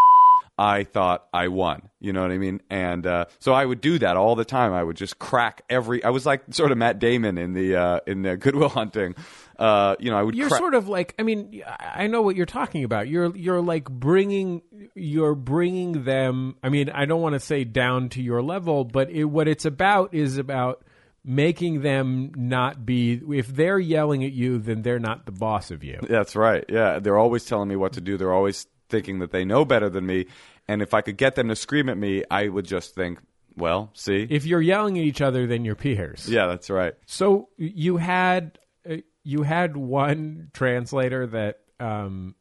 I 0.57 0.86
thought 0.86 1.28
I 1.34 1.49
won. 1.49 1.89
You 1.99 2.13
know 2.13 2.21
what 2.21 2.32
I 2.32 2.38
mean? 2.38 2.61
And 2.69 3.05
uh, 3.05 3.26
so 3.39 3.51
I 3.51 3.65
would 3.65 3.82
do 3.82 3.99
that 3.99 4.15
all 4.15 4.36
the 4.36 4.45
time. 4.45 4.71
I 4.71 4.84
would 4.84 4.95
just 4.95 5.19
crack 5.19 5.63
every. 5.69 6.01
I 6.03 6.09
was 6.11 6.26
like 6.26 6.43
sort 6.51 6.71
of 6.71 6.78
Matt 6.78 6.97
Damon 6.97 7.38
in 7.38 7.51
the 7.51 7.76
uh, 7.76 7.99
in 8.07 8.21
the 8.21 8.38
Good 8.38 8.55
Will 8.55 8.69
Hunting. 8.69 9.15
Uh, 9.57 9.95
you 9.99 10.11
know, 10.11 10.17
I 10.17 10.23
would. 10.23 10.35
you're 10.35 10.49
cra- 10.49 10.57
sort 10.57 10.73
of 10.73 10.87
like 10.89 11.15
i 11.17 11.23
mean 11.23 11.61
I- 11.79 12.07
know 12.07 12.21
what 12.21 12.35
you're 12.35 12.45
talking 12.45 12.83
about 12.83 13.07
you're 13.07 13.35
you're 13.37 13.61
like 13.61 13.89
bringing 13.89 14.61
you're 14.95 15.33
bringing 15.35 16.03
them 16.03 16.55
i 16.61 16.69
mean 16.69 16.89
i 16.89 17.05
don't 17.05 17.21
want 17.21 17.33
to 17.33 17.39
say 17.39 17.63
down 17.63 18.09
to 18.09 18.21
your 18.21 18.41
level 18.41 18.83
but 18.83 19.09
it, 19.09 19.23
what 19.23 19.47
it's 19.47 19.63
about 19.65 20.13
is 20.13 20.37
about 20.37 20.83
making 21.23 21.81
them 21.81 22.31
not 22.35 22.85
be 22.85 23.21
if 23.33 23.47
they're 23.47 23.79
yelling 23.79 24.23
at 24.23 24.31
you 24.31 24.59
then 24.59 24.81
they're 24.81 24.99
not 24.99 25.25
the 25.25 25.31
boss 25.31 25.71
of 25.71 25.83
you 25.83 25.99
That's 26.07 26.35
right. 26.35 26.63
Yeah, 26.69 26.99
they're 26.99 27.17
always 27.17 27.45
telling 27.45 27.67
me 27.69 27.75
what 27.75 27.93
to 27.93 28.01
do. 28.01 28.17
They're 28.17 28.33
always 28.33 28.67
thinking 28.89 29.19
that 29.19 29.31
they 29.31 29.43
know 29.45 29.65
better 29.65 29.89
than 29.89 30.05
me. 30.05 30.27
And 30.67 30.81
if 30.81 30.93
I 30.93 31.01
could 31.01 31.17
get 31.17 31.33
them 31.35 31.47
to 31.47 31.55
scream 31.55 31.89
at 31.89 31.97
me, 31.97 32.23
I 32.29 32.47
would 32.47 32.65
just 32.65 32.93
think, 32.93 33.19
well, 33.55 33.89
see. 33.93 34.27
if 34.29 34.45
you're 34.45 34.61
yelling 34.61 34.99
at 34.99 35.03
each 35.05 35.21
other 35.21 35.47
then 35.47 35.63
you're 35.65 35.75
peers 35.75 36.27
yeah, 36.29 36.45
that's 36.47 36.69
right. 36.69 36.93
So 37.07 37.49
you 37.57 37.97
had 37.97 38.59
uh, 38.87 38.97
you 39.26 39.41
had 39.41 39.76
one 39.76 40.51
translator 40.53 41.26
that 41.26 41.59
um, 41.80 42.36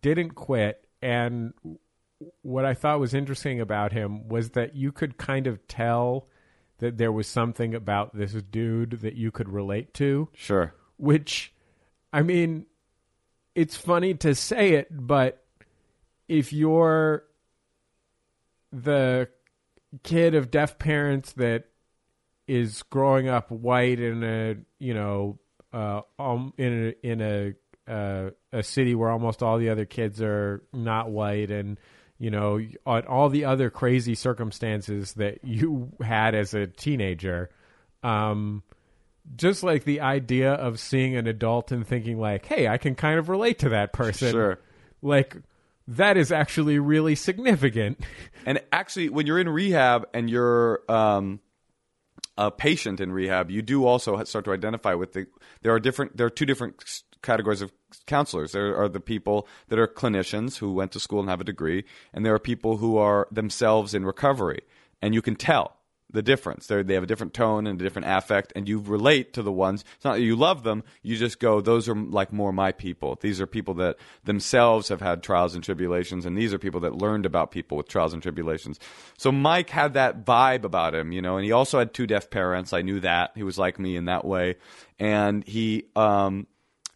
didn't 0.00 0.34
quit, 0.34 0.86
and 1.02 1.54
what 2.42 2.64
I 2.64 2.74
thought 2.74 3.00
was 3.00 3.14
interesting 3.14 3.60
about 3.60 3.92
him 3.92 4.28
was 4.28 4.50
that 4.50 4.76
you 4.76 4.92
could 4.92 5.16
kind 5.16 5.46
of 5.46 5.66
tell 5.66 6.28
that 6.78 6.98
there 6.98 7.10
was 7.10 7.26
something 7.26 7.74
about 7.74 8.14
this 8.14 8.32
dude 8.32 9.00
that 9.00 9.14
you 9.14 9.30
could 9.30 9.48
relate 9.48 9.94
to. 9.94 10.28
Sure. 10.34 10.74
Which, 10.98 11.54
I 12.12 12.22
mean, 12.22 12.66
it's 13.54 13.76
funny 13.76 14.14
to 14.14 14.34
say 14.34 14.74
it, 14.74 14.88
but 14.90 15.42
if 16.28 16.52
you're 16.52 17.24
the 18.72 19.28
kid 20.02 20.34
of 20.34 20.50
deaf 20.50 20.78
parents 20.78 21.32
that 21.32 21.64
is 22.46 22.82
growing 22.84 23.28
up 23.28 23.50
white 23.50 24.00
in 24.00 24.22
a 24.22 24.56
you 24.78 24.94
know 24.94 25.38
uh, 25.72 26.00
um, 26.18 26.52
in 26.56 26.94
a 27.02 27.06
in 27.06 27.20
a 27.20 27.54
uh, 27.90 28.30
a 28.52 28.62
city 28.62 28.94
where 28.94 29.10
almost 29.10 29.42
all 29.42 29.58
the 29.58 29.70
other 29.70 29.84
kids 29.84 30.20
are 30.20 30.62
not 30.72 31.10
white 31.10 31.50
and 31.50 31.78
you 32.18 32.30
know 32.30 32.60
on 32.84 33.06
all 33.06 33.28
the 33.28 33.44
other 33.44 33.70
crazy 33.70 34.14
circumstances 34.14 35.14
that 35.14 35.44
you 35.44 35.90
had 36.02 36.34
as 36.34 36.52
a 36.54 36.66
teenager 36.66 37.48
um 38.02 38.62
just 39.36 39.62
like 39.62 39.84
the 39.84 40.00
idea 40.00 40.52
of 40.52 40.78
seeing 40.80 41.16
an 41.16 41.26
adult 41.26 41.70
and 41.72 41.86
thinking 41.86 42.18
like 42.18 42.44
hey 42.46 42.66
I 42.68 42.76
can 42.78 42.94
kind 42.94 43.18
of 43.18 43.28
relate 43.28 43.60
to 43.60 43.68
that 43.70 43.92
person 43.92 44.32
Sure. 44.32 44.58
like 45.02 45.36
that 45.86 46.16
is 46.18 46.30
actually 46.32 46.78
really 46.78 47.14
significant 47.14 48.00
And 48.46 48.60
actually, 48.72 49.10
when 49.10 49.26
you're 49.26 49.38
in 49.38 49.48
rehab 49.48 50.06
and 50.14 50.30
you're 50.30 50.80
um, 50.90 51.40
a 52.38 52.52
patient 52.52 53.00
in 53.00 53.12
rehab, 53.12 53.50
you 53.50 53.60
do 53.60 53.84
also 53.84 54.22
start 54.24 54.44
to 54.46 54.52
identify 54.52 54.94
with 54.94 55.12
the. 55.12 55.26
There 55.62 55.74
are 55.74 55.80
different. 55.80 56.16
There 56.16 56.26
are 56.26 56.30
two 56.30 56.46
different 56.46 57.02
categories 57.20 57.60
of 57.60 57.72
counselors. 58.06 58.52
There 58.52 58.80
are 58.80 58.88
the 58.88 59.00
people 59.00 59.48
that 59.68 59.78
are 59.78 59.88
clinicians 59.88 60.58
who 60.58 60.72
went 60.72 60.92
to 60.92 61.00
school 61.00 61.20
and 61.20 61.28
have 61.28 61.40
a 61.40 61.44
degree, 61.44 61.84
and 62.14 62.24
there 62.24 62.34
are 62.34 62.38
people 62.38 62.76
who 62.76 62.96
are 62.96 63.26
themselves 63.32 63.92
in 63.92 64.06
recovery, 64.06 64.60
and 65.02 65.14
you 65.14 65.20
can 65.20 65.34
tell 65.34 65.77
the 66.10 66.22
difference. 66.22 66.66
They're, 66.66 66.82
they 66.82 66.94
have 66.94 67.02
a 67.02 67.06
different 67.06 67.34
tone 67.34 67.66
and 67.66 67.80
a 67.80 67.84
different 67.84 68.08
affect, 68.08 68.52
and 68.56 68.68
you 68.68 68.78
relate 68.78 69.32
to 69.34 69.42
the 69.42 69.52
ones. 69.52 69.84
It's 69.96 70.04
not 70.04 70.14
that 70.14 70.22
you 70.22 70.36
love 70.36 70.62
them. 70.62 70.82
You 71.02 71.16
just 71.16 71.38
go, 71.38 71.60
those 71.60 71.88
are 71.88 71.94
like 71.94 72.32
more 72.32 72.52
my 72.52 72.72
people. 72.72 73.18
These 73.20 73.40
are 73.40 73.46
people 73.46 73.74
that 73.74 73.96
themselves 74.24 74.88
have 74.88 75.00
had 75.00 75.22
trials 75.22 75.54
and 75.54 75.62
tribulations, 75.62 76.24
and 76.24 76.36
these 76.36 76.54
are 76.54 76.58
people 76.58 76.80
that 76.80 76.94
learned 76.94 77.26
about 77.26 77.50
people 77.50 77.76
with 77.76 77.88
trials 77.88 78.14
and 78.14 78.22
tribulations. 78.22 78.80
So 79.18 79.30
Mike 79.30 79.70
had 79.70 79.94
that 79.94 80.24
vibe 80.24 80.64
about 80.64 80.94
him, 80.94 81.12
you 81.12 81.20
know, 81.20 81.36
and 81.36 81.44
he 81.44 81.52
also 81.52 81.78
had 81.78 81.92
two 81.92 82.06
deaf 82.06 82.30
parents. 82.30 82.72
I 82.72 82.82
knew 82.82 83.00
that 83.00 83.32
he 83.34 83.42
was 83.42 83.58
like 83.58 83.78
me 83.78 83.96
in 83.96 84.06
that 84.06 84.24
way, 84.24 84.56
and 84.98 85.46
he, 85.46 85.84
um, 85.94 86.46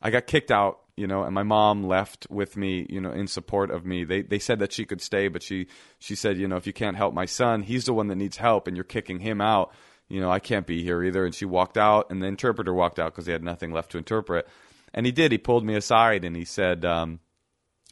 I 0.01 0.11
got 0.11 0.27
kicked 0.27 0.51
out 0.51 0.82
you 0.97 1.07
know, 1.07 1.23
and 1.23 1.35
my 1.35 1.43
mom 1.43 1.85
left 1.85 2.27
with 2.29 2.57
me, 2.57 2.87
you 2.91 3.01
know, 3.01 3.13
in 3.13 3.27
support 3.27 3.71
of 3.71 3.87
me. 3.87 4.05
They 4.05 4.23
they 4.23 4.39
said 4.39 4.59
that 4.59 4.73
she 4.73 4.85
could 4.85 5.01
stay, 5.01 5.29
but 5.29 5.43
she 5.43 5.67
she 5.99 6.15
said, 6.15 6.37
you 6.37 6.49
know, 6.49 6.57
if 6.57 6.67
you 6.67 6.73
can't 6.73 6.97
help 6.97 7.15
my 7.15 7.27
son, 7.27 7.63
he's 7.63 7.87
the 7.87 7.95
one 7.95 8.09
that 8.09 8.17
needs 8.17 8.37
help, 8.37 8.67
and 8.67 8.77
you're 8.77 8.85
kicking 8.85 9.21
him 9.21 9.41
out. 9.41 9.73
You 10.09 10.21
know, 10.21 10.31
I 10.31 10.41
can't 10.41 10.67
be 10.67 10.83
here 10.83 11.03
either. 11.03 11.25
And 11.25 11.35
she 11.35 11.47
walked 11.47 11.79
out, 11.79 12.11
and 12.11 12.23
the 12.23 12.27
interpreter 12.27 12.75
walked 12.75 12.99
out 12.99 13.13
because 13.13 13.27
he 13.27 13.33
had 13.33 13.43
nothing 13.43 13.73
left 13.73 13.93
to 13.93 13.99
interpret. 13.99 14.47
And 14.93 15.07
he 15.07 15.13
did. 15.13 15.33
He 15.33 15.39
pulled 15.39 15.65
me 15.65 15.75
aside 15.75 16.23
and 16.23 16.37
he 16.37 16.45
said, 16.45 16.85
um, 16.85 17.21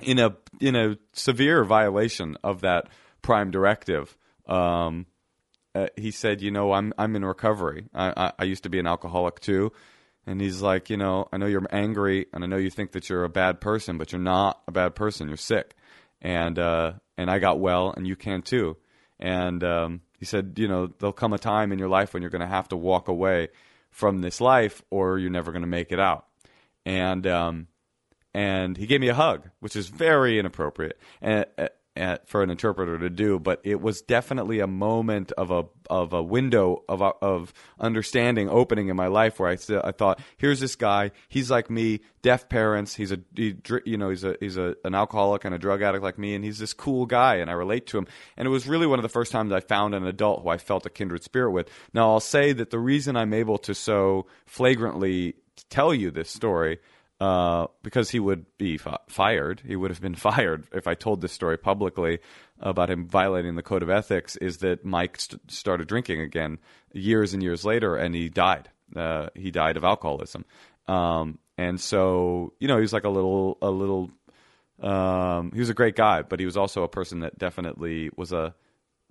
in 0.03 0.19
a 0.19 0.37
in 0.61 0.77
a 0.77 0.99
severe 1.13 1.65
violation 1.65 2.37
of 2.43 2.61
that 2.61 2.89
prime 3.23 3.51
directive. 3.51 4.17
Um, 4.47 5.07
uh, 5.75 5.87
he 5.97 6.11
said, 6.11 6.41
"You 6.41 6.51
know, 6.51 6.73
I'm 6.73 6.93
I'm 6.99 7.15
in 7.17 7.25
recovery. 7.25 7.87
I, 7.95 8.13
I 8.17 8.33
I 8.41 8.45
used 8.45 8.65
to 8.65 8.69
be 8.69 8.79
an 8.79 8.87
alcoholic 8.87 9.41
too." 9.41 9.73
And 10.31 10.41
he's 10.41 10.63
like, 10.63 10.91
"You 10.91 10.97
know, 10.97 11.29
I 11.33 11.39
know 11.39 11.47
you're 11.47 11.67
angry, 11.73 12.27
and 12.33 12.45
I 12.45 12.47
know 12.47 12.57
you 12.57 12.71
think 12.71 12.93
that 12.93 13.09
you're 13.09 13.25
a 13.25 13.29
bad 13.29 13.61
person, 13.61 13.99
but 13.99 14.13
you're 14.13 14.21
not 14.21 14.63
a 14.69 14.71
bad 14.71 14.95
person. 14.95 15.27
You're 15.27 15.37
sick, 15.37 15.75
and 16.23 16.57
uh, 16.57 16.93
and 17.19 17.29
I 17.29 17.41
got 17.41 17.59
well, 17.59 17.93
and 17.97 18.07
you 18.07 18.15
can 18.15 18.43
too." 18.43 18.77
And 19.19 19.65
um, 19.65 20.03
he 20.21 20.25
said, 20.25 20.55
you 20.57 20.69
know, 20.69 20.87
there'll 20.87 21.13
come 21.13 21.33
a 21.33 21.39
time 21.39 21.73
in 21.73 21.81
your 21.81 21.89
life 21.89 22.15
when 22.15 22.23
you're 22.23 22.31
going 22.31 22.41
to 22.43 22.47
have 22.47 22.69
to 22.69 22.77
walk 22.77 23.09
away 23.09 23.49
from 23.91 24.21
this 24.21 24.41
life, 24.41 24.83
or 24.89 25.19
you're 25.19 25.31
never 25.31 25.51
going 25.51 25.63
to 25.63 25.69
make 25.69 25.91
it 25.91 25.99
out. 25.99 26.27
And 26.87 27.27
um, 27.27 27.67
and 28.33 28.77
he 28.77 28.87
gave 28.87 29.01
me 29.01 29.09
a 29.09 29.15
hug, 29.15 29.51
which 29.59 29.75
is 29.75 29.89
very 29.89 30.39
inappropriate. 30.39 30.97
And, 31.21 31.47
uh, 32.01 32.17
for 32.25 32.43
an 32.43 32.51
interpreter 32.51 32.99
to 32.99 33.11
do, 33.11 33.39
but 33.39 33.61
it 33.63 33.81
was 33.81 34.01
definitely 34.01 34.61
a 34.61 34.67
moment 34.67 35.33
of 35.33 35.51
a 35.51 35.65
of 35.91 36.13
a 36.13 36.23
window 36.23 36.83
of 36.89 37.03
of 37.03 37.53
understanding 37.79 38.49
opening 38.49 38.89
in 38.89 38.97
my 38.97 39.09
life 39.09 39.39
where 39.39 39.51
I 39.51 39.59
I 39.85 39.93
thought, 39.93 40.21
here's 40.39 40.61
this 40.61 40.77
guy, 40.77 41.11
he's 41.29 41.51
like 41.51 41.69
me, 41.69 42.01
deaf 42.23 42.49
parents, 42.49 42.95
he's 42.95 43.13
a 43.13 43.21
he, 43.37 43.57
you 43.85 43.99
know 43.99 44.09
he's 44.09 44.25
a 44.25 44.37
he's 44.41 44.57
a 44.57 44.77
an 44.85 44.95
alcoholic 44.95 45.45
and 45.45 45.55
a 45.55 45.59
drug 45.59 45.83
addict 45.83 46.03
like 46.03 46.19
me, 46.19 46.35
and 46.35 46.45
he's 46.45 46.59
this 46.59 46.73
cool 46.73 47.05
guy, 47.07 47.37
and 47.37 47.51
I 47.51 47.55
relate 47.55 47.87
to 47.89 47.99
him, 47.99 48.07
and 48.37 48.47
it 48.47 48.51
was 48.51 48.67
really 48.67 48.87
one 48.87 48.99
of 48.99 49.03
the 49.03 49.09
first 49.11 49.31
times 49.31 49.53
I 49.53 49.61
found 49.61 49.95
an 49.95 50.07
adult 50.07 50.43
who 50.43 50.49
I 50.49 50.57
felt 50.57 50.87
a 50.87 50.91
kindred 50.91 51.23
spirit 51.23 51.51
with. 51.51 51.69
Now 51.93 52.11
I'll 52.11 52.21
say 52.21 52.53
that 52.55 52.71
the 52.71 52.79
reason 52.79 53.17
I'm 53.17 53.35
able 53.35 53.59
to 53.59 53.75
so 53.75 54.27
flagrantly 54.47 55.35
tell 55.69 55.93
you 55.93 56.11
this 56.11 56.31
story 56.31 56.79
uh, 57.21 57.67
because 57.83 58.11
he 58.11 58.19
would 58.19 58.47
be 58.57 58.79
fi- 58.79 58.99
fired. 59.09 59.63
He 59.67 59.77
would 59.77 59.91
have 59.91 60.01
been 60.01 60.15
fired 60.31 60.67
if 60.73 60.87
I 60.87 60.95
told 60.95 61.21
this 61.21 61.33
story 61.33 61.59
publicly 61.59 62.21
about 62.59 62.91
him 62.91 63.07
violating 63.07 63.57
the 63.57 63.63
code 63.63 63.83
of 63.83 63.91
ethics. 63.91 64.37
Is 64.37 64.59
that 64.59 64.85
Mike 64.85 65.21
st- 65.21 65.51
started 65.51 65.87
drinking 65.87 66.21
again 66.21 66.59
years 66.93 67.35
and 67.35 67.43
years 67.43 67.65
later, 67.65 67.95
and 67.97 68.15
he 68.15 68.29
died. 68.29 68.71
Uh, 68.97 69.29
he 69.35 69.51
died 69.51 69.77
of 69.77 69.85
alcoholism, 69.85 70.45
um, 70.89 71.39
and 71.57 71.81
so 71.81 72.55
you 72.59 72.67
know 72.67 72.77
he 72.77 72.83
was 72.83 72.93
like 72.93 73.05
a 73.05 73.11
little 73.11 73.59
a 73.63 73.71
little. 73.71 74.11
Um, 74.81 75.53
he 75.53 75.61
was 75.61 75.69
a 75.69 75.75
great 75.75 75.95
guy, 75.95 76.23
but 76.23 76.41
he 76.41 76.47
was 76.47 76.57
also 76.57 76.83
a 76.83 76.89
person 76.89 77.21
that 77.21 77.39
definitely 77.39 78.09
was 78.17 78.33
a, 78.33 78.55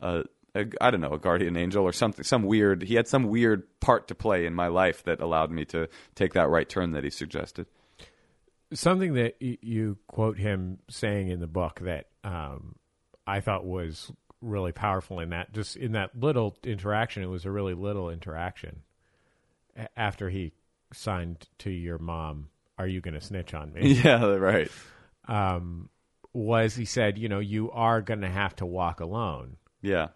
a 0.02 0.24
a, 0.56 0.66
I 0.82 0.90
don't 0.90 1.00
know, 1.00 1.14
a 1.14 1.20
guardian 1.20 1.56
angel 1.56 1.84
or 1.84 1.94
something, 1.94 2.26
some 2.26 2.42
weird. 2.42 2.82
He 2.82 2.96
had 2.96 3.08
some 3.08 3.28
weird 3.28 3.68
part 3.80 4.08
to 4.08 4.16
play 4.16 4.48
in 4.48 4.56
my 4.56 4.68
life 4.68 5.04
that 5.04 5.22
allowed 5.22 5.52
me 5.52 5.64
to 5.66 5.88
take 6.16 6.34
that 6.34 6.50
right 6.50 6.68
turn 6.68 6.94
that 6.94 7.04
he 7.04 7.12
suggested 7.12 7.68
something 8.74 9.14
that 9.16 9.36
y- 9.42 9.58
you 9.62 9.98
quote 10.08 10.38
him 10.38 10.80
saying 10.90 11.30
in 11.30 11.40
the 11.40 11.48
book 11.48 11.80
that 11.82 12.08
um, 12.24 12.76
I 13.26 13.40
thought 13.40 13.66
was 13.66 14.12
really 14.42 14.72
powerful 14.72 15.20
in 15.20 15.30
that 15.32 15.52
just 15.54 15.76
in 15.76 15.94
that 15.94 16.18
little 16.18 16.58
interaction. 16.64 17.24
It 17.24 17.28
was 17.28 17.46
a 17.46 17.52
really 17.52 17.74
little 17.74 18.10
interaction 18.10 18.82
a- 19.76 19.88
after 20.00 20.30
he 20.30 20.54
signed 20.94 21.48
to 21.60 21.70
your 21.70 21.98
mom. 21.98 22.50
Are 22.78 22.88
you 22.88 23.02
going 23.02 23.14
to 23.16 23.22
snitch 23.22 23.54
on 23.54 23.74
me? 23.74 23.92
Yeah, 24.04 24.24
right. 24.26 24.72
Um, 25.28 25.90
was 26.32 26.76
he 26.76 26.86
said, 26.86 27.18
you 27.18 27.28
know, 27.28 27.40
you 27.40 27.72
are 27.72 28.02
going 28.02 28.22
to 28.22 28.30
have 28.30 28.56
to 28.58 28.66
walk 28.66 29.00
alone. 29.02 29.58
Yeah. 29.82 30.10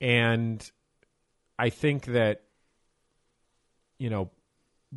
And 0.00 0.68
I 1.58 1.70
think 1.70 2.06
that, 2.06 2.42
you 3.98 4.10
know, 4.10 4.30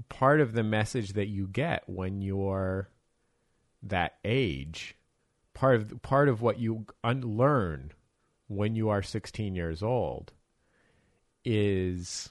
part 0.10 0.42
of 0.42 0.54
the 0.54 0.64
message 0.64 1.14
that 1.14 1.28
you 1.28 1.48
get 1.48 1.84
when 1.88 2.22
you're 2.22 2.90
that 3.84 4.18
age, 4.24 4.96
part 5.54 5.76
of 5.76 6.02
part 6.02 6.30
of 6.30 6.42
what 6.42 6.60
you 6.60 6.86
unlearn 7.04 7.92
when 8.48 8.76
you 8.76 8.90
are 8.90 9.02
16 9.02 9.56
years 9.56 9.82
old 9.82 10.34
is 11.44 12.30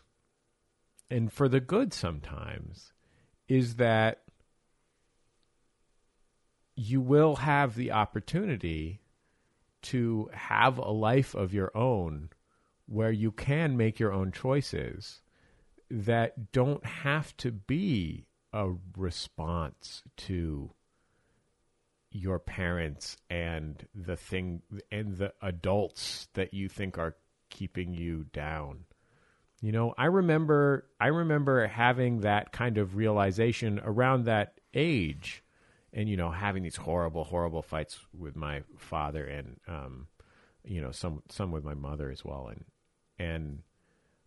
and 1.11 1.33
for 1.33 1.49
the 1.49 1.61
good 1.61 1.93
sometimes 1.93 2.93
is 3.49 3.77
that 3.77 4.23
you 6.77 7.01
will 7.01 7.37
have 7.37 7.75
the 7.75 7.91
opportunity 7.91 9.01
to 9.83 10.31
have 10.33 10.79
a 10.79 10.91
life 10.91 11.35
of 11.35 11.53
your 11.53 11.77
own 11.77 12.31
where 12.87 13.11
you 13.11 13.33
can 13.33 13.77
make 13.77 13.99
your 13.99 14.13
own 14.13 14.31
choices 14.31 15.21
that 15.91 16.53
don't 16.53 16.85
have 16.85 17.37
to 17.39 17.51
be 17.51 18.27
a 18.53 18.73
response 18.97 20.03
to 20.17 20.71
your 22.11 22.39
parents 22.39 23.17
and 23.29 23.87
the 23.95 24.17
thing 24.17 24.63
and 24.91 25.17
the 25.17 25.33
adults 25.43 26.29
that 26.35 26.53
you 26.53 26.69
think 26.69 26.99
are 26.99 27.17
keeping 27.51 27.95
you 27.95 28.25
down. 28.33 28.85
You 29.61 29.73
know, 29.73 29.95
I 29.97 30.07
remember 30.07 30.87
I 31.01 31.09
remember 31.09 31.67
having 31.67 32.21
that 32.21 32.53
kind 32.53 32.79
of 32.79 32.97
realization 32.97 33.81
around 33.85 34.25
that 34.25 34.61
age 34.75 35.43
and 35.93 36.09
you 36.09 36.17
know 36.17 36.31
having 36.31 36.63
these 36.63 36.77
horrible 36.77 37.25
horrible 37.25 37.63
fights 37.63 37.99
with 38.17 38.37
my 38.37 38.63
father 38.79 39.25
and 39.25 39.59
um 39.67 40.07
you 40.65 40.81
know 40.81 40.93
some 40.93 41.23
some 41.29 41.51
with 41.51 41.65
my 41.65 41.75
mother 41.75 42.11
as 42.11 42.25
well 42.25 42.49
and 42.49 42.65
and 43.19 43.63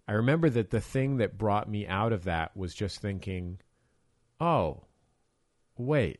I 0.08 0.14
remember 0.14 0.50
that 0.50 0.70
the 0.70 0.82
thing 0.82 1.18
that 1.18 1.38
brought 1.38 1.70
me 1.70 1.88
out 1.88 2.12
of 2.12 2.26
that 2.26 2.56
was 2.58 2.76
just 2.76 3.00
thinking, 3.00 3.60
oh, 4.40 4.84
wait, 5.78 6.20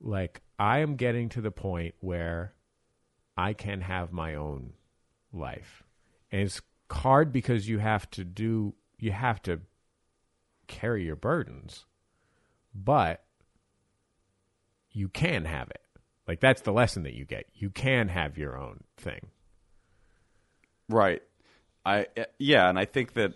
like 0.00 0.42
I 0.58 0.78
am 0.78 0.96
getting 0.96 1.28
to 1.30 1.40
the 1.40 1.52
point 1.52 1.94
where 2.00 2.54
I 3.36 3.52
can 3.52 3.82
have 3.82 4.12
my 4.12 4.34
own 4.34 4.72
life. 5.32 5.84
And 6.32 6.42
it's 6.42 6.60
hard 6.90 7.32
because 7.32 7.68
you 7.68 7.78
have 7.78 8.10
to 8.10 8.24
do, 8.24 8.74
you 8.98 9.12
have 9.12 9.40
to 9.42 9.60
carry 10.66 11.04
your 11.04 11.16
burdens, 11.16 11.86
but 12.74 13.24
you 14.90 15.08
can 15.08 15.44
have 15.44 15.70
it. 15.70 15.82
Like 16.26 16.40
that's 16.40 16.62
the 16.62 16.72
lesson 16.72 17.04
that 17.04 17.14
you 17.14 17.24
get. 17.24 17.46
You 17.54 17.70
can 17.70 18.08
have 18.08 18.36
your 18.36 18.58
own 18.58 18.84
thing. 18.96 19.28
Right. 20.88 21.22
I 21.84 22.06
yeah, 22.38 22.68
and 22.68 22.78
I 22.78 22.84
think 22.84 23.14
that 23.14 23.34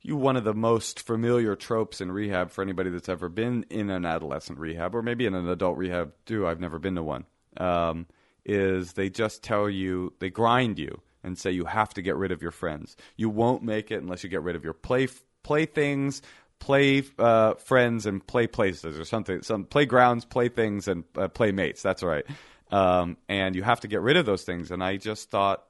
you 0.00 0.16
one 0.16 0.36
of 0.36 0.44
the 0.44 0.54
most 0.54 1.00
familiar 1.00 1.56
tropes 1.56 2.00
in 2.00 2.10
rehab 2.10 2.50
for 2.50 2.62
anybody 2.62 2.90
that's 2.90 3.08
ever 3.08 3.28
been 3.28 3.64
in 3.68 3.90
an 3.90 4.06
adolescent 4.06 4.58
rehab 4.58 4.94
or 4.94 5.02
maybe 5.02 5.26
in 5.26 5.34
an 5.34 5.48
adult 5.48 5.76
rehab 5.76 6.12
too. 6.24 6.46
I've 6.46 6.60
never 6.60 6.78
been 6.78 6.94
to 6.94 7.02
one. 7.02 7.26
Um, 7.56 8.06
is 8.44 8.92
they 8.94 9.10
just 9.10 9.42
tell 9.42 9.68
you 9.68 10.12
they 10.20 10.30
grind 10.30 10.78
you 10.78 11.02
and 11.22 11.36
say 11.36 11.50
you 11.50 11.64
have 11.64 11.92
to 11.94 12.02
get 12.02 12.16
rid 12.16 12.32
of 12.32 12.40
your 12.40 12.50
friends. 12.50 12.96
You 13.16 13.28
won't 13.28 13.62
make 13.62 13.90
it 13.90 14.00
unless 14.00 14.22
you 14.22 14.30
get 14.30 14.42
rid 14.42 14.56
of 14.56 14.64
your 14.64 14.72
play 14.72 15.08
playthings, 15.42 16.22
play 16.58 17.02
uh, 17.18 17.54
friends, 17.54 18.06
and 18.06 18.26
play 18.26 18.46
places 18.46 18.98
or 18.98 19.04
something. 19.04 19.42
Some 19.42 19.64
playgrounds, 19.64 20.24
playthings, 20.24 20.88
and 20.88 21.04
uh, 21.16 21.28
playmates. 21.28 21.82
That's 21.82 22.02
right. 22.02 22.24
Um, 22.70 23.16
and 23.28 23.56
you 23.56 23.62
have 23.62 23.80
to 23.80 23.88
get 23.88 24.00
rid 24.00 24.16
of 24.16 24.26
those 24.26 24.44
things. 24.44 24.70
And 24.70 24.82
I 24.82 24.96
just 24.96 25.30
thought 25.30 25.64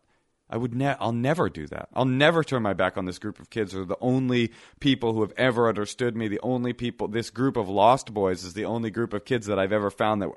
I 0.51 0.57
would 0.57 0.75
ne- 0.75 0.97
I'll 0.99 1.13
never 1.13 1.49
do 1.49 1.67
that. 1.69 1.89
I'll 1.95 2.05
never 2.05 2.43
turn 2.43 2.63
my 2.63 2.73
back 2.73 2.97
on 2.97 3.05
this 3.05 3.19
group 3.19 3.39
of 3.39 3.51
kids. 3.51 3.73
They're 3.73 3.85
the 3.85 3.99
only 4.01 4.53
people 4.81 5.13
who 5.13 5.21
have 5.21 5.33
ever 5.37 5.69
understood 5.69 6.17
me. 6.17 6.29
The 6.29 6.41
only 6.43 6.73
people, 6.73 7.09
this 7.09 7.31
group 7.31 7.57
of 7.57 7.69
lost 7.69 8.13
boys 8.15 8.45
is 8.45 8.55
the 8.55 8.65
only 8.65 8.91
group 8.91 9.13
of 9.13 9.25
kids 9.25 9.47
that 9.47 9.59
I've 9.59 9.73
ever 9.73 9.91
found 9.91 10.23
that, 10.23 10.31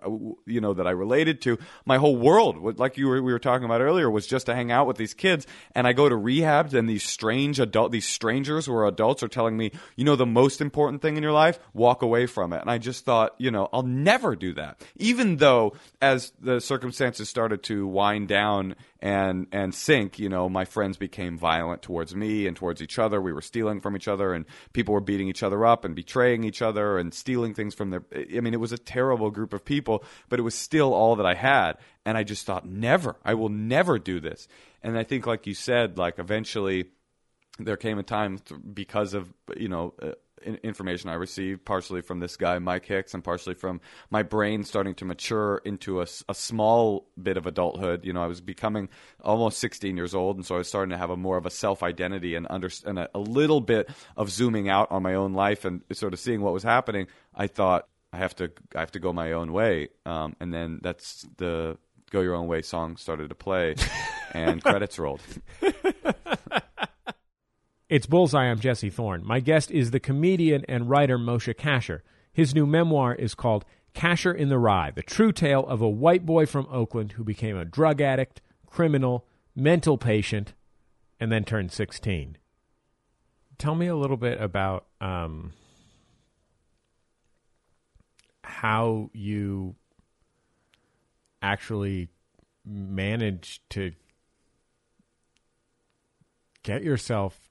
you 0.45 0.62
know, 0.62 0.74
that 0.74 0.88
I 0.88 0.91
related 0.91 1.41
to. 1.43 1.57
My 1.86 1.97
whole 1.97 2.18
world, 2.18 2.80
like 2.80 2.97
you 2.97 3.07
were, 3.07 3.22
we 3.22 3.32
were 3.32 3.39
talking 3.39 3.66
about 3.66 3.82
earlier, 3.82 4.09
was 4.09 4.28
just 4.28 4.47
to 4.47 4.55
hang 4.55 4.72
out 4.72 4.88
with 4.88 4.97
these 4.97 5.14
kids. 5.14 5.47
And 5.76 5.88
I 5.88 5.93
go 5.93 6.09
to 6.09 6.16
rehabs 6.16 6.74
and 6.74 6.89
these 6.89 7.03
strange 7.03 7.59
adult, 7.59 7.91
these 7.91 8.07
strangers 8.07 8.66
who 8.66 8.74
are 8.74 8.88
adults 8.88 9.24
are 9.24 9.28
telling 9.28 9.55
me, 9.55 9.72
you 9.95 10.03
know, 10.03 10.16
the 10.16 10.26
most 10.26 10.62
important 10.62 11.01
thing 11.01 11.18
in 11.18 11.24
your 11.24 11.32
life, 11.32 11.59
walk 11.74 12.01
away 12.01 12.26
from 12.26 12.53
it. 12.53 12.62
And 12.62 12.70
I 12.70 12.78
just 12.78 13.05
thought, 13.05 13.36
you 13.38 13.51
know, 13.51 13.70
I'll 13.72 13.84
never 13.84 14.36
do 14.36 14.53
that. 14.55 14.82
Even 14.97 15.38
though 15.38 15.74
as 16.01 16.32
the 16.41 16.59
circumstances 16.59 17.30
started 17.30 17.64
to 17.64 17.88
wind 17.88 18.28
down 18.28 18.76
and 18.99 19.47
and 19.51 19.74
sink, 19.74 20.01
you 20.18 20.30
know, 20.30 20.49
my 20.49 20.66
friends 20.66 20.97
became 20.97 21.38
violent 21.38 21.82
towards 21.82 22.16
me 22.16 22.47
and 22.47 22.56
towards 22.56 22.82
each 22.82 22.99
other. 22.99 23.22
We 23.22 23.34
were 23.34 23.41
stealing 23.41 23.82
from 23.82 23.95
each 23.95 24.08
other, 24.08 24.34
and 24.34 24.45
people 24.74 24.93
were 24.93 25.02
beating 25.02 25.28
each 25.28 25.43
other 25.43 25.66
up 25.66 25.86
and 25.86 25.95
betraying 25.95 26.43
each 26.43 26.62
other 26.62 26.97
and 26.97 27.14
stealing 27.14 27.54
things 27.54 27.74
from 27.74 27.89
their. 27.89 28.04
I 28.16 28.39
mean, 28.39 28.54
it 28.54 28.60
was 28.60 28.72
a 28.72 28.78
terrible 28.78 29.32
group 29.32 29.54
of 29.54 29.66
people, 29.66 30.04
but 30.30 30.39
it 30.39 30.43
was 30.43 30.56
still 30.56 30.93
all 30.93 31.16
that 31.18 31.26
I 31.26 31.36
had, 31.36 31.78
and 32.06 32.18
I 32.18 32.24
just 32.24 32.45
thought, 32.45 32.66
never, 32.66 33.18
I 33.24 33.34
will 33.34 33.49
never 33.49 33.99
do 33.99 34.20
this. 34.20 34.47
And 34.84 34.97
I 34.97 35.04
think, 35.04 35.28
like 35.28 35.47
you 35.47 35.54
said, 35.54 35.97
like 35.97 36.20
eventually 36.20 36.86
there 37.60 37.78
came 37.78 37.99
a 37.99 38.04
time 38.04 38.39
because 38.74 39.14
of 39.14 39.32
you 39.56 39.70
know 39.70 39.93
uh, 40.02 40.12
information 40.41 41.09
I 41.09 41.15
received, 41.15 41.65
partially 41.65 42.01
from 42.01 42.19
this 42.19 42.37
guy, 42.37 42.59
Mike 42.59 42.85
Hicks, 42.85 43.13
and 43.13 43.23
partially 43.23 43.53
from 43.53 43.81
my 44.09 44.23
brain 44.23 44.63
starting 44.63 44.95
to 44.95 45.05
mature 45.05 45.61
into 45.65 46.01
a, 46.01 46.07
a, 46.27 46.33
small 46.33 47.07
bit 47.21 47.37
of 47.37 47.45
adulthood. 47.45 48.05
You 48.05 48.13
know, 48.13 48.23
I 48.23 48.27
was 48.27 48.41
becoming 48.41 48.89
almost 49.21 49.59
16 49.59 49.95
years 49.97 50.13
old, 50.15 50.37
and 50.37 50.45
so 50.45 50.55
I 50.55 50.57
was 50.59 50.67
starting 50.67 50.91
to 50.91 50.97
have 50.97 51.09
a 51.09 51.17
more 51.17 51.37
of 51.37 51.45
a 51.45 51.49
self 51.49 51.83
identity 51.83 52.35
and, 52.35 52.47
under, 52.49 52.69
and 52.85 52.99
a, 52.99 53.09
a 53.13 53.19
little 53.19 53.61
bit 53.61 53.89
of 54.17 54.29
zooming 54.29 54.69
out 54.69 54.91
on 54.91 55.03
my 55.03 55.13
own 55.13 55.33
life 55.33 55.65
and 55.65 55.81
sort 55.91 56.13
of 56.13 56.19
seeing 56.19 56.41
what 56.41 56.53
was 56.53 56.63
happening. 56.63 57.07
I 57.35 57.47
thought, 57.47 57.87
I 58.13 58.17
have 58.17 58.35
to, 58.37 58.51
I 58.75 58.81
have 58.81 58.91
to 58.91 58.99
go 58.99 59.13
my 59.13 59.31
own 59.31 59.53
way. 59.53 59.89
Um, 60.05 60.35
and 60.39 60.53
then 60.53 60.79
that's 60.81 61.25
the 61.37 61.77
Go 62.11 62.19
Your 62.19 62.35
Own 62.35 62.47
Way 62.47 62.61
song 62.61 62.97
started 62.97 63.29
to 63.29 63.35
play, 63.35 63.75
and 64.33 64.61
credits 64.63 64.99
rolled. 64.99 65.21
It's 67.91 68.05
Bullseye. 68.05 68.45
I'm 68.45 68.61
Jesse 68.61 68.89
Thorn. 68.89 69.21
My 69.25 69.41
guest 69.41 69.69
is 69.69 69.91
the 69.91 69.99
comedian 69.99 70.63
and 70.69 70.89
writer 70.89 71.19
Moshe 71.19 71.53
Kasher. 71.53 71.99
His 72.31 72.55
new 72.55 72.65
memoir 72.65 73.13
is 73.13 73.35
called 73.35 73.65
Kasher 73.93 74.33
in 74.33 74.47
the 74.47 74.57
Rye, 74.57 74.91
the 74.91 75.01
true 75.01 75.33
tale 75.33 75.67
of 75.67 75.81
a 75.81 75.89
white 75.89 76.25
boy 76.25 76.45
from 76.45 76.69
Oakland 76.71 77.11
who 77.11 77.25
became 77.25 77.57
a 77.57 77.65
drug 77.65 77.99
addict, 77.99 78.39
criminal, 78.65 79.27
mental 79.57 79.97
patient, 79.97 80.53
and 81.19 81.33
then 81.33 81.43
turned 81.43 81.73
16. 81.73 82.37
Tell 83.57 83.75
me 83.75 83.87
a 83.87 83.95
little 83.97 84.15
bit 84.15 84.39
about 84.39 84.85
um, 85.01 85.51
how 88.41 89.09
you 89.11 89.75
actually 91.41 92.07
managed 92.63 93.69
to 93.71 93.91
get 96.63 96.85
yourself 96.85 97.51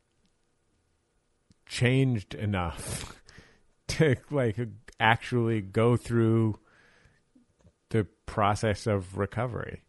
changed 1.71 2.35
enough 2.35 3.23
to 3.87 4.17
like 4.31 4.59
actually 4.99 5.61
go 5.63 5.97
through 5.97 6.59
the 7.91 8.05
process 8.27 8.87
of 8.87 9.17
recovery. 9.17 9.83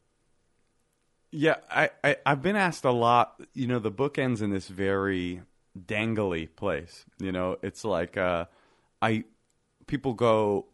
Yeah, 1.31 1.55
I, 1.69 1.89
I 2.03 2.17
I've 2.25 2.41
been 2.41 2.55
asked 2.55 2.85
a 2.85 2.91
lot. 2.91 3.41
You 3.53 3.67
know, 3.67 3.79
the 3.79 3.91
book 3.91 4.19
ends 4.19 4.41
in 4.41 4.51
this 4.51 4.67
very 4.67 5.41
dangly 5.77 6.49
place. 6.55 7.05
You 7.19 7.31
know, 7.31 7.57
it's 7.63 7.83
like 7.83 8.15
uh, 8.15 8.45
I 9.01 9.23
people 9.87 10.13
go. 10.13 10.67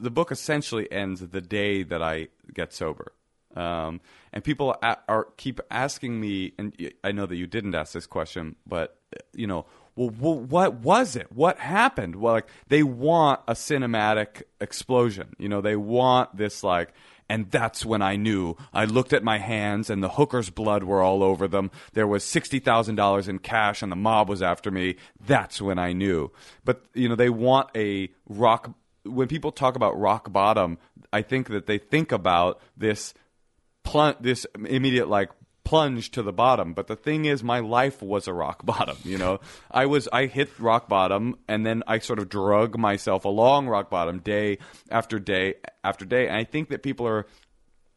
The 0.00 0.10
book 0.10 0.32
essentially 0.32 0.90
ends 0.90 1.20
the 1.20 1.40
day 1.40 1.84
that 1.84 2.02
I 2.02 2.28
get 2.52 2.72
sober, 2.72 3.12
um, 3.54 4.00
and 4.32 4.42
people 4.42 4.76
a- 4.82 4.98
are 5.08 5.28
keep 5.36 5.60
asking 5.70 6.20
me. 6.20 6.52
And 6.58 6.74
I 7.04 7.12
know 7.12 7.26
that 7.26 7.36
you 7.36 7.46
didn't 7.46 7.76
ask 7.76 7.92
this 7.92 8.06
question, 8.06 8.56
but 8.66 8.98
you 9.32 9.46
know, 9.46 9.66
well, 10.06 10.38
what 10.38 10.74
was 10.74 11.16
it? 11.16 11.26
What 11.32 11.58
happened? 11.58 12.16
Well, 12.16 12.34
like 12.34 12.48
they 12.68 12.82
want 12.82 13.40
a 13.48 13.54
cinematic 13.54 14.42
explosion. 14.60 15.34
You 15.38 15.48
know, 15.48 15.60
they 15.60 15.76
want 15.76 16.36
this 16.36 16.62
like 16.62 16.92
and 17.28 17.50
that's 17.50 17.84
when 17.84 18.00
I 18.00 18.16
knew. 18.16 18.56
I 18.72 18.86
looked 18.86 19.12
at 19.12 19.22
my 19.22 19.38
hands, 19.38 19.90
and 19.90 20.02
the 20.02 20.08
hooker's 20.08 20.50
blood 20.50 20.84
were 20.84 21.02
all 21.02 21.22
over 21.22 21.46
them. 21.46 21.70
There 21.92 22.06
was 22.06 22.24
sixty 22.24 22.58
thousand 22.58 22.94
dollars 22.94 23.28
in 23.28 23.38
cash, 23.38 23.82
and 23.82 23.92
the 23.92 23.96
mob 23.96 24.28
was 24.28 24.42
after 24.42 24.70
me. 24.70 24.96
That's 25.20 25.60
when 25.60 25.78
I 25.78 25.92
knew. 25.92 26.32
But 26.64 26.84
you 26.94 27.08
know, 27.08 27.16
they 27.16 27.28
want 27.28 27.68
a 27.76 28.08
rock. 28.28 28.72
When 29.04 29.28
people 29.28 29.52
talk 29.52 29.76
about 29.76 29.98
rock 29.98 30.32
bottom, 30.32 30.78
I 31.12 31.22
think 31.22 31.48
that 31.48 31.66
they 31.66 31.78
think 31.78 32.12
about 32.12 32.60
this 32.76 33.14
plun- 33.84 34.16
this 34.20 34.46
immediate 34.54 35.08
like 35.08 35.30
plunge 35.68 36.10
to 36.12 36.22
the 36.22 36.32
bottom. 36.32 36.72
But 36.72 36.86
the 36.86 36.96
thing 36.96 37.26
is, 37.26 37.44
my 37.44 37.60
life 37.60 38.00
was 38.00 38.26
a 38.26 38.32
rock 38.32 38.64
bottom. 38.72 38.96
You 39.04 39.18
know, 39.18 39.40
I 39.70 39.84
was 39.84 40.08
I 40.10 40.24
hit 40.24 40.48
rock 40.58 40.88
bottom, 40.88 41.36
and 41.46 41.66
then 41.66 41.82
I 41.86 41.98
sort 41.98 42.18
of 42.18 42.30
drug 42.30 42.78
myself 42.78 43.26
along 43.26 43.68
rock 43.68 43.90
bottom 43.90 44.20
day 44.20 44.58
after 44.90 45.18
day 45.18 45.56
after 45.84 46.06
day. 46.06 46.26
And 46.26 46.36
I 46.36 46.44
think 46.44 46.70
that 46.70 46.82
people 46.82 47.06
are 47.06 47.26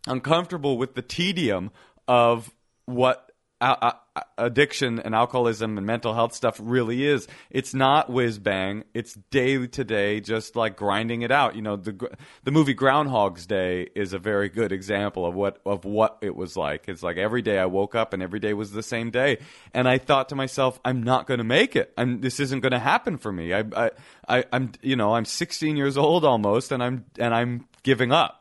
uncomfortable 0.06 0.78
with 0.78 0.96
the 0.96 1.02
tedium 1.02 1.72
of 2.10 2.54
what 2.86 3.31
a- 3.62 4.24
addiction 4.38 5.00
and 5.00 5.16
alcoholism 5.16 5.78
and 5.78 5.86
mental 5.86 6.14
health 6.14 6.34
stuff 6.34 6.60
really 6.62 7.06
is. 7.06 7.28
It's 7.50 7.74
not 7.74 8.10
whiz 8.10 8.40
bang. 8.40 8.84
It's 8.94 9.14
day 9.30 9.66
to 9.68 9.84
day, 9.84 10.20
just 10.20 10.56
like 10.56 10.76
grinding 10.76 11.22
it 11.22 11.32
out. 11.32 11.56
You 11.56 11.62
know, 11.62 11.76
the 11.76 12.10
the 12.44 12.52
movie 12.52 12.74
Groundhog's 12.74 13.46
Day 13.46 13.90
is 13.96 14.14
a 14.14 14.20
very 14.20 14.50
good 14.50 14.72
example 14.72 15.26
of 15.26 15.36
what 15.36 15.62
of 15.66 15.86
what 15.86 16.18
it 16.22 16.36
was 16.36 16.58
like. 16.58 16.86
It's 16.88 17.04
like 17.04 17.18
every 17.18 17.42
day 17.42 17.60
I 17.60 17.66
woke 17.68 17.96
up 17.96 18.14
and 18.14 18.22
every 18.22 18.40
day 18.40 18.54
was 18.54 18.72
the 18.72 18.84
same 18.84 19.12
day, 19.12 19.38
and 19.74 19.88
I 19.88 19.98
thought 19.98 20.30
to 20.30 20.36
myself, 20.36 20.80
I'm 20.84 21.04
not 21.04 21.28
going 21.28 21.38
to 21.38 21.44
make 21.44 21.76
it. 21.76 21.94
I'm 21.98 22.22
this 22.22 22.40
isn't 22.40 22.62
going 22.62 22.74
to 22.74 22.80
happen 22.80 23.18
for 23.18 23.32
me. 23.32 23.54
I, 23.54 23.64
I 23.76 23.92
I 24.28 24.46
I'm 24.52 24.72
you 24.82 24.96
know 24.96 25.16
I'm 25.16 25.26
16 25.26 25.78
years 25.78 25.98
old 25.98 26.26
almost, 26.26 26.72
and 26.72 26.84
I'm 26.84 27.06
and 27.18 27.34
I'm 27.34 27.68
giving 27.84 28.12
up. 28.12 28.38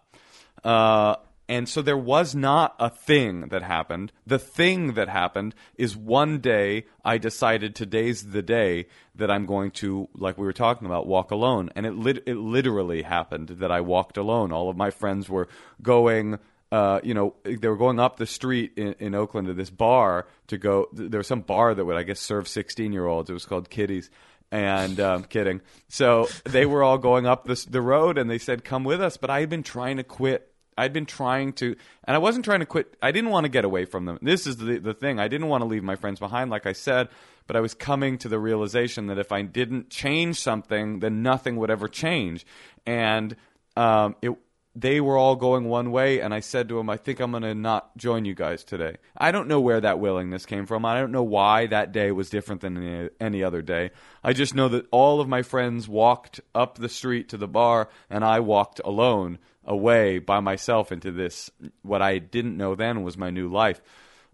Uh, 0.64 1.16
and 1.50 1.68
so 1.68 1.82
there 1.82 1.98
was 1.98 2.32
not 2.32 2.76
a 2.78 2.88
thing 2.88 3.48
that 3.48 3.62
happened. 3.62 4.12
The 4.24 4.38
thing 4.38 4.94
that 4.94 5.08
happened 5.08 5.52
is 5.74 5.96
one 5.96 6.38
day 6.38 6.86
I 7.04 7.18
decided 7.18 7.74
today's 7.74 8.30
the 8.30 8.40
day 8.40 8.86
that 9.16 9.32
I'm 9.32 9.46
going 9.46 9.72
to, 9.72 10.08
like 10.14 10.38
we 10.38 10.46
were 10.46 10.52
talking 10.52 10.86
about, 10.86 11.08
walk 11.08 11.32
alone. 11.32 11.68
And 11.74 11.86
it 11.86 11.96
lit- 11.96 12.22
it 12.24 12.36
literally 12.36 13.02
happened 13.02 13.48
that 13.48 13.72
I 13.72 13.80
walked 13.80 14.16
alone. 14.16 14.52
All 14.52 14.70
of 14.70 14.76
my 14.76 14.90
friends 14.92 15.28
were 15.28 15.48
going. 15.82 16.38
Uh, 16.70 17.00
you 17.02 17.14
know, 17.14 17.34
they 17.42 17.66
were 17.66 17.76
going 17.76 17.98
up 17.98 18.16
the 18.16 18.26
street 18.26 18.70
in, 18.76 18.94
in 19.00 19.16
Oakland 19.16 19.48
to 19.48 19.54
this 19.54 19.70
bar 19.70 20.28
to 20.46 20.56
go. 20.56 20.86
There 20.92 21.18
was 21.18 21.26
some 21.26 21.40
bar 21.40 21.74
that 21.74 21.84
would, 21.84 21.96
I 21.96 22.04
guess, 22.04 22.20
serve 22.20 22.46
16 22.46 22.92
year 22.92 23.08
olds. 23.08 23.28
It 23.28 23.32
was 23.32 23.44
called 23.44 23.70
Kitty's 23.70 24.08
and 24.52 24.98
um, 25.00 25.24
kidding. 25.24 25.62
So 25.88 26.28
they 26.44 26.66
were 26.66 26.84
all 26.84 26.98
going 26.98 27.26
up 27.26 27.44
this, 27.44 27.64
the 27.64 27.82
road, 27.82 28.18
and 28.18 28.30
they 28.30 28.38
said, 28.38 28.64
"Come 28.64 28.84
with 28.84 29.00
us." 29.00 29.16
But 29.16 29.30
I 29.30 29.40
had 29.40 29.48
been 29.48 29.62
trying 29.64 29.96
to 29.96 30.04
quit. 30.04 30.49
I'd 30.76 30.92
been 30.92 31.06
trying 31.06 31.52
to, 31.54 31.76
and 32.04 32.14
I 32.14 32.18
wasn't 32.18 32.44
trying 32.44 32.60
to 32.60 32.66
quit. 32.66 32.96
I 33.02 33.12
didn't 33.12 33.30
want 33.30 33.44
to 33.44 33.50
get 33.50 33.64
away 33.64 33.84
from 33.84 34.04
them. 34.04 34.18
This 34.22 34.46
is 34.46 34.56
the 34.56 34.78
the 34.78 34.94
thing. 34.94 35.18
I 35.18 35.28
didn't 35.28 35.48
want 35.48 35.62
to 35.62 35.66
leave 35.66 35.82
my 35.82 35.96
friends 35.96 36.18
behind, 36.18 36.50
like 36.50 36.66
I 36.66 36.72
said. 36.72 37.08
But 37.46 37.56
I 37.56 37.60
was 37.60 37.74
coming 37.74 38.16
to 38.18 38.28
the 38.28 38.38
realization 38.38 39.08
that 39.08 39.18
if 39.18 39.32
I 39.32 39.42
didn't 39.42 39.90
change 39.90 40.38
something, 40.40 41.00
then 41.00 41.22
nothing 41.22 41.56
would 41.56 41.70
ever 41.70 41.88
change. 41.88 42.46
And 42.86 43.34
um, 43.76 44.14
it 44.22 44.36
they 44.74 45.00
were 45.00 45.16
all 45.16 45.34
going 45.34 45.64
one 45.64 45.90
way, 45.90 46.20
and 46.20 46.32
I 46.32 46.40
said 46.40 46.68
to 46.68 46.76
them, 46.76 46.88
I 46.88 46.96
think 46.96 47.18
I'm 47.18 47.32
going 47.32 47.42
to 47.42 47.54
not 47.54 47.96
join 47.96 48.24
you 48.24 48.34
guys 48.34 48.62
today. 48.62 48.96
I 49.16 49.32
don't 49.32 49.48
know 49.48 49.60
where 49.60 49.80
that 49.80 49.98
willingness 49.98 50.46
came 50.46 50.64
from. 50.64 50.84
I 50.84 50.98
don't 51.00 51.10
know 51.10 51.24
why 51.24 51.66
that 51.66 51.90
day 51.90 52.12
was 52.12 52.30
different 52.30 52.60
than 52.60 52.76
any, 52.76 53.08
any 53.20 53.42
other 53.42 53.62
day. 53.62 53.90
I 54.22 54.32
just 54.32 54.54
know 54.54 54.68
that 54.68 54.86
all 54.92 55.20
of 55.20 55.28
my 55.28 55.42
friends 55.42 55.88
walked 55.88 56.40
up 56.54 56.78
the 56.78 56.88
street 56.88 57.30
to 57.30 57.36
the 57.36 57.48
bar, 57.48 57.88
and 58.08 58.24
I 58.24 58.40
walked 58.40 58.80
alone 58.84 59.38
away 59.64 60.18
by 60.18 60.40
myself 60.40 60.92
into 60.92 61.12
this, 61.12 61.50
what 61.82 62.02
I 62.02 62.18
didn't 62.18 62.56
know 62.56 62.74
then 62.74 63.02
was 63.02 63.16
my 63.16 63.30
new 63.30 63.48
life. 63.48 63.80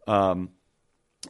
Um, 0.06 0.50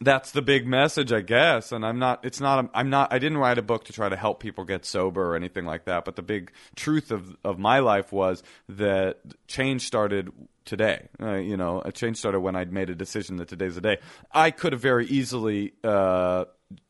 that's 0.01 0.33
the 0.33 0.43
big 0.43 0.67
message, 0.67 1.13
I 1.13 1.21
guess. 1.21 1.73
And 1.73 1.85
I'm 1.85 1.99
not. 1.99 2.25
It's 2.25 2.41
not. 2.41 2.71
I'm 2.75 2.91
not. 2.91 3.13
I 3.13 3.19
didn't 3.19 3.39
write 3.39 3.59
a 3.59 3.63
book 3.63 3.85
to 3.85 3.93
try 3.93 4.09
to 4.09 4.17
help 4.17 4.41
people 4.41 4.65
get 4.65 4.85
sober 4.85 5.33
or 5.33 5.37
anything 5.37 5.65
like 5.65 5.87
that. 5.87 6.05
But 6.05 6.17
the 6.17 6.23
big 6.23 6.53
truth 6.75 7.11
of 7.11 7.37
of 7.45 7.59
my 7.59 7.79
life 7.79 8.13
was 8.13 8.43
that 8.69 9.19
change 9.47 9.83
started 9.83 10.31
today. 10.65 11.09
Uh, 11.21 11.37
you 11.37 11.57
know, 11.57 11.81
a 11.85 11.93
change 11.93 12.19
started 12.19 12.41
when 12.41 12.57
I'd 12.57 12.73
made 12.73 12.91
a 12.91 12.95
decision 12.95 13.37
that 13.37 13.49
today's 13.49 13.77
the 13.77 13.81
day. 13.81 13.99
I 14.33 14.51
could 14.51 14.73
have 14.73 14.83
very 14.83 15.07
easily. 15.07 15.73
Uh, 15.83 16.45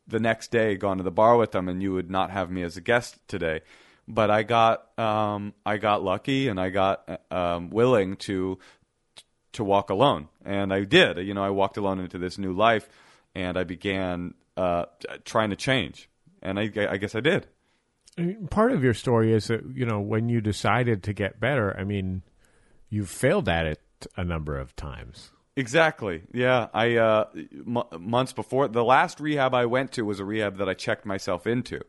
the 0.08 0.20
next 0.20 0.52
day, 0.52 0.76
gone 0.76 0.98
to 0.98 1.02
the 1.02 1.10
bar 1.10 1.36
with 1.36 1.50
them, 1.50 1.68
and 1.68 1.82
you 1.82 1.92
would 1.92 2.10
not 2.10 2.30
have 2.30 2.48
me 2.48 2.62
as 2.62 2.76
a 2.76 2.80
guest 2.80 3.18
today. 3.26 3.60
But 4.08 4.30
I 4.30 4.44
got, 4.44 4.98
um, 4.98 5.52
I 5.64 5.78
got 5.78 6.02
lucky, 6.04 6.48
and 6.48 6.60
I 6.60 6.70
got 6.70 7.20
um, 7.30 7.70
willing 7.70 8.16
to 8.18 8.58
to 9.52 9.64
walk 9.64 9.90
alone, 9.90 10.28
and 10.44 10.72
I 10.72 10.84
did. 10.84 11.18
You 11.18 11.34
know, 11.34 11.42
I 11.42 11.50
walked 11.50 11.76
alone 11.76 11.98
into 11.98 12.18
this 12.18 12.38
new 12.38 12.52
life, 12.52 12.88
and 13.34 13.56
I 13.56 13.64
began 13.64 14.34
uh, 14.56 14.84
trying 15.24 15.50
to 15.50 15.56
change, 15.56 16.08
and 16.42 16.58
I, 16.58 16.70
I 16.90 16.98
guess 16.98 17.14
I 17.14 17.20
did. 17.20 17.48
Part 18.50 18.72
of 18.72 18.84
your 18.84 18.94
story 18.94 19.32
is 19.32 19.48
that 19.48 19.62
you 19.74 19.84
know 19.84 20.00
when 20.00 20.28
you 20.28 20.40
decided 20.40 21.02
to 21.04 21.12
get 21.12 21.40
better. 21.40 21.76
I 21.78 21.84
mean, 21.84 22.22
you 22.88 23.04
failed 23.04 23.48
at 23.48 23.66
it 23.66 23.80
a 24.16 24.24
number 24.24 24.56
of 24.58 24.76
times. 24.76 25.32
Exactly. 25.56 26.22
Yeah, 26.32 26.68
I 26.72 26.96
uh, 26.96 27.24
m- 27.34 27.82
months 27.98 28.32
before 28.32 28.68
the 28.68 28.84
last 28.84 29.20
rehab 29.20 29.54
I 29.54 29.66
went 29.66 29.92
to 29.92 30.02
was 30.02 30.20
a 30.20 30.24
rehab 30.24 30.58
that 30.58 30.68
I 30.68 30.74
checked 30.74 31.06
myself 31.06 31.46
into. 31.46 31.80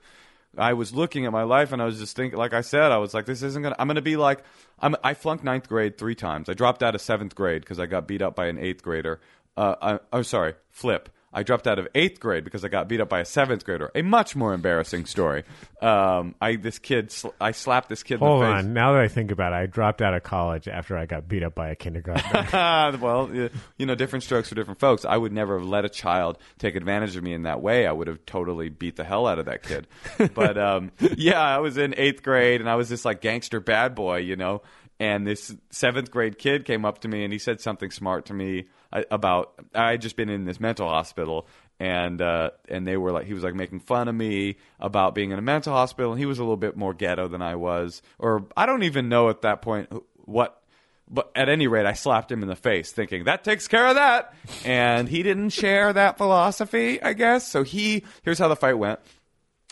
I 0.57 0.73
was 0.73 0.93
looking 0.93 1.25
at 1.25 1.31
my 1.31 1.43
life 1.43 1.71
and 1.71 1.81
I 1.81 1.85
was 1.85 1.99
just 1.99 2.15
thinking, 2.15 2.37
like 2.37 2.53
I 2.53 2.61
said, 2.61 2.91
I 2.91 2.97
was 2.97 3.13
like, 3.13 3.25
this 3.25 3.41
isn't 3.43 3.61
gonna. 3.61 3.75
I'm 3.77 3.87
gonna 3.87 4.01
be 4.01 4.17
like, 4.17 4.43
I'm. 4.79 4.95
I 5.03 5.13
flunked 5.13 5.43
ninth 5.43 5.67
grade 5.67 5.97
three 5.97 6.15
times. 6.15 6.49
I 6.49 6.53
dropped 6.53 6.83
out 6.83 6.95
of 6.95 7.01
seventh 7.01 7.35
grade 7.35 7.61
because 7.61 7.79
I 7.79 7.85
got 7.85 8.07
beat 8.07 8.21
up 8.21 8.35
by 8.35 8.47
an 8.47 8.57
eighth 8.57 8.83
grader. 8.83 9.19
Uh, 9.55 9.75
I, 9.81 9.99
oh, 10.13 10.21
sorry, 10.21 10.53
flip. 10.71 11.09
I 11.37 11.43
dropped 11.43 11.67
out 11.67 11.77
of 11.77 11.87
eighth 11.93 12.19
grade 12.19 12.43
because 12.43 12.65
I 12.65 12.67
got 12.67 12.87
beat 12.87 12.99
up 12.99 13.09
by 13.09 13.19
a 13.19 13.25
seventh 13.25 13.63
grader. 13.63 13.91
A 13.93 14.01
much 14.01 14.35
more 14.35 14.55
embarrassing 14.55 15.05
story. 15.05 15.43
Um, 15.83 16.33
I 16.41 16.55
this 16.55 16.79
kid, 16.79 17.11
sl- 17.11 17.27
I 17.39 17.51
slapped 17.51 17.89
this 17.89 18.01
kid. 18.01 18.17
Hold 18.17 18.41
in 18.41 18.49
the 18.49 18.55
face. 18.55 18.65
on. 18.65 18.73
Now 18.73 18.93
that 18.93 19.01
I 19.01 19.07
think 19.07 19.29
about 19.29 19.53
it, 19.53 19.57
I 19.57 19.65
dropped 19.67 20.01
out 20.01 20.15
of 20.15 20.23
college 20.23 20.67
after 20.67 20.97
I 20.97 21.05
got 21.05 21.27
beat 21.27 21.43
up 21.43 21.53
by 21.53 21.69
a 21.69 21.75
kindergartner. 21.75 22.97
well, 22.99 23.29
you 23.77 23.85
know, 23.85 23.93
different 23.93 24.23
strokes 24.23 24.49
for 24.49 24.55
different 24.55 24.79
folks. 24.79 25.05
I 25.05 25.15
would 25.15 25.31
never 25.31 25.59
have 25.59 25.67
let 25.67 25.85
a 25.85 25.89
child 25.89 26.39
take 26.57 26.75
advantage 26.75 27.15
of 27.15 27.21
me 27.21 27.33
in 27.33 27.43
that 27.43 27.61
way. 27.61 27.85
I 27.85 27.91
would 27.91 28.07
have 28.07 28.25
totally 28.25 28.69
beat 28.69 28.95
the 28.95 29.03
hell 29.03 29.27
out 29.27 29.37
of 29.37 29.45
that 29.45 29.61
kid. 29.61 29.85
but 30.33 30.57
um, 30.57 30.91
yeah, 31.17 31.39
I 31.39 31.59
was 31.59 31.77
in 31.77 31.93
eighth 31.97 32.23
grade 32.23 32.61
and 32.61 32.69
I 32.69 32.77
was 32.77 32.89
this 32.89 33.05
like 33.05 33.21
gangster 33.21 33.59
bad 33.59 33.93
boy, 33.93 34.17
you 34.21 34.37
know. 34.37 34.63
And 34.99 35.27
this 35.27 35.55
seventh 35.69 36.09
grade 36.09 36.39
kid 36.39 36.65
came 36.65 36.83
up 36.83 37.01
to 37.01 37.07
me 37.07 37.23
and 37.23 37.31
he 37.31 37.37
said 37.37 37.61
something 37.61 37.91
smart 37.91 38.25
to 38.25 38.33
me 38.33 38.65
about 38.91 39.53
I 39.73 39.91
had 39.91 40.01
just 40.01 40.15
been 40.15 40.29
in 40.29 40.45
this 40.45 40.59
mental 40.59 40.87
hospital 40.87 41.47
and 41.79 42.21
uh, 42.21 42.51
and 42.69 42.87
they 42.87 42.97
were 42.97 43.11
like 43.11 43.25
he 43.25 43.33
was 43.33 43.43
like 43.43 43.55
making 43.55 43.79
fun 43.79 44.07
of 44.07 44.15
me 44.15 44.57
about 44.79 45.15
being 45.15 45.31
in 45.31 45.39
a 45.39 45.41
mental 45.41 45.73
hospital 45.73 46.11
and 46.11 46.19
he 46.19 46.25
was 46.25 46.39
a 46.39 46.43
little 46.43 46.57
bit 46.57 46.75
more 46.75 46.93
ghetto 46.93 47.27
than 47.27 47.41
I 47.41 47.55
was 47.55 48.01
or 48.19 48.45
I 48.55 48.65
don't 48.65 48.83
even 48.83 49.09
know 49.09 49.29
at 49.29 49.41
that 49.41 49.61
point 49.61 49.91
what 50.25 50.61
but 51.09 51.31
at 51.35 51.47
any 51.47 51.67
rate, 51.67 51.85
I 51.85 51.93
slapped 51.93 52.31
him 52.31 52.41
in 52.41 52.49
the 52.49 52.55
face, 52.55 52.91
thinking 52.91 53.25
that 53.25 53.43
takes 53.43 53.67
care 53.67 53.87
of 53.87 53.95
that. 53.95 54.33
And 54.65 55.07
he 55.07 55.23
didn't 55.23 55.51
share 55.51 55.93
that 55.93 56.17
philosophy, 56.17 57.01
I 57.01 57.13
guess. 57.13 57.47
So 57.47 57.63
he 57.63 58.03
here's 58.23 58.39
how 58.39 58.49
the 58.49 58.55
fight 58.55 58.77
went. 58.77 58.99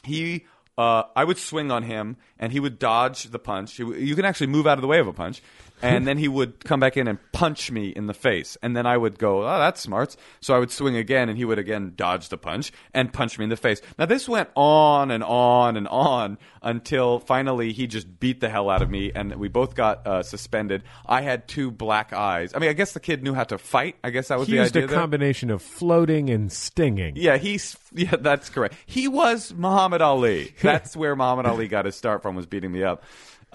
He, 0.04 0.46
uh, 0.78 1.04
I 1.16 1.24
would 1.24 1.38
swing 1.38 1.72
on 1.72 1.84
him, 1.84 2.18
and 2.40 2.54
he 2.54 2.60
would 2.60 2.80
dodge 2.80 3.24
the 3.24 3.40
punch. 3.40 3.80
You 3.80 4.16
can 4.16 4.24
actually 4.24 4.48
move 4.48 4.68
out 4.68 4.78
of 4.78 4.82
the 4.82 4.88
way 4.88 5.00
of 5.00 5.08
a 5.08 5.14
punch, 5.14 5.42
and 5.82 6.08
then 6.08 6.18
he 6.18 6.28
would 6.28 6.64
come 6.66 6.80
back 6.80 6.98
in 6.98 7.08
and 7.08 7.20
punch 7.32 7.72
me 7.72 7.90
in 7.90 8.08
the 8.08 8.14
face, 8.14 8.58
and 8.62 8.76
then 8.76 8.86
I 8.86 8.98
would 8.98 9.20
go, 9.20 9.42
"Oh, 9.44 9.58
that's 9.60 9.82
smart." 9.82 10.16
So 10.42 10.56
I 10.56 10.60
would 10.60 10.72
swing 10.72 10.96
again, 10.96 11.30
and 11.30 11.38
he 11.38 11.46
would 11.46 11.60
again 11.60 11.94
dodge 11.96 12.30
the 12.30 12.38
punch 12.38 12.72
and 12.94 13.12
punch 13.14 13.38
me 13.38 13.44
in 13.44 13.50
the 13.50 13.58
face. 13.58 13.82
Now 14.00 14.06
this 14.06 14.28
went 14.30 14.50
on 14.56 15.12
and 15.12 15.24
on 15.24 15.78
and 15.78 15.88
on 15.88 16.38
until 16.62 17.20
finally 17.20 17.74
he 17.74 17.88
just 17.88 18.20
beat 18.20 18.40
the 18.40 18.50
hell 18.50 18.70
out 18.70 18.82
of 18.82 18.90
me, 18.90 19.12
and 19.14 19.36
we 19.36 19.48
both 19.48 19.76
got 19.76 20.06
uh, 20.08 20.24
suspended. 20.24 20.84
I 21.06 21.22
had 21.22 21.48
two 21.48 21.72
black 21.72 22.14
eyes. 22.14 22.54
I 22.56 22.60
mean, 22.60 22.70
I 22.70 22.74
guess 22.74 22.94
the 22.94 23.00
kid 23.00 23.24
knew 23.24 23.34
how 23.34 23.44
to 23.46 23.58
fight. 23.58 23.96
I 24.04 24.10
guess 24.10 24.30
that 24.30 24.40
was 24.40 24.48
He 24.48 24.56
the 24.56 24.62
used 24.64 24.76
idea 24.76 24.86
a 24.86 24.90
there. 24.90 25.00
combination 25.00 25.50
of 25.52 25.62
floating 25.62 26.30
and 26.30 26.52
stinging. 26.52 27.14
Yeah, 27.16 27.38
he's 27.38 27.78
yeah, 27.94 28.16
that's 28.20 28.50
correct. 28.50 28.76
He 28.86 29.08
was 29.08 29.54
Muhammad 29.54 30.02
Ali. 30.02 30.54
That's 30.62 30.96
where 30.98 31.16
Muhammad 31.16 31.46
Ali 31.46 31.68
got 31.68 31.86
his 31.86 31.96
start 31.96 32.22
from 32.22 32.36
was 32.36 32.46
beating 32.46 32.72
me 32.72 32.84
up. 32.84 33.04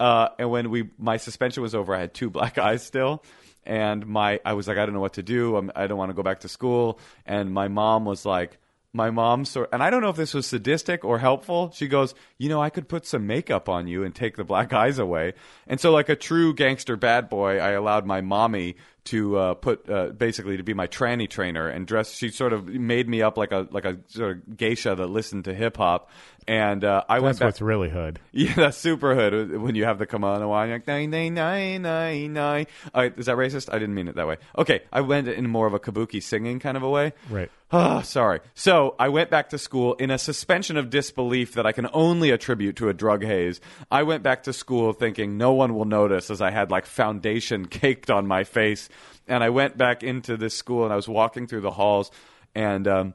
Uh, 0.01 0.29
and 0.39 0.49
when 0.49 0.71
we 0.71 0.89
my 0.97 1.17
suspension 1.17 1.61
was 1.61 1.75
over, 1.75 1.93
I 1.93 1.99
had 1.99 2.15
two 2.15 2.29
black 2.37 2.57
eyes 2.57 2.83
still, 2.83 3.23
and 3.63 4.07
my 4.07 4.39
I 4.43 4.53
was 4.53 4.67
like, 4.67 4.79
I 4.79 4.85
don't 4.85 4.95
know 4.95 4.99
what 4.99 5.13
to 5.13 5.23
do. 5.23 5.55
I'm, 5.55 5.71
I 5.75 5.85
don't 5.85 5.97
want 5.99 6.09
to 6.09 6.15
go 6.15 6.23
back 6.23 6.39
to 6.39 6.49
school. 6.49 6.99
And 7.25 7.53
my 7.53 7.67
mom 7.67 8.03
was 8.05 8.25
like. 8.25 8.57
My 8.93 9.09
mom 9.09 9.45
sort, 9.45 9.69
and 9.71 9.81
I 9.81 9.89
don't 9.89 10.01
know 10.01 10.09
if 10.09 10.17
this 10.17 10.33
was 10.33 10.45
sadistic 10.45 11.05
or 11.05 11.17
helpful. 11.17 11.71
She 11.73 11.87
goes, 11.87 12.13
"You 12.37 12.49
know, 12.49 12.61
I 12.61 12.69
could 12.69 12.89
put 12.89 13.05
some 13.05 13.25
makeup 13.25 13.69
on 13.69 13.87
you 13.87 14.03
and 14.03 14.13
take 14.13 14.35
the 14.35 14.43
black 14.43 14.73
eyes 14.83 14.99
away." 14.99 15.31
And 15.65 15.79
so, 15.79 15.93
like 15.93 16.09
a 16.09 16.15
true 16.17 16.53
gangster 16.53 16.97
bad 16.97 17.29
boy, 17.29 17.57
I 17.57 17.69
allowed 17.69 18.05
my 18.05 18.19
mommy 18.19 18.75
to 19.05 19.37
uh, 19.37 19.53
put 19.55 19.89
uh, 19.89 20.07
basically 20.07 20.57
to 20.57 20.63
be 20.63 20.73
my 20.73 20.87
tranny 20.87 21.29
trainer 21.29 21.67
and 21.67 21.87
dress. 21.87 22.13
She 22.13 22.29
sort 22.29 22.53
of 22.53 22.67
made 22.67 23.09
me 23.09 23.21
up 23.21 23.37
like 23.37 23.51
a 23.51 23.67
like 23.71 23.85
a 23.85 23.97
sort 24.07 24.37
of 24.37 24.57
geisha 24.57 24.95
that 24.95 25.07
listened 25.07 25.45
to 25.45 25.53
hip 25.53 25.77
hop, 25.77 26.09
and 26.47 26.83
uh, 26.83 27.03
I 27.09 27.19
went 27.19 27.39
That's 27.39 27.45
what's 27.45 27.61
really 27.61 27.89
hood. 27.89 28.19
Yeah, 28.31 28.53
that's 28.55 28.77
super 28.77 29.13
hood 29.13 29.61
when 29.61 29.75
you 29.75 29.85
have 29.85 29.99
the 29.99 30.05
kimono 30.05 30.41
on 30.41 30.47
wine 30.47 30.71
like 30.71 30.87
nine 30.87 31.09
nine 31.09 31.33
nine 31.33 31.81
nine 31.81 32.33
nine. 32.33 32.67
Uh, 32.93 33.09
is 33.17 33.25
that 33.25 33.37
racist? 33.37 33.73
I 33.73 33.79
didn't 33.79 33.95
mean 33.95 34.07
it 34.07 34.15
that 34.15 34.27
way. 34.27 34.37
Okay, 34.57 34.81
I 34.91 35.01
went 35.01 35.27
in 35.27 35.49
more 35.49 35.67
of 35.67 35.73
a 35.73 35.79
kabuki 35.79 36.21
singing 36.21 36.59
kind 36.59 36.77
of 36.77 36.83
a 36.83 36.89
way. 36.89 37.13
Right. 37.29 37.51
Ah, 37.73 38.01
sorry. 38.01 38.41
So 38.53 38.95
I 38.99 39.07
went 39.07 39.29
back 39.29 39.49
to 39.51 39.57
school 39.57 39.93
in 39.93 40.11
a 40.11 40.17
suspension 40.17 40.75
of 40.75 40.89
disbelief 40.89 41.53
that 41.53 41.65
I 41.65 41.71
can 41.71 41.87
only 41.93 42.31
attribute 42.31 42.75
to 42.77 42.89
a 42.89 42.93
drug 42.93 43.23
haze. 43.23 43.61
I 43.89 44.03
went 44.03 44.23
back 44.23 44.43
to 44.43 44.51
school 44.51 44.91
thinking 44.91 45.37
no 45.37 45.53
one 45.53 45.73
will 45.73 45.85
notice 45.85 46.29
as 46.29 46.41
I 46.41 46.51
had 46.51 46.69
like 46.69 46.85
foundation 46.85 47.65
caked 47.69 48.11
on 48.11 48.27
my 48.27 48.43
face. 48.43 48.89
And 49.27 49.43
I 49.43 49.49
went 49.49 49.77
back 49.77 50.03
into 50.03 50.37
this 50.37 50.55
school 50.55 50.83
and 50.83 50.93
I 50.93 50.95
was 50.95 51.07
walking 51.07 51.47
through 51.47 51.61
the 51.61 51.71
halls 51.71 52.11
and, 52.55 52.87
um, 52.87 53.13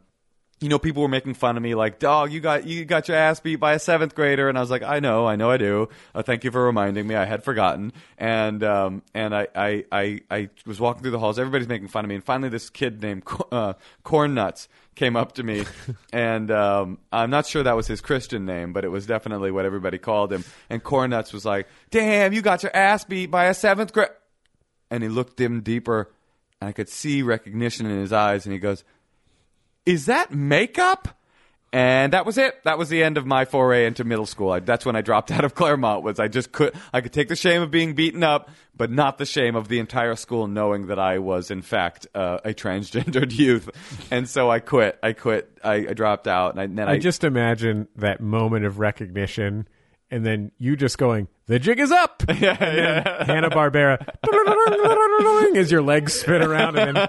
you 0.60 0.70
know, 0.70 0.78
people 0.78 1.02
were 1.02 1.08
making 1.08 1.34
fun 1.34 1.58
of 1.58 1.62
me, 1.62 1.74
like, 1.74 1.98
"Dog, 1.98 2.32
you 2.32 2.40
got 2.40 2.66
you 2.66 2.86
got 2.86 3.08
your 3.08 3.16
ass 3.16 3.40
beat 3.40 3.56
by 3.56 3.74
a 3.74 3.78
seventh 3.78 4.14
grader," 4.14 4.48
and 4.48 4.56
I 4.56 4.62
was 4.62 4.70
like, 4.70 4.82
"I 4.82 5.00
know, 5.00 5.26
I 5.26 5.36
know, 5.36 5.50
I 5.50 5.58
do. 5.58 5.90
Uh, 6.14 6.22
thank 6.22 6.44
you 6.44 6.50
for 6.50 6.64
reminding 6.64 7.06
me. 7.06 7.14
I 7.14 7.26
had 7.26 7.44
forgotten." 7.44 7.92
And 8.16 8.64
um, 8.64 9.02
and 9.12 9.36
I, 9.36 9.48
I 9.54 9.84
I 9.92 10.20
I 10.30 10.48
was 10.64 10.80
walking 10.80 11.02
through 11.02 11.10
the 11.10 11.18
halls. 11.18 11.38
Everybody's 11.38 11.68
making 11.68 11.88
fun 11.88 12.06
of 12.06 12.08
me, 12.08 12.14
and 12.14 12.24
finally, 12.24 12.48
this 12.48 12.70
kid 12.70 13.02
named 13.02 13.24
uh, 13.52 13.74
Corn 14.02 14.32
Nuts 14.32 14.68
came 14.94 15.14
up 15.14 15.32
to 15.32 15.42
me, 15.42 15.66
and 16.12 16.50
um, 16.50 16.98
I'm 17.12 17.28
not 17.28 17.46
sure 17.46 17.62
that 17.62 17.76
was 17.76 17.86
his 17.86 18.00
Christian 18.00 18.46
name, 18.46 18.72
but 18.72 18.82
it 18.82 18.88
was 18.88 19.04
definitely 19.04 19.50
what 19.50 19.66
everybody 19.66 19.98
called 19.98 20.32
him. 20.32 20.42
And 20.70 20.82
Corn 20.82 21.10
Nuts 21.10 21.34
was 21.34 21.44
like, 21.44 21.68
"Damn, 21.90 22.32
you 22.32 22.40
got 22.40 22.62
your 22.62 22.74
ass 22.74 23.04
beat 23.04 23.30
by 23.30 23.44
a 23.44 23.54
seventh 23.54 23.92
grade," 23.92 24.08
and 24.90 25.02
he 25.02 25.08
looked 25.08 25.40
him 25.40 25.60
deeper, 25.60 26.10
and 26.60 26.68
I 26.68 26.72
could 26.72 26.88
see 26.88 27.22
recognition 27.22 27.86
in 27.86 27.98
his 27.98 28.12
eyes, 28.12 28.46
and 28.46 28.52
he 28.52 28.58
goes 28.58 28.84
is 29.86 30.06
that 30.06 30.32
makeup? 30.32 31.08
And 31.72 32.12
that 32.12 32.24
was 32.24 32.38
it. 32.38 32.62
That 32.64 32.78
was 32.78 32.88
the 32.88 33.02
end 33.02 33.18
of 33.18 33.26
my 33.26 33.44
foray 33.44 33.86
into 33.86 34.04
middle 34.04 34.24
school. 34.24 34.50
I, 34.50 34.60
that's 34.60 34.86
when 34.86 34.96
I 34.96 35.02
dropped 35.02 35.30
out 35.32 35.44
of 35.44 35.54
Claremont. 35.54 36.02
Was 36.02 36.18
I 36.18 36.28
just 36.28 36.52
could 36.52 36.74
I 36.92 37.00
could 37.00 37.12
take 37.12 37.28
the 37.28 37.36
shame 37.36 37.62
of 37.62 37.70
being 37.70 37.94
beaten 37.94 38.22
up, 38.22 38.50
but 38.76 38.90
not 38.90 39.18
the 39.18 39.26
shame 39.26 39.56
of 39.56 39.68
the 39.68 39.78
entire 39.78 40.16
school 40.16 40.46
knowing 40.46 40.86
that 40.86 40.98
I 40.98 41.18
was 41.18 41.50
in 41.50 41.62
fact 41.62 42.06
uh, 42.14 42.38
a 42.44 42.54
transgendered 42.54 43.32
youth. 43.38 43.68
And 44.10 44.28
so 44.28 44.50
I 44.50 44.60
quit. 44.60 44.98
I 45.02 45.12
quit. 45.12 45.58
I, 45.62 45.74
I 45.74 45.92
dropped 45.92 46.26
out, 46.26 46.52
and, 46.52 46.60
I, 46.60 46.64
and 46.64 46.78
then 46.78 46.88
I, 46.88 46.92
I 46.92 46.98
just 46.98 47.24
imagine 47.24 47.88
that 47.96 48.20
moment 48.20 48.64
of 48.64 48.78
recognition, 48.78 49.68
and 50.10 50.24
then 50.24 50.52
you 50.58 50.76
just 50.76 50.98
going, 50.98 51.28
"The 51.46 51.58
jig 51.58 51.80
is 51.80 51.92
up!" 51.92 52.22
yeah, 52.28 52.56
yeah. 52.60 53.24
Hanna 53.24 53.50
Barbera 53.50 54.16
as 55.56 55.70
your 55.70 55.82
legs 55.82 56.14
spin 56.14 56.42
around, 56.42 56.78
and 56.78 56.96
then 56.96 57.08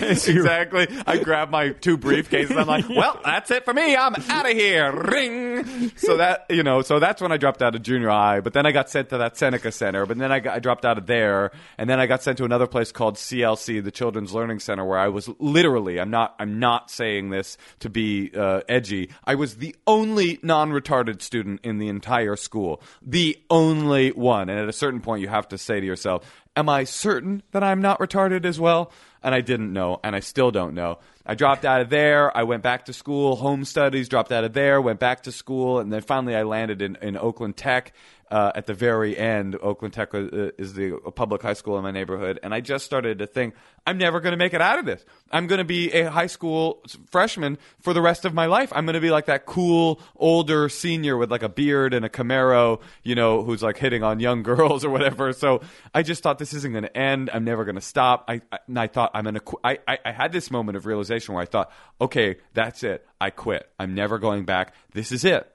exactly. 0.00 0.88
I 1.06 1.18
grab 1.18 1.50
my 1.50 1.70
two 1.70 1.98
briefcases. 1.98 2.56
I'm 2.56 2.66
like, 2.66 2.88
well, 2.88 3.20
that's 3.24 3.50
it 3.50 3.64
for 3.64 3.72
me. 3.72 3.96
I'm 3.96 4.14
out 4.28 4.50
of 4.50 4.56
here. 4.56 4.92
Ring. 4.92 5.92
So 5.96 6.16
that 6.18 6.46
you 6.50 6.62
know, 6.62 6.82
so 6.82 6.98
that's 6.98 7.20
when 7.20 7.32
I 7.32 7.36
dropped 7.36 7.62
out 7.62 7.74
of 7.74 7.82
junior 7.82 8.08
high. 8.08 8.40
But 8.40 8.52
then 8.52 8.66
I 8.66 8.72
got 8.72 8.90
sent 8.90 9.10
to 9.10 9.18
that 9.18 9.36
Seneca 9.36 9.72
Center. 9.72 10.06
But 10.06 10.18
then 10.18 10.32
I, 10.32 10.40
got, 10.40 10.56
I 10.56 10.58
dropped 10.58 10.84
out 10.84 10.98
of 10.98 11.06
there, 11.06 11.52
and 11.78 11.88
then 11.88 12.00
I 12.00 12.06
got 12.06 12.22
sent 12.22 12.38
to 12.38 12.44
another 12.44 12.66
place 12.66 12.92
called 12.92 13.16
CLC, 13.16 13.82
the 13.82 13.90
Children's 13.90 14.32
Learning 14.32 14.58
Center, 14.58 14.84
where 14.84 14.98
I 14.98 15.08
was 15.08 15.28
literally. 15.38 16.00
I'm 16.00 16.10
not. 16.10 16.34
I'm 16.38 16.58
not 16.58 16.90
saying 16.90 17.30
this 17.30 17.56
to 17.80 17.90
be 17.90 18.30
uh, 18.36 18.60
edgy. 18.68 19.10
I 19.24 19.34
was 19.34 19.56
the 19.56 19.74
only 19.86 20.38
non-retarded 20.42 21.22
student 21.22 21.60
in 21.62 21.78
the 21.78 21.88
entire 21.88 22.36
school. 22.36 22.63
The 23.02 23.38
only 23.50 24.10
one. 24.10 24.48
And 24.48 24.58
at 24.58 24.68
a 24.68 24.72
certain 24.72 25.00
point, 25.00 25.22
you 25.22 25.28
have 25.28 25.48
to 25.48 25.58
say 25.58 25.80
to 25.80 25.86
yourself, 25.86 26.24
Am 26.56 26.68
I 26.68 26.84
certain 26.84 27.42
that 27.50 27.64
I'm 27.64 27.80
not 27.80 27.98
retarded 27.98 28.44
as 28.44 28.60
well? 28.60 28.92
And 29.22 29.34
I 29.34 29.40
didn't 29.40 29.72
know, 29.72 29.98
and 30.04 30.14
I 30.14 30.20
still 30.20 30.52
don't 30.52 30.74
know. 30.74 30.98
I 31.26 31.34
dropped 31.34 31.64
out 31.64 31.80
of 31.80 31.90
there. 31.90 32.36
I 32.36 32.44
went 32.44 32.62
back 32.62 32.84
to 32.84 32.92
school, 32.92 33.36
home 33.36 33.64
studies, 33.64 34.08
dropped 34.08 34.30
out 34.30 34.44
of 34.44 34.52
there, 34.52 34.80
went 34.80 35.00
back 35.00 35.22
to 35.22 35.32
school, 35.32 35.80
and 35.80 35.92
then 35.92 36.02
finally 36.02 36.36
I 36.36 36.42
landed 36.42 36.82
in, 36.82 36.96
in 37.02 37.16
Oakland 37.16 37.56
Tech. 37.56 37.92
Uh, 38.30 38.52
at 38.54 38.66
the 38.66 38.74
very 38.74 39.16
end, 39.16 39.56
Oakland 39.60 39.94
Tech 39.94 40.14
uh, 40.14 40.50
is 40.58 40.74
the 40.74 40.98
public 41.14 41.42
high 41.42 41.52
school 41.52 41.76
in 41.76 41.82
my 41.82 41.90
neighborhood, 41.90 42.40
and 42.42 42.54
I 42.54 42.60
just 42.60 42.84
started 42.84 43.18
to 43.18 43.26
think 43.26 43.54
I'm 43.86 43.98
never 43.98 44.20
going 44.20 44.32
to 44.32 44.36
make 44.38 44.54
it 44.54 44.60
out 44.60 44.78
of 44.78 44.86
this. 44.86 45.04
I'm 45.30 45.46
going 45.46 45.58
to 45.58 45.64
be 45.64 45.92
a 45.92 46.10
high 46.10 46.26
school 46.26 46.82
freshman 47.10 47.58
for 47.80 47.92
the 47.92 48.00
rest 48.00 48.24
of 48.24 48.32
my 48.32 48.46
life. 48.46 48.72
I'm 48.74 48.86
going 48.86 48.94
to 48.94 49.00
be 49.00 49.10
like 49.10 49.26
that 49.26 49.44
cool 49.44 50.00
older 50.16 50.68
senior 50.68 51.16
with 51.16 51.30
like 51.30 51.42
a 51.42 51.48
beard 51.48 51.92
and 51.92 52.04
a 52.04 52.08
Camaro, 52.08 52.80
you 53.02 53.14
know, 53.14 53.42
who's 53.42 53.62
like 53.62 53.76
hitting 53.76 54.02
on 54.02 54.20
young 54.20 54.42
girls 54.54 54.84
or 54.84 54.90
whatever. 54.90 55.32
So 55.32 55.60
I 55.92 56.02
just 56.02 56.22
thought 56.22 56.38
this 56.38 56.54
isn't 56.54 56.72
going 56.72 56.84
to 56.84 56.96
end. 56.96 57.30
I'm 57.32 57.44
never 57.44 57.64
going 57.64 57.74
to 57.74 57.80
stop. 57.80 58.24
I, 58.28 58.40
I 58.50 58.58
and 58.66 58.78
I 58.78 58.86
thought 58.86 59.10
I'm 59.14 59.24
going 59.24 59.34
to. 59.34 59.40
Qu- 59.40 59.60
I, 59.62 59.78
I 59.86 59.98
I 60.04 60.12
had 60.12 60.32
this 60.32 60.50
moment 60.50 60.76
of 60.76 60.86
realization 60.86 61.34
where 61.34 61.42
I 61.42 61.46
thought, 61.46 61.70
okay, 62.00 62.36
that's 62.52 62.82
it. 62.82 63.06
I 63.20 63.30
quit. 63.30 63.68
I'm 63.78 63.94
never 63.94 64.18
going 64.18 64.44
back. 64.44 64.74
This 64.92 65.12
is 65.12 65.24
it. 65.24 65.53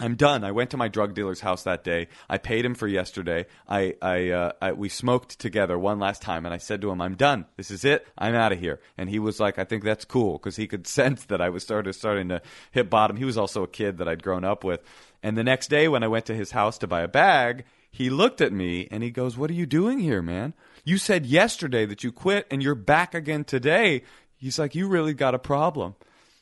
I'm 0.00 0.16
done. 0.16 0.42
I 0.42 0.50
went 0.50 0.70
to 0.70 0.76
my 0.76 0.88
drug 0.88 1.14
dealer's 1.14 1.40
house 1.40 1.62
that 1.62 1.84
day. 1.84 2.08
I 2.28 2.38
paid 2.38 2.64
him 2.64 2.74
for 2.74 2.88
yesterday. 2.88 3.46
I, 3.68 3.94
I, 4.02 4.30
uh, 4.30 4.52
I, 4.60 4.72
we 4.72 4.88
smoked 4.88 5.38
together 5.38 5.78
one 5.78 6.00
last 6.00 6.20
time, 6.20 6.44
and 6.44 6.52
I 6.52 6.58
said 6.58 6.80
to 6.80 6.90
him, 6.90 7.00
"I'm 7.00 7.14
done. 7.14 7.46
This 7.56 7.70
is 7.70 7.84
it. 7.84 8.04
I'm 8.18 8.34
out 8.34 8.50
of 8.50 8.58
here." 8.58 8.80
And 8.98 9.08
he 9.08 9.20
was 9.20 9.38
like, 9.38 9.56
"I 9.56 9.62
think 9.62 9.84
that's 9.84 10.04
cool," 10.04 10.32
because 10.32 10.56
he 10.56 10.66
could 10.66 10.86
sense 10.88 11.24
that 11.26 11.40
I 11.40 11.48
was 11.48 11.62
started 11.62 11.92
starting 11.92 12.28
to 12.30 12.42
hit 12.72 12.90
bottom. 12.90 13.16
He 13.16 13.24
was 13.24 13.38
also 13.38 13.62
a 13.62 13.68
kid 13.68 13.98
that 13.98 14.08
I'd 14.08 14.24
grown 14.24 14.42
up 14.42 14.64
with. 14.64 14.80
And 15.22 15.38
the 15.38 15.44
next 15.44 15.68
day, 15.68 15.86
when 15.86 16.02
I 16.02 16.08
went 16.08 16.26
to 16.26 16.34
his 16.34 16.50
house 16.50 16.76
to 16.78 16.88
buy 16.88 17.02
a 17.02 17.08
bag, 17.08 17.64
he 17.88 18.10
looked 18.10 18.40
at 18.40 18.52
me 18.52 18.88
and 18.90 19.04
he 19.04 19.12
goes, 19.12 19.36
"What 19.38 19.48
are 19.50 19.54
you 19.54 19.66
doing 19.66 20.00
here, 20.00 20.22
man? 20.22 20.54
You 20.84 20.98
said 20.98 21.24
yesterday 21.24 21.86
that 21.86 22.02
you 22.02 22.10
quit, 22.10 22.48
and 22.50 22.64
you're 22.64 22.74
back 22.74 23.14
again 23.14 23.44
today." 23.44 24.02
He's 24.36 24.58
like, 24.58 24.74
"You 24.74 24.88
really 24.88 25.14
got 25.14 25.36
a 25.36 25.38
problem." 25.38 25.94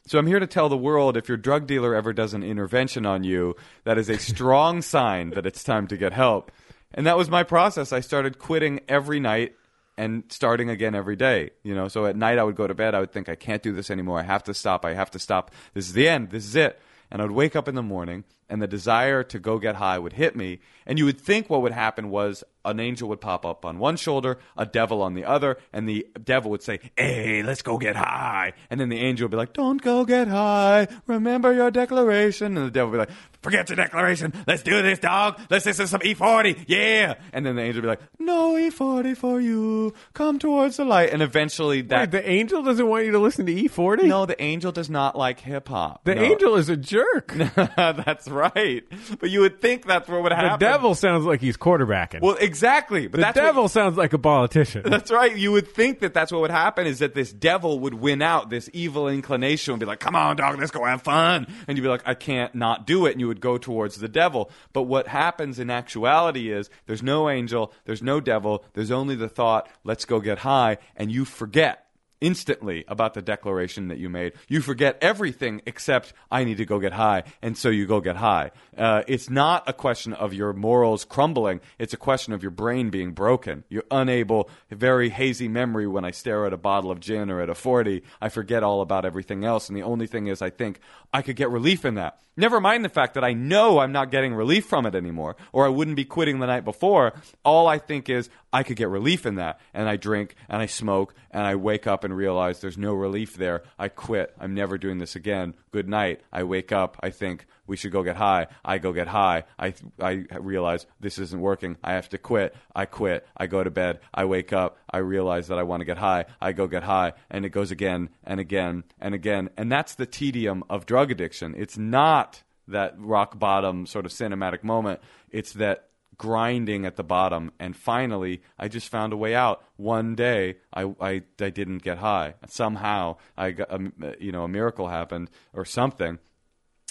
So 0.07 0.19
I'm 0.19 0.27
here 0.27 0.41
to 0.41 0.47
tell 0.47 0.69
the 0.69 0.77
world 0.77 1.16
if 1.16 1.29
your 1.29 1.37
drug 1.37 1.66
dealer 1.66 1.95
ever 1.95 2.12
does 2.12 2.35
an 2.35 2.43
intervention 2.43 3.07
on 3.07 3.23
you, 3.23 3.55
that 3.85 3.99
is 3.99 4.09
a 4.09 4.19
strong 4.19 4.83
sign 4.83 5.31
that 5.31 5.47
it's 5.47 5.62
time 5.62 5.87
to 5.89 5.97
get 5.97 6.12
help. 6.12 6.51
And 6.95 7.07
that 7.07 7.16
was 7.16 7.31
my 7.31 7.43
process. 7.43 7.93
I 7.93 8.01
started 8.01 8.39
quitting 8.39 8.81
every 8.89 9.20
night 9.20 9.55
and 9.97 10.24
starting 10.29 10.70
again 10.70 10.95
every 10.95 11.16
day. 11.16 11.51
You 11.62 11.74
know, 11.74 11.89
so 11.89 12.07
at 12.07 12.16
night 12.16 12.39
I 12.39 12.43
would 12.43 12.57
go 12.57 12.66
to 12.66 12.74
bed, 12.74 12.95
I 12.95 13.01
would 13.01 13.12
think 13.12 13.29
I 13.29 13.37
can't 13.37 13.62
do 13.62 13.73
this 13.73 13.91
anymore. 13.91 14.19
I 14.19 14.24
have 14.24 14.45
to 14.45 14.55
stop. 14.55 14.85
I 14.85 14.95
have 14.95 15.11
to 15.12 15.19
stop. 15.19 15.53
This 15.74 15.87
is 15.87 15.93
the 15.93 16.09
end. 16.09 16.31
This 16.31 16.45
is 16.45 16.57
it. 16.57 16.81
And 17.11 17.23
I 17.23 17.24
would 17.24 17.35
wake 17.35 17.55
up 17.55 17.69
in 17.69 17.74
the 17.74 17.83
morning 17.83 18.24
and 18.48 18.60
the 18.62 18.66
desire 18.66 19.23
to 19.24 19.39
go 19.39 19.59
get 19.59 19.77
high 19.77 19.98
would 19.98 20.12
hit 20.14 20.36
me. 20.36 20.60
And 20.85 20.98
you 20.98 21.05
would 21.05 21.20
think 21.20 21.48
what 21.48 21.62
would 21.62 21.73
happen 21.73 22.10
was 22.10 22.43
an 22.64 22.81
angel 22.81 23.09
would 23.09 23.20
pop 23.20 23.47
up 23.47 23.64
on 23.64 23.78
one 23.78 23.97
shoulder, 23.97 24.39
a 24.56 24.66
devil 24.66 25.01
on 25.02 25.14
the 25.14 25.24
other, 25.24 25.56
and 25.73 25.89
the 25.89 26.06
devil 26.23 26.51
would 26.51 26.62
say, 26.62 26.81
Hey, 26.97 27.43
let's 27.43 27.62
go 27.62 27.78
get 27.78 27.94
high. 27.97 28.52
And 28.69 28.81
then 28.81 28.89
the 28.89 28.98
angel 28.98 29.24
would 29.27 29.31
be 29.31 29.36
like, 29.36 29.52
Don't 29.52 29.81
go 29.81 30.05
get 30.05 30.27
high. 30.28 30.89
Remember 31.06 31.52
your 31.52 31.70
declaration. 31.70 32.56
And 32.56 32.66
the 32.66 32.70
devil 32.70 32.90
would 32.90 32.97
be 32.97 33.10
like, 33.12 33.19
Forget 33.43 33.69
your 33.69 33.77
declaration. 33.77 34.32
Let's 34.47 34.62
do 34.62 34.82
this, 34.82 34.98
dog. 35.01 35.40
Let's 35.51 35.66
listen 35.66 35.85
to 35.85 35.89
some 35.89 36.01
E40. 36.01 36.64
Yeah. 36.69 37.14
And 37.32 37.44
then 37.47 37.56
the 37.56 37.62
angel 37.62 37.81
would 37.82 37.86
be 37.86 37.89
like, 37.89 38.02
No 38.19 38.55
E40 38.55 39.16
for 39.16 39.40
you. 39.40 39.94
Come 40.14 40.39
towards 40.40 40.77
the 40.78 40.85
light. 40.85 41.10
And 41.10 41.23
eventually 41.23 41.82
that. 41.82 42.01
Wait, 42.01 42.10
the 42.10 42.28
angel 42.28 42.62
doesn't 42.62 42.86
want 42.86 43.05
you 43.06 43.12
to 43.12 43.19
listen 43.20 43.47
to 43.47 43.55
E40. 43.55 44.05
no, 44.05 44.27
the 44.27 44.40
angel 44.43 44.73
does 44.73 44.90
not 44.90 45.16
like 45.16 45.40
hip 45.40 45.69
hop. 45.69 46.05
the 46.05 46.14
No. 46.16 46.23
angel 46.23 46.56
is 46.56 46.69
a 46.69 46.77
jerk. 46.77 47.28
That's 47.56 48.28
right. 48.28 48.41
Right. 48.55 48.85
But 49.20 49.31
you 49.31 49.40
would 49.40 49.60
think 49.60 49.86
that's 49.86 50.09
what 50.09 50.23
would 50.23 50.32
happen. 50.32 50.59
The 50.59 50.64
devil 50.64 50.94
sounds 50.94 51.24
like 51.24 51.40
he's 51.40 51.56
quarterbacking. 51.56 52.20
Well, 52.20 52.36
exactly. 52.40 53.06
But 53.09 53.19
the 53.19 53.23
that's 53.23 53.36
what- 53.36 53.43
devil 53.43 53.69
sounds 53.69 53.97
like 53.97 54.12
a 54.12 54.19
politician. 54.19 54.82
That's 54.85 55.10
right. 55.10 55.36
You 55.36 55.52
would 55.52 55.69
think 55.69 56.01
that 56.01 56.12
that's 56.14 56.31
what 56.32 56.40
would 56.40 56.51
happen 56.51 56.86
is 56.86 56.98
that 57.01 57.14
this 57.14 57.32
devil 57.32 57.78
would 57.81 57.94
win 57.94 58.23
out. 58.23 58.51
This 58.51 58.69
evil 58.73 59.09
inclination 59.09 59.73
would 59.73 59.81
be 59.81 59.86
like, 59.86 60.01
"Come 60.01 60.14
on, 60.16 60.36
dog, 60.36 60.59
let's 60.59 60.70
go 60.70 60.85
have 60.85 61.02
fun," 61.02 61.47
and 61.66 61.77
you'd 61.77 61.82
be 61.82 61.89
like, 61.89 62.02
"I 62.06 62.14
can't 62.14 62.55
not 62.55 62.86
do 62.86 63.06
it," 63.06 63.12
and 63.12 63.20
you 63.20 63.28
would 63.28 63.40
go 63.40 63.59
towards 63.59 63.97
the 63.98 64.09
devil. 64.09 64.51
But 64.73 64.82
what 64.82 65.09
happens 65.09 65.59
in 65.59 65.70
actuality 65.70 66.51
is 66.52 66.69
there's 66.86 67.02
no 67.02 67.28
angel, 67.31 67.73
there's 67.85 68.02
no 68.02 68.20
devil, 68.20 68.64
there's 68.74 68.90
only 68.90 69.14
the 69.14 69.28
thought, 69.28 69.69
"Let's 69.85 70.05
go 70.05 70.20
get 70.20 70.39
high," 70.39 70.78
and 70.97 71.10
you 71.10 71.24
forget 71.24 71.86
instantly 72.23 72.85
about 72.89 73.12
the 73.12 73.20
declaration 73.20 73.89
that 73.89 73.99
you 73.99 74.09
made. 74.09 74.32
You 74.49 74.62
forget 74.62 74.97
everything 75.03 75.61
except 75.66 76.15
I 76.31 76.44
need 76.44 76.57
to 76.59 76.65
go 76.65 76.78
get 76.78 76.93
high, 76.93 77.24
and 77.43 77.59
so 77.59 77.69
you 77.69 77.86
go 77.86 78.01
get 78.01 78.16
high. 78.16 78.53
Uh, 78.78 79.03
it's 79.07 79.28
not 79.28 79.69
a 79.69 79.73
question 79.73 80.15
of 80.15 80.32
your 80.32 80.55
morals 80.55 81.05
crumbling. 81.05 81.61
It's 81.78 81.93
a 81.93 81.99
question 81.99 82.32
of 82.32 82.43
your 82.43 82.53
brain 82.53 82.89
being 82.90 83.12
broken. 83.12 83.65
You're 83.69 83.85
unable, 83.90 84.49
very 84.70 85.11
hazy 85.11 85.49
memory 85.49 85.86
when 85.86 86.05
I 86.05 86.12
stare 86.12 86.47
at 86.47 86.53
a 86.53 86.57
bottle 86.57 86.93
of 86.93 87.01
gin 87.01 87.28
or 87.28 87.40
at 87.40 87.51
a 87.51 87.55
40, 87.55 88.03
I 88.20 88.28
forget 88.28 88.62
all 88.62 88.81
about 88.81 89.05
everything 89.05 89.44
else, 89.44 89.69
and 89.69 89.77
the 89.77 89.82
only 89.82 90.07
thing 90.07 90.28
is 90.28 90.40
I 90.40 90.51
think 90.51 90.78
I 91.12 91.23
could 91.23 91.36
get 91.36 91.51
relief 91.51 91.85
in 91.85 91.97
that. 91.97 92.20
Never 92.36 92.61
mind 92.61 92.82
the 92.82 92.89
fact 92.89 93.15
that 93.15 93.24
I 93.24 93.35
know 93.35 93.78
I'm 93.78 93.93
not 93.93 94.11
getting 94.11 94.32
relief 94.32 94.65
from 94.65 94.86
it 94.86 94.94
anymore, 94.94 95.36
or 95.53 95.66
I 95.66 95.69
wouldn't 95.69 95.97
be 95.97 96.07
quitting 96.07 96.39
the 96.39 96.47
night 96.47 96.65
before. 96.65 97.12
All 97.44 97.66
I 97.66 97.78
think 97.78 98.09
is 98.09 98.31
I 98.53 98.62
could 98.62 98.77
get 98.77 98.89
relief 98.89 99.27
in 99.27 99.35
that. 99.35 99.61
And 99.74 99.89
I 99.89 99.97
drink 99.97 100.35
and 100.49 100.62
I 100.62 100.66
smoke 100.66 101.15
and 101.33 101.47
I 101.47 101.55
wake 101.55 101.87
up 101.87 102.05
and 102.05 102.17
realize 102.17 102.61
there's 102.61 102.79
no 102.79 102.93
relief 102.93 103.37
there. 103.37 103.63
I 103.79 103.89
quit. 103.89 104.35
I'm 104.39 104.55
never 104.55 104.79
doing 104.79 104.99
this 104.99 105.17
again. 105.17 105.55
Good 105.71 105.89
night. 105.89 106.21
I 106.33 106.43
wake 106.45 106.73
up. 106.73 106.97
I 107.03 107.11
think 107.11 107.47
we 107.67 107.77
should 107.77 107.93
go 107.93 108.03
get 108.03 108.17
high. 108.17 108.49
I 108.65 108.79
go 108.79 108.93
get 108.93 109.09
high. 109.09 109.45
I, 109.59 109.75
I 109.99 110.27
realize 110.39 110.87
this 111.01 111.19
isn't 111.19 111.41
working. 111.41 111.77
I 111.83 111.93
have 111.95 112.09
to 112.11 112.19
quit. 112.19 112.55
I 112.75 112.85
quit. 112.85 113.27
I 113.37 113.47
go 113.47 113.65
to 113.65 113.71
bed. 113.71 114.01
I 114.13 114.25
wake 114.27 114.53
up. 114.53 114.79
I 114.91 114.99
realize 114.99 115.49
that 115.49 115.59
I 115.59 115.63
want 115.63 115.81
to 115.81 115.87
get 115.87 115.99
high. 115.99 116.27
I 116.41 116.53
go 116.53 116.67
get 116.67 116.83
high. 116.83 117.15
And 117.31 117.45
it 117.47 117.51
goes 117.51 117.71
again 117.71 118.11
and 118.25 118.41
again 118.41 118.85
and 119.01 119.15
again. 119.15 119.49
And 119.57 119.73
that's 119.73 119.95
the 119.95 120.07
tedium 120.07 120.65
of 120.69 120.87
drug 120.87 121.11
addiction. 121.11 121.55
It's 121.57 121.79
not 121.79 122.43
that 122.69 122.95
rock 122.99 123.39
bottom 123.39 123.87
sort 123.87 124.07
of 124.07 124.13
cinematic 124.13 124.63
moment. 124.63 125.01
It's 125.31 125.53
that 125.55 125.89
grinding 126.23 126.86
at 126.86 126.94
the 126.94 127.03
bottom 127.03 127.51
and 127.59 127.77
finally 127.77 128.40
i 128.57 128.69
just 128.69 128.89
found 128.89 129.12
a 129.12 129.16
way 129.16 129.35
out 129.35 129.65
one 129.74 130.15
day 130.15 130.55
i 130.73 130.85
i, 131.01 131.20
I 131.40 131.51
didn't 131.51 131.78
get 131.82 131.99
high 131.99 132.35
somehow 132.47 133.16
i 133.36 133.51
got 133.51 133.73
um, 133.73 133.93
you 134.20 134.31
know 134.31 134.44
a 134.44 134.49
miracle 134.49 134.86
happened 134.86 135.31
or 135.53 135.65
something 135.65 136.20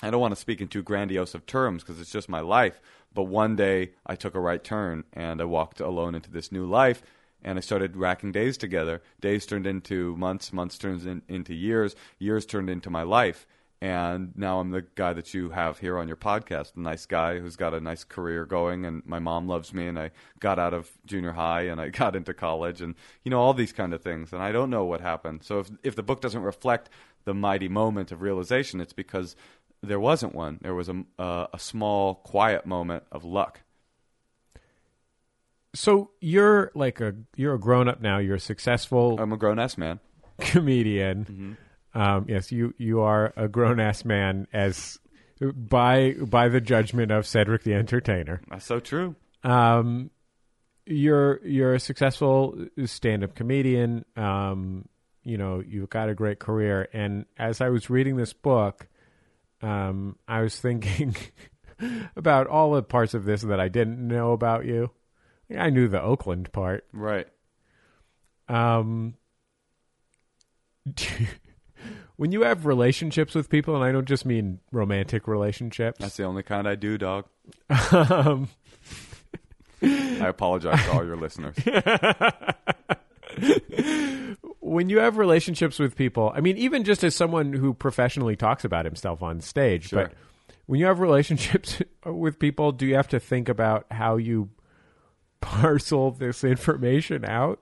i 0.04 0.10
don't 0.10 0.20
want 0.20 0.34
to 0.34 0.42
speak 0.42 0.60
in 0.60 0.68
too 0.68 0.84
grandiose 0.84 1.34
of 1.34 1.46
terms 1.46 1.82
because 1.82 2.02
it's 2.02 2.12
just 2.12 2.28
my 2.28 2.42
life 2.42 2.82
but 3.14 3.24
one 3.24 3.56
day 3.56 3.92
i 4.06 4.16
took 4.16 4.36
a 4.36 4.40
right 4.40 4.66
turn 4.66 5.06
and 5.14 5.40
i 5.40 5.46
walked 5.46 5.80
alone 5.80 6.14
into 6.14 6.30
this 6.30 6.52
new 6.52 6.66
life 6.66 7.02
and 7.44 7.58
I 7.58 7.62
started 7.62 7.98
racking 7.98 8.32
days 8.32 8.56
together. 8.56 9.02
Days 9.20 9.48
turned 9.48 9.66
into 9.66 10.16
months, 10.16 10.54
months 10.54 10.78
turned 10.78 11.08
in, 11.08 11.24
into 11.28 11.56
years, 11.56 11.96
years 12.20 12.46
turned 12.46 12.70
into 12.70 12.92
my 12.92 13.02
life. 13.02 13.48
And 13.82 14.34
now 14.36 14.60
I'm 14.60 14.70
the 14.70 14.86
guy 14.94 15.14
that 15.14 15.34
you 15.34 15.50
have 15.50 15.80
here 15.80 15.98
on 15.98 16.08
your 16.08 16.16
podcast, 16.16 16.78
a 16.78 16.80
nice 16.80 17.08
guy 17.08 17.40
who's 17.40 17.56
got 17.56 17.74
a 17.74 17.80
nice 17.80 18.04
career 18.04 18.46
going, 18.46 18.86
and 18.86 19.02
my 19.08 19.18
mom 19.18 19.48
loves 19.48 19.74
me, 19.74 19.88
and 19.88 19.98
I 19.98 20.12
got 20.40 20.60
out 20.60 20.76
of 20.76 20.92
junior 21.08 21.32
high, 21.32 21.64
and 21.64 21.82
I 21.82 21.90
got 22.02 22.16
into 22.16 22.34
college, 22.36 22.80
and 22.80 22.94
you 23.24 23.32
know 23.32 23.40
all 23.40 23.56
these 23.56 23.74
kind 23.74 23.92
of 23.94 24.04
things. 24.04 24.34
And 24.34 24.44
I 24.44 24.52
don't 24.52 24.70
know 24.70 24.86
what 24.86 25.02
happened. 25.02 25.44
So 25.44 25.60
if 25.60 25.72
if 25.82 25.96
the 25.96 26.04
book 26.04 26.22
doesn't 26.22 26.44
reflect 26.44 26.90
the 27.26 27.34
mighty 27.34 27.68
moment 27.68 28.12
of 28.12 28.22
realization, 28.22 28.82
it's 28.82 28.94
because 28.94 29.36
there 29.82 30.00
wasn't 30.00 30.36
one. 30.36 30.60
There 30.62 30.76
was 30.76 30.88
a 30.88 31.04
uh, 31.18 31.48
a 31.52 31.58
small, 31.58 32.16
quiet 32.16 32.68
moment 32.68 33.04
of 33.12 33.26
luck. 33.26 33.62
So 35.74 36.12
you're 36.20 36.72
like 36.76 37.02
a 37.02 37.16
you're 37.36 37.56
a 37.56 37.60
grown 37.60 37.88
up 37.88 38.00
now. 38.00 38.20
You're 38.20 38.36
a 38.36 38.40
successful. 38.40 39.20
I'm 39.20 39.34
a 39.34 39.38
grown 39.38 39.58
ass 39.58 39.76
man. 39.76 40.00
Comedian. 40.40 41.58
Um, 41.94 42.26
yes, 42.30 42.52
you 42.52 42.74
you 42.78 43.02
are 43.02 43.34
a 43.36 43.48
grown 43.48 43.80
ass 43.80 44.06
man 44.06 44.48
as 44.54 45.00
by 45.42 46.14
by 46.14 46.50
the 46.50 46.62
judgment 46.62 47.12
of 47.12 47.26
Cedric 47.26 47.64
the 47.64 47.74
Entertainer. 47.74 48.42
That's 48.50 48.66
so 48.66 48.80
true. 48.80 49.16
Um, 49.44 50.12
you're 50.86 51.46
you're 51.46 51.76
a 51.76 51.80
successful 51.80 52.68
stand 52.86 53.24
up 53.24 53.36
comedian. 53.36 54.06
Um, 54.16 54.88
you 55.24 55.38
know 55.38 55.62
you've 55.66 55.90
got 55.90 56.10
a 56.10 56.16
great 56.16 56.40
career. 56.40 56.88
And 56.94 57.26
as 57.38 57.62
I 57.62 57.70
was 57.70 57.90
reading 57.90 58.16
this 58.16 58.34
book, 58.34 58.88
um, 59.62 60.18
I 60.28 60.42
was 60.42 60.60
thinking 60.60 61.16
about 62.16 62.48
all 62.48 62.72
the 62.72 62.84
parts 62.84 63.14
of 63.14 63.26
this 63.26 63.42
that 63.42 63.60
I 63.60 63.68
didn't 63.68 64.06
know 64.06 64.32
about 64.32 64.66
you. 64.66 64.92
I 65.58 65.70
knew 65.70 65.88
the 65.88 66.02
Oakland 66.02 66.52
part. 66.54 66.86
Right. 66.94 67.28
Um, 68.48 69.16
when 72.22 72.32
you 72.32 72.44
have 72.44 72.68
relationships 72.68 73.34
with 73.34 73.50
people, 73.50 73.74
and 73.76 73.84
I 73.84 73.92
don't 73.92 74.08
just 74.08 74.28
mean 74.28 74.60
romantic 74.72 75.28
relationships. 75.28 75.98
That's 75.98 76.18
the 76.18 76.24
only 76.24 76.44
kind 76.44 76.68
I 76.68 76.76
do, 76.76 76.96
dog. 76.96 77.26
um, 77.92 78.48
I 79.82 80.28
apologize 80.28 80.86
to 80.86 80.92
all 80.92 81.04
your 81.04 81.18
listeners. 81.18 81.56
when 84.60 84.92
you 84.92 85.00
have 85.00 85.18
relationships 85.18 85.80
with 85.80 85.96
people, 85.96 86.32
I 86.36 86.42
mean, 86.42 86.58
even 86.58 86.84
just 86.84 87.04
as 87.04 87.16
someone 87.16 87.54
who 87.54 87.74
professionally 87.74 88.36
talks 88.36 88.64
about 88.64 88.86
himself 88.86 89.24
on 89.24 89.42
stage, 89.42 89.90
Sure. 89.90 90.04
but 90.04 90.14
when 90.68 90.80
you 90.80 90.86
have 90.86 91.00
relationships 91.00 91.82
with 92.06 92.38
people, 92.38 92.72
do 92.72 92.86
you 92.86 92.94
have 92.94 93.08
to 93.08 93.20
think 93.20 93.50
about 93.50 93.88
how 93.90 94.18
you 94.18 94.50
parcel 95.42 96.12
this 96.12 96.44
information 96.44 97.26
out? 97.26 97.60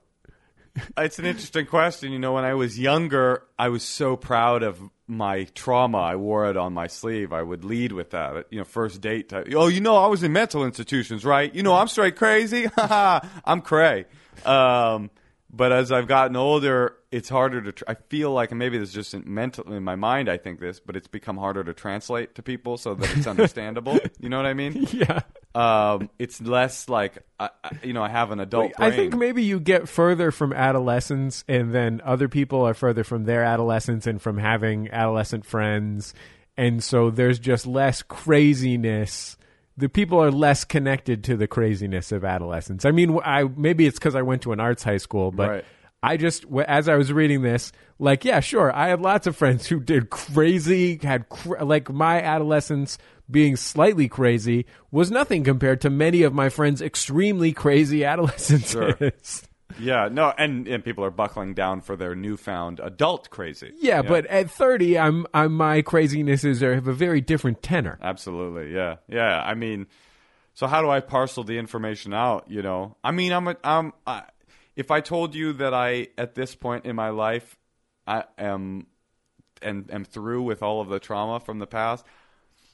It's 0.98 1.18
an 1.18 1.26
interesting 1.26 1.66
question. 1.66 2.12
You 2.12 2.18
know, 2.18 2.34
when 2.34 2.44
I 2.44 2.54
was 2.54 2.78
younger, 2.78 3.42
I 3.58 3.68
was 3.68 3.82
so 3.82 4.16
proud 4.16 4.62
of 4.62 4.80
my 5.06 5.44
trauma. 5.54 5.98
I 5.98 6.16
wore 6.16 6.48
it 6.48 6.56
on 6.56 6.72
my 6.72 6.86
sleeve. 6.86 7.32
I 7.32 7.42
would 7.42 7.64
lead 7.64 7.92
with 7.92 8.10
that. 8.10 8.46
You 8.50 8.58
know, 8.58 8.64
first 8.64 9.00
date. 9.00 9.28
Type, 9.28 9.48
oh, 9.54 9.68
you 9.68 9.80
know, 9.80 9.96
I 9.96 10.06
was 10.06 10.22
in 10.22 10.32
mental 10.32 10.64
institutions, 10.64 11.24
right? 11.24 11.52
You 11.54 11.62
know, 11.62 11.74
I'm 11.74 11.88
straight 11.88 12.16
crazy. 12.16 12.66
I'm 12.76 13.60
cray. 13.62 14.06
Um, 14.44 15.10
but 15.52 15.72
as 15.72 15.90
I've 15.90 16.06
gotten 16.06 16.36
older, 16.36 16.94
it's 17.10 17.28
harder 17.28 17.60
to. 17.60 17.72
Tr- 17.72 17.84
I 17.88 17.94
feel 17.94 18.30
like, 18.32 18.50
and 18.52 18.58
maybe 18.58 18.78
this 18.78 18.90
is 18.90 18.94
just 18.94 19.14
in 19.14 19.24
mental 19.26 19.72
in 19.72 19.82
my 19.82 19.96
mind. 19.96 20.28
I 20.28 20.36
think 20.36 20.60
this, 20.60 20.78
but 20.80 20.94
it's 20.96 21.08
become 21.08 21.36
harder 21.36 21.64
to 21.64 21.74
translate 21.74 22.36
to 22.36 22.42
people 22.42 22.76
so 22.76 22.94
that 22.94 23.16
it's 23.16 23.26
understandable. 23.26 23.98
you 24.20 24.28
know 24.28 24.36
what 24.36 24.46
I 24.46 24.54
mean? 24.54 24.86
Yeah. 24.92 25.20
Um, 25.52 26.10
it's 26.20 26.40
less 26.40 26.88
like, 26.88 27.18
I- 27.40 27.50
you 27.82 27.92
know, 27.92 28.02
I 28.04 28.08
have 28.08 28.30
an 28.30 28.38
adult. 28.38 28.72
I 28.78 28.92
think 28.92 29.16
maybe 29.16 29.42
you 29.42 29.58
get 29.58 29.88
further 29.88 30.30
from 30.30 30.52
adolescence, 30.52 31.42
and 31.48 31.74
then 31.74 32.00
other 32.04 32.28
people 32.28 32.62
are 32.62 32.74
further 32.74 33.02
from 33.02 33.24
their 33.24 33.42
adolescence 33.42 34.06
and 34.06 34.22
from 34.22 34.38
having 34.38 34.88
adolescent 34.90 35.44
friends, 35.44 36.14
and 36.56 36.84
so 36.84 37.10
there's 37.10 37.38
just 37.40 37.66
less 37.66 38.02
craziness. 38.02 39.36
The 39.80 39.88
people 39.88 40.22
are 40.22 40.30
less 40.30 40.64
connected 40.64 41.24
to 41.24 41.36
the 41.36 41.46
craziness 41.48 42.12
of 42.12 42.24
adolescence. 42.24 42.84
I 42.84 42.90
mean, 42.92 43.18
I 43.24 43.44
maybe 43.44 43.86
it's 43.86 43.98
because 43.98 44.14
I 44.14 44.22
went 44.22 44.42
to 44.42 44.52
an 44.52 44.60
arts 44.60 44.82
high 44.82 44.98
school, 44.98 45.32
but 45.32 45.48
Right. 45.50 45.64
I 46.02 46.16
just 46.16 46.44
as 46.66 46.88
I 46.88 46.94
was 46.96 47.12
reading 47.12 47.42
this, 47.42 47.72
like, 47.98 48.24
yeah, 48.24 48.40
sure, 48.40 48.74
I 48.74 48.88
had 48.88 49.00
lots 49.00 49.26
of 49.26 49.36
friends 49.36 49.66
who 49.66 49.80
did 49.80 50.08
crazy, 50.10 50.98
had 51.02 51.28
cr- 51.28 51.62
like 51.62 51.90
my 51.90 52.22
adolescence 52.22 52.96
being 53.30 53.56
slightly 53.56 54.08
crazy 54.08 54.66
was 54.90 55.10
nothing 55.10 55.44
compared 55.44 55.80
to 55.82 55.90
many 55.90 56.22
of 56.22 56.32
my 56.32 56.48
friends' 56.48 56.80
extremely 56.80 57.52
crazy 57.52 58.00
adolescences. 58.04 58.70
Sure. 58.72 59.10
Yeah, 59.80 60.08
no, 60.10 60.32
and, 60.36 60.68
and 60.68 60.84
people 60.84 61.04
are 61.04 61.10
buckling 61.10 61.54
down 61.54 61.80
for 61.80 61.96
their 61.96 62.14
newfound 62.14 62.80
adult 62.80 63.30
crazy. 63.30 63.72
Yeah, 63.80 64.02
but 64.02 64.26
at 64.26 64.50
30, 64.50 64.98
I'm, 64.98 65.26
I'm 65.32 65.52
my 65.52 65.82
crazinesses 65.82 66.62
are, 66.62 66.74
have 66.74 66.88
a 66.88 66.92
very 66.92 67.20
different 67.20 67.62
tenor. 67.62 67.98
Absolutely, 68.02 68.74
yeah, 68.74 68.96
yeah. 69.08 69.42
I 69.42 69.54
mean, 69.54 69.86
so 70.54 70.66
how 70.66 70.82
do 70.82 70.90
I 70.90 71.00
parcel 71.00 71.44
the 71.44 71.58
information 71.58 72.12
out? 72.12 72.44
You 72.48 72.62
know, 72.62 72.96
I 73.02 73.10
mean, 73.12 73.32
I'm, 73.32 73.48
a, 73.48 73.56
I'm, 73.64 73.92
I, 74.06 74.24
if 74.76 74.90
I 74.90 75.00
told 75.00 75.34
you 75.34 75.52
that 75.54 75.74
I, 75.74 76.08
at 76.18 76.34
this 76.34 76.54
point 76.54 76.84
in 76.84 76.96
my 76.96 77.10
life, 77.10 77.58
I 78.06 78.24
am, 78.38 78.86
and 79.62 79.90
am 79.92 80.04
through 80.04 80.42
with 80.42 80.62
all 80.62 80.80
of 80.80 80.88
the 80.88 80.98
trauma 80.98 81.40
from 81.40 81.58
the 81.58 81.66
past. 81.66 82.04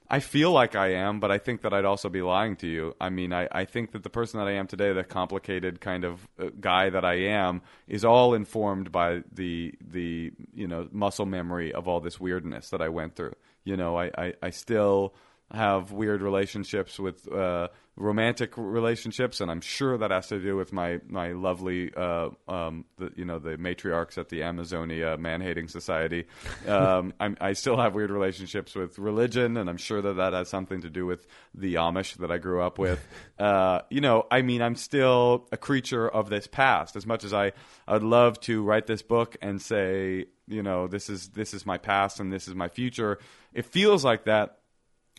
I 0.09 0.21
feel 0.21 0.53
like 0.53 0.77
I 0.77 0.93
am, 0.93 1.19
but 1.19 1.33
I 1.33 1.39
think 1.39 1.63
that 1.63 1.73
I'd 1.73 1.85
also 1.85 2.09
be 2.09 2.23
lying 2.23 2.57
to 2.57 2.67
you. 2.67 2.95
I 3.01 3.09
mean, 3.09 3.33
I, 3.33 3.49
I 3.51 3.65
think 3.65 3.93
that 3.93 4.05
the 4.05 4.11
person 4.11 4.39
that 4.39 4.47
I 4.47 4.53
am 4.53 4.67
today, 4.67 4.93
the 4.93 5.03
complicated 5.03 5.81
kind 5.81 6.05
of 6.05 6.29
uh, 6.39 6.51
guy 6.61 6.91
that 6.91 7.05
I 7.05 7.15
am, 7.15 7.63
is 7.89 8.05
all 8.05 8.35
informed 8.35 8.93
by 8.93 9.23
the 9.33 9.75
the 9.81 10.33
you 10.55 10.69
know 10.69 10.89
muscle 10.93 11.27
memory 11.27 11.73
of 11.73 11.89
all 11.89 12.01
this 12.01 12.21
weirdness 12.21 12.71
that 12.71 12.81
I 12.81 12.89
went 12.89 13.17
through. 13.17 13.35
You 13.65 13.77
know, 13.77 13.97
I, 13.97 14.11
I, 14.17 14.35
I 14.43 14.51
still 14.51 15.15
have 15.53 15.93
weird 15.93 16.23
relationships 16.23 16.99
with 16.99 17.31
uh, 17.33 17.69
romantic 17.97 18.53
relationships, 18.57 19.41
and 19.41 19.51
I'm 19.51 19.61
sure 19.61 19.97
that 19.97 20.11
has 20.11 20.27
to 20.29 20.41
do 20.41 20.57
with 20.57 20.73
my 20.73 21.01
my 21.07 21.33
lovely, 21.33 21.93
uh, 21.95 22.31
um, 22.49 22.85
the, 22.99 23.13
you 23.15 23.25
know, 23.25 23.39
the 23.39 23.57
matriarchs 23.57 24.19
at 24.19 24.29
the 24.29 24.43
Amazonia 24.43 25.17
Man 25.17 25.41
Hating 25.41 25.69
Society. 25.69 26.27
Um, 26.67 27.15
I'm, 27.21 27.37
I 27.41 27.53
still 27.53 27.77
have 27.77 27.95
weird 27.95 28.11
relationships 28.11 28.75
with 28.75 28.99
religion, 28.99 29.57
and 29.57 29.71
I'm 29.71 29.77
sure 29.77 30.03
that 30.03 30.15
that 30.15 30.33
has 30.33 30.49
something 30.49 30.81
to 30.81 30.91
do 30.91 31.07
with 31.07 31.27
the 31.55 31.75
Amish 31.75 32.17
that 32.17 32.31
I 32.31 32.39
grew 32.39 32.63
up 32.63 32.79
with. 32.79 33.05
Uh, 33.39 33.83
you 33.91 34.01
know, 34.01 34.27
I 34.31 34.41
mean, 34.41 34.63
I'm 34.63 34.77
still 34.77 35.47
a 35.53 35.59
creature 35.59 36.09
of 36.09 36.31
this 36.31 36.47
past. 36.47 36.97
As 36.97 37.07
much 37.07 37.23
as 37.23 37.35
I, 37.35 37.53
I 37.87 37.93
would 37.93 38.03
love 38.03 38.41
to 38.43 38.63
write 38.63 38.87
this 38.87 39.03
book 39.03 39.37
and 39.43 39.61
say, 39.61 40.25
you 40.49 40.63
know, 40.63 40.87
this 40.87 41.11
is 41.11 41.29
this 41.29 41.53
is 41.53 41.67
my 41.67 41.77
past 41.77 42.19
and 42.19 42.33
this 42.33 42.49
is 42.49 42.55
my 42.55 42.69
future. 42.69 43.19
It 43.53 43.67
feels 43.67 44.07
like 44.07 44.25
that 44.25 44.61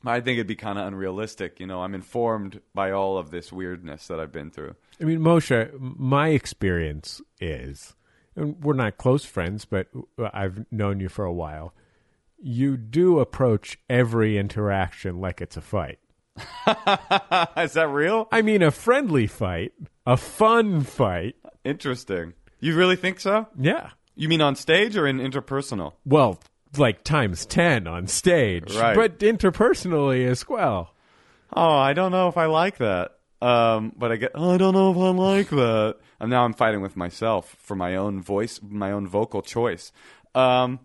I 0.05 0.21
think 0.21 0.37
it'd 0.37 0.47
be 0.47 0.55
kind 0.55 0.77
of 0.77 0.87
unrealistic. 0.87 1.59
You 1.59 1.67
know, 1.67 1.81
I'm 1.81 1.95
informed 1.95 2.61
by 2.73 2.91
all 2.91 3.17
of 3.17 3.31
this 3.31 3.51
weirdness 3.51 4.07
that 4.07 4.19
I've 4.19 4.31
been 4.31 4.51
through. 4.51 4.75
I 5.01 5.03
mean, 5.05 5.19
Moshe, 5.19 5.71
my 5.79 6.29
experience 6.29 7.21
is, 7.39 7.95
and 8.35 8.63
we're 8.63 8.73
not 8.73 8.97
close 8.97 9.25
friends, 9.25 9.65
but 9.65 9.87
I've 10.33 10.65
known 10.71 10.99
you 10.99 11.09
for 11.09 11.25
a 11.25 11.33
while. 11.33 11.73
You 12.39 12.77
do 12.77 13.19
approach 13.19 13.79
every 13.89 14.37
interaction 14.37 15.19
like 15.19 15.41
it's 15.41 15.57
a 15.57 15.61
fight. 15.61 15.99
is 17.57 17.73
that 17.73 17.89
real? 17.91 18.27
I 18.31 18.43
mean, 18.43 18.61
a 18.61 18.69
friendly 18.69 19.25
fight, 19.25 19.73
a 20.05 20.17
fun 20.17 20.81
fight. 20.81 21.35
Interesting. 21.65 22.33
You 22.59 22.75
really 22.75 22.95
think 22.95 23.19
so? 23.19 23.47
Yeah. 23.57 23.91
You 24.15 24.29
mean 24.29 24.41
on 24.41 24.55
stage 24.55 24.95
or 24.97 25.07
in 25.07 25.17
interpersonal? 25.17 25.93
Well, 26.05 26.39
like 26.77 27.03
times 27.03 27.45
10 27.45 27.87
on 27.87 28.07
stage, 28.07 28.75
Right. 28.75 28.95
but 28.95 29.19
interpersonally 29.19 30.27
as 30.27 30.47
well. 30.49 30.93
Oh, 31.53 31.75
I 31.77 31.93
don't 31.93 32.11
know 32.11 32.27
if 32.27 32.37
I 32.37 32.45
like 32.45 32.77
that. 32.77 33.13
Um, 33.41 33.93
but 33.95 34.11
I 34.11 34.15
get. 34.15 34.31
Oh, 34.33 34.55
I 34.55 34.57
don't 34.57 34.73
know 34.73 34.91
if 34.91 34.97
I 34.97 35.09
like 35.09 35.49
that. 35.49 35.97
And 36.19 36.29
now 36.31 36.43
I'm 36.43 36.53
fighting 36.53 36.81
with 36.81 36.97
myself 36.97 37.55
for 37.59 37.75
my 37.75 37.95
own 37.95 38.19
voice, 38.21 38.59
my 38.67 38.91
own 38.91 39.07
vocal 39.07 39.43
choice. 39.43 39.91
Um, 40.33 40.79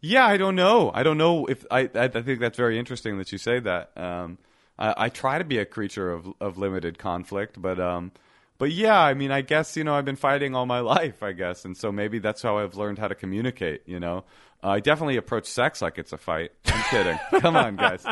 yeah, 0.00 0.26
I 0.26 0.36
don't 0.36 0.56
know. 0.56 0.90
I 0.92 1.04
don't 1.04 1.18
know 1.18 1.46
if 1.46 1.64
I. 1.70 1.88
I, 1.94 2.04
I 2.04 2.08
think 2.08 2.40
that's 2.40 2.56
very 2.56 2.78
interesting 2.80 3.18
that 3.18 3.30
you 3.30 3.38
say 3.38 3.60
that. 3.60 3.96
Um, 3.96 4.38
I, 4.76 4.94
I 4.96 5.08
try 5.08 5.38
to 5.38 5.44
be 5.44 5.58
a 5.58 5.64
creature 5.64 6.10
of 6.10 6.26
of 6.40 6.58
limited 6.58 6.98
conflict, 6.98 7.62
but 7.62 7.78
um, 7.78 8.10
but 8.58 8.72
yeah, 8.72 8.98
I 9.00 9.14
mean, 9.14 9.30
I 9.30 9.42
guess 9.42 9.76
you 9.76 9.84
know 9.84 9.94
I've 9.94 10.04
been 10.04 10.16
fighting 10.16 10.56
all 10.56 10.66
my 10.66 10.80
life, 10.96 11.22
I 11.22 11.30
guess, 11.32 11.64
and 11.64 11.76
so 11.76 11.92
maybe 11.92 12.18
that's 12.18 12.42
how 12.42 12.58
I've 12.58 12.74
learned 12.74 12.98
how 12.98 13.06
to 13.06 13.14
communicate. 13.14 13.82
You 13.86 14.00
know, 14.00 14.24
I 14.70 14.80
definitely 14.80 15.16
approach 15.16 15.46
sex 15.46 15.82
like 15.82 15.98
it's 15.98 16.12
a 16.12 16.18
fight. 16.18 16.52
I'm 16.66 16.82
kidding. 16.84 17.18
Come 17.40 17.56
on, 17.56 17.76
guys. 17.76 18.04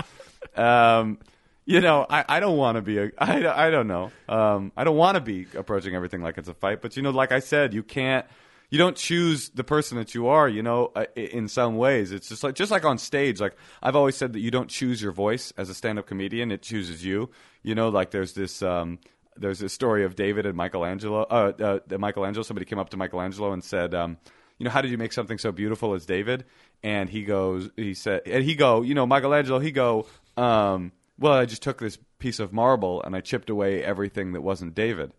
Um, 0.56 1.18
you 1.64 1.80
know, 1.80 2.06
I, 2.08 2.24
I 2.28 2.40
don't 2.40 2.56
want 2.56 2.76
to 2.76 2.82
be 2.82 2.98
a 2.98 3.10
I, 3.18 3.66
I 3.66 3.70
don't 3.70 3.86
know. 3.86 4.10
Um, 4.28 4.72
I 4.76 4.84
don't 4.84 4.96
want 4.96 5.14
to 5.16 5.20
be 5.20 5.46
approaching 5.56 5.94
everything 5.94 6.22
like 6.22 6.38
it's 6.38 6.48
a 6.48 6.54
fight. 6.54 6.82
But 6.82 6.96
you 6.96 7.02
know, 7.02 7.10
like 7.10 7.32
I 7.32 7.38
said, 7.40 7.74
you 7.74 7.82
can't. 7.82 8.26
You 8.70 8.78
don't 8.78 8.96
choose 8.96 9.50
the 9.50 9.64
person 9.64 9.98
that 9.98 10.14
you 10.14 10.28
are. 10.28 10.48
You 10.48 10.62
know, 10.62 10.92
uh, 10.96 11.04
in 11.14 11.46
some 11.46 11.76
ways, 11.76 12.10
it's 12.10 12.28
just 12.28 12.42
like 12.42 12.54
just 12.54 12.70
like 12.70 12.84
on 12.84 12.98
stage. 12.98 13.40
Like 13.40 13.54
I've 13.82 13.96
always 13.96 14.16
said 14.16 14.32
that 14.32 14.40
you 14.40 14.50
don't 14.50 14.68
choose 14.68 15.02
your 15.02 15.12
voice 15.12 15.52
as 15.56 15.68
a 15.68 15.74
stand-up 15.74 16.06
comedian; 16.06 16.50
it 16.50 16.62
chooses 16.62 17.04
you. 17.04 17.30
You 17.62 17.74
know, 17.74 17.88
like 17.88 18.10
there's 18.10 18.32
this. 18.32 18.62
Um, 18.62 18.98
there's 19.36 19.60
this 19.60 19.72
story 19.72 20.04
of 20.04 20.14
David 20.14 20.44
and 20.44 20.54
Michelangelo. 20.54 21.22
Uh, 21.22 21.80
uh, 21.90 21.98
Michelangelo. 21.98 22.42
Somebody 22.42 22.66
came 22.66 22.78
up 22.78 22.90
to 22.90 22.98
Michelangelo 22.98 23.52
and 23.52 23.64
said, 23.64 23.94
um, 23.94 24.18
"You 24.58 24.64
know, 24.64 24.70
how 24.70 24.80
did 24.80 24.90
you 24.90 24.98
make 24.98 25.12
something 25.12 25.38
so 25.38 25.52
beautiful 25.52 25.94
as 25.94 26.06
David?" 26.06 26.44
And 26.82 27.08
he 27.10 27.22
goes, 27.22 27.70
he 27.76 27.94
said, 27.94 28.22
and 28.26 28.42
he 28.42 28.54
go, 28.54 28.82
you 28.82 28.94
know, 28.94 29.06
Michelangelo. 29.06 29.60
He 29.60 29.70
go, 29.70 30.06
um, 30.36 30.92
well, 31.18 31.34
I 31.34 31.44
just 31.44 31.62
took 31.62 31.78
this 31.78 31.98
piece 32.18 32.40
of 32.40 32.52
marble 32.52 33.02
and 33.02 33.14
I 33.14 33.20
chipped 33.20 33.50
away 33.50 33.84
everything 33.84 34.32
that 34.32 34.40
wasn't 34.40 34.74
David, 34.74 35.12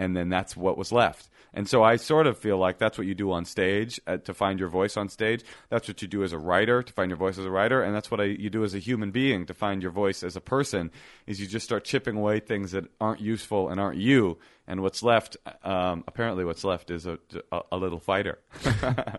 and 0.00 0.16
then 0.16 0.30
that's 0.30 0.56
what 0.56 0.78
was 0.78 0.90
left. 0.90 1.28
And 1.52 1.68
so 1.68 1.82
I 1.82 1.96
sort 1.96 2.26
of 2.26 2.38
feel 2.38 2.56
like 2.56 2.78
that's 2.78 2.96
what 2.96 3.06
you 3.06 3.14
do 3.14 3.32
on 3.32 3.44
stage 3.44 4.00
uh, 4.06 4.16
to 4.18 4.32
find 4.32 4.58
your 4.58 4.68
voice 4.68 4.96
on 4.96 5.08
stage. 5.08 5.44
That's 5.68 5.88
what 5.88 6.00
you 6.00 6.08
do 6.08 6.22
as 6.24 6.32
a 6.32 6.38
writer 6.38 6.82
to 6.82 6.92
find 6.92 7.10
your 7.10 7.18
voice 7.18 7.38
as 7.38 7.44
a 7.44 7.50
writer, 7.50 7.82
and 7.82 7.94
that's 7.94 8.10
what 8.10 8.20
I, 8.20 8.24
you 8.24 8.48
do 8.48 8.64
as 8.64 8.74
a 8.74 8.78
human 8.78 9.10
being 9.10 9.44
to 9.46 9.52
find 9.52 9.82
your 9.82 9.90
voice 9.90 10.22
as 10.22 10.36
a 10.36 10.40
person. 10.40 10.90
Is 11.26 11.38
you 11.38 11.46
just 11.46 11.66
start 11.66 11.84
chipping 11.84 12.16
away 12.16 12.40
things 12.40 12.72
that 12.72 12.84
aren't 12.98 13.20
useful 13.20 13.68
and 13.68 13.78
aren't 13.78 13.98
you, 13.98 14.38
and 14.66 14.80
what's 14.80 15.02
left, 15.02 15.36
um, 15.64 16.04
apparently, 16.06 16.44
what's 16.44 16.64
left 16.64 16.90
is 16.90 17.04
a, 17.04 17.18
a, 17.52 17.60
a 17.72 17.76
little 17.76 18.00
fighter. 18.00 18.38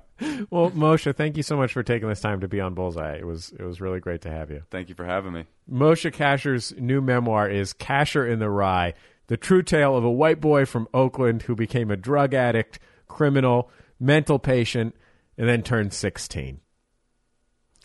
Well, 0.52 0.70
Moshe, 0.72 1.16
thank 1.16 1.36
you 1.36 1.44
so 1.44 1.58
much 1.58 1.74
for 1.74 1.82
taking 1.82 2.08
this 2.08 2.22
time 2.22 2.42
to 2.42 2.48
be 2.48 2.60
on 2.60 2.74
Bullseye. 2.74 3.16
It 3.16 3.26
was 3.26 3.52
it 3.58 3.64
was 3.64 3.82
really 3.82 4.00
great 4.00 4.22
to 4.22 4.30
have 4.30 4.52
you. 4.52 4.64
Thank 4.70 4.90
you 4.90 4.96
for 4.96 5.06
having 5.06 5.34
me. 5.34 5.46
Moshe 5.72 6.12
Kasher's 6.12 6.74
new 6.78 7.02
memoir 7.02 7.50
is 7.50 7.74
Kasher 7.74 8.30
in 8.30 8.40
the 8.40 8.50
Rye, 8.50 8.94
the 9.32 9.38
true 9.38 9.64
tale 9.64 9.96
of 9.96 10.04
a 10.04 10.12
white 10.12 10.42
boy 10.42 10.66
from 10.66 10.90
Oakland 10.94 11.44
who 11.44 11.56
became 11.56 11.90
a 11.90 11.96
drug 11.96 12.34
addict, 12.34 12.80
criminal, 13.08 13.72
mental 13.98 14.38
patient, 14.38 14.94
and 15.38 15.48
then 15.48 15.64
turned 15.64 15.94
16. 15.94 16.60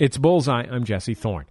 It's 0.01 0.19
Bullseye. 0.19 0.67
I'm 0.69 0.83
Jesse 0.83 1.15
Thorn. 1.15 1.45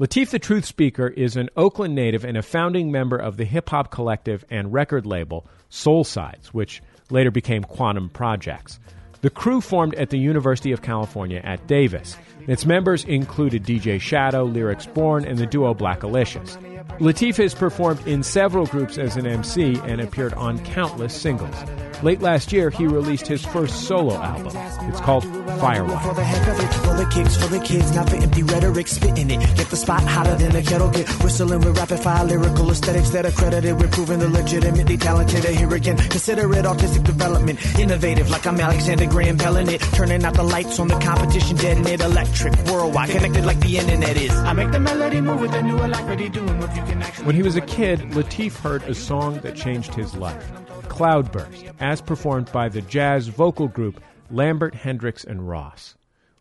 Latif 0.00 0.30
the 0.30 0.38
Truth 0.38 0.64
Speaker 0.64 1.06
is 1.06 1.36
an 1.36 1.50
Oakland 1.54 1.94
native 1.94 2.24
and 2.24 2.38
a 2.38 2.42
founding 2.42 2.90
member 2.90 3.18
of 3.18 3.36
the 3.36 3.44
hip 3.44 3.68
hop 3.68 3.90
collective 3.90 4.42
and 4.48 4.72
record 4.72 5.04
label 5.04 5.46
Solesides, 5.70 6.46
which 6.46 6.82
later 7.10 7.30
became 7.30 7.62
Quannum 7.62 8.10
Projects. 8.10 8.80
The 9.20 9.28
crew 9.28 9.60
formed 9.60 9.94
at 9.96 10.08
the 10.08 10.18
University 10.18 10.72
of 10.72 10.80
California 10.80 11.42
at 11.44 11.66
Davis. 11.66 12.16
Its 12.46 12.64
members 12.64 13.04
included 13.04 13.64
DJ 13.64 14.00
Shadow, 14.00 14.44
Lyrics 14.44 14.86
Born, 14.86 15.26
and 15.26 15.36
the 15.38 15.46
duo 15.46 15.74
Blackalicious. 15.74 16.56
Lateef 17.00 17.36
has 17.36 17.54
performed 17.54 18.06
in 18.06 18.22
several 18.22 18.66
groups 18.66 18.98
as 18.98 19.16
an 19.16 19.26
MC 19.26 19.76
and 19.84 20.00
appeared 20.00 20.34
on 20.34 20.58
countless 20.64 21.14
singles. 21.14 21.54
Late 22.02 22.20
last 22.20 22.52
year, 22.52 22.68
he 22.68 22.86
released 22.86 23.28
his 23.28 23.44
first 23.44 23.86
solo 23.86 24.14
album. 24.14 24.52
It's 24.88 25.00
called 25.00 25.24
Firewire. 25.24 27.02
Of 27.02 27.10
kicks, 27.12 27.36
kids, 27.68 27.94
not 27.94 28.10
for 28.10 28.16
empty 28.16 28.42
rhetoric, 28.42 28.88
spitting 28.88 29.30
it. 29.30 29.38
Get 29.56 29.68
the 29.68 29.76
spot 29.76 30.02
hotter 30.02 30.34
than 30.34 30.50
kettle, 30.64 30.90
get 30.90 31.08
whistling 31.22 31.60
with 31.60 31.78
rapid 31.78 32.00
fire 32.00 32.24
lyrical 32.24 32.70
aesthetics 32.70 33.10
that 33.10 33.24
are 33.24 33.30
credited 33.30 33.80
with 33.80 33.92
proving 33.92 34.18
the 34.18 34.28
legitimately 34.28 34.96
talented. 34.96 35.44
Here 35.44 35.74
again, 35.74 35.96
consider 35.96 36.52
it 36.54 36.66
artistic 36.66 37.04
development, 37.04 37.58
innovative 37.78 38.30
like 38.30 38.46
I'm 38.46 38.58
Alexander 38.58 39.06
Graham 39.06 39.38
it, 39.40 39.80
turning 39.94 40.24
out 40.24 40.34
the 40.34 40.42
lights 40.42 40.78
on 40.80 40.88
the 40.88 40.98
competition, 40.98 41.56
dead 41.56 41.76
and 41.78 42.00
electric, 42.00 42.54
worldwide, 42.64 43.10
connected 43.10 43.44
like 43.44 43.60
the 43.60 43.78
internet 43.78 44.16
is. 44.16 44.32
I 44.32 44.52
make 44.52 44.72
the 44.72 44.80
melody 44.80 45.20
move 45.20 45.40
with 45.40 45.54
a 45.54 45.62
new 45.62 45.76
alacrity, 45.76 46.28
doing 46.28 46.58
what 46.58 46.74
you. 46.74 46.81
When 47.24 47.34
he 47.36 47.42
was 47.42 47.56
a 47.56 47.60
kid, 47.60 48.00
Lateef 48.10 48.56
heard 48.58 48.82
a 48.84 48.94
song 48.94 49.38
that 49.40 49.54
changed 49.54 49.94
his 49.94 50.16
life 50.16 50.50
Cloudburst, 50.88 51.64
as 51.80 52.00
performed 52.00 52.50
by 52.52 52.68
the 52.68 52.82
jazz 52.82 53.28
vocal 53.28 53.68
group 53.68 54.02
Lambert, 54.30 54.74
Hendricks, 54.74 55.24
and 55.24 55.48
Ross. 55.48 55.94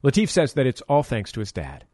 Lateef 0.04 0.30
says 0.30 0.54
that 0.54 0.66
it's 0.66 0.82
all 0.82 1.04
thanks 1.04 1.32
to 1.34 1.40
his 1.40 1.52
dad. 1.52 1.86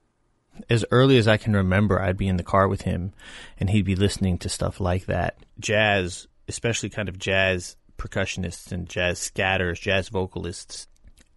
as 0.70 0.86
early 0.92 1.18
as 1.18 1.28
I 1.28 1.38
can 1.38 1.54
remember, 1.54 2.02
I'd 2.02 2.18
be 2.18 2.28
in 2.28 2.38
the 2.38 2.44
car 2.44 2.68
with 2.68 2.82
him 2.82 3.14
and 3.60 3.70
he'd 3.70 3.86
be 3.86 3.96
listening 3.96 4.38
to 4.40 4.50
stuff 4.50 4.80
like 4.80 5.06
that. 5.06 5.38
Jazz, 5.60 6.28
especially 6.48 6.90
kind 6.90 7.10
of 7.10 7.20
jazz 7.20 7.76
percussionists 7.98 8.72
and 8.72 8.88
jazz 8.88 9.20
scatters, 9.20 9.80
jazz 9.80 10.10
vocalists. 10.10 10.88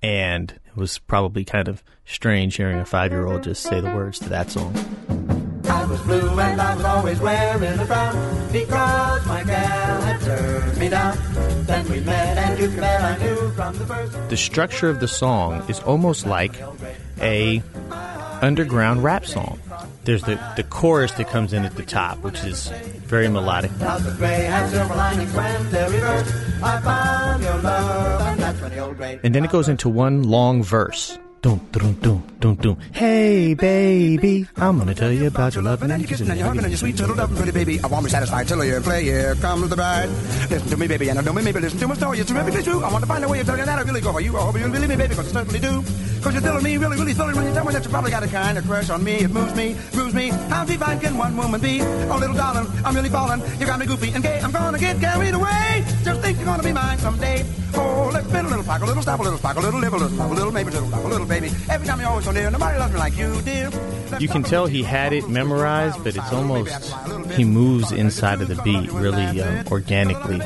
And 0.02 0.52
it 0.52 0.76
was 0.76 0.98
probably 0.98 1.44
kind 1.44 1.68
of 1.68 1.82
strange 2.06 2.56
hearing 2.56 2.78
a 2.78 2.86
five 2.86 3.10
year 3.12 3.26
old 3.26 3.42
just 3.42 3.62
say 3.62 3.80
the 3.80 3.94
words 3.94 4.18
to 4.20 4.28
that 4.30 4.50
song. 4.50 5.49
I 5.80 5.86
was 5.86 6.02
blue 6.02 6.38
and 6.38 6.60
I 6.60 6.76
was 6.76 6.84
always 6.84 7.20
wearing 7.20 7.78
a 7.78 7.86
frown 7.86 8.52
because 8.52 9.26
my 9.26 9.42
gal 9.44 10.00
had 10.02 10.20
turned 10.20 10.78
me 10.78 10.90
down. 10.90 11.16
Then 11.64 11.88
we 11.88 12.00
met 12.00 12.36
and 12.36 12.60
you 12.60 12.68
can 12.68 12.80
bet 12.80 13.00
I 13.02 13.24
knew 13.24 13.50
from 13.52 13.78
the 13.78 13.86
first. 13.86 14.28
The 14.28 14.36
structure 14.36 14.90
of 14.90 15.00
the 15.00 15.08
song 15.08 15.64
is 15.70 15.80
almost 15.80 16.26
like 16.26 16.52
a 17.18 17.62
underground 18.42 19.02
rap 19.02 19.24
song. 19.24 19.58
There's 20.04 20.22
the, 20.22 20.38
the 20.56 20.64
chorus 20.64 21.12
that 21.12 21.28
comes 21.28 21.54
in 21.54 21.64
at 21.64 21.74
the 21.76 21.82
top, 21.82 22.18
which 22.18 22.44
is 22.44 22.68
very 23.06 23.28
melodic. 23.28 23.70
Clouds 23.78 24.04
of 24.04 24.18
gray 24.18 24.44
have 24.44 24.68
silver 24.68 24.94
linings 24.94 25.32
when 25.32 25.70
they're 25.70 25.88
reversed. 25.88 26.34
I 26.62 26.80
found 26.82 27.42
your 27.42 27.58
love 27.58 28.20
and 28.20 28.40
that's 28.40 28.60
when 28.60 28.70
the 28.70 28.78
old 28.80 28.98
gray. 28.98 29.18
And 29.24 29.34
then 29.34 29.46
it 29.46 29.50
goes 29.50 29.70
into 29.70 29.88
one 29.88 30.24
long 30.24 30.62
verse. 30.62 31.18
Dum, 31.42 31.58
dum, 31.72 31.94
dum, 32.02 32.22
dum, 32.38 32.54
dum. 32.56 32.76
Hey, 32.92 33.54
baby, 33.54 34.46
I'm 34.58 34.76
gonna 34.76 34.94
tell 34.94 35.10
you 35.10 35.26
about 35.26 35.54
your 35.54 35.64
love 35.64 35.82
and 35.82 35.90
And 35.90 36.02
you 36.02 36.06
kissing 36.06 36.28
and 36.28 36.38
you 36.38 36.44
hugging 36.44 36.64
and 36.64 36.70
you 36.70 36.76
sweet 36.76 36.98
turtle 36.98 37.16
dove, 37.16 37.34
pretty 37.34 37.50
baby. 37.50 37.80
I 37.80 37.86
want 37.86 38.02
to 38.02 38.08
be 38.08 38.10
satisfied 38.10 38.46
till 38.46 38.62
you 38.62 38.78
play. 38.82 39.04
Here 39.04 39.34
comes 39.36 39.70
the 39.70 39.76
bride. 39.76 40.10
Listen 40.50 40.68
to 40.68 40.76
me, 40.76 40.86
baby, 40.86 41.08
and 41.08 41.18
I 41.18 41.22
know 41.22 41.32
me, 41.32 41.42
maybe 41.42 41.60
listen 41.60 41.78
to 41.78 41.88
my 41.88 41.94
story. 41.94 42.18
It's 42.18 42.30
terrifically 42.30 42.62
true. 42.62 42.84
I 42.84 42.92
want 42.92 43.04
to 43.04 43.08
find 43.08 43.24
a 43.24 43.28
way 43.28 43.38
to 43.38 43.44
tell 43.44 43.56
you 43.56 43.64
that 43.64 43.78
I 43.78 43.82
really 43.82 44.02
go 44.02 44.12
for 44.12 44.20
you. 44.20 44.36
I 44.36 44.40
hope 44.42 44.58
you 44.58 44.68
believe 44.68 44.90
me, 44.90 44.96
baby, 44.96 45.08
because 45.08 45.34
I 45.34 45.40
certainly 45.40 45.60
do. 45.60 45.82
Cause 46.22 46.34
you're 46.34 46.42
thrilling 46.42 46.62
me, 46.62 46.76
really, 46.76 46.98
really 46.98 47.14
thrilling 47.14 47.34
when 47.36 47.46
you 47.46 47.54
tell 47.54 47.64
me 47.64 47.72
that 47.72 47.82
you 47.82 47.90
probably 47.90 48.10
got 48.10 48.22
a 48.22 48.28
kind 48.28 48.58
of 48.58 48.66
crush 48.66 48.90
on 48.90 49.02
me. 49.02 49.14
It 49.20 49.30
moves 49.30 49.54
me, 49.54 49.74
moves 49.94 50.14
me. 50.14 50.28
How 50.28 50.64
divine 50.64 51.00
can 51.00 51.16
one 51.16 51.34
woman 51.36 51.60
be? 51.60 51.80
Oh, 51.80 52.18
little 52.20 52.36
darling, 52.36 52.70
I'm 52.84 52.94
really 52.94 53.08
falling. 53.08 53.40
You 53.58 53.66
got 53.66 53.78
me 53.78 53.86
goofy 53.86 54.10
and 54.12 54.22
gay. 54.22 54.38
I'm 54.40 54.52
gonna 54.52 54.78
get 54.78 55.00
carried 55.00 55.32
away. 55.32 55.84
Just 56.04 56.20
think 56.20 56.36
you're 56.36 56.46
gonna 56.46 56.62
be 56.62 56.72
mine 56.72 56.98
someday. 56.98 57.44
Oh, 57.74 58.10
spin 58.10 58.44
a 58.44 58.48
little 58.48 58.64
pack, 58.64 58.82
a 58.82 58.84
little 58.84 59.02
stop, 59.02 59.20
a 59.20 59.22
little 59.22 59.38
spark, 59.38 59.56
a 59.56 59.60
little 59.60 59.80
live, 59.80 59.92
a 59.92 59.96
little 59.96 60.16
love, 60.16 60.30
a 60.30 60.34
little 60.34 60.52
maybe, 60.52 60.70
little 60.70 60.88
love, 60.88 61.04
a 61.04 61.08
little 61.08 61.26
baby. 61.26 61.50
Every 61.70 61.86
time 61.86 62.00
you're 62.00 62.08
always 62.08 62.24
so 62.24 62.32
near, 62.32 62.50
nobody 62.50 62.78
loves 62.78 62.92
me 62.92 62.98
like 62.98 63.16
you, 63.16 63.40
dear. 63.42 63.70
You 64.18 64.28
can 64.28 64.42
tell 64.42 64.66
he 64.66 64.82
had 64.82 65.12
it 65.12 65.28
memorized, 65.28 66.02
but 66.04 66.16
it's 66.16 66.32
almost 66.32 66.94
he 67.32 67.44
moves 67.44 67.92
inside 67.92 68.42
of 68.42 68.48
the 68.48 68.60
beat 68.62 68.92
really 68.92 69.40
um, 69.40 69.64
organically. 69.68 70.40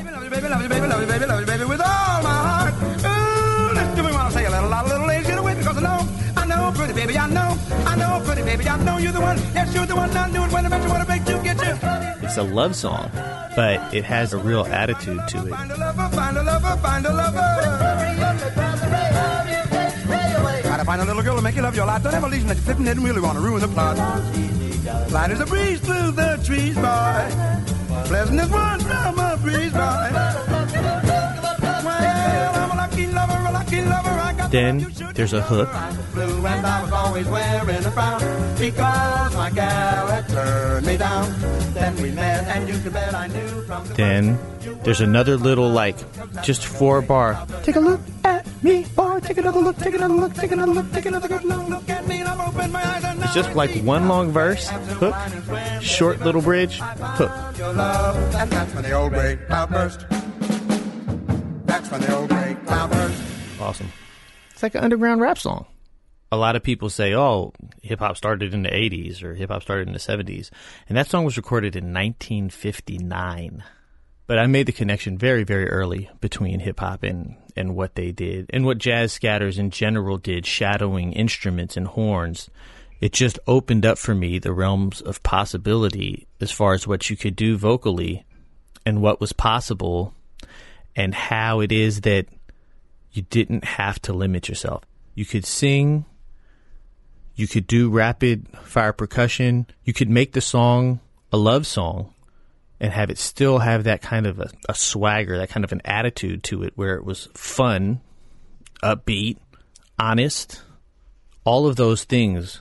I 7.94 7.96
know, 7.96 8.20
pretty 8.26 8.42
baby, 8.42 8.68
I 8.68 8.76
know 8.82 8.98
you're 8.98 9.12
the 9.12 9.20
one. 9.20 9.38
Yes, 9.54 9.72
you're 9.72 9.86
the 9.86 9.94
one. 9.94 10.10
I 10.16 10.28
knew 10.28 10.42
it 10.42 10.50
when 10.50 10.66
I 10.66 10.68
met 10.68 10.82
you. 10.82 10.88
What 10.88 11.00
a 11.00 11.04
break 11.04 11.24
to 11.26 11.40
get 11.44 11.56
you. 11.64 11.78
It's 12.26 12.36
a 12.36 12.42
love 12.42 12.74
song, 12.74 13.08
but 13.54 13.94
it 13.94 14.02
has 14.02 14.32
a 14.32 14.38
real 14.38 14.64
attitude 14.66 15.20
to 15.28 15.46
it. 15.46 15.50
Find 15.50 15.70
a 15.70 15.76
lover, 15.78 16.08
find 16.08 16.36
a 16.36 16.42
lover, 16.42 16.76
find 16.82 17.06
a 17.06 17.12
lover. 17.12 17.38
Gotta 20.64 20.84
find 20.84 21.02
a 21.02 21.04
little 21.04 21.22
girl 21.22 21.36
to 21.36 21.42
make 21.42 21.54
you 21.54 21.62
love 21.62 21.76
your 21.76 21.86
life. 21.86 22.02
Don't 22.02 22.14
ever 22.14 22.28
leave 22.28 22.48
that 22.48 22.56
flipping 22.56 22.84
really 22.84 23.20
want 23.20 23.38
to 23.38 23.44
ruin 23.44 23.60
the 23.60 23.68
plot. 23.68 23.96
Light 25.12 25.30
as 25.30 25.38
a 25.38 25.46
breeze 25.46 25.78
through 25.78 26.10
the 26.10 26.42
trees, 26.44 26.74
boy. 26.74 27.30
Pleasant 28.06 28.40
as 28.40 28.50
one 28.50 28.80
from 28.80 29.18
a 29.20 29.36
breeze, 29.40 29.72
boy. 29.72 30.10
Well, 31.84 32.54
I'm 32.58 32.70
a 32.72 32.76
lucky 32.76 33.06
lover, 33.06 33.48
a 33.48 33.52
lucky 33.52 33.82
lover. 33.82 34.23
Then 34.54 34.86
there's 35.14 35.32
a 35.32 35.42
hook. 35.42 35.68
blue 36.14 36.46
and 36.46 36.64
I 36.64 36.82
was 36.82 36.92
always 36.92 37.26
wearing 37.26 37.84
a 37.84 37.90
frown 37.90 38.20
because 38.56 39.34
my 39.34 39.50
gal 39.50 40.06
had 40.06 40.28
turned 40.28 40.86
me 40.86 40.96
down. 40.96 41.26
Then 41.74 41.96
we 41.96 42.12
met 42.12 42.46
and 42.46 42.68
you 42.68 42.78
can 42.78 42.92
bet 42.92 43.14
I 43.14 43.26
knew 43.26 43.48
from 43.66 43.84
the 43.84 43.94
Then 43.94 44.38
there's 44.84 45.00
another 45.00 45.36
little 45.36 45.68
like 45.68 45.98
just 46.44 46.64
four 46.66 47.02
bar. 47.02 47.44
Take 47.64 47.74
a 47.74 47.80
look 47.80 48.00
at 48.22 48.46
me, 48.62 48.86
bar. 48.94 49.18
Take 49.18 49.38
another 49.38 49.58
look, 49.58 49.76
take 49.76 49.94
another 49.94 50.14
look, 50.14 50.34
take 50.34 50.52
another 50.52 50.72
look, 50.72 50.92
take 50.92 51.06
another 51.06 51.26
good 51.26 51.42
look. 51.42 51.68
Look 51.68 51.90
at 51.90 52.06
me 52.06 52.20
and 52.20 52.28
I've 52.28 52.46
opened 52.46 52.72
my 52.72 52.86
eyes 52.86 53.02
and 53.02 53.24
It's 53.24 53.34
just 53.34 53.56
like 53.56 53.74
one 53.82 54.06
long 54.06 54.30
verse, 54.30 54.70
hook, 55.02 55.16
short 55.82 56.20
little 56.20 56.42
bridge, 56.42 56.78
hook. 57.18 57.32
And 57.58 58.50
that's 58.52 58.72
when 58.72 58.84
the 58.84 58.92
old 58.92 59.14
gray 59.14 59.34
cloud. 59.34 59.70
That's 61.66 61.90
when 61.90 62.00
the 62.02 62.14
old 62.14 62.28
gray 62.28 62.54
cloud. 62.64 63.12
Awesome. 63.58 63.90
Like 64.64 64.74
an 64.76 64.84
underground 64.84 65.20
rap 65.20 65.36
song. 65.36 65.66
A 66.32 66.38
lot 66.38 66.56
of 66.56 66.62
people 66.62 66.88
say, 66.88 67.14
oh, 67.14 67.52
hip 67.82 67.98
hop 67.98 68.16
started 68.16 68.54
in 68.54 68.62
the 68.62 68.70
80s 68.70 69.22
or 69.22 69.34
hip 69.34 69.50
hop 69.50 69.60
started 69.60 69.88
in 69.88 69.92
the 69.92 69.98
70s. 69.98 70.48
And 70.88 70.96
that 70.96 71.06
song 71.06 71.26
was 71.26 71.36
recorded 71.36 71.76
in 71.76 71.92
1959. 71.92 73.62
But 74.26 74.38
I 74.38 74.46
made 74.46 74.64
the 74.64 74.72
connection 74.72 75.18
very, 75.18 75.44
very 75.44 75.68
early 75.68 76.08
between 76.22 76.60
hip 76.60 76.80
hop 76.80 77.02
and, 77.02 77.36
and 77.54 77.76
what 77.76 77.94
they 77.94 78.10
did 78.10 78.46
and 78.54 78.64
what 78.64 78.78
jazz 78.78 79.12
scatters 79.12 79.58
in 79.58 79.68
general 79.68 80.16
did, 80.16 80.46
shadowing 80.46 81.12
instruments 81.12 81.76
and 81.76 81.86
horns. 81.86 82.48
It 83.02 83.12
just 83.12 83.38
opened 83.46 83.84
up 83.84 83.98
for 83.98 84.14
me 84.14 84.38
the 84.38 84.54
realms 84.54 85.02
of 85.02 85.22
possibility 85.22 86.26
as 86.40 86.50
far 86.50 86.72
as 86.72 86.86
what 86.86 87.10
you 87.10 87.18
could 87.18 87.36
do 87.36 87.58
vocally 87.58 88.24
and 88.86 89.02
what 89.02 89.20
was 89.20 89.34
possible 89.34 90.14
and 90.96 91.14
how 91.14 91.60
it 91.60 91.70
is 91.70 92.00
that 92.00 92.28
you 93.14 93.22
didn't 93.22 93.64
have 93.64 94.00
to 94.02 94.12
limit 94.12 94.48
yourself. 94.48 94.82
You 95.14 95.24
could 95.24 95.46
sing, 95.46 96.04
you 97.36 97.46
could 97.46 97.66
do 97.66 97.88
rapid 97.88 98.48
fire 98.62 98.92
percussion, 98.92 99.66
you 99.84 99.92
could 99.92 100.10
make 100.10 100.32
the 100.32 100.40
song 100.40 101.00
a 101.32 101.36
love 101.36 101.66
song 101.66 102.12
and 102.80 102.92
have 102.92 103.10
it 103.10 103.18
still 103.18 103.60
have 103.60 103.84
that 103.84 104.02
kind 104.02 104.26
of 104.26 104.40
a, 104.40 104.50
a 104.68 104.74
swagger, 104.74 105.38
that 105.38 105.48
kind 105.48 105.64
of 105.64 105.72
an 105.72 105.80
attitude 105.84 106.42
to 106.44 106.64
it 106.64 106.72
where 106.74 106.96
it 106.96 107.04
was 107.04 107.28
fun, 107.34 108.00
upbeat, 108.82 109.38
honest, 109.98 110.60
all 111.44 111.68
of 111.68 111.76
those 111.76 112.04
things. 112.04 112.60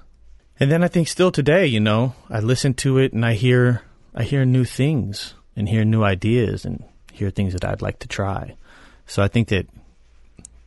And 0.60 0.72
then 0.72 0.84
I 0.84 0.88
think 0.88 1.08
still 1.08 1.32
today, 1.32 1.66
you 1.66 1.80
know, 1.80 2.14
I 2.30 2.40
listen 2.40 2.76
to 2.76 3.00
it 3.00 3.12
and 3.12 3.26
I 3.26 3.34
hear 3.34 3.82
I 4.16 4.24
hear 4.24 4.46
new 4.46 4.66
things 4.66 5.34
and 5.56 5.68
hear 5.68 5.84
new 5.84 6.04
ideas 6.04 6.64
and 6.64 6.84
hear 7.12 7.32
things 7.32 7.54
that 7.54 7.66
I'd 7.66 7.82
like 7.82 7.98
to 8.00 8.08
try. 8.08 8.56
So 9.08 9.24
I 9.24 9.28
think 9.28 9.48
that 9.48 9.68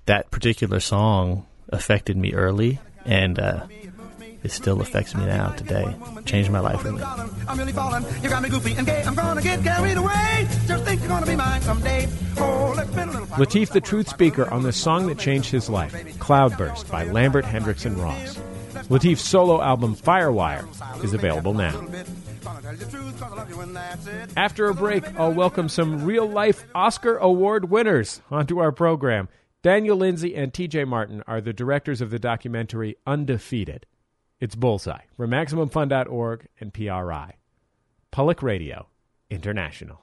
that 0.06 0.30
particular 0.30 0.80
song 0.80 1.46
affected 1.68 2.16
me 2.16 2.32
early 2.32 2.78
and 3.04 3.38
uh, 3.38 3.66
it 4.42 4.50
still 4.52 4.80
affects 4.80 5.14
me 5.14 5.26
now 5.26 5.48
today. 5.50 5.94
Changed 6.24 6.50
my 6.50 6.60
life 6.60 6.84
really. 6.84 7.02
I'm 7.02 7.58
really 7.58 7.72
falling. 7.72 8.04
You 8.22 8.28
got 8.28 8.42
me 8.42 8.48
goofy 8.48 8.72
and 8.74 8.86
gay. 8.86 9.02
I'm 9.02 9.14
gonna 9.14 9.42
get 9.42 9.62
carried 9.62 9.96
away. 9.96 10.48
Just 10.66 10.84
think 10.84 11.00
you're 11.00 11.08
gonna 11.08 11.26
be 11.26 11.36
mine 11.36 11.60
someday. 11.62 12.08
Oh, 12.38 12.74
let's 12.76 12.90
spin 12.90 13.08
a 13.08 13.12
little. 13.12 13.26
Lateef 13.26 13.70
the 13.70 13.80
Truthspeaker 13.80 14.50
on 14.50 14.62
the 14.62 14.72
song 14.72 15.06
that 15.08 15.18
changed 15.18 15.50
his 15.50 15.68
life, 15.68 15.92
Cloudburst 16.18 16.90
by 16.90 17.04
Lambert 17.04 17.44
Hendricks 17.44 17.84
and 17.84 17.98
Ross. 17.98 18.38
Lateef's 18.88 19.22
solo 19.22 19.60
album 19.60 19.96
Firewire 19.96 20.64
is 21.02 21.12
available 21.12 21.54
now. 21.54 21.84
After 24.36 24.68
a 24.68 24.74
break, 24.74 25.18
I'll 25.18 25.32
welcome 25.32 25.68
some 25.68 26.04
real 26.04 26.28
life 26.28 26.64
Oscar 26.74 27.16
Award 27.16 27.68
winners 27.70 28.20
onto 28.30 28.58
our 28.58 28.70
program. 28.70 29.28
Daniel 29.62 29.96
Lindsay 29.96 30.34
and 30.36 30.52
TJ 30.52 30.86
Martin 30.86 31.22
are 31.26 31.40
the 31.40 31.52
directors 31.52 32.00
of 32.00 32.10
the 32.10 32.18
documentary 32.18 32.96
Undefeated. 33.06 33.86
It's 34.38 34.54
Bullseye 34.54 35.04
from 35.16 35.30
MaximumFun.org 35.30 36.46
and 36.60 36.72
PRI. 36.72 37.34
Public 38.10 38.42
Radio 38.42 38.86
International. 39.30 40.02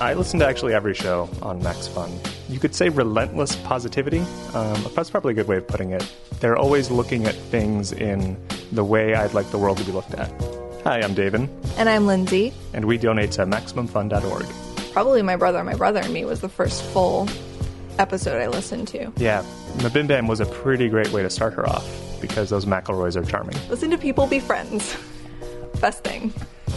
I 0.00 0.14
listen 0.14 0.38
to 0.40 0.46
actually 0.46 0.74
every 0.74 0.94
show 0.94 1.28
on 1.42 1.60
Max 1.62 1.88
Fun. 1.88 2.10
You 2.48 2.60
could 2.60 2.74
say 2.74 2.88
relentless 2.88 3.56
positivity. 3.56 4.20
Um, 4.54 4.86
that's 4.94 5.10
probably 5.10 5.32
a 5.32 5.34
good 5.34 5.48
way 5.48 5.56
of 5.56 5.66
putting 5.66 5.90
it. 5.90 6.08
They're 6.40 6.56
always 6.56 6.90
looking 6.90 7.26
at 7.26 7.34
things 7.34 7.92
in 7.92 8.40
the 8.70 8.84
way 8.84 9.14
I'd 9.16 9.34
like 9.34 9.50
the 9.50 9.58
world 9.58 9.78
to 9.78 9.84
be 9.84 9.90
looked 9.90 10.14
at. 10.14 10.30
Hi, 10.84 11.00
I'm 11.02 11.14
David, 11.14 11.50
And 11.76 11.88
I'm 11.88 12.06
Lindsay. 12.06 12.54
and 12.72 12.84
we 12.84 12.96
donate 12.96 13.32
to 13.32 13.44
MaximumFun.org. 13.44 14.46
Probably 14.92 15.20
my 15.22 15.34
brother, 15.36 15.62
my 15.64 15.74
brother 15.74 15.98
and 16.00 16.12
me 16.14 16.24
was 16.24 16.40
the 16.40 16.48
first 16.48 16.82
full 16.84 17.28
episode 17.98 18.40
I 18.40 18.46
listened 18.48 18.88
to. 18.88 19.12
Yeah, 19.16 19.44
the 19.76 19.90
Bim 19.90 20.06
Bam 20.06 20.26
was 20.26 20.40
a 20.40 20.46
pretty 20.46 20.88
great 20.88 21.12
way 21.12 21.22
to 21.22 21.30
start 21.30 21.54
her 21.54 21.68
off 21.68 21.86
because 22.20 22.50
those 22.50 22.64
McElroys 22.64 23.16
are 23.16 23.24
charming. 23.24 23.56
Listen 23.68 23.90
to 23.90 23.98
people 23.98 24.26
be 24.26 24.40
friends. 24.40 24.96
Best 25.80 26.02
thing. 26.04 26.32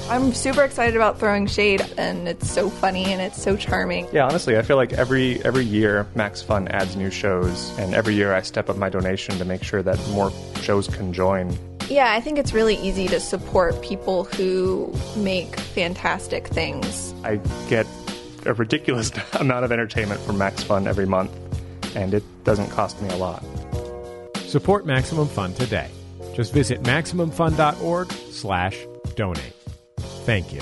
I'm 0.10 0.34
super 0.34 0.64
excited 0.64 0.96
about 0.96 1.20
throwing 1.20 1.48
shade, 1.48 1.82
and 1.98 2.28
it's 2.28 2.50
so 2.50 2.70
funny 2.70 3.06
and 3.06 3.22
it's 3.22 3.42
so 3.42 3.56
charming. 3.56 4.08
Yeah, 4.12 4.26
honestly, 4.26 4.58
I 4.58 4.62
feel 4.62 4.78
like 4.78 4.94
every 4.94 5.44
every 5.46 5.64
year 5.64 6.08
Max 6.16 6.42
Fun 6.42 6.68
adds 6.68 6.96
new 6.96 7.10
shows, 7.10 7.78
and 7.78 7.94
every 7.96 8.14
year 8.14 8.34
I 8.34 8.42
step 8.42 8.70
up 8.70 8.78
my 8.78 8.90
donation 8.90 9.38
to 9.38 9.46
make 9.46 9.64
sure 9.64 9.82
that 9.84 10.00
more 10.10 10.32
shows 10.62 10.88
can 10.88 11.14
join. 11.14 11.58
Yeah, 11.90 12.14
I 12.14 12.22
think 12.22 12.38
it's 12.38 12.54
really 12.54 12.76
easy 12.76 13.08
to 13.10 13.20
support 13.20 13.82
people 13.82 14.24
who 14.24 14.94
make 15.18 15.60
fantastic 15.60 16.48
things. 16.48 17.14
I 17.24 17.38
get 17.68 17.86
a 18.46 18.54
ridiculous 18.54 19.12
amount 19.34 19.66
of 19.66 19.72
entertainment 19.72 20.20
from 20.22 20.38
Max 20.38 20.64
Fun 20.64 20.88
every 20.88 21.06
month, 21.06 21.32
and 21.96 22.14
it 22.14 22.24
doesn't 22.44 22.70
cost 22.70 23.02
me 23.02 23.10
a 23.10 23.18
lot. 23.18 23.44
Support 24.38 24.86
Maximum 24.86 25.28
Fun 25.28 25.54
today. 25.54 25.90
Just 26.34 26.54
visit 26.54 26.82
MaximumFun.org 26.84 28.12
slash 28.12 28.78
donate. 29.16 29.54
Thank 30.26 30.54
you. 30.54 30.62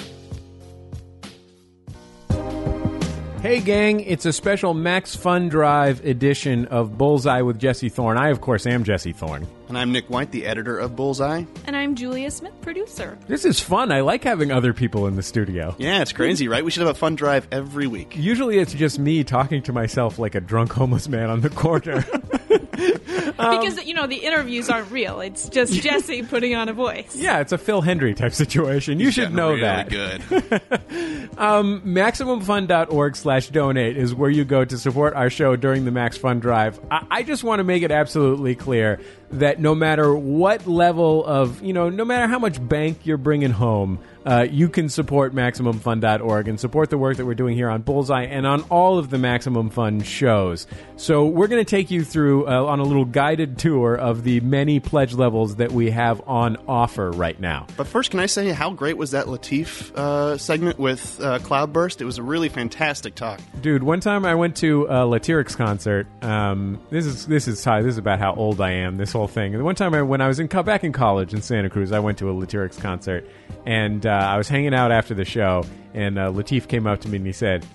Hey, 3.42 3.62
gang, 3.62 4.02
it's 4.02 4.26
a 4.26 4.34
special 4.34 4.74
Max 4.74 5.16
Fun 5.16 5.48
Drive 5.48 6.04
edition 6.06 6.66
of 6.66 6.98
Bullseye 6.98 7.42
with 7.42 7.58
Jesse 7.58 7.88
Thorn. 7.88 8.18
I, 8.18 8.30
of 8.32 8.42
course, 8.42 8.68
am 8.68 8.84
Jesse 8.84 9.14
Thorn. 9.14 9.48
And 9.70 9.78
I'm 9.78 9.94
Nick 9.94 10.10
White, 10.10 10.32
the 10.32 10.46
editor 10.46 10.78
of 10.78 10.98
Bullseye. 10.98 11.46
And 11.66 11.74
I'm 11.74 11.96
Julia 11.96 12.32
Smith, 12.32 12.52
producer. 12.60 13.18
This 13.28 13.46
is 13.46 13.58
fun. 13.62 13.94
I 13.94 14.02
like 14.02 14.26
having 14.26 14.52
other 14.52 14.74
people 14.74 15.08
in 15.08 15.16
the 15.16 15.24
studio. 15.24 15.74
Yeah, 15.78 16.02
it's 16.02 16.12
crazy, 16.12 16.50
right? 16.50 16.66
We 16.66 16.70
should 16.70 16.82
have 16.82 16.94
a 16.94 17.00
fun 17.00 17.16
drive 17.16 17.48
every 17.50 17.88
week. 17.88 18.14
Usually 18.18 18.60
it's 18.60 18.74
just 18.74 19.00
me 19.00 19.24
talking 19.24 19.64
to 19.64 19.72
myself 19.72 20.20
like 20.20 20.36
a 20.36 20.42
drunk 20.42 20.74
homeless 20.74 21.08
man 21.08 21.30
on 21.30 21.40
the 21.40 21.50
corner. 21.50 22.04
because, 23.38 23.84
you 23.86 23.94
know, 23.94 24.08
the 24.08 24.18
interviews 24.18 24.70
aren't 24.70 24.92
real. 24.92 25.20
It's 25.22 25.50
just 25.50 25.74
Jesse 25.82 26.24
putting 26.24 26.56
on 26.56 26.70
a 26.70 26.74
voice. 26.74 27.16
yeah, 27.16 27.40
it's 27.40 27.52
a 27.52 27.58
Phil 27.58 27.82
Hendrie 27.82 28.16
type 28.16 28.34
situation. 28.34 29.00
You 29.00 29.12
should 29.12 29.34
know 29.34 29.50
really 29.50 29.62
that. 29.62 29.90
good. 29.90 30.62
Um, 31.40 31.82
MaximumFun.org 31.86 33.16
slash 33.16 33.48
donate 33.48 33.96
is 33.96 34.14
where 34.14 34.30
you 34.30 34.44
go 34.44 34.66
to 34.66 34.78
support 34.78 35.14
our 35.14 35.30
show 35.30 35.56
during 35.56 35.86
the 35.86 35.92
Max 35.92 36.18
Fun 36.18 36.40
Drive. 36.42 36.78
I, 36.92 37.06
I 37.10 37.24
just 37.24 37.46
want 37.46 37.60
to 37.62 37.64
make 37.64 37.82
it 37.82 37.92
absolutely 37.92 38.56
clear 38.56 39.00
that 39.32 39.60
no 39.60 39.74
matter 39.74 40.14
what 40.14 40.68
level 40.68 41.24
of, 41.24 41.62
you 41.64 41.72
know, 41.72 41.88
no 41.90 42.04
matter 42.04 42.28
how 42.28 42.40
much 42.40 42.68
bank 42.68 43.06
you're 43.06 43.18
bringing 43.18 43.52
home, 43.52 44.00
uh, 44.26 44.46
you 44.50 44.68
can 44.68 44.90
support 44.90 45.34
MaximumFun.org 45.34 46.48
and 46.50 46.60
support 46.60 46.90
the 46.90 46.98
work 46.98 47.16
that 47.18 47.26
we're 47.26 47.36
doing 47.36 47.56
here 47.56 47.70
on 47.70 47.84
Bullseye 47.84 48.24
and 48.24 48.46
on 48.46 48.64
all 48.64 48.98
of 48.98 49.10
the 49.10 49.18
Maximum 49.18 49.70
Fun 49.70 50.02
shows. 50.02 50.68
So 50.98 51.26
we're 51.26 51.48
going 51.48 51.64
to 51.64 51.70
take 51.70 51.90
you 51.90 52.04
through 52.04 52.48
uh, 52.48 52.66
on 52.70 52.80
a 52.80 52.84
little 52.84 53.06
guided 53.06 53.58
tour 53.58 53.96
of 53.96 54.24
the 54.24 54.40
many 54.42 54.80
pledge 54.80 55.14
levels 55.14 55.58
that 55.58 55.72
we 55.72 55.90
have 55.92 56.22
on 56.28 56.56
offer 56.68 57.12
right 57.12 57.40
now. 57.40 57.68
But 57.76 57.88
first, 57.88 58.12
can 58.12 58.20
I 58.20 58.28
say 58.28 58.50
how 58.50 58.72
great 58.72 58.96
was 58.96 59.12
that 59.12 59.26
Lateef 59.26 59.94
uh, 59.96 60.38
segment 60.38 60.80
with 60.80 61.20
uh, 61.20 61.40
Cloudburst? 61.40 62.02
It 62.02 62.06
was 62.06 62.18
a 62.18 62.24
really 62.24 62.48
fantastic 62.50 63.16
talk. 63.16 63.42
Dude, 63.62 63.84
one 63.84 64.00
time 64.00 64.24
I 64.24 64.36
went 64.36 64.56
to 64.58 64.86
a 64.86 65.06
Latyrix 65.06 65.58
concert. 65.58 66.08
Um, 66.22 66.80
this 66.90 67.06
is 67.06 67.26
this 67.26 67.48
is 67.48 67.64
hi, 67.64 67.82
this 67.82 67.94
is 67.94 67.98
about 67.98 68.20
how 68.20 68.34
old 68.36 68.62
I 68.62 68.72
am. 68.72 68.98
This 68.98 69.12
whole 69.12 69.28
thing. 69.28 69.56
And 69.56 69.64
one 69.64 69.76
time 69.76 69.94
I, 69.94 70.02
when 70.02 70.22
I 70.22 70.28
was 70.28 70.40
in 70.40 70.48
back 70.48 70.84
in 70.84 70.92
college 70.92 71.34
in 71.34 71.42
Santa 71.42 71.70
Cruz, 71.70 71.92
I 71.92 72.00
went 72.00 72.18
to 72.20 72.30
a 72.30 72.34
Latyrix 72.34 72.80
concert, 72.80 73.26
and 73.66 74.06
uh, 74.06 74.10
I 74.10 74.38
was 74.38 74.48
hanging 74.48 74.74
out 74.74 74.92
after 74.92 75.14
the 75.14 75.26
show, 75.26 75.66
and 75.94 76.20
uh, 76.20 76.32
Lateef 76.32 76.68
came 76.68 76.86
up 76.86 77.02
to 77.02 77.10
me 77.10 77.18
and 77.18 77.26
he 77.26 77.34
said, 77.34 77.66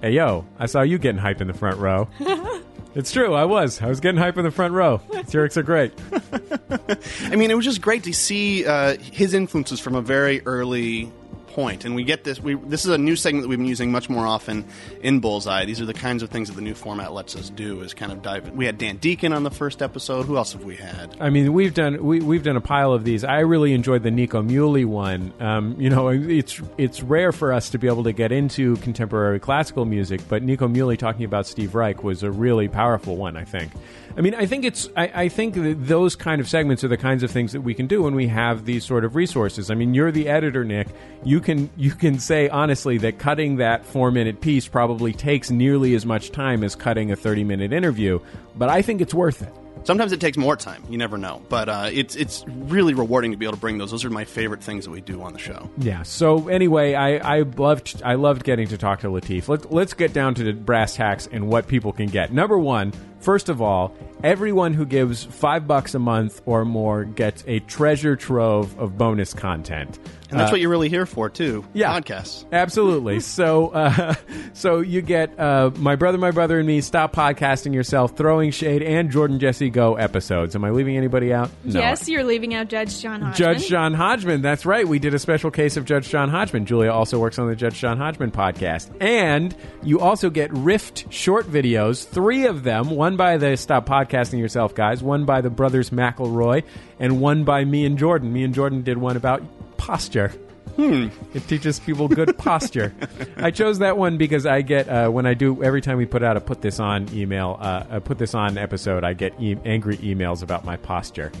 "Hey, 0.00 0.12
yo, 0.12 0.44
I 0.58 0.66
saw 0.66 0.82
you 0.82 0.98
getting 0.98 1.20
hype 1.20 1.40
in 1.40 1.46
the 1.46 1.54
front 1.54 1.78
row." 1.78 2.08
it's 2.94 3.12
true, 3.12 3.34
I 3.34 3.44
was. 3.44 3.80
I 3.80 3.86
was 3.86 4.00
getting 4.00 4.20
hype 4.20 4.36
in 4.36 4.44
the 4.44 4.50
front 4.50 4.74
row. 4.74 5.00
Latyrix 5.10 5.56
are 5.56 5.62
great. 5.62 5.92
I 7.32 7.36
mean, 7.36 7.50
it 7.50 7.54
was 7.54 7.64
just 7.64 7.80
great 7.80 8.04
to 8.04 8.12
see 8.12 8.66
uh, 8.66 8.96
his 8.98 9.34
influences 9.34 9.80
from 9.80 9.94
a 9.94 10.02
very 10.02 10.42
early 10.46 11.10
point. 11.50 11.84
And 11.84 11.94
we 11.94 12.04
get 12.04 12.24
this. 12.24 12.40
We 12.40 12.54
this 12.54 12.84
is 12.84 12.90
a 12.90 12.98
new 12.98 13.16
segment 13.16 13.42
that 13.42 13.48
we've 13.48 13.58
been 13.58 13.68
using 13.68 13.92
much 13.92 14.08
more 14.08 14.26
often 14.26 14.64
in 15.02 15.20
Bullseye. 15.20 15.64
These 15.64 15.80
are 15.80 15.86
the 15.86 15.94
kinds 15.94 16.22
of 16.22 16.30
things 16.30 16.48
that 16.48 16.54
the 16.54 16.62
new 16.62 16.74
format 16.74 17.12
lets 17.12 17.36
us 17.36 17.50
do. 17.50 17.80
Is 17.82 17.94
kind 17.94 18.12
of 18.12 18.22
dive. 18.22 18.50
We 18.50 18.66
had 18.66 18.78
Dan 18.78 18.96
Deacon 18.96 19.32
on 19.32 19.42
the 19.42 19.50
first 19.50 19.82
episode. 19.82 20.26
Who 20.26 20.36
else 20.36 20.52
have 20.52 20.64
we 20.64 20.76
had? 20.76 21.16
I 21.20 21.30
mean, 21.30 21.52
we've 21.52 21.74
done 21.74 22.02
we, 22.02 22.20
we've 22.20 22.42
done 22.42 22.56
a 22.56 22.60
pile 22.60 22.92
of 22.92 23.04
these. 23.04 23.24
I 23.24 23.40
really 23.40 23.72
enjoyed 23.72 24.02
the 24.02 24.10
Nico 24.10 24.42
Muhly 24.42 24.86
one. 24.86 25.32
Um, 25.40 25.76
you 25.78 25.90
know, 25.90 26.08
it's 26.08 26.60
it's 26.78 27.02
rare 27.02 27.32
for 27.32 27.52
us 27.52 27.70
to 27.70 27.78
be 27.78 27.86
able 27.86 28.04
to 28.04 28.12
get 28.12 28.32
into 28.32 28.76
contemporary 28.76 29.40
classical 29.40 29.84
music, 29.84 30.20
but 30.28 30.42
Nico 30.42 30.68
Muhly 30.68 30.98
talking 30.98 31.24
about 31.24 31.46
Steve 31.46 31.74
Reich 31.74 32.02
was 32.02 32.22
a 32.22 32.30
really 32.30 32.68
powerful 32.68 33.16
one. 33.16 33.36
I 33.36 33.44
think. 33.44 33.72
I 34.16 34.22
mean, 34.22 34.34
I 34.34 34.46
think 34.46 34.64
it's. 34.64 34.88
I, 34.96 35.10
I 35.14 35.28
think 35.28 35.54
that 35.54 35.86
those 35.86 36.16
kind 36.16 36.40
of 36.40 36.48
segments 36.48 36.82
are 36.82 36.88
the 36.88 36.96
kinds 36.96 37.22
of 37.22 37.30
things 37.30 37.52
that 37.52 37.60
we 37.60 37.74
can 37.74 37.86
do 37.86 38.02
when 38.02 38.14
we 38.14 38.26
have 38.26 38.64
these 38.64 38.84
sort 38.84 39.04
of 39.04 39.14
resources. 39.14 39.70
I 39.70 39.74
mean, 39.74 39.94
you're 39.94 40.10
the 40.10 40.28
editor, 40.28 40.64
Nick. 40.64 40.88
You 41.24 41.39
can 41.40 41.70
you 41.76 41.92
can 41.92 42.18
say 42.18 42.48
honestly 42.48 42.98
that 42.98 43.18
cutting 43.18 43.56
that 43.56 43.84
four 43.84 44.10
minute 44.10 44.40
piece 44.40 44.68
probably 44.68 45.12
takes 45.12 45.50
nearly 45.50 45.94
as 45.94 46.06
much 46.06 46.30
time 46.30 46.62
as 46.62 46.74
cutting 46.74 47.10
a 47.10 47.16
thirty 47.16 47.44
minute 47.44 47.72
interview, 47.72 48.20
but 48.56 48.68
I 48.68 48.82
think 48.82 49.00
it's 49.00 49.14
worth 49.14 49.42
it. 49.42 49.52
Sometimes 49.84 50.12
it 50.12 50.20
takes 50.20 50.36
more 50.36 50.56
time. 50.56 50.84
You 50.90 50.98
never 50.98 51.16
know, 51.16 51.42
but 51.48 51.68
uh, 51.68 51.88
it's 51.90 52.14
it's 52.14 52.44
really 52.46 52.92
rewarding 52.92 53.30
to 53.30 53.36
be 53.38 53.46
able 53.46 53.54
to 53.54 53.60
bring 53.60 53.78
those. 53.78 53.90
Those 53.90 54.04
are 54.04 54.10
my 54.10 54.24
favorite 54.24 54.62
things 54.62 54.84
that 54.84 54.90
we 54.90 55.00
do 55.00 55.22
on 55.22 55.32
the 55.32 55.38
show. 55.38 55.70
Yeah. 55.78 56.02
So 56.02 56.48
anyway, 56.48 56.94
I, 56.94 57.38
I 57.38 57.42
loved 57.42 58.02
I 58.04 58.14
loved 58.14 58.44
getting 58.44 58.68
to 58.68 58.78
talk 58.78 59.00
to 59.00 59.08
Lateef. 59.08 59.48
Let, 59.48 59.72
let's 59.72 59.94
get 59.94 60.12
down 60.12 60.34
to 60.34 60.44
the 60.44 60.52
brass 60.52 60.96
tacks 60.96 61.28
and 61.30 61.48
what 61.48 61.66
people 61.66 61.92
can 61.92 62.08
get. 62.08 62.30
Number 62.30 62.58
one, 62.58 62.92
first 63.20 63.48
of 63.48 63.62
all, 63.62 63.94
everyone 64.22 64.74
who 64.74 64.84
gives 64.84 65.24
five 65.24 65.66
bucks 65.66 65.94
a 65.94 65.98
month 65.98 66.42
or 66.46 66.64
more 66.64 67.04
gets 67.04 67.44
a 67.46 67.60
treasure 67.60 68.16
trove 68.16 68.78
of 68.78 68.98
bonus 68.98 69.32
content. 69.34 69.98
And 70.30 70.38
that's 70.38 70.50
Uh, 70.50 70.54
what 70.54 70.60
you're 70.60 70.70
really 70.70 70.88
here 70.88 71.06
for 71.06 71.28
too. 71.28 71.64
Yeah, 71.72 71.98
podcasts. 71.98 72.44
Absolutely. 72.52 73.18
so, 73.20 73.68
uh, 73.70 74.14
so 74.52 74.78
you 74.78 75.00
get 75.02 75.36
uh, 75.40 75.70
my 75.76 75.96
brother, 75.96 76.18
my 76.18 76.30
brother, 76.30 76.58
and 76.58 76.66
me. 76.68 76.80
Stop 76.82 77.12
podcasting 77.16 77.74
yourself, 77.74 78.16
throwing 78.16 78.52
shade, 78.52 78.80
and 78.82 79.10
Jordan 79.10 79.40
Jesse 79.40 79.70
Go 79.70 79.96
episodes. 79.96 80.54
Am 80.54 80.64
I 80.64 80.70
leaving 80.70 80.96
anybody 80.96 81.32
out? 81.32 81.50
No. 81.64 81.80
Yes, 81.80 82.08
you're 82.08 82.22
leaving 82.22 82.54
out 82.54 82.68
Judge 82.68 83.00
John 83.00 83.22
Hodgman. 83.22 83.34
Judge 83.34 83.68
John 83.68 83.92
Hodgman. 83.94 84.40
That's 84.40 84.64
right. 84.64 84.86
We 84.86 85.00
did 85.00 85.14
a 85.14 85.18
special 85.18 85.50
case 85.50 85.76
of 85.76 85.84
Judge 85.84 86.08
John 86.08 86.28
Hodgman. 86.28 86.64
Julia 86.64 86.92
also 86.92 87.18
works 87.18 87.38
on 87.40 87.48
the 87.48 87.56
Judge 87.56 87.80
John 87.80 87.98
Hodgman 87.98 88.30
podcast. 88.30 88.90
And 89.00 89.52
you 89.82 89.98
also 89.98 90.30
get 90.30 90.52
Rift 90.52 91.12
short 91.12 91.46
videos, 91.50 92.06
three 92.06 92.46
of 92.46 92.62
them, 92.62 92.90
one 92.90 93.09
by 93.16 93.36
the 93.36 93.56
Stop 93.56 93.86
Podcasting 93.86 94.38
Yourself 94.38 94.74
guys, 94.74 95.02
one 95.02 95.24
by 95.24 95.40
the 95.40 95.50
brothers 95.50 95.90
McElroy, 95.90 96.64
and 96.98 97.20
one 97.20 97.44
by 97.44 97.64
me 97.64 97.84
and 97.84 97.98
Jordan. 97.98 98.32
Me 98.32 98.42
and 98.42 98.54
Jordan 98.54 98.82
did 98.82 98.98
one 98.98 99.16
about 99.16 99.42
posture. 99.76 100.32
Hmm. 100.76 101.08
It 101.34 101.46
teaches 101.48 101.78
people 101.80 102.08
good 102.08 102.38
posture. 102.38 102.94
I 103.36 103.50
chose 103.50 103.80
that 103.80 103.96
one 103.98 104.16
because 104.16 104.46
I 104.46 104.62
get 104.62 104.88
uh, 104.88 105.10
when 105.10 105.26
I 105.26 105.34
do 105.34 105.62
every 105.62 105.80
time 105.80 105.98
we 105.98 106.06
put 106.06 106.22
out 106.22 106.36
a 106.36 106.40
put 106.40 106.62
this 106.62 106.80
on 106.80 107.12
email, 107.14 107.58
uh, 107.60 107.84
a 107.90 108.00
put 108.00 108.18
this 108.18 108.34
on 108.34 108.56
episode, 108.56 109.04
I 109.04 109.12
get 109.12 109.34
e- 109.40 109.58
angry 109.64 109.96
emails 109.98 110.42
about 110.42 110.64
my 110.64 110.76
posture. 110.76 111.32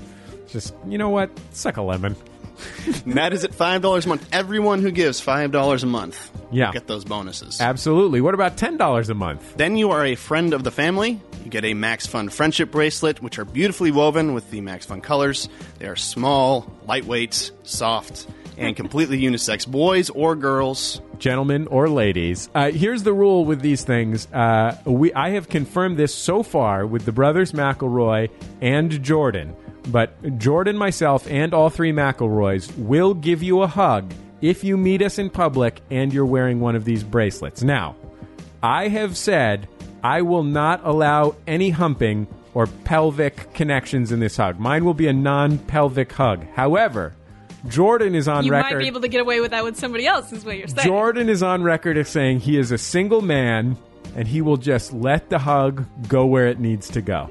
Just 0.48 0.74
you 0.86 0.98
know 0.98 1.08
what, 1.10 1.30
suck 1.52 1.76
a 1.76 1.82
lemon. 1.82 2.16
And 3.04 3.14
that 3.14 3.32
is 3.32 3.44
at 3.44 3.54
five 3.54 3.82
dollars 3.82 4.06
a 4.06 4.08
month. 4.08 4.28
Everyone 4.32 4.80
who 4.82 4.90
gives 4.90 5.20
five 5.20 5.52
dollars 5.52 5.82
a 5.82 5.86
month, 5.86 6.30
Yeah. 6.50 6.72
get 6.72 6.86
those 6.86 7.04
bonuses. 7.04 7.60
Absolutely. 7.60 8.20
What 8.20 8.34
about 8.34 8.56
ten 8.56 8.76
dollars 8.76 9.10
a 9.10 9.14
month? 9.14 9.56
Then 9.56 9.76
you 9.76 9.90
are 9.90 10.04
a 10.04 10.14
friend 10.14 10.52
of 10.52 10.64
the 10.64 10.70
family. 10.70 11.20
You 11.44 11.50
get 11.50 11.64
a 11.64 11.74
Max 11.74 12.06
Fun 12.06 12.28
friendship 12.28 12.70
bracelet, 12.70 13.22
which 13.22 13.38
are 13.38 13.44
beautifully 13.44 13.90
woven 13.90 14.34
with 14.34 14.50
the 14.50 14.60
Max 14.60 14.84
Fun 14.86 15.00
colors. 15.00 15.48
They 15.78 15.86
are 15.86 15.96
small, 15.96 16.70
lightweight, 16.86 17.50
soft, 17.62 18.26
and 18.58 18.76
completely 18.76 19.20
unisex, 19.28 19.66
boys 19.66 20.10
or 20.10 20.36
girls. 20.36 21.00
gentlemen 21.18 21.66
or 21.68 21.88
ladies. 21.88 22.48
Uh, 22.54 22.70
here's 22.70 23.02
the 23.04 23.12
rule 23.12 23.44
with 23.46 23.60
these 23.62 23.84
things. 23.84 24.26
Uh, 24.32 24.76
we 24.84 25.12
I 25.14 25.30
have 25.30 25.48
confirmed 25.48 25.96
this 25.96 26.14
so 26.14 26.42
far 26.42 26.86
with 26.86 27.04
the 27.06 27.12
brothers 27.12 27.52
McElroy 27.52 28.28
and 28.60 29.02
Jordan, 29.02 29.54
but 29.88 30.38
Jordan, 30.38 30.76
myself, 30.76 31.26
and 31.28 31.54
all 31.54 31.70
three 31.70 31.92
McElroys 31.92 32.76
will 32.76 33.14
give 33.14 33.42
you 33.42 33.62
a 33.62 33.66
hug 33.66 34.12
if 34.40 34.64
you 34.64 34.76
meet 34.76 35.02
us 35.02 35.18
in 35.18 35.30
public 35.30 35.80
and 35.90 36.12
you're 36.12 36.26
wearing 36.26 36.60
one 36.60 36.76
of 36.76 36.84
these 36.84 37.04
bracelets. 37.04 37.62
Now, 37.62 37.96
I 38.62 38.88
have 38.88 39.16
said 39.16 39.68
I 40.02 40.22
will 40.22 40.44
not 40.44 40.80
allow 40.84 41.36
any 41.46 41.70
humping 41.70 42.26
or 42.54 42.66
pelvic 42.66 43.52
connections 43.54 44.12
in 44.12 44.20
this 44.20 44.36
hug. 44.36 44.58
Mine 44.58 44.84
will 44.84 44.94
be 44.94 45.08
a 45.08 45.12
non-pelvic 45.12 46.12
hug. 46.12 46.46
However. 46.54 47.14
Jordan 47.68 48.14
is 48.14 48.26
on 48.26 48.46
you 48.46 48.52
record. 48.52 48.70
You 48.70 48.76
might 48.76 48.80
be 48.80 48.86
able 48.86 49.00
to 49.02 49.08
get 49.08 49.20
away 49.20 49.40
with 49.40 49.50
that 49.50 49.62
with 49.62 49.76
somebody 49.76 50.06
else, 50.06 50.32
is 50.32 50.46
what 50.46 50.56
you're 50.56 50.66
saying. 50.66 50.88
Jordan 50.88 51.28
is 51.28 51.42
on 51.42 51.62
record 51.62 51.98
as 51.98 52.08
saying 52.08 52.40
he 52.40 52.56
is 52.56 52.72
a 52.72 52.78
single 52.78 53.20
man 53.20 53.76
and 54.16 54.26
he 54.26 54.40
will 54.40 54.56
just 54.56 54.94
let 54.94 55.28
the 55.28 55.38
hug 55.38 55.84
go 56.08 56.24
where 56.24 56.46
it 56.46 56.58
needs 56.58 56.88
to 56.90 57.02
go. 57.02 57.28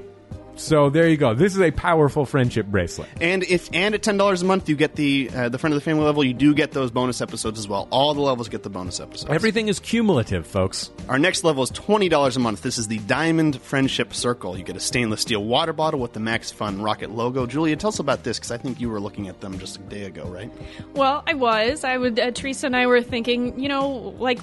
So 0.60 0.90
there 0.90 1.08
you 1.08 1.16
go. 1.16 1.34
This 1.34 1.54
is 1.54 1.60
a 1.62 1.70
powerful 1.70 2.26
friendship 2.26 2.66
bracelet. 2.66 3.08
And 3.20 3.42
if 3.42 3.70
and 3.72 3.94
at 3.94 4.02
ten 4.02 4.18
dollars 4.18 4.42
a 4.42 4.44
month, 4.44 4.68
you 4.68 4.76
get 4.76 4.94
the 4.94 5.30
uh, 5.34 5.48
the 5.48 5.58
friend 5.58 5.72
of 5.72 5.80
the 5.80 5.84
family 5.84 6.04
level. 6.04 6.22
You 6.22 6.34
do 6.34 6.54
get 6.54 6.72
those 6.72 6.90
bonus 6.90 7.22
episodes 7.22 7.58
as 7.58 7.66
well. 7.66 7.88
All 7.90 8.12
the 8.12 8.20
levels 8.20 8.50
get 8.50 8.62
the 8.62 8.68
bonus 8.70 9.00
episodes. 9.00 9.32
Everything 9.32 9.68
is 9.68 9.80
cumulative, 9.80 10.46
folks. 10.46 10.90
Our 11.08 11.18
next 11.18 11.44
level 11.44 11.62
is 11.62 11.70
twenty 11.70 12.10
dollars 12.10 12.36
a 12.36 12.40
month. 12.40 12.60
This 12.60 12.76
is 12.76 12.88
the 12.88 12.98
Diamond 12.98 13.60
Friendship 13.62 14.12
Circle. 14.12 14.58
You 14.58 14.62
get 14.64 14.76
a 14.76 14.80
stainless 14.80 15.22
steel 15.22 15.42
water 15.42 15.72
bottle 15.72 15.98
with 15.98 16.12
the 16.12 16.20
Max 16.20 16.50
Fun 16.50 16.82
Rocket 16.82 17.10
logo. 17.10 17.46
Julia, 17.46 17.74
tell 17.76 17.88
us 17.88 17.98
about 17.98 18.22
this 18.22 18.38
because 18.38 18.50
I 18.50 18.58
think 18.58 18.80
you 18.80 18.90
were 18.90 19.00
looking 19.00 19.28
at 19.28 19.40
them 19.40 19.58
just 19.58 19.76
a 19.76 19.80
day 19.80 20.04
ago, 20.04 20.24
right? 20.24 20.50
Well, 20.94 21.22
I 21.26 21.34
was. 21.34 21.84
I 21.84 21.96
would. 21.96 22.20
Uh, 22.20 22.32
Teresa 22.32 22.66
and 22.66 22.76
I 22.76 22.86
were 22.86 23.00
thinking, 23.00 23.58
you 23.58 23.70
know, 23.70 24.14
like, 24.18 24.40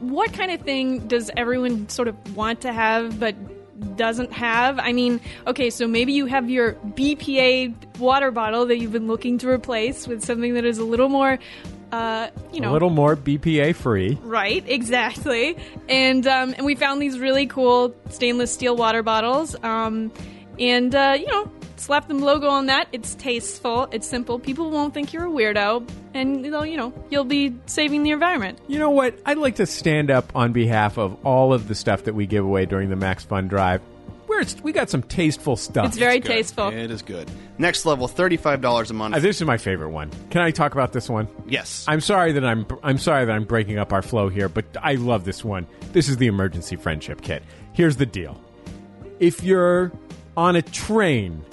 what 0.00 0.32
kind 0.34 0.50
of 0.50 0.60
thing 0.60 1.08
does 1.08 1.30
everyone 1.34 1.88
sort 1.88 2.08
of 2.08 2.36
want 2.36 2.60
to 2.60 2.72
have, 2.72 3.18
but 3.18 3.34
doesn't 3.96 4.32
have? 4.32 4.78
I 4.78 4.92
mean, 4.92 5.20
okay, 5.46 5.70
so 5.70 5.86
maybe 5.86 6.12
you 6.12 6.26
have 6.26 6.50
your 6.50 6.74
BPA 6.74 7.98
water 7.98 8.30
bottle 8.30 8.66
that 8.66 8.78
you've 8.78 8.92
been 8.92 9.06
looking 9.06 9.38
to 9.38 9.48
replace 9.48 10.06
with 10.06 10.24
something 10.24 10.54
that 10.54 10.64
is 10.64 10.78
a 10.78 10.84
little 10.84 11.08
more, 11.08 11.38
uh, 11.92 12.28
you 12.52 12.60
know, 12.60 12.70
a 12.70 12.74
little 12.74 12.90
more 12.90 13.16
BPA 13.16 13.74
free. 13.74 14.18
Right, 14.22 14.64
exactly. 14.66 15.56
And 15.88 16.26
um, 16.26 16.54
and 16.56 16.66
we 16.66 16.74
found 16.74 17.00
these 17.00 17.18
really 17.18 17.46
cool 17.46 17.94
stainless 18.10 18.52
steel 18.52 18.76
water 18.76 19.02
bottles. 19.02 19.56
Um, 19.62 20.12
and 20.58 20.94
uh, 20.94 21.16
you 21.18 21.26
know, 21.26 21.50
slap 21.80 22.08
the 22.08 22.14
logo 22.14 22.48
on 22.48 22.66
that. 22.66 22.88
It's 22.92 23.14
tasteful. 23.14 23.88
It's 23.92 24.06
simple. 24.06 24.38
People 24.38 24.70
won't 24.70 24.94
think 24.94 25.12
you're 25.12 25.26
a 25.26 25.30
weirdo, 25.30 25.88
and 26.14 26.44
they'll, 26.44 26.66
you 26.66 26.76
know, 26.76 26.92
you'll 27.10 27.24
be 27.24 27.54
saving 27.66 28.02
the 28.02 28.10
environment. 28.10 28.58
You 28.68 28.78
know 28.78 28.90
what? 28.90 29.18
I'd 29.26 29.38
like 29.38 29.56
to 29.56 29.66
stand 29.66 30.10
up 30.10 30.34
on 30.34 30.52
behalf 30.52 30.98
of 30.98 31.16
all 31.24 31.52
of 31.52 31.68
the 31.68 31.74
stuff 31.74 32.04
that 32.04 32.14
we 32.14 32.26
give 32.26 32.44
away 32.44 32.66
during 32.66 32.90
the 32.90 32.96
Max 32.96 33.24
Fun 33.24 33.48
Drive. 33.48 33.80
We're, 34.26 34.44
we 34.62 34.72
got 34.72 34.90
some 34.90 35.02
tasteful 35.02 35.54
stuff. 35.54 35.86
It's 35.86 35.98
very 35.98 36.18
good. 36.18 36.28
tasteful. 36.28 36.68
It 36.68 36.90
is 36.90 37.02
good. 37.02 37.30
Next 37.58 37.86
level, 37.86 38.08
thirty-five 38.08 38.60
dollars 38.60 38.90
a 38.90 38.94
month. 38.94 39.14
Uh, 39.14 39.20
this 39.20 39.40
is 39.40 39.46
my 39.46 39.58
favorite 39.58 39.90
one. 39.90 40.10
Can 40.30 40.40
I 40.40 40.50
talk 40.50 40.72
about 40.72 40.92
this 40.92 41.08
one? 41.08 41.28
Yes. 41.46 41.84
I'm 41.86 42.00
sorry 42.00 42.32
that 42.32 42.44
I'm 42.44 42.66
I'm 42.82 42.98
sorry 42.98 43.26
that 43.26 43.32
I'm 43.32 43.44
breaking 43.44 43.78
up 43.78 43.92
our 43.92 44.02
flow 44.02 44.28
here, 44.28 44.48
but 44.48 44.64
I 44.82 44.94
love 44.94 45.24
this 45.24 45.44
one. 45.44 45.66
This 45.92 46.08
is 46.08 46.16
the 46.16 46.26
emergency 46.26 46.74
friendship 46.74 47.20
kit. 47.20 47.44
Here's 47.74 47.96
the 47.96 48.06
deal. 48.06 48.40
If 49.20 49.44
you're 49.44 49.92
on 50.36 50.56
a 50.56 50.62
train 50.62 51.44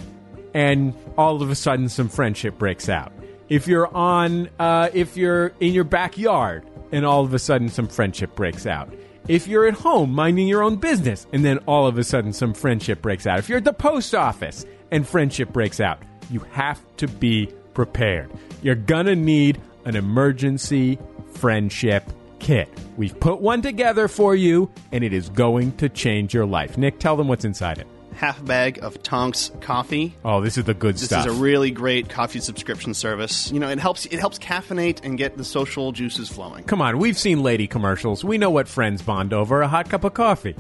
and 0.54 0.94
all 1.18 1.42
of 1.42 1.50
a 1.50 1.56
sudden 1.56 1.90
some 1.90 2.10
friendship 2.10 2.58
breaks 2.58 2.90
out. 2.90 3.12
If 3.50 3.68
you're 3.68 3.94
on 3.96 4.50
uh, 4.60 4.90
if 4.94 5.18
you're 5.18 5.54
in 5.60 5.74
your 5.74 5.84
backyard 5.84 6.66
and 6.92 7.06
all 7.06 7.24
of 7.24 7.34
a 7.34 7.40
sudden 7.40 7.70
some 7.70 7.88
friendship 7.88 8.36
breaks 8.36 8.66
out. 8.66 8.94
If 9.28 9.48
you're 9.48 9.68
at 9.68 9.76
home 9.76 10.12
minding 10.12 10.48
your 10.48 10.64
own 10.64 10.78
business 10.78 11.28
and 11.32 11.46
then 11.46 11.60
all 11.60 11.88
of 11.88 11.98
a 11.98 12.04
sudden 12.04 12.34
some 12.34 12.54
friendship 12.54 13.02
breaks 13.02 13.28
out. 13.28 13.40
If 13.40 13.50
you're 13.50 13.60
at 13.60 13.64
the 13.64 13.74
post 13.74 14.16
office 14.16 14.66
and 14.92 15.08
friendship 15.08 15.54
breaks 15.54 15.80
out, 15.80 16.02
you 16.30 16.40
have 16.52 16.82
to 16.98 17.08
be 17.08 17.50
prepared. 17.74 18.32
You're 18.62 18.76
gonna 18.76 19.16
need 19.16 19.62
an 19.86 19.96
emergency 19.96 21.00
friendship 21.34 22.04
kit. 22.40 22.70
We've 22.98 23.18
put 23.20 23.40
one 23.40 23.62
together 23.62 24.08
for 24.08 24.36
you, 24.36 24.70
and 24.92 25.04
it 25.04 25.14
is 25.14 25.30
going 25.30 25.74
to 25.78 25.90
change 25.90 26.34
your 26.34 26.46
life. 26.46 26.78
Nick, 26.78 27.00
tell 27.00 27.16
them 27.16 27.28
what's 27.28 27.46
inside 27.46 27.78
it. 27.78 27.88
Half 28.22 28.46
bag 28.46 28.84
of 28.84 29.02
Tonx 29.02 29.50
coffee. 29.62 30.14
Oh, 30.24 30.42
this 30.42 30.56
is 30.56 30.66
the 30.66 30.76
good 30.76 30.94
This 30.94 31.06
stuff. 31.06 31.24
This 31.26 31.34
is 31.34 31.40
a 31.40 31.42
really 31.42 31.72
great 31.72 32.08
coffee 32.08 32.40
subscription 32.40 32.94
service. 32.94 33.52
You 33.52 33.60
know, 33.60 33.68
it 33.68 33.80
helps 33.80 34.06
it 34.06 34.20
helps 34.20 34.38
caffeinate 34.38 35.04
and 35.04 35.18
get 35.18 35.38
the 35.38 35.44
social 35.44 35.92
juices 35.92 36.30
flowing. 36.30 36.64
Come 36.66 36.84
on, 36.84 37.00
we've 37.00 37.18
seen 37.18 37.42
lady 37.42 37.66
commercials. 37.66 38.24
We 38.24 38.38
know 38.38 38.52
what 38.52 38.68
friends 38.68 39.02
bond 39.02 39.34
over 39.34 39.64
a 39.64 39.68
hot 39.68 39.90
cup 39.90 40.04
of 40.04 40.14
coffee. 40.14 40.56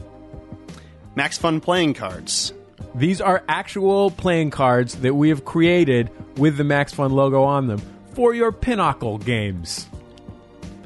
Max 1.13 1.38
Fun 1.38 1.61
playing 1.61 1.93
cards. 1.93 2.51
These 2.95 3.21
are 3.21 3.43
actual 3.47 4.09
playing 4.09 4.49
cards 4.49 4.95
that 4.95 5.13
we 5.13 5.29
have 5.29 5.45
created 5.45 6.09
with 6.38 6.57
the 6.57 6.63
Max 6.63 6.95
Fun 6.95 7.11
logo 7.11 7.43
on 7.43 7.67
them 7.67 7.79
for 8.15 8.33
your 8.33 8.51
Pinnacle 8.51 9.19
games. 9.19 9.88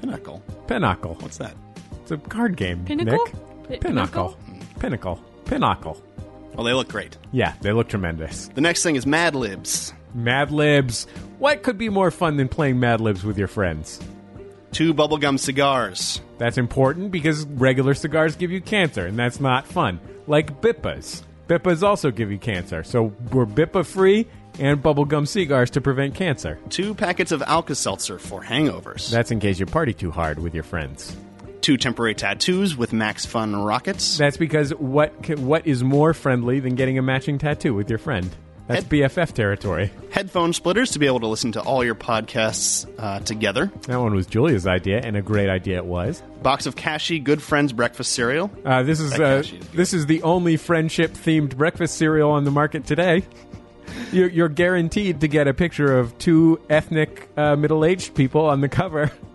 Pinnacle. 0.01 0.43
Pinnacle. 0.67 1.13
What's 1.21 1.37
that? 1.37 1.55
It's 2.01 2.11
a 2.11 2.17
card 2.17 2.57
game. 2.57 2.83
Pinnacle? 2.83 3.25
Nick. 3.69 3.81
Pi- 3.81 3.87
Pinnacle. 3.87 4.37
Pinnacle. 4.79 5.23
Pinnacle. 5.45 6.01
Well, 6.55 6.63
they 6.63 6.73
look 6.73 6.87
great. 6.87 7.17
Yeah, 7.31 7.53
they 7.61 7.71
look 7.71 7.89
tremendous. 7.89 8.47
The 8.49 8.61
next 8.61 8.83
thing 8.83 8.95
is 8.95 9.05
Mad 9.05 9.35
Libs. 9.35 9.93
Mad 10.13 10.51
Libs. 10.51 11.05
What 11.39 11.63
could 11.63 11.77
be 11.77 11.89
more 11.89 12.11
fun 12.11 12.37
than 12.37 12.47
playing 12.47 12.79
Mad 12.79 13.01
Libs 13.01 13.23
with 13.23 13.37
your 13.37 13.47
friends? 13.49 13.99
Two 14.71 14.93
bubblegum 14.93 15.39
cigars. 15.39 16.21
That's 16.37 16.57
important 16.57 17.11
because 17.11 17.45
regular 17.45 17.93
cigars 17.93 18.35
give 18.35 18.51
you 18.51 18.61
cancer, 18.61 19.05
and 19.05 19.17
that's 19.17 19.39
not 19.39 19.67
fun. 19.67 19.99
Like 20.27 20.61
Bippas. 20.61 21.23
Bippas 21.47 21.83
also 21.83 22.11
give 22.11 22.31
you 22.31 22.37
cancer, 22.37 22.83
so 22.83 23.13
we're 23.31 23.45
Bippa 23.45 23.85
free 23.85 24.27
and 24.59 24.81
bubblegum 24.81 25.27
cigars 25.27 25.69
to 25.71 25.81
prevent 25.81 26.15
cancer. 26.15 26.59
Two 26.69 26.95
packets 26.95 27.31
of 27.31 27.41
Alka 27.43 27.75
Seltzer 27.75 28.17
for 28.17 28.41
hangovers. 28.41 29.09
That's 29.09 29.31
in 29.31 29.39
case 29.39 29.59
you 29.59 29.65
party 29.65 29.93
too 29.93 30.11
hard 30.11 30.39
with 30.39 30.53
your 30.53 30.63
friends. 30.63 31.15
Two 31.65 31.77
temporary 31.77 32.13
tattoos 32.13 32.77
with 32.77 32.93
Max 32.93 33.25
Fun 33.25 33.55
rockets. 33.55 34.19
That's 34.19 34.37
because 34.37 34.69
what 34.75 35.39
what 35.39 35.65
is 35.65 35.83
more 35.83 36.13
friendly 36.13 36.59
than 36.59 36.75
getting 36.75 36.99
a 36.99 37.01
matching 37.01 37.39
tattoo 37.39 37.73
with 37.73 37.89
your 37.89 37.97
friend? 37.97 38.29
That's 38.67 38.85
BFF 38.85 39.31
territory. 39.31 39.89
Headphone 40.11 40.53
splitters 40.53 40.91
to 40.91 40.99
be 40.99 41.07
able 41.07 41.21
to 41.21 41.27
listen 41.27 41.53
to 41.53 41.61
all 41.61 41.83
your 41.83 41.95
podcasts 41.95 42.87
uh, 42.99 43.19
together. 43.21 43.71
That 43.87 43.99
one 43.99 44.13
was 44.13 44.27
Julia's 44.27 44.67
idea, 44.67 45.01
and 45.03 45.17
a 45.17 45.23
great 45.23 45.49
idea 45.49 45.77
it 45.77 45.85
was. 45.85 46.21
Box 46.43 46.67
of 46.67 46.75
Kashi 46.75 47.17
Good 47.17 47.41
Friends 47.41 47.73
breakfast 47.73 48.11
cereal. 48.11 48.51
Uh, 48.63 48.83
this 48.83 48.99
is 48.99 49.13
That 49.13 49.21
uh, 49.21 49.37
Kashi 49.41 49.57
is 49.57 49.67
this 49.69 49.93
is 49.95 50.05
the 50.05 50.21
only 50.21 50.57
friendship 50.57 51.13
themed 51.13 51.57
breakfast 51.57 51.97
cereal 51.97 52.29
on 52.29 52.43
the 52.43 52.51
market 52.51 52.85
today. 52.85 53.23
You're, 54.11 54.29
you're 54.29 54.49
guaranteed 54.49 55.21
to 55.21 55.27
get 55.27 55.47
a 55.47 55.53
picture 55.55 55.97
of 55.97 56.15
two 56.19 56.61
ethnic 56.69 57.27
uh, 57.35 57.55
middle 57.55 57.83
aged 57.83 58.13
people 58.13 58.45
on 58.45 58.61
the 58.61 58.69
cover. 58.69 59.11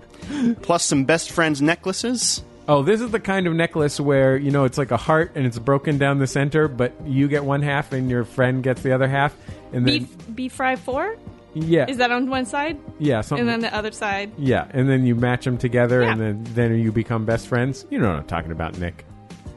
Plus 0.62 0.84
some 0.84 1.04
best 1.04 1.30
friends 1.30 1.60
necklaces. 1.62 2.42
Oh, 2.68 2.82
this 2.82 3.00
is 3.00 3.10
the 3.10 3.18
kind 3.20 3.46
of 3.46 3.54
necklace 3.54 3.98
where 3.98 4.36
you 4.36 4.50
know 4.50 4.64
it's 4.64 4.78
like 4.78 4.90
a 4.92 4.96
heart 4.96 5.32
and 5.34 5.44
it's 5.46 5.58
broken 5.58 5.98
down 5.98 6.18
the 6.18 6.26
center, 6.26 6.68
but 6.68 6.92
you 7.04 7.26
get 7.28 7.44
one 7.44 7.62
half 7.62 7.92
and 7.92 8.08
your 8.08 8.24
friend 8.24 8.62
gets 8.62 8.82
the 8.82 8.92
other 8.92 9.08
half, 9.08 9.34
and 9.72 9.86
then 9.86 10.04
Beef 10.04 10.34
beef 10.36 10.52
fry 10.52 10.76
four? 10.76 11.16
yeah, 11.54 11.86
Is 11.88 11.96
that 11.96 12.12
on 12.12 12.30
one 12.30 12.46
side? 12.46 12.78
yeah, 13.00 13.22
something. 13.22 13.40
And 13.40 13.48
then 13.48 13.60
the 13.70 13.76
other 13.76 13.90
side. 13.90 14.30
Yeah, 14.38 14.68
and 14.70 14.88
then 14.88 15.04
you 15.04 15.16
match 15.16 15.44
them 15.44 15.58
together, 15.58 16.02
Yeah. 16.02 16.12
and 16.12 16.20
then 16.20 16.44
then 16.54 16.78
you 16.78 16.92
become 16.92 17.24
best 17.24 17.48
friends. 17.48 17.84
You 17.90 17.98
know 17.98 18.08
what 18.08 18.16
I'm 18.18 18.26
talking 18.26 18.52
about, 18.52 18.78
Nick. 18.78 19.04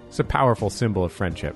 It's 0.07 0.19
a 0.19 0.23
powerful 0.23 0.69
symbol 0.71 1.03
of 1.03 1.11
friendship. 1.11 1.55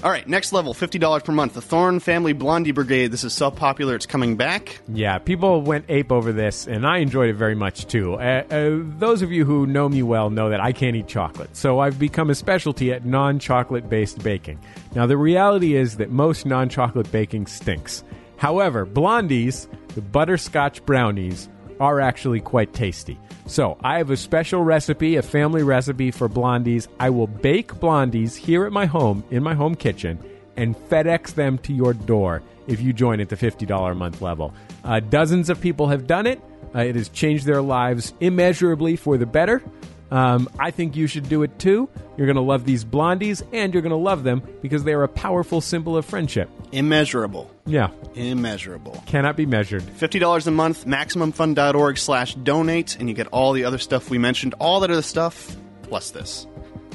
All 0.00 0.12
right, 0.12 0.28
next 0.28 0.52
level, 0.52 0.74
$50 0.74 1.24
per 1.24 1.32
month. 1.32 1.54
The 1.54 1.60
Thorn 1.60 1.98
Family 1.98 2.32
Blondie 2.32 2.70
Brigade. 2.70 3.08
This 3.08 3.24
is 3.24 3.32
so 3.32 3.50
popular, 3.50 3.96
it's 3.96 4.06
coming 4.06 4.36
back. 4.36 4.78
Yeah, 4.86 5.18
people 5.18 5.60
went 5.62 5.86
ape 5.88 6.12
over 6.12 6.30
this, 6.30 6.68
and 6.68 6.86
I 6.86 6.98
enjoyed 6.98 7.30
it 7.30 7.34
very 7.34 7.56
much 7.56 7.84
too. 7.88 8.14
Uh, 8.14 8.44
uh, 8.48 8.78
those 8.98 9.22
of 9.22 9.32
you 9.32 9.44
who 9.44 9.66
know 9.66 9.88
me 9.88 10.04
well 10.04 10.30
know 10.30 10.50
that 10.50 10.60
I 10.60 10.70
can't 10.70 10.94
eat 10.94 11.08
chocolate, 11.08 11.56
so 11.56 11.80
I've 11.80 11.98
become 11.98 12.30
a 12.30 12.36
specialty 12.36 12.92
at 12.92 13.04
non 13.04 13.40
chocolate 13.40 13.88
based 13.88 14.22
baking. 14.22 14.60
Now, 14.94 15.06
the 15.06 15.16
reality 15.16 15.74
is 15.74 15.96
that 15.96 16.10
most 16.10 16.46
non 16.46 16.68
chocolate 16.68 17.10
baking 17.10 17.48
stinks. 17.48 18.04
However, 18.36 18.86
blondies, 18.86 19.66
the 19.96 20.00
butterscotch 20.00 20.86
brownies, 20.86 21.48
are 21.80 22.00
actually 22.00 22.40
quite 22.40 22.72
tasty. 22.72 23.18
So, 23.46 23.78
I 23.82 23.98
have 23.98 24.10
a 24.10 24.16
special 24.16 24.62
recipe, 24.62 25.16
a 25.16 25.22
family 25.22 25.62
recipe 25.62 26.10
for 26.10 26.28
blondies. 26.28 26.86
I 27.00 27.10
will 27.10 27.26
bake 27.26 27.74
blondies 27.74 28.36
here 28.36 28.66
at 28.66 28.72
my 28.72 28.86
home, 28.86 29.24
in 29.30 29.42
my 29.42 29.54
home 29.54 29.74
kitchen, 29.74 30.18
and 30.56 30.76
FedEx 30.76 31.34
them 31.34 31.56
to 31.58 31.72
your 31.72 31.94
door 31.94 32.42
if 32.66 32.80
you 32.80 32.92
join 32.92 33.20
at 33.20 33.28
the 33.28 33.36
$50 33.36 33.90
a 33.90 33.94
month 33.94 34.20
level. 34.20 34.52
Uh, 34.84 35.00
dozens 35.00 35.48
of 35.48 35.60
people 35.60 35.88
have 35.88 36.06
done 36.06 36.26
it. 36.26 36.40
Uh, 36.74 36.80
it 36.80 36.94
has 36.94 37.08
changed 37.08 37.46
their 37.46 37.62
lives 37.62 38.12
immeasurably 38.20 38.96
for 38.96 39.16
the 39.16 39.26
better. 39.26 39.62
Um, 40.10 40.48
I 40.58 40.70
think 40.70 40.96
you 40.96 41.06
should 41.06 41.28
do 41.28 41.42
it 41.42 41.58
too. 41.58 41.88
You're 42.16 42.26
going 42.26 42.36
to 42.36 42.42
love 42.42 42.64
these 42.64 42.84
blondies, 42.84 43.42
and 43.52 43.72
you're 43.72 43.82
going 43.82 43.90
to 43.90 43.96
love 43.96 44.24
them 44.24 44.42
because 44.62 44.84
they 44.84 44.92
are 44.94 45.02
a 45.02 45.08
powerful 45.08 45.60
symbol 45.60 45.96
of 45.96 46.04
friendship. 46.04 46.48
Immeasurable. 46.72 47.50
Yeah, 47.66 47.90
Immeasurable. 48.14 49.02
cannot 49.06 49.36
be 49.36 49.44
measured. 49.46 49.82
$50 49.82 50.46
a 50.46 50.50
month, 50.50 50.86
MaximumFun.org 50.86 51.98
slash 51.98 52.34
donate, 52.36 52.96
and 52.98 53.08
you 53.08 53.14
get 53.14 53.26
all 53.28 53.52
the 53.52 53.64
other 53.64 53.78
stuff 53.78 54.10
we 54.10 54.18
mentioned, 54.18 54.54
all 54.58 54.80
that 54.80 54.90
other 54.90 55.02
stuff, 55.02 55.54
plus 55.82 56.10
this. 56.10 56.46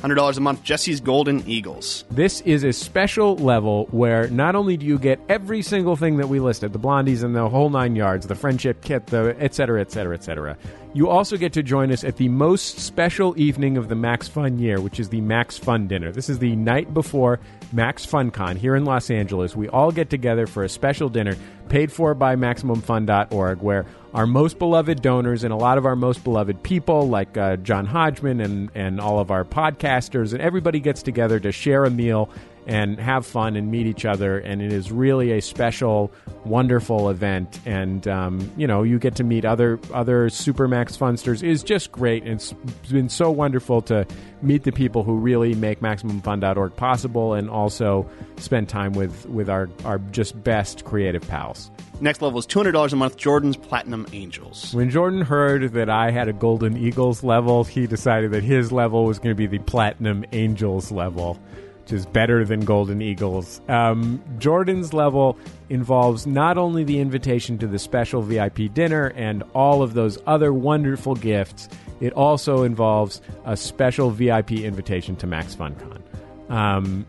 $100 0.04 0.38
a 0.38 0.42
month, 0.42 0.64
Jesse's 0.64 1.00
Golden 1.00 1.48
Eagles. 1.48 2.04
This 2.12 2.42
is 2.42 2.66
a 2.66 2.74
special 2.74 3.38
level 3.38 3.88
where 3.92 4.28
not 4.28 4.54
only 4.54 4.76
do 4.76 4.86
you 4.86 5.00
get 5.00 5.20
every 5.30 5.62
single 5.62 5.96
thing 5.96 6.18
that 6.18 6.28
we 6.28 6.42
listed, 6.42 6.74
the 6.74 6.80
blondies 6.80 7.24
and 7.24 7.34
the 7.34 7.48
whole 7.48 7.70
nine 7.70 7.96
yards, 7.96 8.28
the 8.28 8.36
friendship 8.36 8.84
kit, 8.84 9.08
the 9.08 9.36
et 9.40 9.56
cetera, 9.56 9.80
et 9.80 9.92
cetera, 9.92 10.14
et 10.14 10.24
cetera. 10.24 10.58
You 10.94 11.10
also 11.10 11.38
get 11.38 11.54
to 11.54 11.64
join 11.64 11.92
us 11.92 12.04
at 12.04 12.18
the 12.18 12.28
most 12.28 12.80
special 12.80 13.34
evening 13.40 13.78
of 13.78 13.88
the 13.88 13.96
Max 13.96 14.28
Fun 14.28 14.60
year, 14.60 14.82
which 14.82 15.00
is 15.00 15.08
the 15.08 15.22
Max 15.22 15.58
Fun 15.58 15.88
dinner. 15.88 16.12
This 16.12 16.30
is 16.30 16.40
the 16.40 16.56
night 16.56 16.94
before 16.94 17.40
Max 17.74 18.06
FunCon 18.06 18.56
here 18.56 18.76
in 18.76 18.86
Los 18.86 19.10
Angeles. 19.10 19.56
We 19.56 19.68
all 19.68 19.92
get 19.92 20.10
together 20.10 20.46
for 20.46 20.64
a 20.64 20.70
special 20.70 21.10
dinner 21.10 21.36
paid 21.70 21.92
for 21.92 22.14
by 22.14 22.36
MaximumFun.org, 22.36 23.62
where 23.62 23.86
our 24.14 24.28
most 24.28 24.60
beloved 24.60 25.02
donors 25.02 25.44
and 25.44 25.52
a 25.52 25.58
lot 25.58 25.80
of 25.80 25.86
our 25.86 25.96
most 25.96 26.24
beloved 26.24 26.62
people, 26.62 27.10
like 27.10 27.36
uh, 27.36 27.58
John 27.58 27.88
Hodgman 27.88 28.42
and, 28.42 28.70
and 28.76 29.02
all 29.02 29.20
of 29.20 29.32
our 29.32 29.44
podcasters, 29.44 30.34
and 30.34 30.42
everybody 30.42 30.80
gets 30.80 31.02
together 31.02 31.40
to 31.40 31.52
share 31.52 31.84
a 31.84 31.90
meal 31.90 32.30
and 32.66 33.00
have 33.00 33.26
fun 33.26 33.56
and 33.56 33.72
meet 33.72 33.86
each 33.86 34.06
other. 34.06 34.40
And 34.40 34.62
it 34.62 34.72
is 34.72 34.92
really 34.92 35.32
a 35.32 35.42
special, 35.42 36.12
wonderful 36.46 37.10
event. 37.10 37.60
And 37.66 38.08
um, 38.08 38.52
you 38.58 38.68
know, 38.68 38.84
you 38.84 39.00
get 39.00 39.16
to 39.16 39.24
meet 39.24 39.46
other 39.46 39.80
other 39.94 40.30
Supermax 40.30 40.98
Funsters. 40.98 41.44
is 41.44 41.64
just 41.64 41.92
great. 41.92 42.24
And 42.24 42.34
it's 42.34 42.54
been 42.92 43.10
so 43.10 43.32
wonderful 43.32 43.82
to 43.84 44.06
meet 44.42 44.64
the 44.64 44.72
people 44.72 45.04
who 45.04 45.18
really 45.18 45.56
make 45.56 45.80
MaximumFun.org 45.80 46.76
possible, 46.76 47.34
and 47.34 47.50
also 47.50 48.10
spend 48.38 48.70
time 48.70 48.94
with 48.94 49.26
with 49.28 49.50
our 49.50 49.70
our 49.86 50.00
just 50.00 50.44
best 50.44 50.86
creative 50.86 51.28
pals. 51.28 51.72
Next 52.02 52.22
level 52.22 52.40
is 52.40 52.48
$200 52.48 52.92
a 52.92 52.96
month, 52.96 53.18
Jordan's 53.18 53.56
Platinum 53.56 54.08
Angels. 54.12 54.74
When 54.74 54.90
Jordan 54.90 55.22
heard 55.22 55.72
that 55.74 55.90
I 55.90 56.12
had 56.12 56.28
a 56.28 56.34
Golden 56.34 56.76
Eagles 56.76 57.24
level, 57.24 57.64
he 57.64 57.88
decided 57.88 58.32
that 58.32 58.44
his 58.44 58.72
level 58.72 59.06
was 59.06 59.20
going 59.20 59.30
to 59.30 59.36
be 59.36 59.46
the 59.46 59.60
Platinum 59.60 60.26
Angels 60.34 60.92
level, 60.92 61.40
which 61.84 61.92
is 61.92 62.06
better 62.06 62.46
than 62.46 62.62
Golden 62.62 63.02
Eagles. 63.02 63.60
Um, 63.68 64.24
Jordan's 64.40 64.94
level 64.94 65.38
involves 65.70 66.26
not 66.26 66.58
only 66.58 66.86
the 66.86 67.00
invitation 67.00 67.58
to 67.58 67.68
the 67.68 67.78
special 67.78 68.22
VIP 68.22 68.74
dinner 68.74 69.08
and 69.18 69.44
all 69.54 69.82
of 69.82 69.94
those 69.94 70.18
other 70.26 70.54
wonderful 70.54 71.16
gifts, 71.16 71.68
it 72.00 72.14
also 72.14 72.64
involves 72.64 73.22
a 73.44 73.58
special 73.58 74.12
VIP 74.12 74.54
invitation 74.54 75.18
to 75.18 75.28
Max 75.28 75.56
FunCon. 75.56 76.02
Um, 76.50 77.06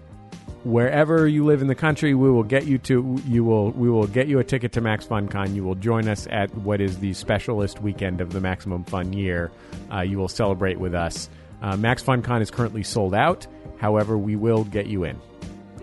wherever 0.64 1.28
you 1.28 1.44
live 1.44 1.62
in 1.62 1.68
the 1.68 1.76
country, 1.76 2.14
we 2.14 2.28
will 2.28 2.42
get 2.42 2.66
you 2.66 2.78
to 2.78 3.20
you 3.28 3.44
will 3.44 3.70
we 3.72 3.88
will 3.88 4.08
get 4.08 4.26
you 4.26 4.40
a 4.40 4.44
ticket 4.44 4.72
to 4.72 4.80
Max 4.80 5.06
FunCon. 5.06 5.54
You 5.54 5.62
will 5.62 5.76
join 5.76 6.08
us 6.08 6.26
at 6.32 6.52
what 6.58 6.80
is 6.80 6.98
the 6.98 7.12
specialist 7.14 7.80
weekend 7.80 8.20
of 8.20 8.32
the 8.32 8.40
Maximum 8.40 8.82
Fun 8.84 9.12
year. 9.12 9.52
Uh, 9.92 10.00
you 10.00 10.18
will 10.18 10.28
celebrate 10.28 10.80
with 10.80 10.96
us. 10.96 11.28
Uh, 11.62 11.76
Max 11.76 12.02
FunCon 12.02 12.42
is 12.42 12.50
currently 12.50 12.82
sold 12.82 13.14
out. 13.14 13.46
However, 13.84 14.16
we 14.16 14.34
will 14.34 14.64
get 14.64 14.86
you 14.86 15.04
in 15.04 15.20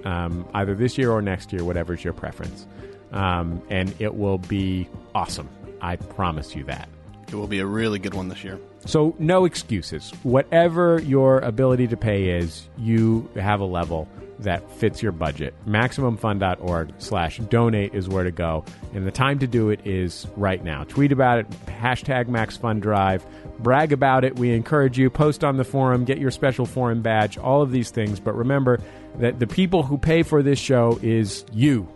um, 0.05 0.47
either 0.55 0.73
this 0.73 0.97
year 0.97 1.11
or 1.11 1.21
next 1.21 1.53
year, 1.53 1.63
whatever's 1.63 2.03
your 2.03 2.13
preference, 2.13 2.65
um, 3.11 3.61
and 3.69 3.93
it 3.99 4.15
will 4.15 4.39
be 4.39 4.89
awesome. 5.13 5.47
I 5.81 5.97
promise 5.97 6.55
you 6.55 6.63
that. 6.63 6.89
It 7.27 7.35
will 7.35 7.45
be 7.45 7.59
a 7.59 7.65
really 7.67 7.99
good 7.99 8.15
one 8.15 8.27
this 8.27 8.43
year. 8.43 8.59
So 8.87 9.15
no 9.19 9.45
excuses. 9.45 10.09
Whatever 10.23 10.99
your 11.01 11.41
ability 11.41 11.89
to 11.89 11.95
pay 11.95 12.29
is, 12.29 12.67
you 12.75 13.29
have 13.35 13.59
a 13.59 13.65
level 13.65 14.07
that 14.39 14.69
fits 14.71 15.03
your 15.03 15.11
budget. 15.11 15.53
MaximumFun.org 15.67 16.93
slash 16.97 17.37
donate 17.37 17.93
is 17.93 18.09
where 18.09 18.23
to 18.23 18.31
go. 18.31 18.65
And 18.95 19.05
the 19.05 19.11
time 19.11 19.37
to 19.37 19.45
do 19.47 19.69
it 19.69 19.85
is 19.85 20.25
right 20.35 20.63
now. 20.63 20.85
Tweet 20.85 21.11
about 21.11 21.37
it, 21.37 21.49
hashtag 21.67 22.25
MaxFunDrive, 22.25 23.21
brag 23.63 23.91
about 23.93 24.23
it. 24.23 24.37
We 24.37 24.53
encourage 24.53 24.97
you, 24.97 25.09
post 25.09 25.43
on 25.43 25.57
the 25.57 25.63
forum, 25.63 26.05
get 26.05 26.17
your 26.17 26.31
special 26.31 26.65
forum 26.65 27.01
badge, 27.01 27.37
all 27.37 27.61
of 27.61 27.71
these 27.71 27.89
things. 27.91 28.19
But 28.19 28.35
remember 28.35 28.79
that 29.19 29.39
the 29.39 29.47
people 29.47 29.83
who 29.83 29.97
pay 29.97 30.23
for 30.23 30.41
this 30.43 30.59
show 30.59 30.99
is 31.01 31.45
you. 31.53 31.87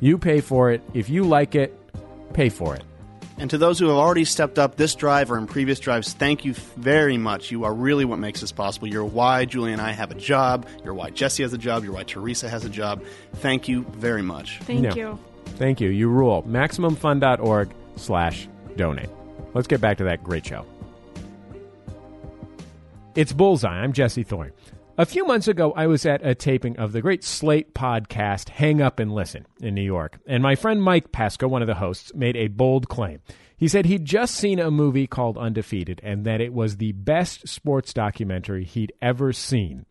You 0.00 0.18
pay 0.18 0.40
for 0.40 0.70
it. 0.70 0.82
If 0.94 1.08
you 1.08 1.24
like 1.24 1.54
it, 1.54 1.74
pay 2.32 2.48
for 2.48 2.74
it. 2.74 2.84
And 3.40 3.48
to 3.50 3.58
those 3.58 3.78
who 3.78 3.86
have 3.86 3.96
already 3.96 4.24
stepped 4.24 4.58
up 4.58 4.74
this 4.76 4.96
drive 4.96 5.30
or 5.30 5.38
in 5.38 5.46
previous 5.46 5.78
drives, 5.78 6.12
thank 6.12 6.44
you 6.44 6.54
very 6.54 7.16
much. 7.18 7.52
You 7.52 7.62
are 7.64 7.72
really 7.72 8.04
what 8.04 8.18
makes 8.18 8.40
this 8.40 8.50
possible. 8.50 8.88
You're 8.88 9.04
why 9.04 9.44
Julie 9.44 9.72
and 9.72 9.80
I 9.80 9.92
have 9.92 10.10
a 10.10 10.16
job. 10.16 10.66
You're 10.84 10.94
why 10.94 11.10
Jesse 11.10 11.44
has 11.44 11.52
a 11.52 11.58
job. 11.58 11.84
You're 11.84 11.92
why 11.92 12.02
Teresa 12.02 12.48
has 12.48 12.64
a 12.64 12.68
job. 12.68 13.04
Thank 13.34 13.68
you 13.68 13.84
very 13.92 14.22
much. 14.22 14.58
Thank 14.62 14.84
Yeah. 14.86 14.94
you. 14.94 15.18
Thank 15.56 15.80
you. 15.80 15.88
You 15.88 16.08
rule. 16.08 16.42
MaximumFun.org 16.48 17.70
slash 17.94 18.48
donate. 18.76 19.08
Let's 19.54 19.68
get 19.68 19.80
back 19.80 19.98
to 19.98 20.04
that 20.04 20.22
great 20.24 20.44
show. 20.44 20.66
It's 23.18 23.32
Bullseye. 23.32 23.80
I'm 23.80 23.92
Jesse 23.92 24.22
Thorn. 24.22 24.52
A 24.96 25.04
few 25.04 25.26
months 25.26 25.48
ago, 25.48 25.72
I 25.72 25.88
was 25.88 26.06
at 26.06 26.24
a 26.24 26.36
taping 26.36 26.78
of 26.78 26.92
the 26.92 27.02
great 27.02 27.24
Slate 27.24 27.74
podcast, 27.74 28.48
Hang 28.48 28.80
Up 28.80 29.00
and 29.00 29.12
Listen, 29.12 29.44
in 29.60 29.74
New 29.74 29.82
York. 29.82 30.20
And 30.24 30.40
my 30.40 30.54
friend 30.54 30.80
Mike 30.80 31.10
Pesca, 31.10 31.48
one 31.48 31.60
of 31.60 31.66
the 31.66 31.74
hosts, 31.74 32.14
made 32.14 32.36
a 32.36 32.46
bold 32.46 32.88
claim. 32.88 33.18
He 33.56 33.66
said 33.66 33.86
he'd 33.86 34.04
just 34.04 34.36
seen 34.36 34.60
a 34.60 34.70
movie 34.70 35.08
called 35.08 35.36
Undefeated 35.36 36.00
and 36.04 36.24
that 36.26 36.40
it 36.40 36.52
was 36.52 36.76
the 36.76 36.92
best 36.92 37.48
sports 37.48 37.92
documentary 37.92 38.62
he'd 38.62 38.92
ever 39.02 39.32
seen. 39.32 39.84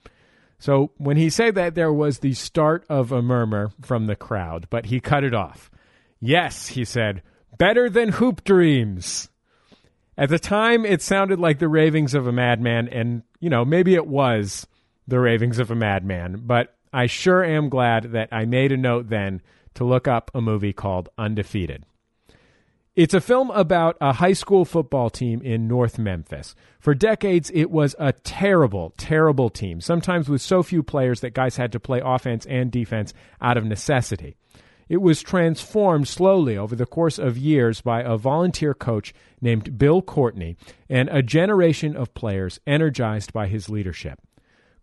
So 0.57 0.91
when 0.95 1.17
he 1.17 1.29
said 1.29 1.55
that, 1.55 1.75
there 1.75 1.91
was 1.91 2.19
the 2.19 2.33
start 2.33 2.85
of 2.87 3.11
a 3.11 3.21
murmur 3.21 3.71
from 3.81 4.05
the 4.07 4.15
crowd, 4.15 4.67
but 4.69 4.85
he 4.85 5.01
cut 5.01 5.25
it 5.25 5.33
off. 5.33 5.69
Yes, 6.21 6.67
he 6.67 6.85
said, 6.85 7.23
better 7.57 7.89
than 7.89 8.13
Hoop 8.13 8.45
Dreams. 8.45 9.27
At 10.17 10.29
the 10.29 10.39
time, 10.39 10.85
it 10.85 11.01
sounded 11.01 11.39
like 11.39 11.59
the 11.59 11.67
ravings 11.67 12.15
of 12.15 12.25
a 12.25 12.31
madman, 12.31 12.87
and, 12.87 13.21
you 13.39 13.49
know, 13.49 13.63
maybe 13.63 13.93
it 13.93 14.07
was 14.07 14.65
the 15.07 15.19
ravings 15.19 15.59
of 15.59 15.69
a 15.69 15.75
madman, 15.75 16.41
but 16.45 16.75
I 16.91 17.05
sure 17.05 17.43
am 17.43 17.69
glad 17.69 18.11
that 18.13 18.29
I 18.31 18.45
made 18.45 18.71
a 18.71 18.77
note 18.77 19.09
then 19.09 19.41
to 19.75 19.83
look 19.83 20.07
up 20.07 20.31
a 20.33 20.41
movie 20.41 20.73
called 20.73 21.09
Undefeated. 21.17 21.83
It's 22.95 23.13
a 23.13 23.21
film 23.21 23.51
about 23.51 23.95
a 24.01 24.13
high 24.13 24.33
school 24.33 24.65
football 24.65 25.11
team 25.11 25.39
in 25.43 25.67
North 25.67 25.99
Memphis. 25.99 26.55
For 26.79 26.95
decades, 26.95 27.51
it 27.53 27.69
was 27.69 27.95
a 27.99 28.11
terrible, 28.11 28.95
terrible 28.97 29.51
team, 29.51 29.81
sometimes 29.81 30.27
with 30.27 30.41
so 30.41 30.63
few 30.63 30.81
players 30.81 31.21
that 31.21 31.35
guys 31.35 31.57
had 31.57 31.71
to 31.73 31.79
play 31.79 32.01
offense 32.03 32.47
and 32.47 32.71
defense 32.71 33.13
out 33.39 33.55
of 33.55 33.65
necessity. 33.65 34.35
It 34.89 35.01
was 35.01 35.21
transformed 35.21 36.07
slowly 36.07 36.57
over 36.57 36.75
the 36.75 36.85
course 36.85 37.19
of 37.19 37.37
years 37.37 37.81
by 37.81 38.01
a 38.01 38.17
volunteer 38.17 38.73
coach 38.73 39.13
named 39.41 39.77
Bill 39.77 40.01
Courtney 40.01 40.55
and 40.89 41.09
a 41.09 41.21
generation 41.21 41.95
of 41.95 42.13
players 42.13 42.59
energized 42.65 43.33
by 43.33 43.47
his 43.47 43.69
leadership. 43.69 44.19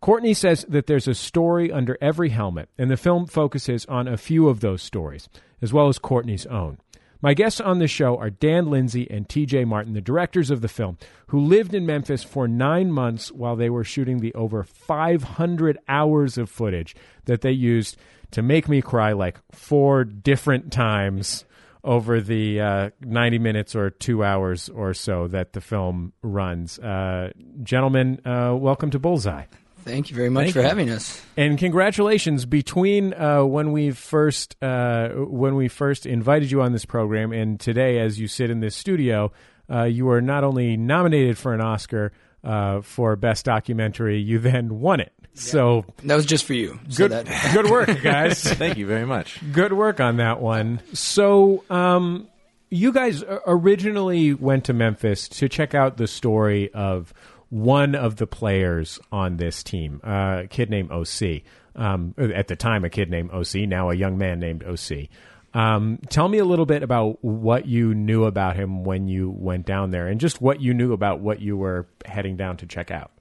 Courtney 0.00 0.34
says 0.34 0.66
that 0.68 0.86
there's 0.86 1.08
a 1.08 1.14
story 1.14 1.72
under 1.72 1.96
every 1.98 2.28
helmet, 2.28 2.68
and 2.76 2.90
the 2.90 2.96
film 2.98 3.24
focuses 3.24 3.86
on 3.86 4.06
a 4.06 4.18
few 4.18 4.48
of 4.48 4.60
those 4.60 4.82
stories, 4.82 5.30
as 5.62 5.72
well 5.72 5.88
as 5.88 5.98
Courtney's 5.98 6.44
own. 6.44 6.76
My 7.22 7.32
guests 7.32 7.58
on 7.58 7.78
the 7.78 7.88
show 7.88 8.18
are 8.18 8.28
Dan 8.28 8.68
Lindsay 8.68 9.10
and 9.10 9.26
TJ 9.26 9.64
Martin, 9.64 9.94
the 9.94 10.02
directors 10.02 10.50
of 10.50 10.60
the 10.60 10.68
film, 10.68 10.98
who 11.28 11.40
lived 11.40 11.72
in 11.72 11.86
Memphis 11.86 12.22
for 12.22 12.46
nine 12.46 12.92
months 12.92 13.32
while 13.32 13.56
they 13.56 13.70
were 13.70 13.82
shooting 13.82 14.20
the 14.20 14.34
over 14.34 14.62
500 14.62 15.78
hours 15.88 16.36
of 16.36 16.50
footage 16.50 16.94
that 17.24 17.40
they 17.40 17.50
used 17.50 17.96
to 18.34 18.42
make 18.42 18.68
me 18.68 18.82
cry 18.82 19.12
like 19.12 19.38
four 19.52 20.02
different 20.02 20.72
times 20.72 21.44
over 21.84 22.20
the 22.20 22.60
uh, 22.60 22.90
90 23.00 23.38
minutes 23.38 23.76
or 23.76 23.90
two 23.90 24.24
hours 24.24 24.68
or 24.68 24.92
so 24.92 25.28
that 25.28 25.52
the 25.52 25.60
film 25.60 26.12
runs. 26.20 26.80
Uh, 26.80 27.30
gentlemen, 27.62 28.20
uh, 28.24 28.52
welcome 28.58 28.90
to 28.90 28.98
Bullseye. 28.98 29.44
Thank 29.84 30.10
you 30.10 30.16
very 30.16 30.30
much 30.30 30.46
Thank 30.46 30.54
for 30.54 30.62
you. 30.62 30.66
having 30.66 30.90
us. 30.90 31.22
And 31.36 31.56
congratulations 31.58 32.44
between 32.44 33.14
uh, 33.14 33.44
when 33.44 33.70
we 33.70 33.92
first 33.92 34.56
uh, 34.60 35.10
when 35.10 35.54
we 35.54 35.68
first 35.68 36.04
invited 36.04 36.50
you 36.50 36.60
on 36.60 36.72
this 36.72 36.84
program 36.84 37.32
and 37.32 37.60
today, 37.60 38.00
as 38.00 38.18
you 38.18 38.26
sit 38.26 38.50
in 38.50 38.58
this 38.58 38.74
studio, 38.74 39.30
uh, 39.70 39.84
you 39.84 40.10
are 40.10 40.22
not 40.22 40.42
only 40.42 40.76
nominated 40.76 41.38
for 41.38 41.54
an 41.54 41.60
Oscar 41.60 42.12
uh, 42.44 42.80
for 42.82 43.16
best 43.16 43.44
documentary, 43.44 44.20
you 44.20 44.38
then 44.38 44.80
won 44.80 45.00
it. 45.00 45.12
So 45.36 45.84
That 46.04 46.14
was 46.14 46.26
just 46.26 46.44
for 46.44 46.54
you. 46.54 46.78
So 46.88 47.08
good, 47.08 47.26
that- 47.26 47.50
good 47.54 47.68
work, 47.70 48.02
guys. 48.02 48.40
Thank 48.54 48.76
you 48.78 48.86
very 48.86 49.06
much. 49.06 49.40
Good 49.52 49.72
work 49.72 49.98
on 49.98 50.18
that 50.18 50.40
one. 50.40 50.80
So, 50.92 51.64
um, 51.70 52.28
you 52.70 52.92
guys 52.92 53.22
originally 53.46 54.34
went 54.34 54.64
to 54.64 54.72
Memphis 54.72 55.28
to 55.28 55.48
check 55.48 55.74
out 55.74 55.96
the 55.96 56.06
story 56.06 56.72
of 56.72 57.12
one 57.50 57.94
of 57.94 58.16
the 58.16 58.26
players 58.26 58.98
on 59.12 59.36
this 59.36 59.62
team, 59.62 60.00
uh, 60.04 60.42
a 60.44 60.46
kid 60.48 60.70
named 60.70 60.90
OC. 60.90 61.42
Um, 61.76 62.14
at 62.18 62.48
the 62.48 62.56
time, 62.56 62.84
a 62.84 62.90
kid 62.90 63.10
named 63.10 63.30
OC, 63.32 63.66
now 63.68 63.90
a 63.90 63.94
young 63.94 64.18
man 64.18 64.38
named 64.40 64.62
OC. 64.64 65.08
Um, 65.54 66.00
tell 66.08 66.28
me 66.28 66.38
a 66.38 66.44
little 66.44 66.66
bit 66.66 66.82
about 66.82 67.24
what 67.24 67.66
you 67.66 67.94
knew 67.94 68.24
about 68.24 68.56
him 68.56 68.82
when 68.84 69.06
you 69.06 69.30
went 69.30 69.66
down 69.66 69.92
there, 69.92 70.08
and 70.08 70.20
just 70.20 70.40
what 70.40 70.60
you 70.60 70.74
knew 70.74 70.92
about 70.92 71.20
what 71.20 71.40
you 71.40 71.56
were 71.56 71.86
heading 72.04 72.36
down 72.36 72.56
to 72.58 72.66
check 72.66 72.90
out. 72.90 73.12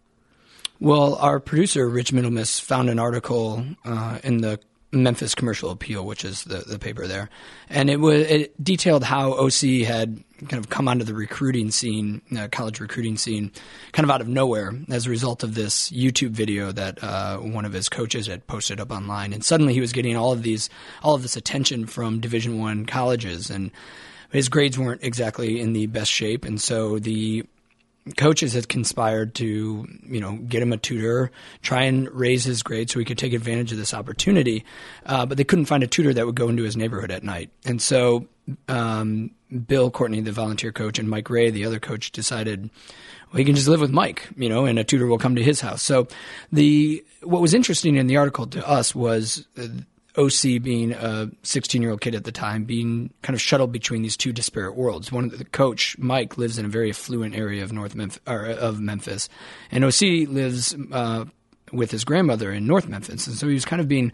Well, 0.80 1.16
our 1.16 1.40
producer, 1.40 1.88
Rich 1.88 2.12
Middlemas, 2.12 2.60
found 2.60 2.90
an 2.90 3.00
article 3.00 3.64
uh, 3.86 4.20
in 4.24 4.38
the 4.42 4.60
Memphis 4.94 5.36
Commercial 5.36 5.72
Appeal, 5.72 6.06
which 6.06 6.24
is 6.24 6.44
the, 6.44 6.60
the 6.60 6.78
paper 6.78 7.08
there, 7.08 7.30
and 7.70 7.90
it 7.90 8.00
was 8.00 8.26
it 8.28 8.64
detailed 8.64 9.04
how 9.04 9.34
OC 9.34 9.86
had 9.86 10.24
kind 10.48 10.64
of 10.64 10.70
come 10.70 10.88
onto 10.88 11.04
the 11.04 11.14
recruiting 11.14 11.72
scene, 11.72 12.22
uh, 12.38 12.48
college 12.52 12.80
recruiting 12.80 13.18
scene, 13.18 13.52
kind 13.92 14.04
of 14.04 14.12
out 14.12 14.22
of 14.22 14.28
nowhere 14.28 14.74
as 14.90 15.08
a 15.08 15.10
result 15.10 15.44
of 15.44 15.56
this 15.56 15.90
YouTube 15.90 16.32
video 16.32 16.72
that 16.72 17.04
uh, 17.04 17.38
one 17.38 17.66
of 17.66 17.74
his 17.74 17.90
coaches 17.90 18.28
had 18.28 18.46
posted 18.48 18.80
up 18.80 18.92
online, 18.92 19.34
and 19.34 19.44
suddenly 19.44 19.74
he 19.74 19.82
was 19.82 19.94
getting 19.94 20.16
all 20.16 20.32
of 20.32 20.44
these 20.44 20.70
all 21.02 21.16
of 21.16 21.22
this 21.24 21.36
attention 21.36 21.86
from 21.86 22.20
Division 22.20 22.60
One 22.60 22.86
colleges, 22.86 23.50
and 23.50 23.72
his 24.32 24.50
grades 24.50 24.78
weren't 24.78 25.04
exactly 25.04 25.60
in 25.60 25.74
the 25.74 25.88
best 25.88 26.12
shape, 26.12 26.46
and 26.46 26.62
so 26.62 27.00
the 27.00 27.46
coaches 28.18 28.54
had 28.54 28.68
conspired 28.68 29.36
to, 29.36 29.88
you 30.04 30.20
know, 30.20 30.36
get 30.36 30.62
him 30.62 30.74
a 30.74 30.78
tutor, 30.78 31.32
try 31.62 31.84
and 31.84 32.12
raise 32.12 32.44
his 32.44 32.62
grade 32.62 32.90
so 32.90 33.00
he 33.00 33.06
could 33.06 33.18
take 33.18 33.34
advantage 33.34 33.72
of 33.72 33.78
this 33.78 33.94
opportunity. 33.94 34.66
Uh, 35.06 35.26
but 35.26 35.38
they 35.38 35.44
couldn't 35.44 35.66
find 35.66 35.84
a 35.84 35.88
tutor 35.88 36.14
that 36.14 36.26
would 36.26 36.36
go 36.36 36.50
into 36.50 36.64
his 36.64 36.76
neighborhood 36.76 37.12
at 37.12 37.24
night. 37.24 37.50
And 37.66 37.82
so 37.82 38.28
um, 38.68 39.32
Bill 39.68 39.90
Courtney, 39.90 40.22
the 40.22 40.32
volunteer 40.32 40.72
coach, 40.72 41.00
and 41.00 41.10
Mike 41.10 41.30
Ray, 41.30 41.50
the 41.50 41.66
other 41.66 41.80
coach, 41.80 42.12
decided 42.12 42.70
well, 43.32 43.40
he 43.40 43.46
can 43.46 43.56
just 43.56 43.68
live 43.68 43.82
with 43.82 43.92
Mike, 43.92 44.30
you 44.38 44.50
know, 44.50 44.66
and 44.66 44.78
a 44.78 44.84
tutor 44.84 45.08
will 45.08 45.18
come 45.18 45.36
to 45.36 45.44
his 45.44 45.62
house. 45.62 45.82
So 45.82 46.08
the 46.52 47.04
what 47.24 47.42
was 47.42 47.54
interesting 47.54 47.96
in 47.96 48.08
the 48.08 48.18
article 48.18 48.46
to 48.48 48.68
us 48.68 48.94
was 48.94 49.48
uh, 49.58 49.68
OC 50.18 50.62
being 50.62 50.92
a 50.94 51.30
16 51.42 51.82
year 51.82 51.92
old 51.92 52.02
kid 52.02 52.16
at 52.16 52.24
the 52.24 52.32
time, 52.32 52.66
being 52.66 53.12
kind 53.22 53.36
of 53.36 53.42
shuttled 53.42 53.72
between 53.72 54.02
these 54.02 54.18
two 54.18 54.32
disparate 54.32 54.76
worlds. 54.76 55.12
One 55.12 55.26
of 55.26 55.38
the 55.38 55.46
coach 55.46 55.98
Mike 55.98 56.38
lives 56.38 56.58
in 56.58 56.66
a 56.66 56.70
very 56.70 56.90
affluent 56.90 57.36
area 57.36 57.64
of 57.64 57.72
North 57.72 57.96
Memphis, 57.96 58.22
of 58.28 58.80
Memphis, 58.80 59.30
and 59.72 59.84
OC 59.84 60.30
lives 60.30 60.76
uh, 60.92 61.26
with 61.72 61.92
his 61.92 62.04
grandmother 62.04 62.52
in 62.52 62.68
North 62.68 62.88
Memphis, 62.88 63.26
and 63.28 63.36
so 63.36 63.48
he 63.48 63.54
was 63.54 63.66
kind 63.66 63.82
of 63.82 63.88
being 63.88 64.12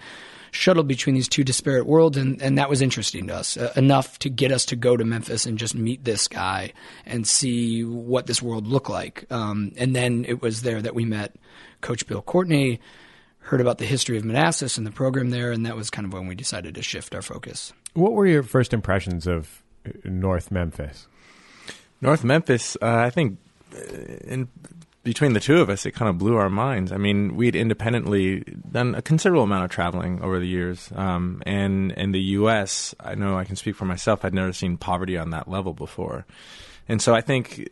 shuttled 0.51 0.88
between 0.88 1.15
these 1.15 1.27
two 1.27 1.43
disparate 1.43 1.85
worlds, 1.85 2.17
and, 2.17 2.41
and 2.41 2.57
that 2.57 2.69
was 2.69 2.81
interesting 2.81 3.27
to 3.27 3.35
us 3.35 3.57
uh, 3.57 3.71
enough 3.76 4.17
to 4.19 4.30
get 4.30 4.51
us 4.51 4.65
to 4.65 4.76
go 4.76 4.97
to 4.97 5.05
Memphis 5.05 5.45
and 5.45 5.57
just 5.57 5.76
meet 5.76 6.03
this 6.03 6.27
guy 6.27 6.73
and 7.05 7.27
see 7.27 7.84
what 7.84 8.26
this 8.26 8.41
world 8.41 8.67
looked 8.67 8.89
like. 8.89 9.26
Um, 9.31 9.73
and 9.77 9.95
then 9.95 10.26
it 10.27 10.41
was 10.41 10.61
there 10.61 10.81
that 10.81 10.95
we 10.95 11.05
met 11.05 11.35
Coach 11.81 12.07
Bill 12.07 12.21
Courtney, 12.21 12.80
heard 13.49 13.61
about 13.61 13.80
the 13.80 13.85
history 13.85 14.15
of 14.15 14.23
Manassas 14.23 14.77
and 14.77 14.85
the 14.85 14.91
program 14.91 15.31
there, 15.31 15.51
and 15.51 15.65
that 15.65 15.76
was 15.76 15.89
kind 15.89 16.05
of 16.05 16.13
when 16.13 16.27
we 16.27 16.35
decided 16.35 16.76
to 16.76 16.84
shift 16.84 17.15
our 17.15 17.21
focus. 17.23 17.73
What 17.95 18.13
were 18.13 18.27
your 18.27 18.43
first 18.43 18.73
impressions 18.73 19.26
of 19.26 19.63
uh, 19.85 19.91
North 20.05 20.51
Memphis? 20.51 21.07
North 21.99 22.23
Memphis, 22.23 22.77
uh, 22.80 22.85
I 22.85 23.09
think, 23.09 23.39
uh, 23.76 23.80
in 24.23 24.49
between 25.03 25.34
the 25.34 25.39
two 25.39 25.61
of 25.61 25.69
us, 25.69 25.88
it 25.88 25.91
kind 25.91 26.09
of 26.09 26.19
blew 26.19 26.35
our 26.35 26.49
minds. 26.49 26.91
I 26.91 26.97
mean, 26.97 27.35
we'd 27.35 27.55
independently 27.55 28.41
done 28.71 28.93
a 28.93 29.01
considerable 29.01 29.43
amount 29.43 29.65
of 29.65 29.71
traveling 29.71 30.21
over 30.21 30.39
the 30.39 30.47
years, 30.47 30.91
um, 30.95 31.41
and 31.47 31.91
in 31.93 32.11
the 32.11 32.21
U.S., 32.21 32.93
I 32.99 33.15
know 33.15 33.35
I 33.35 33.45
can 33.45 33.55
speak 33.55 33.76
for 33.76 33.85
myself. 33.85 34.23
I'd 34.23 34.34
never 34.35 34.53
seen 34.53 34.77
poverty 34.77 35.17
on 35.17 35.31
that 35.31 35.47
level 35.47 35.73
before, 35.73 36.27
and 36.90 37.02
so 37.02 37.14
I 37.14 37.22
think 37.22 37.70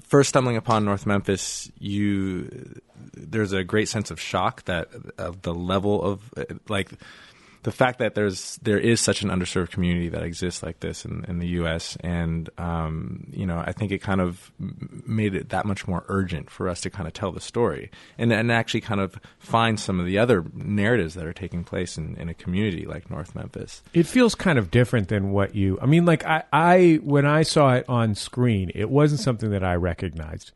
first 0.00 0.30
stumbling 0.30 0.56
upon 0.56 0.84
North 0.84 1.06
Memphis, 1.06 1.70
you 1.78 2.80
there's 3.12 3.52
a 3.52 3.64
great 3.64 3.88
sense 3.88 4.10
of 4.10 4.20
shock 4.20 4.64
that 4.64 4.88
of 5.18 5.42
the 5.42 5.52
level 5.52 6.02
of 6.02 6.32
like 6.68 6.92
the 7.64 7.72
fact 7.72 7.98
that 7.98 8.14
there's 8.14 8.56
there 8.62 8.78
is 8.78 9.00
such 9.00 9.22
an 9.22 9.30
underserved 9.30 9.70
community 9.70 10.08
that 10.10 10.22
exists 10.22 10.62
like 10.62 10.80
this 10.80 11.04
in, 11.04 11.24
in 11.26 11.38
the 11.38 11.48
U.S. 11.48 11.96
and 12.00 12.48
um, 12.58 13.26
you 13.32 13.46
know 13.46 13.58
I 13.58 13.72
think 13.72 13.90
it 13.90 13.98
kind 13.98 14.20
of 14.20 14.52
made 14.58 15.34
it 15.34 15.48
that 15.48 15.64
much 15.64 15.88
more 15.88 16.04
urgent 16.08 16.50
for 16.50 16.68
us 16.68 16.82
to 16.82 16.90
kind 16.90 17.08
of 17.08 17.14
tell 17.14 17.32
the 17.32 17.40
story 17.40 17.90
and 18.18 18.32
and 18.32 18.52
actually 18.52 18.82
kind 18.82 19.00
of 19.00 19.18
find 19.38 19.80
some 19.80 19.98
of 19.98 20.06
the 20.06 20.18
other 20.18 20.44
narratives 20.54 21.14
that 21.14 21.26
are 21.26 21.32
taking 21.32 21.64
place 21.64 21.96
in, 21.96 22.16
in 22.16 22.28
a 22.28 22.34
community 22.34 22.84
like 22.86 23.10
North 23.10 23.34
Memphis. 23.34 23.82
It 23.94 24.06
feels 24.06 24.34
kind 24.34 24.58
of 24.58 24.70
different 24.70 25.08
than 25.08 25.32
what 25.32 25.54
you. 25.54 25.78
I 25.80 25.86
mean, 25.86 26.04
like 26.04 26.24
I, 26.24 26.44
I 26.52 27.00
when 27.02 27.24
I 27.24 27.42
saw 27.42 27.74
it 27.74 27.86
on 27.88 28.14
screen, 28.14 28.70
it 28.74 28.90
wasn't 28.90 29.20
something 29.20 29.50
that 29.50 29.64
I 29.64 29.74
recognized. 29.74 30.52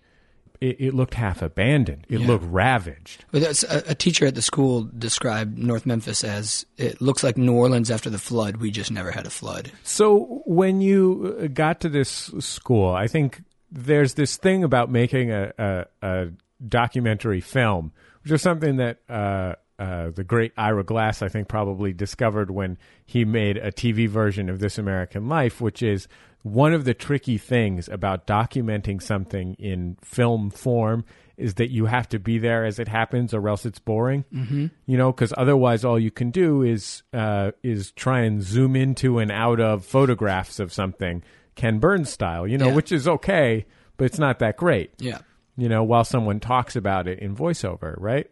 It, 0.61 0.77
it 0.81 0.95
looked 0.95 1.15
half 1.15 1.43
abandoned. 1.43 2.07
It 2.09 2.21
Yeah. 2.21 2.27
looked 2.27 2.45
ravaged. 2.47 3.25
A, 3.33 3.55
a 3.89 3.95
teacher 3.95 4.27
at 4.27 4.35
the 4.35 4.43
school 4.43 4.89
described 4.99 5.57
North 5.59 5.87
Memphis 5.87 6.25
as 6.25 6.67
it 6.77 7.01
looks 7.01 7.23
like 7.23 7.37
New 7.37 7.55
Orleans 7.55 7.91
after 7.91 8.11
the 8.11 8.19
flood. 8.19 8.57
We 8.59 8.71
just 8.71 8.91
never 8.91 9.11
had 9.11 9.27
a 9.27 9.31
flood. 9.31 9.71
So 9.83 10.43
when 10.47 10.81
you 10.81 11.37
uh, 11.41 11.47
got 11.49 11.81
to 11.83 11.89
this 11.89 12.31
school, 12.41 12.93
I 12.93 13.07
think 13.07 13.43
there's 13.71 14.15
this 14.15 14.37
thing 14.37 14.65
about 14.65 14.91
making 14.91 15.31
a, 15.31 15.53
a, 15.59 15.85
a 16.03 16.27
documentary 16.67 17.41
film, 17.41 17.93
which 18.23 18.33
is 18.33 18.43
something 18.43 18.77
that 18.77 18.99
uh, 19.09 19.55
uh, 19.79 20.11
the 20.11 20.25
great 20.25 20.53
Ira 20.57 20.83
Glass, 20.85 21.23
I 21.23 21.29
think, 21.29 21.49
probably 21.49 21.93
discovered 21.93 22.51
when 22.51 22.79
he 23.07 23.25
made 23.25 23.57
a 23.57 23.71
TV 23.73 24.09
version 24.09 24.49
of 24.49 24.59
This 24.59 24.79
American 24.79 25.29
Life, 25.29 25.61
which 25.61 25.83
is 25.83 26.09
one 26.43 26.73
of 26.73 26.85
the 26.85 26.95
tricky 26.95 27.39
things 27.39 27.89
about 27.89 28.27
documenting 28.27 29.03
something 29.03 29.55
in 29.55 29.97
film 30.03 30.51
form 30.51 31.05
is 31.37 31.55
that 31.55 31.71
you 31.71 31.87
have 31.87 32.09
to 32.09 32.19
be 32.19 32.39
there 32.39 32.65
as 32.65 32.79
it 32.81 32.89
happens, 32.89 33.33
or 33.33 33.49
else 33.49 33.65
it's 33.65 33.79
boring. 33.79 34.25
Mhm. 34.35 34.71
You 34.87 34.97
know, 34.99 35.13
because 35.13 35.33
otherwise, 35.37 35.85
all 35.85 35.99
you 35.99 36.11
can 36.11 36.31
do 36.31 36.63
is 36.63 37.03
uh, 37.13 37.53
is 37.63 37.93
try 37.93 38.21
and 38.23 38.43
zoom 38.43 38.75
into 38.75 39.19
and 39.21 39.31
out 39.31 39.61
of 39.61 39.85
photographs 39.85 40.59
of 40.59 40.73
something, 40.73 41.23
Ken 41.55 41.79
Burns 41.79 42.11
style. 42.11 42.47
You 42.49 42.59
know, 42.59 42.69
Yeah. 42.69 42.75
which 42.75 42.91
is 42.91 43.07
okay, 43.07 43.67
but 43.97 44.07
it's 44.07 44.19
not 44.19 44.41
that 44.41 44.57
great. 44.57 44.91
Yeah. 44.99 45.19
You 45.57 45.69
know, 45.69 45.85
while 45.85 46.05
someone 46.05 46.41
talks 46.41 46.75
about 46.75 47.07
it 47.07 47.21
in 47.21 47.37
voiceover, 47.37 47.95
right? 47.99 48.29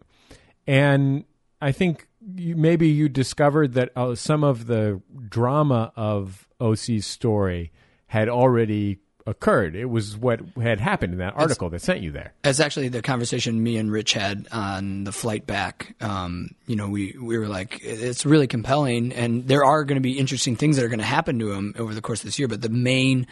And 0.66 1.24
I 1.60 1.72
think 1.72 2.06
you, 2.34 2.56
maybe 2.56 2.88
you 2.88 3.08
discovered 3.08 3.74
that 3.74 3.90
uh, 3.96 4.14
some 4.14 4.44
of 4.44 4.66
the 4.66 5.00
drama 5.28 5.92
of 5.96 6.46
OC's 6.60 7.06
story 7.06 7.72
had 8.08 8.28
already 8.28 8.98
occurred. 9.26 9.74
It 9.74 9.86
was 9.86 10.16
what 10.16 10.40
had 10.60 10.80
happened 10.80 11.12
in 11.12 11.18
that 11.18 11.34
article 11.36 11.68
that 11.70 11.82
sent 11.82 12.00
you 12.00 12.12
there. 12.12 12.32
That's 12.42 12.60
actually 12.60 12.88
the 12.88 13.02
conversation 13.02 13.60
me 13.60 13.76
and 13.76 13.90
Rich 13.90 14.12
had 14.12 14.46
on 14.52 15.04
the 15.04 15.12
flight 15.12 15.46
back. 15.46 15.96
Um, 16.00 16.50
you 16.66 16.76
know, 16.76 16.88
we, 16.88 17.16
we 17.20 17.36
were 17.36 17.48
like, 17.48 17.80
it's 17.82 18.24
really 18.24 18.46
compelling, 18.46 19.12
and 19.12 19.46
there 19.48 19.64
are 19.64 19.84
going 19.84 19.96
to 19.96 20.02
be 20.02 20.18
interesting 20.18 20.54
things 20.56 20.76
that 20.76 20.84
are 20.84 20.88
going 20.88 21.00
to 21.00 21.04
happen 21.04 21.38
to 21.40 21.52
him 21.52 21.74
over 21.76 21.92
the 21.92 22.00
course 22.00 22.20
of 22.20 22.26
this 22.26 22.38
year. 22.38 22.48
But 22.48 22.62
the 22.62 22.68
main, 22.68 23.26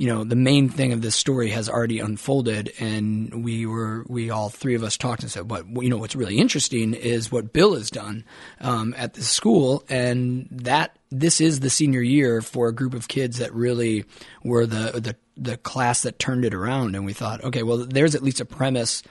you 0.00 0.06
know, 0.06 0.24
the 0.24 0.34
main 0.34 0.70
thing 0.70 0.94
of 0.94 1.02
this 1.02 1.14
story 1.14 1.50
has 1.50 1.68
already 1.68 1.98
unfolded, 1.98 2.72
and 2.80 3.44
we 3.44 3.66
were, 3.66 4.06
we 4.08 4.30
all 4.30 4.48
three 4.48 4.74
of 4.74 4.82
us 4.82 4.96
talked 4.96 5.20
and 5.20 5.30
said, 5.30 5.46
but 5.46 5.66
you 5.74 5.90
know, 5.90 5.98
what's 5.98 6.16
really 6.16 6.38
interesting 6.38 6.94
is 6.94 7.30
what 7.30 7.52
Bill 7.52 7.74
has 7.74 7.90
done 7.90 8.24
um, 8.62 8.94
at 8.96 9.12
the 9.12 9.20
school, 9.22 9.84
and 9.90 10.48
that 10.50 10.96
this 11.10 11.38
is 11.38 11.60
the 11.60 11.68
senior 11.68 12.00
year 12.00 12.40
for 12.40 12.68
a 12.68 12.74
group 12.74 12.94
of 12.94 13.08
kids 13.08 13.36
that 13.40 13.52
really 13.52 14.06
were 14.42 14.64
the 14.64 14.98
the 14.98 15.16
the 15.36 15.58
class 15.58 16.00
that 16.02 16.18
turned 16.18 16.46
it 16.46 16.54
around. 16.54 16.96
And 16.96 17.04
we 17.04 17.12
thought 17.12 17.44
okay 17.44 17.62
well 17.62 17.78
there's 17.78 18.14
at 18.14 18.22
least 18.22 18.40
a 18.40 18.46
premise 18.46 19.02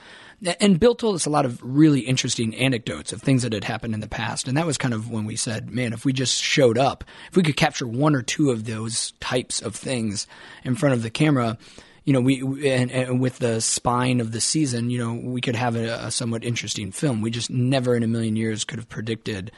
and 0.60 0.80
Bill 0.80 0.96
told 0.96 1.16
us 1.16 1.26
a 1.26 1.30
lot 1.30 1.46
of 1.46 1.60
really 1.62 2.02
interesting 2.02 2.56
anecdotes 2.56 3.12
of 3.12 3.22
things 3.22 3.44
that 3.44 3.54
had 3.54 3.64
happened 3.64 3.94
in 3.94 4.00
the 4.00 4.08
past 4.08 4.48
and 4.48 4.58
that 4.58 4.66
was 4.66 4.78
kind 4.78 4.94
of 4.94 5.10
when 5.10 5.26
we 5.26 5.36
said 5.36 5.70
man 5.70 5.94
if 5.94 6.06
we 6.06 6.14
just 6.14 6.42
showed 6.42 6.78
up 6.78 7.04
if 7.30 7.36
we 7.36 7.44
could 7.44 7.58
capture 7.58 7.88
one 7.88 8.16
or 8.16 8.22
two 8.22 8.50
of 8.50 8.66
those 8.66 9.12
types 9.20 9.62
of 9.62 9.76
things 9.76 10.28
in 10.64 10.76
front 10.76 10.94
of 10.94 11.04
the 11.04 11.10
camera 11.10 11.58
you 12.06 12.14
know, 12.14 12.22
we 12.22 12.72
and, 12.72 12.90
and 12.90 13.20
with 13.20 13.38
the 13.38 13.62
spine 13.62 14.20
of 14.20 14.32
the 14.32 14.42
season, 14.42 14.90
you 14.90 14.98
know, 14.98 15.14
we 15.14 15.42
could 15.42 15.56
have 15.56 15.76
a, 15.76 16.06
a 16.06 16.10
somewhat 16.10 16.44
interesting 16.44 16.92
film. 16.92 17.22
We 17.22 17.30
just 17.30 17.52
never 17.52 17.96
in 17.96 18.02
a 18.02 18.08
million 18.08 18.36
years 18.36 18.64
could 18.64 18.80
have 18.80 18.90
predicted 18.90 19.52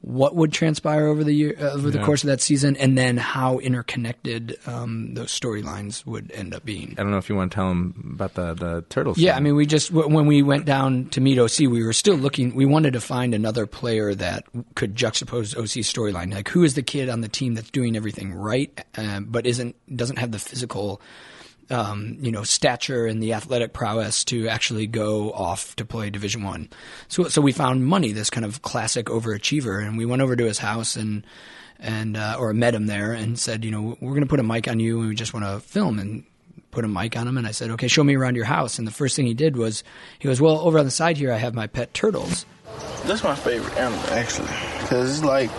what 0.00 0.34
would 0.34 0.52
transpire 0.52 1.06
over 1.06 1.24
the 1.24 1.32
year 1.32 1.56
uh, 1.58 1.72
over 1.72 1.90
the 1.90 1.98
course 2.00 2.22
of 2.22 2.28
that 2.28 2.40
season, 2.40 2.76
and 2.76 2.96
then 2.96 3.16
how 3.16 3.58
interconnected 3.58 4.56
um, 4.66 5.14
those 5.14 5.28
storylines 5.28 6.04
would 6.06 6.30
end 6.32 6.54
up 6.54 6.64
being. 6.64 6.94
I 6.98 7.02
don't 7.02 7.10
know 7.10 7.18
if 7.18 7.28
you 7.28 7.36
want 7.36 7.50
to 7.50 7.54
tell 7.54 7.68
them 7.68 8.12
about 8.14 8.34
the 8.34 8.54
the 8.54 8.84
turtles. 8.88 9.18
Yeah, 9.18 9.36
I 9.36 9.40
mean, 9.40 9.56
we 9.56 9.66
just 9.66 9.92
w- 9.92 10.14
when 10.14 10.26
we 10.26 10.42
went 10.42 10.64
down 10.64 11.06
to 11.10 11.20
meet 11.20 11.38
OC, 11.38 11.60
we 11.60 11.84
were 11.84 11.92
still 11.92 12.16
looking. 12.16 12.54
We 12.54 12.66
wanted 12.66 12.92
to 12.92 13.00
find 13.00 13.34
another 13.34 13.66
player 13.66 14.14
that 14.14 14.44
could 14.74 14.94
juxtapose 14.94 15.56
OC's 15.56 15.92
storyline. 15.92 16.32
Like, 16.32 16.48
who 16.48 16.62
is 16.64 16.74
the 16.74 16.82
kid 16.82 17.08
on 17.08 17.20
the 17.20 17.28
team 17.28 17.54
that's 17.54 17.70
doing 17.70 17.96
everything 17.96 18.32
right, 18.34 18.78
uh, 18.96 19.20
but 19.20 19.46
isn't 19.46 19.74
doesn't 19.94 20.18
have 20.18 20.30
the 20.30 20.38
physical, 20.38 21.00
um, 21.70 22.16
you 22.20 22.30
know, 22.30 22.42
stature 22.42 23.06
and 23.06 23.22
the 23.22 23.32
athletic 23.32 23.72
prowess 23.72 24.24
to 24.26 24.48
actually 24.48 24.86
go 24.86 25.32
off 25.32 25.74
to 25.76 25.84
play 25.84 26.10
Division 26.10 26.42
One. 26.42 26.68
So, 27.08 27.28
so 27.28 27.40
we 27.40 27.52
found 27.52 27.86
Money, 27.86 28.12
this 28.12 28.30
kind 28.30 28.44
of 28.44 28.62
classic 28.62 29.06
overachiever, 29.06 29.84
and 29.84 29.98
we 29.98 30.06
went 30.06 30.22
over 30.22 30.36
to 30.36 30.44
his 30.44 30.58
house 30.58 30.96
and 30.96 31.26
and 31.78 32.16
uh, 32.16 32.36
or 32.38 32.54
met 32.54 32.74
him 32.74 32.86
there 32.86 33.12
and 33.12 33.38
said, 33.38 33.64
you 33.64 33.70
know, 33.70 33.98
we're 34.00 34.12
going 34.12 34.22
to 34.22 34.28
put 34.28 34.40
a 34.40 34.44
mic 34.44 34.66
on 34.66 34.80
you 34.80 35.00
and 35.00 35.08
we 35.10 35.14
just 35.14 35.34
want 35.34 35.44
to 35.44 35.60
film 35.60 35.98
and 35.98 36.24
put 36.70 36.84
a 36.84 36.88
mic 36.88 37.16
on 37.16 37.28
him 37.28 37.36
and 37.36 37.46
I 37.46 37.50
said, 37.50 37.70
okay, 37.72 37.88
show 37.88 38.02
me 38.04 38.16
around 38.16 38.36
your 38.36 38.44
house. 38.44 38.78
And 38.78 38.86
the 38.86 38.92
first 38.92 39.16
thing 39.16 39.26
he 39.26 39.34
did 39.34 39.56
was 39.56 39.84
he 40.18 40.26
goes, 40.26 40.40
well, 40.40 40.58
over 40.60 40.78
on 40.78 40.84
the 40.84 40.90
side 40.90 41.16
here, 41.16 41.32
I 41.32 41.36
have 41.36 41.54
my 41.54 41.66
pet 41.66 41.92
turtles. 41.92 42.46
That's 43.04 43.22
my 43.22 43.34
favorite 43.34 43.76
animal, 43.76 44.00
actually, 44.10 44.48
because 44.80 45.18
it's 45.18 45.24
like 45.24 45.50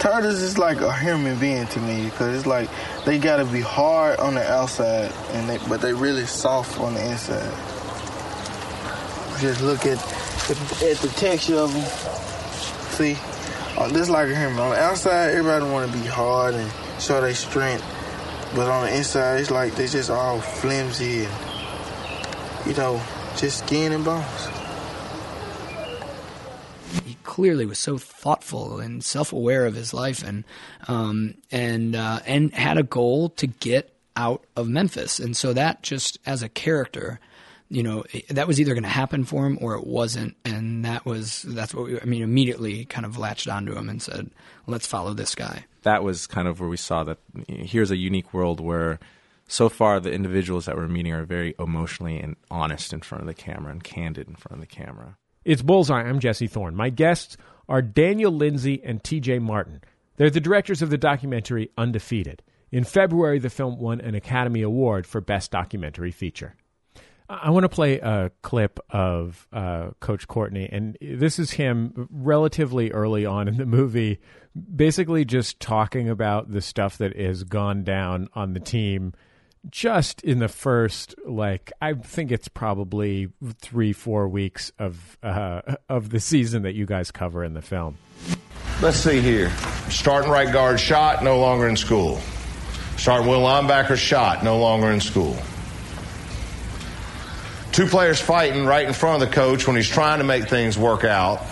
turtles 0.00 0.42
is 0.42 0.58
like 0.58 0.80
a 0.80 0.92
human 0.92 1.38
being 1.38 1.66
to 1.68 1.80
me. 1.80 2.06
Because 2.06 2.36
it's 2.36 2.46
like 2.46 2.68
they 3.04 3.18
gotta 3.18 3.44
be 3.44 3.60
hard 3.60 4.18
on 4.18 4.34
the 4.34 4.50
outside, 4.50 5.12
and 5.32 5.48
they, 5.48 5.58
but 5.68 5.80
they 5.80 5.92
really 5.92 6.26
soft 6.26 6.80
on 6.80 6.94
the 6.94 7.10
inside. 7.10 7.52
Just 9.40 9.62
look 9.62 9.86
at 9.86 9.98
the, 10.48 10.90
at 10.90 10.96
the 10.98 11.12
texture 11.16 11.56
of 11.56 11.72
them. 11.72 11.84
See, 12.90 13.16
uh, 13.78 13.88
this 13.88 14.08
like 14.08 14.28
a 14.28 14.36
human. 14.36 14.58
On 14.58 14.70
the 14.70 14.78
outside, 14.78 15.30
everybody 15.30 15.64
want 15.70 15.90
to 15.90 15.98
be 15.98 16.06
hard 16.06 16.54
and 16.54 16.70
show 16.98 17.20
their 17.20 17.34
strength, 17.34 17.84
but 18.54 18.68
on 18.68 18.86
the 18.86 18.96
inside, 18.96 19.40
it's 19.40 19.50
like 19.50 19.76
they 19.76 19.86
just 19.86 20.10
all 20.10 20.40
flimsy 20.40 21.24
and 21.24 21.34
you 22.66 22.74
know, 22.74 23.02
just 23.36 23.66
skin 23.66 23.92
and 23.92 24.04
bones. 24.04 24.59
Clearly 27.30 27.64
was 27.64 27.78
so 27.78 27.96
thoughtful 27.96 28.80
and 28.80 29.04
self-aware 29.04 29.64
of 29.66 29.74
his 29.74 29.94
life 29.94 30.24
and 30.24 30.42
um, 30.88 31.34
and 31.52 31.94
uh, 31.94 32.18
and 32.26 32.52
had 32.52 32.76
a 32.76 32.82
goal 32.82 33.28
to 33.30 33.46
get 33.46 33.94
out 34.16 34.44
of 34.56 34.68
Memphis. 34.68 35.20
And 35.20 35.36
so 35.36 35.52
that 35.52 35.82
just 35.82 36.18
as 36.26 36.42
a 36.42 36.48
character, 36.48 37.20
you 37.68 37.84
know, 37.84 38.02
that 38.30 38.48
was 38.48 38.60
either 38.60 38.74
going 38.74 38.82
to 38.82 38.88
happen 38.90 39.22
for 39.22 39.46
him 39.46 39.58
or 39.60 39.76
it 39.76 39.86
wasn't. 39.86 40.34
And 40.44 40.84
that 40.84 41.06
was 41.06 41.42
that's 41.42 41.72
what 41.72 41.86
we, 41.86 42.00
I 42.00 42.04
mean. 42.04 42.22
Immediately, 42.22 42.86
kind 42.86 43.06
of 43.06 43.16
latched 43.16 43.48
onto 43.48 43.76
him 43.76 43.88
and 43.88 44.02
said, 44.02 44.30
"Let's 44.66 44.88
follow 44.88 45.14
this 45.14 45.36
guy." 45.36 45.66
that 45.82 46.02
was 46.02 46.26
kind 46.26 46.48
of 46.48 46.60
where 46.60 46.68
we 46.68 46.76
saw 46.76 47.04
that 47.04 47.18
here's 47.48 47.90
a 47.90 47.96
unique 47.96 48.34
world 48.34 48.60
where 48.60 48.98
so 49.48 49.68
far 49.68 49.98
the 49.98 50.12
individuals 50.12 50.66
that 50.66 50.76
we're 50.76 50.88
meeting 50.88 51.12
are 51.12 51.24
very 51.24 51.54
emotionally 51.58 52.18
and 52.18 52.36
honest 52.50 52.92
in 52.92 53.00
front 53.00 53.22
of 53.22 53.26
the 53.26 53.34
camera 53.34 53.72
and 53.72 53.82
candid 53.82 54.28
in 54.28 54.34
front 54.34 54.62
of 54.62 54.68
the 54.68 54.74
camera. 54.74 55.16
It's 55.42 55.62
Bullseye. 55.62 56.02
I'm 56.02 56.20
Jesse 56.20 56.48
Thorn. 56.48 56.76
My 56.76 56.90
guests 56.90 57.38
are 57.66 57.80
Daniel 57.80 58.30
Lindsay 58.30 58.82
and 58.84 59.02
TJ 59.02 59.40
Martin. 59.40 59.80
They're 60.16 60.28
the 60.28 60.38
directors 60.38 60.82
of 60.82 60.90
the 60.90 60.98
documentary 60.98 61.70
Undefeated. 61.78 62.42
In 62.70 62.84
February, 62.84 63.38
the 63.38 63.48
film 63.48 63.78
won 63.78 64.02
an 64.02 64.14
Academy 64.14 64.60
Award 64.60 65.06
for 65.06 65.22
Best 65.22 65.50
Documentary 65.50 66.10
Feature. 66.10 66.56
I 67.30 67.38
I 67.44 67.50
want 67.50 67.64
to 67.64 67.70
play 67.70 68.00
a 68.00 68.30
clip 68.42 68.80
of 68.90 69.48
uh, 69.50 69.92
Coach 70.00 70.28
Courtney, 70.28 70.68
and 70.70 70.98
this 71.00 71.38
is 71.38 71.52
him 71.52 72.08
relatively 72.10 72.90
early 72.90 73.24
on 73.24 73.48
in 73.48 73.56
the 73.56 73.64
movie, 73.64 74.18
basically 74.74 75.24
just 75.24 75.58
talking 75.58 76.10
about 76.10 76.50
the 76.50 76.60
stuff 76.60 76.98
that 76.98 77.16
has 77.16 77.44
gone 77.44 77.82
down 77.82 78.28
on 78.34 78.52
the 78.52 78.60
team 78.60 79.14
just 79.68 80.22
in 80.22 80.38
the 80.38 80.48
first 80.48 81.14
like 81.26 81.70
I 81.80 81.92
think 81.94 82.32
it's 82.32 82.48
probably 82.48 83.28
three 83.58 83.92
four 83.92 84.28
weeks 84.28 84.72
of 84.78 85.18
uh, 85.22 85.60
of 85.88 86.10
the 86.10 86.20
season 86.20 86.62
that 86.62 86.74
you 86.74 86.86
guys 86.86 87.10
cover 87.10 87.44
in 87.44 87.54
the 87.54 87.62
film. 87.62 87.98
Let's 88.80 88.96
see 88.96 89.20
here. 89.20 89.50
Starting 89.90 90.30
right 90.30 90.50
guard 90.50 90.80
shot, 90.80 91.22
no 91.22 91.38
longer 91.38 91.68
in 91.68 91.76
school. 91.76 92.20
Starting 92.96 93.28
will 93.28 93.40
linebacker 93.40 93.96
shot, 93.96 94.42
no 94.42 94.58
longer 94.58 94.90
in 94.90 95.00
school. 95.00 95.36
Two 97.72 97.86
players 97.86 98.20
fighting 98.20 98.66
right 98.66 98.86
in 98.86 98.92
front 98.92 99.22
of 99.22 99.28
the 99.28 99.34
coach 99.34 99.66
when 99.66 99.76
he's 99.76 99.88
trying 99.88 100.18
to 100.18 100.24
make 100.24 100.48
things 100.48 100.76
work 100.76 101.04
out. 101.04 101.44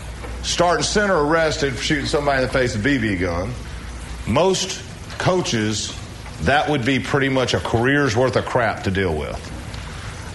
Starting 0.42 0.82
center 0.82 1.16
arrested 1.16 1.74
for 1.74 1.82
shooting 1.82 2.06
somebody 2.06 2.42
in 2.42 2.46
the 2.48 2.52
face 2.52 2.76
with 2.76 2.84
a 2.84 2.88
BB 2.88 3.20
gun. 3.20 3.52
Most 4.26 4.82
coaches, 5.18 5.97
that 6.42 6.68
would 6.68 6.84
be 6.84 7.00
pretty 7.00 7.28
much 7.28 7.54
a 7.54 7.60
career's 7.60 8.16
worth 8.16 8.36
of 8.36 8.46
crap 8.46 8.84
to 8.84 8.90
deal 8.90 9.14
with. 9.16 9.36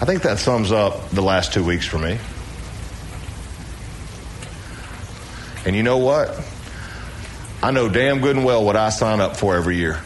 I 0.01 0.05
think 0.05 0.23
that 0.23 0.37
sums 0.37 0.71
up 0.71 1.09
the 1.11 1.21
last 1.21 1.53
two 1.53 1.63
weeks 1.63 1.85
for 1.85 1.97
me. 1.97 2.19
And 5.65 5.75
you 5.75 5.83
know 5.83 5.97
what? 5.97 6.37
I 7.61 7.71
know 7.71 7.87
damn 7.87 8.19
good 8.19 8.35
and 8.35 8.45
well 8.45 8.65
what 8.65 8.75
I 8.75 8.89
sign 8.89 9.21
up 9.21 9.37
for 9.37 9.55
every 9.55 9.77
year. 9.77 10.01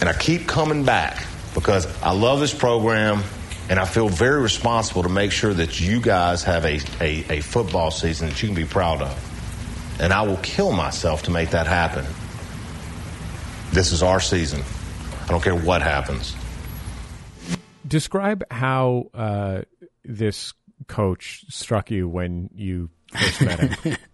And 0.00 0.08
I 0.08 0.12
keep 0.12 0.46
coming 0.46 0.84
back 0.84 1.26
because 1.54 1.86
I 2.02 2.12
love 2.12 2.38
this 2.38 2.54
program 2.54 3.24
and 3.68 3.80
I 3.80 3.84
feel 3.84 4.08
very 4.08 4.40
responsible 4.40 5.02
to 5.02 5.08
make 5.08 5.32
sure 5.32 5.52
that 5.52 5.80
you 5.80 6.00
guys 6.00 6.44
have 6.44 6.64
a, 6.64 6.78
a, 7.00 7.38
a 7.38 7.40
football 7.40 7.90
season 7.90 8.28
that 8.28 8.40
you 8.42 8.48
can 8.48 8.54
be 8.54 8.64
proud 8.64 9.02
of. 9.02 9.98
And 10.00 10.12
I 10.12 10.22
will 10.22 10.36
kill 10.36 10.72
myself 10.72 11.24
to 11.24 11.30
make 11.32 11.50
that 11.50 11.66
happen. 11.66 12.04
This 13.72 13.90
is 13.90 14.02
our 14.02 14.20
season. 14.20 14.62
I 15.22 15.26
don't 15.28 15.42
care 15.42 15.54
what 15.54 15.82
happens. 15.82 16.34
describe 17.86 18.44
how 18.50 19.10
uh, 19.14 19.62
this 20.04 20.52
coach 20.88 21.44
struck 21.48 21.90
you 21.90 22.08
when 22.08 22.50
you 22.54 22.90
first 23.14 23.42
met 23.42 23.60
him. 23.60 23.96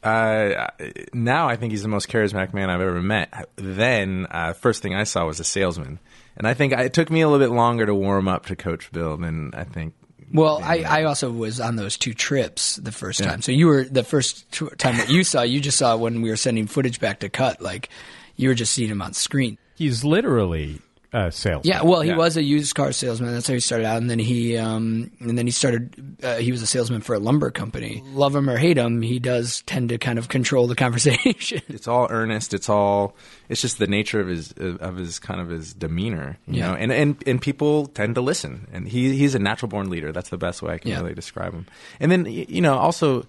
Uh, 0.00 0.68
now 1.12 1.48
I 1.48 1.56
think 1.56 1.72
he's 1.72 1.82
the 1.82 1.88
most 1.88 2.08
charismatic 2.08 2.54
man 2.54 2.70
I've 2.70 2.80
ever 2.80 3.02
met. 3.02 3.48
Then, 3.56 4.28
uh, 4.30 4.52
first 4.52 4.80
thing 4.80 4.94
I 4.94 5.02
saw 5.02 5.26
was 5.26 5.40
a 5.40 5.44
salesman, 5.44 5.98
and 6.36 6.46
I 6.46 6.54
think 6.54 6.72
I, 6.72 6.82
it 6.84 6.92
took 6.92 7.10
me 7.10 7.20
a 7.20 7.28
little 7.28 7.44
bit 7.44 7.52
longer 7.52 7.84
to 7.84 7.92
warm 7.92 8.28
up 8.28 8.46
to 8.46 8.54
Coach 8.56 8.92
Bill 8.92 9.16
than 9.16 9.52
I 9.54 9.64
think. 9.64 9.94
Well, 10.32 10.60
I, 10.62 10.82
I 10.82 11.02
also 11.04 11.32
was 11.32 11.58
on 11.60 11.74
those 11.74 11.98
two 11.98 12.14
trips 12.14 12.76
the 12.76 12.92
first 12.92 13.18
Yeah. 13.18 13.26
time. 13.26 13.42
So 13.42 13.50
you 13.50 13.66
were 13.66 13.82
the 13.84 14.04
first 14.04 14.48
t- 14.52 14.68
time 14.78 14.98
that 14.98 15.10
you 15.10 15.24
saw. 15.24 15.42
You 15.42 15.60
just 15.60 15.78
saw 15.78 15.96
when 15.96 16.22
we 16.22 16.30
were 16.30 16.36
sending 16.36 16.68
footage 16.68 17.00
back 17.00 17.18
to 17.20 17.28
cut. 17.28 17.60
Like 17.60 17.88
you 18.36 18.48
were 18.50 18.54
just 18.54 18.72
seeing 18.72 18.90
him 18.90 19.02
on 19.02 19.14
screen. 19.14 19.58
He's 19.78 20.04
literally 20.04 20.80
a 21.12 21.32
salesman. 21.32 21.62
Yeah, 21.72 21.82
well, 21.84 22.00
he 22.02 22.12
was 22.12 22.36
a 22.36 22.42
used 22.42 22.74
car 22.74 22.92
salesman. 22.92 23.32
That's 23.32 23.46
how 23.46 23.54
he 23.54 23.60
started 23.60 23.86
out, 23.86 23.96
and 23.96 24.10
then 24.10 24.18
he, 24.18 24.58
um, 24.58 25.10
and 25.20 25.38
then 25.38 25.46
he 25.46 25.52
started. 25.52 26.18
Uh, 26.22 26.36
he 26.36 26.50
was 26.52 26.60
a 26.60 26.66
salesman 26.66 27.00
for 27.00 27.14
a 27.14 27.18
lumber 27.18 27.50
company. 27.50 28.02
Love 28.08 28.34
him 28.36 28.50
or 28.50 28.58
hate 28.58 28.76
him, 28.76 29.00
he 29.00 29.18
does 29.18 29.62
tend 29.62 29.88
to 29.88 29.96
kind 29.96 30.18
of 30.18 30.28
control 30.28 30.66
the 30.66 30.74
conversation. 30.84 31.62
It's 31.68 31.88
all 31.88 32.08
earnest. 32.10 32.52
It's 32.52 32.68
all. 32.68 33.14
It's 33.48 33.62
just 33.62 33.78
the 33.78 33.86
nature 33.86 34.20
of 34.20 34.28
his 34.28 34.52
of 34.58 34.96
his 34.96 35.18
kind 35.18 35.40
of 35.40 35.48
his 35.48 35.72
demeanor, 35.72 36.36
you 36.46 36.58
Yeah. 36.58 36.72
know. 36.72 36.74
And, 36.74 36.92
and 36.92 37.22
and 37.26 37.40
people 37.40 37.86
tend 37.86 38.16
to 38.16 38.20
listen, 38.20 38.66
and 38.72 38.86
he 38.88 39.16
he's 39.16 39.34
a 39.34 39.38
natural 39.38 39.68
born 39.70 39.88
leader. 39.88 40.12
That's 40.12 40.28
the 40.28 40.36
best 40.38 40.60
way 40.60 40.74
I 40.74 40.78
can 40.78 40.90
Yeah. 40.90 41.00
really 41.00 41.14
describe 41.14 41.54
him. 41.54 41.66
And 42.00 42.12
then 42.12 42.26
you 42.26 42.60
know 42.60 42.76
also. 42.76 43.24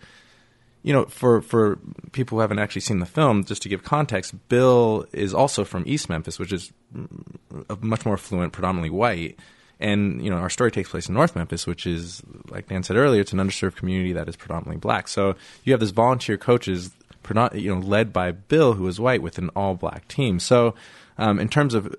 You 0.82 0.94
know, 0.94 1.06
for, 1.06 1.42
for 1.42 1.78
people 2.14 2.38
who 2.38 2.42
haven't 2.42 2.60
actually 2.60 2.82
seen 2.82 3.00
the 3.00 3.06
film, 3.06 3.44
just 3.44 3.62
to 3.64 3.70
give 3.70 3.84
context, 3.84 4.34
Bill 4.48 5.06
is 5.12 5.34
also 5.34 5.66
from 5.66 5.84
East 5.86 6.08
Memphis, 6.08 6.40
which 6.40 6.54
is 6.54 6.72
a 7.70 7.76
much 7.82 8.06
more 8.06 8.14
affluent, 8.16 8.54
predominantly 8.54 8.90
white. 8.90 9.38
And 9.82 10.24
you 10.24 10.30
know, 10.30 10.38
our 10.38 10.50
story 10.50 10.72
takes 10.72 10.90
place 10.90 11.08
in 11.10 11.16
North 11.16 11.36
Memphis, 11.36 11.68
which 11.68 11.86
is, 11.86 12.22
like 12.50 12.68
Dan 12.70 12.84
said 12.84 12.96
earlier, 12.98 13.22
it's 13.22 13.34
an 13.34 13.40
underserved 13.40 13.76
community 13.76 14.14
that 14.14 14.28
is 14.30 14.36
predominantly 14.36 14.78
black. 14.78 15.08
So 15.08 15.36
you 15.64 15.74
have 15.74 15.80
this 15.80 15.92
volunteer 15.92 16.38
coaches, 16.38 16.92
you 17.54 17.76
know, 17.76 17.82
led 17.82 18.12
by 18.14 18.32
Bill, 18.32 18.74
who 18.74 18.88
is 18.88 19.00
white, 19.00 19.22
with 19.22 19.38
an 19.38 19.50
all-black 19.56 20.08
team. 20.08 20.40
So, 20.40 20.76
um, 21.18 21.40
in 21.40 21.48
terms 21.50 21.74
of, 21.74 21.94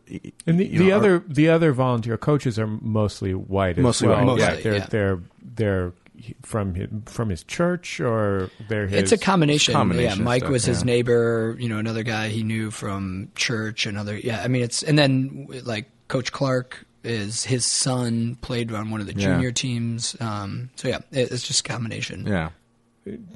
And 0.46 0.58
the, 0.58 0.66
the 0.68 0.78
know, 0.78 0.90
our- 0.92 0.96
other 0.96 1.24
the 1.26 1.48
other 1.50 1.72
volunteer 1.72 2.16
coaches 2.16 2.58
are 2.58 2.66
mostly 2.66 3.34
white 3.34 3.76
as 3.78 3.82
Mostly 3.82 4.08
well. 4.08 4.26
white, 4.26 4.38
yeah, 4.38 4.54
they're 4.56 4.74
yeah. 4.76 4.86
they're 4.86 5.20
they're 5.56 5.92
from 6.42 6.74
his, 6.74 6.88
from 7.06 7.28
his 7.30 7.44
church 7.44 8.00
or 8.00 8.50
they're 8.68 8.86
his. 8.86 9.02
it's 9.02 9.12
a 9.12 9.18
combination. 9.18 9.72
combination 9.74 10.18
yeah, 10.18 10.24
Mike 10.24 10.42
stuff, 10.42 10.52
was 10.52 10.64
his 10.64 10.84
neighbor. 10.84 11.56
You 11.58 11.68
know, 11.68 11.78
another 11.78 12.02
guy 12.02 12.28
he 12.28 12.42
knew 12.42 12.70
from 12.70 13.30
church. 13.34 13.86
Another, 13.86 14.16
yeah. 14.16 14.42
I 14.42 14.48
mean, 14.48 14.62
it's 14.62 14.82
and 14.82 14.98
then 14.98 15.48
like 15.64 15.86
Coach 16.08 16.32
Clark 16.32 16.84
is 17.02 17.44
his 17.44 17.64
son 17.64 18.36
played 18.42 18.72
on 18.72 18.90
one 18.90 19.00
of 19.00 19.06
the 19.06 19.14
Yeah. 19.14 19.34
junior 19.34 19.52
teams. 19.52 20.16
Um, 20.20 20.70
so 20.76 20.88
yeah, 20.88 20.98
it, 21.10 21.30
it's 21.32 21.46
just 21.46 21.60
a 21.60 21.68
combination. 21.68 22.26
yeah. 22.26 22.50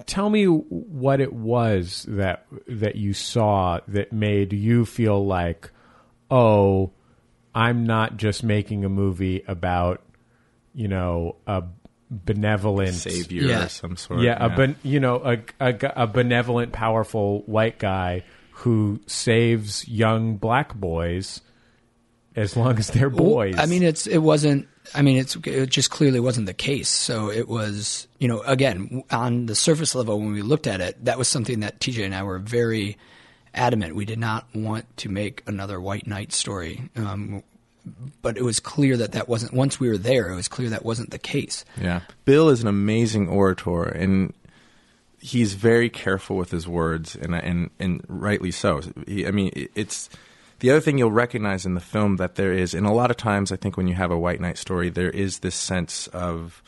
Tell 0.06 0.28
me 0.28 0.44
what 0.44 1.20
it 1.22 1.32
was 1.32 2.04
that 2.08 2.46
that 2.68 2.96
you 2.96 3.14
saw 3.14 3.80
that 3.88 4.12
made 4.12 4.52
you 4.52 4.84
feel 4.84 5.24
like, 5.26 5.70
oh, 6.30 6.92
I'm 7.54 7.84
not 7.84 8.18
just 8.18 8.44
making 8.44 8.84
a 8.84 8.88
movie 8.90 9.42
about, 9.48 10.02
you 10.74 10.86
know, 10.86 11.36
a 11.46 11.62
benevolent 12.10 12.94
Savior 12.94 13.42
Yeah. 13.42 13.64
of 13.64 13.70
some 13.70 13.96
sort. 13.96 14.20
yeah, 14.20 14.44
a 14.44 14.48
ben, 14.54 14.76
you 14.82 15.00
know 15.00 15.16
a, 15.24 15.38
a 15.60 15.76
a 15.96 16.06
benevolent, 16.06 16.72
powerful 16.72 17.40
white 17.46 17.78
guy 17.78 18.22
who 18.58 19.00
saves 19.06 19.86
young 19.88 20.36
black 20.36 20.74
boys 20.74 21.40
as 22.36 22.56
long 22.56 22.78
as 22.78 22.88
they're 22.88 23.10
boys. 23.10 23.56
I 23.58 23.66
mean, 23.66 23.82
it's 23.82 24.06
it 24.06 24.18
wasn't. 24.18 24.68
I 24.94 25.02
mean, 25.02 25.16
it's 25.16 25.34
it 25.44 25.70
just 25.70 25.90
clearly 25.90 26.20
wasn't 26.20 26.46
the 26.46 26.54
case. 26.54 26.88
So 26.90 27.30
it 27.30 27.48
was, 27.48 28.06
you 28.18 28.28
know, 28.28 28.40
again 28.42 29.02
on 29.10 29.46
the 29.46 29.54
surface 29.54 29.94
level 29.94 30.18
when 30.20 30.32
we 30.32 30.42
looked 30.42 30.66
at 30.66 30.80
it, 30.80 31.04
that 31.06 31.16
was 31.18 31.26
something 31.26 31.60
that 31.60 31.80
TJ 31.80 32.04
and 32.04 32.14
I 32.14 32.22
were 32.22 32.38
very 32.38 32.98
adamant. 33.54 33.94
We 33.96 34.04
did 34.04 34.18
not 34.18 34.46
want 34.54 34.84
to 34.98 35.08
make 35.08 35.42
another 35.46 35.80
White 35.80 36.06
Knight 36.06 36.32
story. 36.32 36.90
Um, 36.96 37.42
but 38.22 38.36
it 38.36 38.42
was 38.42 38.60
clear 38.60 38.96
that 38.96 39.12
that 39.12 39.28
wasn't. 39.28 39.52
Once 39.52 39.78
we 39.78 39.88
were 39.88 39.98
there, 39.98 40.30
it 40.30 40.36
was 40.36 40.48
clear 40.48 40.70
that 40.70 40.84
wasn't 40.84 41.10
the 41.10 41.18
case. 41.18 41.64
Yeah. 41.80 42.00
Bill 42.24 42.48
is 42.48 42.62
an 42.62 42.68
amazing 42.68 43.28
orator 43.28 43.84
and 43.84 44.32
he's 45.24 45.54
very 45.54 45.88
careful 45.88 46.36
with 46.36 46.50
his 46.50 46.68
words 46.68 47.16
and 47.16 47.34
and 47.34 47.70
and 47.80 48.04
rightly 48.08 48.50
so. 48.50 48.82
He, 49.06 49.26
I 49.26 49.30
mean, 49.30 49.68
it's 49.74 50.10
the 50.58 50.70
other 50.70 50.80
thing 50.80 50.98
you'll 50.98 51.10
recognize 51.10 51.64
in 51.64 51.74
the 51.74 51.80
film 51.80 52.16
that 52.16 52.34
there 52.34 52.52
is, 52.52 52.74
and 52.74 52.86
a 52.86 52.92
lot 52.92 53.10
of 53.10 53.16
times 53.16 53.50
I 53.50 53.56
think 53.56 53.76
when 53.76 53.88
you 53.88 53.94
have 53.94 54.10
a 54.10 54.18
White 54.18 54.40
Knight 54.40 54.58
story, 54.58 54.90
there 54.90 55.10
is 55.10 55.38
this 55.38 55.54
sense 55.54 56.08
of 56.08 56.62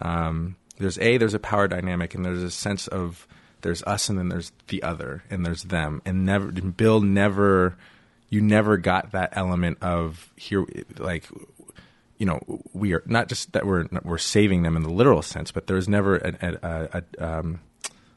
um, 0.00 0.56
there's 0.78 0.98
a 0.98 1.16
there's 1.16 1.34
a 1.34 1.38
power 1.38 1.68
dynamic, 1.68 2.14
and 2.14 2.24
there's 2.24 2.42
a 2.42 2.50
sense 2.50 2.86
of 2.86 3.26
there's 3.62 3.82
us, 3.84 4.10
and 4.10 4.18
then 4.18 4.28
there's 4.28 4.52
the 4.68 4.82
other, 4.82 5.24
and 5.30 5.44
there's 5.46 5.64
them, 5.64 6.02
and 6.04 6.26
never 6.26 6.52
Bill 6.52 7.00
never 7.00 7.76
you 8.32 8.40
never 8.40 8.78
got 8.78 9.12
that 9.12 9.28
element 9.32 9.76
of 9.82 10.32
here 10.36 10.64
like 10.98 11.28
you 12.16 12.24
know 12.24 12.40
we 12.72 12.94
are 12.94 13.02
not 13.04 13.28
just 13.28 13.52
that 13.52 13.66
we're 13.66 13.86
we're 14.04 14.16
saving 14.16 14.62
them 14.62 14.74
in 14.74 14.82
the 14.82 14.90
literal 14.90 15.20
sense, 15.20 15.52
but 15.52 15.66
there's 15.66 15.86
never 15.86 16.16
a, 16.16 16.34
a, 16.40 17.02
a, 17.18 17.38
um, 17.38 17.60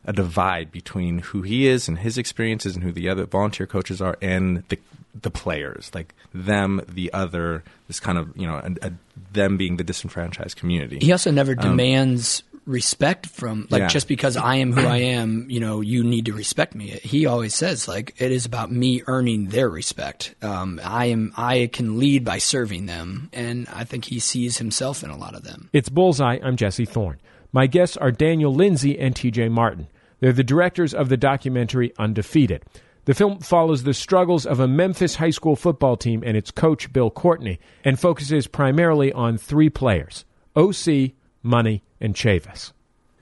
a 0.05 0.13
divide 0.13 0.71
between 0.71 1.19
who 1.19 1.41
he 1.41 1.67
is 1.67 1.89
and 1.89 1.99
his 1.99 2.17
experiences 2.17 2.75
and 2.75 2.83
who 2.83 2.93
the 2.93 3.09
other 3.09 3.25
volunteer 3.25 3.67
coaches 3.67 4.01
are 4.01 4.17
and 4.21 4.63
the 4.69 4.79
the 5.21 5.31
players 5.31 5.91
like 5.93 6.13
them 6.33 6.81
the 6.87 7.11
other 7.13 7.63
this 7.87 7.99
kind 7.99 8.17
of 8.17 8.35
you 8.37 8.47
know 8.47 8.61
a, 8.81 8.91
them 9.33 9.57
being 9.57 9.75
the 9.75 9.83
disenfranchised 9.83 10.55
community. 10.55 10.97
He 11.01 11.11
also 11.11 11.29
never 11.31 11.55
Um, 11.57 11.71
demands 11.71 12.43
respect 12.65 13.27
from 13.27 13.67
like 13.69 13.81
Yeah. 13.81 13.87
just 13.87 14.07
because 14.07 14.35
I 14.37 14.55
am 14.55 14.71
who 14.73 14.85
I 14.85 14.97
am, 14.97 15.45
you 15.49 15.59
know, 15.59 15.81
you 15.81 16.03
need 16.03 16.25
to 16.25 16.33
respect 16.33 16.73
me. 16.75 16.87
He 17.03 17.25
always 17.25 17.53
says 17.53 17.87
like 17.87 18.15
it 18.17 18.31
is 18.31 18.45
about 18.45 18.71
me 18.71 19.01
earning 19.07 19.47
their 19.47 19.69
respect. 19.69 20.35
Um, 20.41 20.79
I 20.83 21.05
am 21.07 21.31
I 21.37 21.69
can 21.71 21.99
lead 21.99 22.23
by 22.25 22.37
serving 22.39 22.85
them, 22.87 23.29
and 23.33 23.67
I 23.73 23.83
think 23.83 24.05
he 24.05 24.19
sees 24.19 24.57
himself 24.57 25.03
in 25.03 25.09
a 25.09 25.17
lot 25.17 25.35
of 25.35 25.43
them. 25.43 25.69
It's 25.73 25.89
Bullseye. 25.89 26.39
I'm 26.43 26.55
Jesse 26.57 26.85
Thorn. 26.85 27.19
My 27.53 27.67
guests 27.67 27.97
are 27.97 28.11
Daniel 28.11 28.53
Lindsay 28.53 28.99
and 28.99 29.15
TJ 29.15 29.49
Martin. 29.51 29.87
They're 30.19 30.33
the 30.33 30.43
directors 30.43 30.93
of 30.93 31.09
the 31.09 31.17
documentary 31.17 31.93
Undefeated. 31.99 32.63
The 33.05 33.13
film 33.13 33.39
follows 33.39 33.83
the 33.83 33.93
struggles 33.93 34.47
of 34.47 34.59
a 34.59 34.67
Memphis 34.67 35.15
high 35.15 35.29
school 35.29 35.55
football 35.55 35.95
team 35.95 36.23
and 36.25 36.35
its 36.35 36.49
coach, 36.49 36.91
Bill 36.91 37.11
Courtney, 37.11 37.59
and 37.83 37.99
focuses 37.99 38.47
primarily 38.47 39.13
on 39.13 39.37
three 39.37 39.69
players 39.69 40.25
OC, 40.55 41.11
Money, 41.45 41.83
and 42.01 42.15
Chavis. 42.15 42.73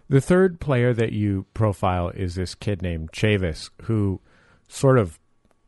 The 0.09 0.21
third 0.21 0.59
player 0.59 0.93
that 0.93 1.11
you 1.11 1.45
profile 1.53 2.09
is 2.09 2.35
this 2.35 2.55
kid 2.55 2.81
named 2.81 3.11
Chavis, 3.11 3.69
who 3.83 4.19
sort 4.67 4.97
of 4.97 5.19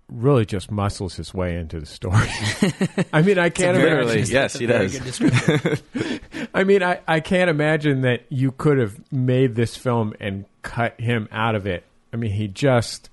really 0.08 0.46
just 0.46 0.70
muscles 0.70 1.16
his 1.16 1.34
way 1.34 1.56
into 1.56 1.80
the 1.80 1.86
story. 1.86 2.28
I 3.14 3.22
mean, 3.22 3.38
I 3.40 3.50
can't 3.50 3.78
Literally, 3.78 4.18
imagine. 4.20 4.34
yes, 4.34 4.54
he 4.58 4.66
does. 4.68 6.22
I 6.54 6.64
mean, 6.64 6.84
I, 6.84 7.00
I 7.08 7.20
can't 7.20 7.50
imagine 7.50 8.02
that 8.02 8.24
you 8.30 8.52
could 8.52 8.78
have 8.78 9.12
made 9.12 9.56
this 9.56 9.76
film 9.76 10.14
and 10.20 10.46
cut 10.62 11.00
him 11.00 11.28
out 11.32 11.56
of 11.56 11.66
it. 11.66 11.84
I 12.14 12.18
mean, 12.18 12.32
he 12.32 12.48
just, 12.48 13.10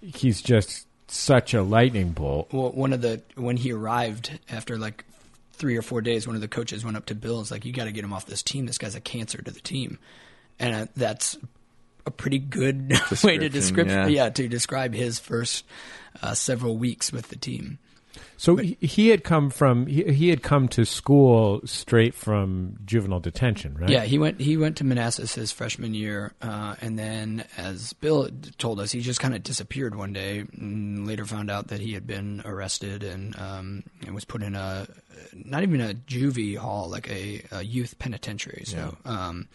he's 0.00 0.40
just 0.40 0.86
such 1.08 1.52
a 1.54 1.62
lightning 1.62 2.12
bolt. 2.12 2.52
well, 2.52 2.70
one 2.72 2.92
of 2.92 3.00
the 3.02 3.22
when 3.36 3.56
he 3.56 3.72
arrived 3.72 4.38
after 4.50 4.76
like 4.78 5.04
three 5.58 5.76
or 5.76 5.82
four 5.82 6.00
days, 6.00 6.26
one 6.26 6.36
of 6.36 6.42
the 6.42 6.48
coaches 6.48 6.84
went 6.84 6.96
up 6.96 7.06
to 7.06 7.14
Bill 7.14 7.32
and 7.32 7.40
was 7.40 7.50
like, 7.50 7.64
"You 7.64 7.72
got 7.72 7.84
to 7.84 7.92
get 7.92 8.04
him 8.04 8.12
off 8.12 8.26
this 8.26 8.42
team. 8.42 8.66
This 8.66 8.78
guy's 8.78 8.94
a 8.94 9.00
cancer 9.00 9.42
to 9.42 9.50
the 9.50 9.60
team," 9.60 9.98
and 10.58 10.74
uh, 10.74 10.86
that's 10.96 11.36
a 12.06 12.10
pretty 12.10 12.38
good 12.38 12.92
way 13.24 13.38
to 13.38 13.48
describe 13.48 13.88
yeah. 13.88 14.06
yeah 14.06 14.28
to 14.30 14.48
describe 14.48 14.94
his 14.94 15.18
first 15.18 15.64
uh, 16.22 16.34
several 16.34 16.76
weeks 16.76 17.12
with 17.12 17.28
the 17.28 17.36
team. 17.36 17.78
So 18.36 18.56
he, 18.56 18.76
he 18.80 19.08
had 19.08 19.24
come 19.24 19.50
from, 19.50 19.86
he, 19.86 20.04
he 20.12 20.28
had 20.28 20.42
come 20.42 20.68
to 20.68 20.84
school 20.84 21.60
straight 21.64 22.14
from 22.14 22.78
juvenile 22.84 23.20
detention, 23.20 23.74
right? 23.74 23.88
Yeah, 23.88 24.04
he 24.04 24.18
went 24.18 24.40
he 24.40 24.56
went 24.56 24.76
to 24.78 24.84
Manassas 24.84 25.34
his 25.34 25.52
freshman 25.52 25.94
year, 25.94 26.32
uh, 26.40 26.76
and 26.80 26.98
then 26.98 27.44
as 27.56 27.92
Bill 27.94 28.28
told 28.58 28.80
us, 28.80 28.92
he 28.92 29.00
just 29.00 29.20
kind 29.20 29.34
of 29.34 29.42
disappeared 29.42 29.94
one 29.94 30.12
day. 30.12 30.44
And 30.56 31.06
later 31.06 31.24
found 31.24 31.50
out 31.50 31.68
that 31.68 31.80
he 31.80 31.94
had 31.94 32.06
been 32.06 32.42
arrested 32.44 33.02
and 33.02 33.38
um, 33.38 33.82
and 34.04 34.14
was 34.14 34.24
put 34.24 34.42
in 34.42 34.54
a 34.54 34.86
not 35.32 35.62
even 35.62 35.80
a 35.80 35.94
juvie 35.94 36.56
hall, 36.56 36.88
like 36.88 37.08
a, 37.10 37.42
a 37.50 37.62
youth 37.62 37.98
penitentiary. 37.98 38.64
So, 38.66 38.96
um, 39.04 39.48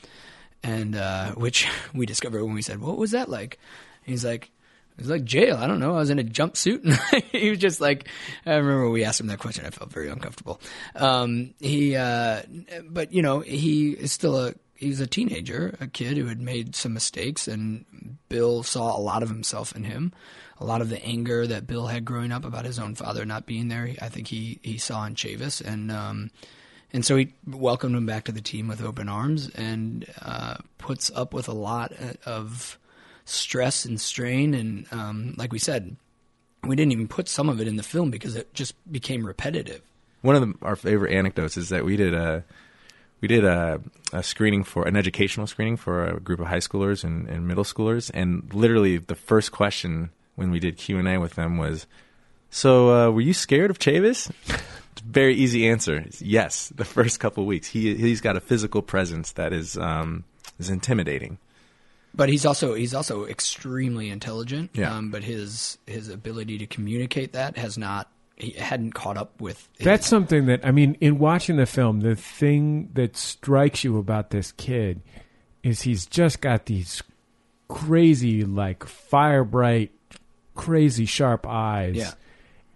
and 0.62 0.96
uh, 0.96 1.32
which 1.32 1.68
we 1.94 2.06
discovered 2.06 2.44
when 2.44 2.54
we 2.54 2.62
said, 2.62 2.82
"What 2.82 2.98
was 2.98 3.12
that 3.12 3.30
like?" 3.30 3.60
He's 4.04 4.26
like. 4.26 4.50
It 4.98 5.02
was 5.02 5.10
like 5.10 5.24
jail. 5.24 5.58
I 5.58 5.66
don't 5.66 5.80
know. 5.80 5.96
I 5.96 6.00
was 6.00 6.12
in 6.12 6.20
a 6.20 6.24
jumpsuit, 6.24 6.84
and 6.84 7.24
he 7.32 7.50
was 7.50 7.60
just 7.60 7.82
like. 7.82 8.08
I 8.46 8.56
remember 8.56 8.90
we 8.90 9.04
asked 9.04 9.20
him 9.20 9.28
that 9.28 9.40
question. 9.40 9.66
I 9.66 9.72
felt 9.72 9.92
very 9.92 10.10
uncomfortable. 10.10 10.62
Um, 10.96 11.56
he, 11.60 11.96
uh, 11.96 12.44
but 12.88 13.12
you 13.12 13.22
know, 13.22 13.40
he 13.40 13.92
is 13.92 14.12
still 14.12 14.38
a 14.38 14.54
he 14.76 14.90
was 14.90 15.00
a 15.00 15.08
teenager, 15.08 15.76
a 15.80 15.88
kid 15.88 16.18
who 16.18 16.26
had 16.26 16.42
made 16.42 16.76
some 16.76 16.94
mistakes, 16.94 17.48
and 17.48 17.86
Bill 18.30 18.64
saw 18.64 18.96
a 18.96 19.00
lot 19.00 19.24
of 19.24 19.30
himself 19.30 19.76
in 19.76 19.84
him. 19.84 20.14
A 20.60 20.66
lot 20.66 20.82
of 20.82 20.90
the 20.90 21.04
anger 21.04 21.48
that 21.48 21.68
Bill 21.68 21.88
had 21.88 22.06
growing 22.06 22.32
up 22.32 22.46
about 22.46 22.66
his 22.66 22.80
own 22.80 22.96
father 22.96 23.26
not 23.26 23.46
being 23.46 23.70
there, 23.70 23.96
I 24.02 24.10
think 24.10 24.28
he 24.28 24.60
he 24.62 24.78
saw 24.78 25.06
in 25.06 25.16
Chavis, 25.16 25.62
and 25.62 25.92
um, 25.92 26.32
and 26.92 27.04
so 27.04 27.16
he 27.16 27.34
welcomed 27.48 27.96
him 27.96 28.06
back 28.06 28.26
to 28.26 28.32
the 28.32 28.42
team 28.42 28.68
with 28.68 28.84
open 28.84 29.10
arms, 29.10 29.50
and 29.50 30.06
uh, 30.22 30.58
puts 30.78 31.10
up 31.16 31.34
with 31.34 31.48
a 31.48 31.54
lot 31.54 31.92
of 32.26 32.78
stress 33.26 33.86
and 33.86 34.00
strain, 34.00 34.54
and 34.54 34.86
um, 34.92 35.36
like 35.38 35.52
we 35.52 35.60
said, 35.60 35.96
we 36.64 36.76
didn't 36.76 36.92
even 36.92 37.08
put 37.08 37.28
some 37.28 37.50
of 37.50 37.60
it 37.62 37.68
in 37.68 37.76
the 37.76 37.84
film 37.84 38.10
because 38.10 38.36
it 38.36 38.54
just 38.54 38.76
became 38.92 39.26
repetitive. 39.26 39.82
One 40.22 40.36
of 40.36 40.42
the, 40.42 40.66
our 40.66 40.76
favorite 40.76 41.14
anecdotes 41.14 41.58
is 41.58 41.70
that 41.70 41.84
we 41.86 41.98
did 41.98 42.14
a 42.14 42.44
we 43.22 43.28
did 43.28 43.46
a, 43.46 43.82
a 44.12 44.22
screening 44.24 44.64
for 44.64 44.86
an 44.86 44.98
educational 44.98 45.48
screening 45.48 45.78
for 45.78 46.06
a 46.06 46.20
group 46.20 46.40
of 46.40 46.48
high 46.48 46.58
schoolers 46.58 47.04
and, 47.04 47.28
and 47.30 47.48
middle 47.48 47.64
schoolers, 47.64 48.12
and 48.14 48.54
literally 48.54 48.98
the 48.98 49.16
first 49.16 49.52
question 49.52 50.12
when 50.36 50.52
we 50.52 50.60
did 50.60 50.78
Q 50.78 51.00
and 51.00 51.08
A 51.08 51.18
with 51.18 51.36
them 51.36 51.58
was, 51.58 51.88
"So, 52.50 52.90
uh, 52.90 53.12
were 53.12 53.22
you 53.22 53.34
scared 53.34 53.72
of 53.72 53.80
Chavis?" 53.80 54.32
Very 55.06 55.36
easy 55.36 55.68
answer. 55.68 56.06
Yes. 56.20 56.72
The 56.76 56.86
first 56.86 57.20
couple 57.20 57.46
weeks, 57.46 57.68
he 57.68 57.96
he's 57.96 58.22
got 58.22 58.38
a 58.38 58.42
physical 58.42 58.82
presence 58.82 59.34
that 59.34 59.52
is 59.52 59.78
um, 59.78 60.24
is 60.60 60.70
intimidating. 60.70 61.40
But 62.16 62.30
he's 62.30 62.46
also 62.46 62.76
he's 62.76 62.94
also 62.94 63.26
extremely 63.26 64.10
intelligent. 64.10 64.72
Yeah. 64.74 64.96
Um, 64.96 65.10
but 65.10 65.24
his 65.24 65.78
his 65.88 66.10
ability 66.10 66.60
to 66.60 66.68
communicate 66.68 67.34
that 67.34 67.58
has 67.58 67.78
not 67.78 68.12
he 68.36 68.52
hadn't 68.52 68.92
caught 68.94 69.18
up 69.18 69.40
with. 69.42 69.68
That's 69.80 70.08
something 70.08 70.46
that 70.48 70.66
I 70.66 70.72
mean, 70.72 70.96
in 71.02 71.18
watching 71.18 71.56
the 71.56 71.66
film, 71.66 72.02
the 72.02 72.16
thing 72.16 72.90
that 72.94 73.18
strikes 73.18 73.84
you 73.84 73.98
about 73.98 74.30
this 74.30 74.52
kid 74.52 75.02
is 75.64 75.82
he's 75.84 76.06
just 76.06 76.42
got 76.42 76.66
these 76.66 77.02
crazy, 77.68 78.44
like 78.44 78.86
fire 78.86 79.44
bright, 79.44 79.92
crazy 80.56 81.06
sharp 81.06 81.48
eyes. 81.48 81.96
Yeah. 81.96 82.12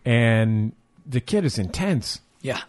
and 0.06 0.74
the 1.06 1.22
kid 1.22 1.46
is 1.46 1.58
intense. 1.60 2.22
Yeah, 2.42 2.62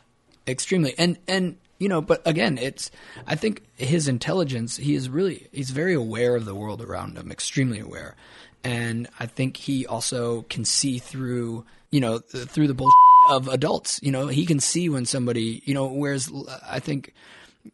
extremely. 0.46 0.94
And 0.98 1.18
and 1.26 1.56
you 1.78 1.88
know, 1.88 2.00
but 2.00 2.26
again, 2.26 2.58
it's 2.58 2.90
I 3.26 3.36
think 3.36 3.62
his 3.76 4.08
intelligence. 4.08 4.76
He 4.76 4.94
is 4.94 5.08
really 5.08 5.46
he's 5.52 5.70
very 5.70 5.94
aware 5.94 6.34
of 6.34 6.44
the 6.44 6.54
world 6.54 6.82
around 6.82 7.16
him, 7.16 7.30
extremely 7.30 7.78
aware, 7.78 8.16
and 8.64 9.08
I 9.18 9.26
think 9.26 9.56
he 9.56 9.86
also 9.86 10.42
can 10.42 10.64
see 10.64 10.98
through 10.98 11.64
you 11.90 12.00
know 12.00 12.18
through 12.18 12.66
the 12.66 12.74
bullshit 12.74 12.94
of 13.30 13.48
adults. 13.48 14.00
You 14.02 14.10
know, 14.10 14.26
he 14.26 14.44
can 14.44 14.60
see 14.60 14.88
when 14.88 15.06
somebody 15.06 15.62
you 15.64 15.74
know. 15.74 15.86
Whereas 15.86 16.30
I 16.68 16.80
think. 16.80 17.14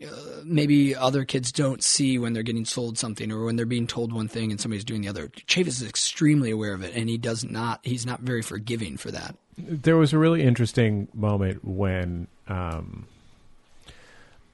Uh, 0.03 0.41
maybe 0.45 0.97
other 0.97 1.25
kids 1.25 1.53
don't 1.53 1.81
see 1.81 2.19
when 2.19 2.33
they're 2.33 2.43
getting 2.43 2.65
sold 2.65 2.99
something 2.99 3.31
or 3.31 3.45
when 3.45 3.55
they're 3.55 3.65
being 3.65 3.87
told 3.87 4.13
one 4.13 4.27
thing 4.27 4.51
and 4.51 4.61
somebody's 4.61 4.83
doing 4.83 5.03
the 5.03 5.09
other. 5.09 5.29
Chavis 5.47 5.69
is 5.69 5.85
extremely 5.85 6.51
aware 6.51 6.73
of 6.73 6.83
it, 6.83 6.97
and 6.97 7.09
he 7.09 7.17
does 7.17 7.45
not. 7.45 7.79
He's 7.85 8.05
not 8.05 8.21
very 8.21 8.43
forgiving 8.43 8.97
for 8.97 9.13
that. 9.13 9.37
There 9.57 9.97
was 9.97 10.13
a 10.13 10.19
really 10.19 10.43
interesting 10.43 11.07
moment 11.15 11.65
when 11.65 12.27
um, 12.49 13.07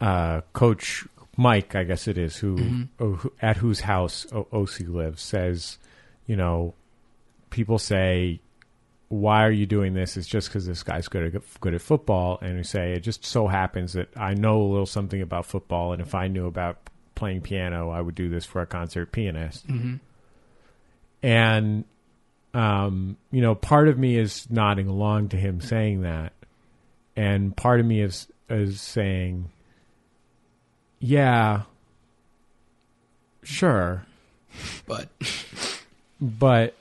uh, 0.00 0.40
Coach 0.52 1.06
Mike, 1.36 1.74
I 1.74 1.84
guess 1.84 2.06
it 2.08 2.18
is, 2.18 2.36
who, 2.36 2.56
Mhm. 2.56 2.88
oh, 2.98 3.12
who 3.14 3.32
at 3.40 3.56
whose 3.58 3.80
house 3.80 4.26
o- 4.32 4.46
OC 4.52 4.84
lives, 4.86 5.22
says, 5.22 5.78
you 6.26 6.36
know, 6.36 6.74
people 7.50 7.78
say, 7.78 8.40
"Why 9.08 9.44
are 9.44 9.50
you 9.50 9.66
doing 9.66 9.94
this?" 9.94 10.16
It's 10.16 10.26
just 10.28 10.48
because 10.48 10.66
this 10.66 10.82
guy's 10.82 11.08
good 11.08 11.34
at 11.34 11.42
good 11.60 11.74
at 11.74 11.80
football, 11.80 12.38
and 12.42 12.56
we 12.56 12.62
say 12.62 12.92
it 12.92 13.00
just 13.00 13.24
so 13.24 13.46
happens 13.48 13.92
that 13.94 14.08
I 14.16 14.34
know 14.34 14.60
a 14.62 14.68
little 14.68 14.86
something 14.86 15.20
about 15.22 15.46
football, 15.46 15.92
and 15.92 16.00
if 16.02 16.14
I 16.14 16.28
knew 16.28 16.46
about 16.46 16.78
playing 17.14 17.40
piano, 17.42 17.90
I 17.90 18.00
would 18.00 18.14
do 18.14 18.28
this 18.28 18.44
for 18.46 18.62
a 18.62 18.66
concert 18.66 19.12
pianist 19.12 19.66
Mm-hmm. 19.68 19.96
and 21.22 21.84
um, 22.52 23.16
you 23.30 23.40
know, 23.42 23.54
part 23.54 23.86
of 23.88 23.96
me 23.98 24.16
is 24.16 24.50
nodding 24.50 24.88
along 24.88 25.28
to 25.28 25.36
him 25.36 25.60
saying 25.60 26.02
that, 26.02 26.32
and 27.14 27.56
part 27.56 27.78
of 27.80 27.86
me 27.86 28.00
is 28.00 28.26
is 28.48 28.80
saying, 28.80 29.50
"Yeah, 31.00 31.62
sure, 33.42 34.04
But 34.86 35.08
but 36.20 36.74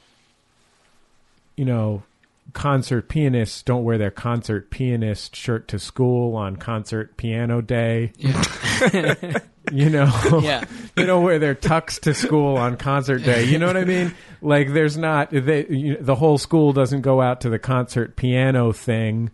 you 1.55 1.65
know." 1.65 2.03
Concert 2.51 3.07
pianists 3.09 3.61
don't 3.61 3.83
wear 3.83 3.99
their 3.99 4.09
concert 4.09 4.71
pianist 4.71 5.35
shirt 5.35 5.67
to 5.67 5.77
school 5.77 6.35
on 6.35 6.55
concert 6.55 7.15
piano 7.15 7.61
day. 7.61 8.11
you 8.17 9.89
know, 9.91 10.11
Yeah. 10.41 10.65
they 10.95 11.05
don't 11.05 11.23
wear 11.23 11.37
their 11.37 11.53
tux 11.53 11.99
to 12.01 12.13
school 12.15 12.57
on 12.57 12.75
concert 12.75 13.19
day. 13.23 13.43
You 13.45 13.59
know 13.59 13.67
what 13.67 13.77
I 13.77 13.85
mean? 13.85 14.15
Like, 14.41 14.73
there's 14.73 14.97
not 14.97 15.29
they, 15.29 15.67
you, 15.67 15.97
the 16.01 16.15
whole 16.15 16.39
school 16.39 16.73
doesn't 16.73 17.01
go 17.01 17.21
out 17.21 17.41
to 17.41 17.49
the 17.49 17.59
concert 17.59 18.15
piano 18.15 18.71
thing. 18.73 19.29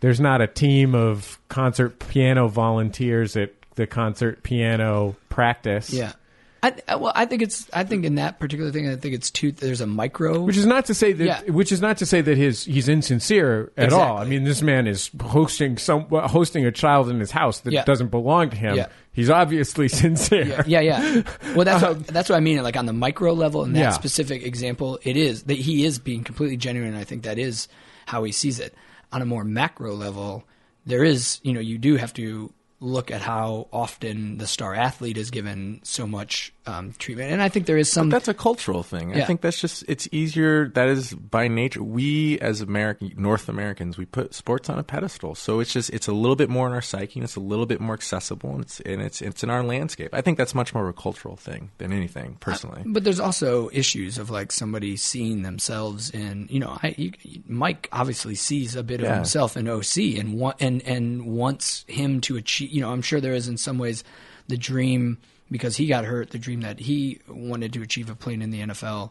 There's 0.00 0.18
not 0.18 0.40
a 0.40 0.46
team 0.46 0.94
of 0.94 1.38
concert 1.50 1.98
piano 1.98 2.48
volunteers 2.48 3.36
at 3.36 3.52
the 3.74 3.86
concert 3.86 4.42
piano 4.42 5.16
practice. 5.28 5.92
Yeah. 5.92 6.12
I, 6.62 6.96
well, 6.96 7.12
I 7.14 7.26
think 7.26 7.42
it's. 7.42 7.68
I 7.74 7.84
think 7.84 8.06
in 8.06 8.14
that 8.14 8.40
particular 8.40 8.70
thing, 8.72 8.88
I 8.88 8.96
think 8.96 9.14
it's 9.14 9.30
two. 9.30 9.52
There's 9.52 9.82
a 9.82 9.86
micro, 9.86 10.40
Which 10.40 10.56
is 10.56 10.64
not 10.64 10.86
to 10.86 10.94
say 10.94 11.12
that. 11.12 11.24
Yeah. 11.24 11.40
Which 11.52 11.70
is 11.72 11.82
not 11.82 11.98
to 11.98 12.06
say 12.06 12.22
that 12.22 12.38
his 12.38 12.64
he's 12.64 12.88
insincere 12.88 13.70
at 13.76 13.92
all. 13.92 14.16
I 14.16 14.24
mean, 14.24 14.44
this 14.44 14.62
man 14.62 14.86
is 14.86 15.10
hosting 15.22 15.76
some 15.76 16.06
hosting 16.08 16.64
a 16.64 16.72
child 16.72 17.10
in 17.10 17.20
his 17.20 17.30
house 17.30 17.60
that 17.60 17.74
Yeah. 17.74 17.84
doesn't 17.84 18.08
belong 18.08 18.48
to 18.48 18.56
him. 18.56 18.76
Yeah. 18.76 18.86
He's 19.12 19.28
obviously 19.28 19.88
sincere. 19.90 20.64
Yeah, 20.66 20.80
yeah. 20.80 20.80
yeah. 20.80 21.22
Well, 21.54 21.66
that's 21.66 21.82
uh, 21.84 21.88
what, 21.88 22.06
that's 22.06 22.30
what 22.30 22.36
I 22.36 22.40
mean. 22.40 22.62
Like 22.62 22.78
on 22.78 22.86
the 22.86 22.94
micro 22.94 23.34
level, 23.34 23.62
in 23.64 23.74
that 23.74 23.92
specific 23.92 24.42
example, 24.42 24.98
it 25.02 25.18
is 25.18 25.42
that 25.42 25.58
he 25.58 25.84
is 25.84 25.98
being 25.98 26.24
completely 26.24 26.56
genuine. 26.56 26.92
and 26.94 26.98
I 26.98 27.04
think 27.04 27.24
that 27.24 27.38
is 27.38 27.68
how 28.06 28.24
he 28.24 28.32
sees 28.32 28.58
it. 28.58 28.74
On 29.12 29.20
a 29.20 29.26
more 29.26 29.44
macro 29.44 29.94
level, 29.94 30.44
there 30.86 31.04
is, 31.04 31.40
you 31.42 31.52
know, 31.52 31.60
you 31.60 31.76
do 31.76 31.96
have 31.96 32.14
to 32.14 32.54
look 32.80 33.10
at 33.10 33.22
how 33.22 33.68
often 33.72 34.38
the 34.38 34.46
star 34.46 34.74
athlete 34.74 35.18
is 35.18 35.30
given 35.30 35.80
so 35.82 36.06
much 36.06 36.53
um, 36.66 36.92
treatment, 36.98 37.30
and 37.32 37.42
I 37.42 37.48
think 37.48 37.66
there 37.66 37.76
is 37.76 37.90
some. 37.90 38.08
But 38.08 38.16
that's 38.16 38.28
a 38.28 38.34
cultural 38.34 38.82
thing. 38.82 39.14
I 39.14 39.24
think 39.24 39.40
that's 39.42 39.60
just 39.60 39.84
it's 39.86 40.08
easier. 40.12 40.68
That 40.68 40.88
is 40.88 41.12
by 41.14 41.48
nature. 41.48 41.82
We 41.82 42.38
as 42.40 42.60
American 42.60 43.12
North 43.16 43.48
Americans, 43.48 43.98
we 43.98 44.06
put 44.06 44.34
sports 44.34 44.70
on 44.70 44.78
a 44.78 44.82
pedestal. 44.82 45.34
So 45.34 45.60
it's 45.60 45.72
just 45.72 45.90
it's 45.90 46.08
a 46.08 46.12
little 46.12 46.36
bit 46.36 46.48
more 46.48 46.66
in 46.66 46.72
our 46.72 46.82
psyche. 46.82 47.20
And 47.20 47.24
it's 47.24 47.36
a 47.36 47.40
little 47.40 47.66
bit 47.66 47.80
more 47.80 47.94
accessible, 47.94 48.50
and 48.54 48.62
it's 48.62 48.80
and 48.80 49.02
it's 49.02 49.20
it's 49.20 49.42
in 49.42 49.50
our 49.50 49.62
landscape. 49.62 50.10
I 50.14 50.20
think 50.22 50.38
that's 50.38 50.54
much 50.54 50.72
more 50.74 50.84
of 50.84 50.88
a 50.88 50.98
cultural 50.98 51.36
thing 51.36 51.70
than 51.78 51.92
anything, 51.92 52.36
personally. 52.40 52.82
But 52.86 53.04
there's 53.04 53.20
also 53.20 53.68
issues 53.72 54.16
of 54.18 54.30
like 54.30 54.50
somebody 54.52 54.96
seeing 54.96 55.42
themselves 55.42 56.10
in, 56.10 56.48
you 56.50 56.60
know, 56.60 56.78
I, 56.82 56.94
you, 56.96 57.12
Mike 57.46 57.88
obviously 57.92 58.34
sees 58.34 58.74
a 58.76 58.82
bit 58.82 59.00
of 59.02 59.08
himself 59.14 59.56
in 59.56 59.68
OC 59.68 59.96
and 60.18 60.34
wa- 60.38 60.54
and 60.60 60.82
and 60.82 61.26
wants 61.26 61.84
him 61.88 62.20
to 62.22 62.36
achieve. 62.36 62.70
You 62.70 62.80
know, 62.80 62.90
I'm 62.90 63.02
sure 63.02 63.20
there 63.20 63.34
is 63.34 63.48
in 63.48 63.56
some 63.58 63.76
ways 63.78 64.02
the 64.48 64.56
dream 64.56 65.18
because 65.50 65.76
he 65.76 65.86
got 65.86 66.04
hurt. 66.04 66.30
The 66.30 66.38
dream 66.38 66.62
that 66.62 66.80
he 66.80 67.20
wanted 67.28 67.72
to 67.74 67.82
achieve 67.82 68.10
of 68.10 68.18
playing 68.18 68.42
in 68.42 68.50
the 68.50 68.60
NFL. 68.60 69.10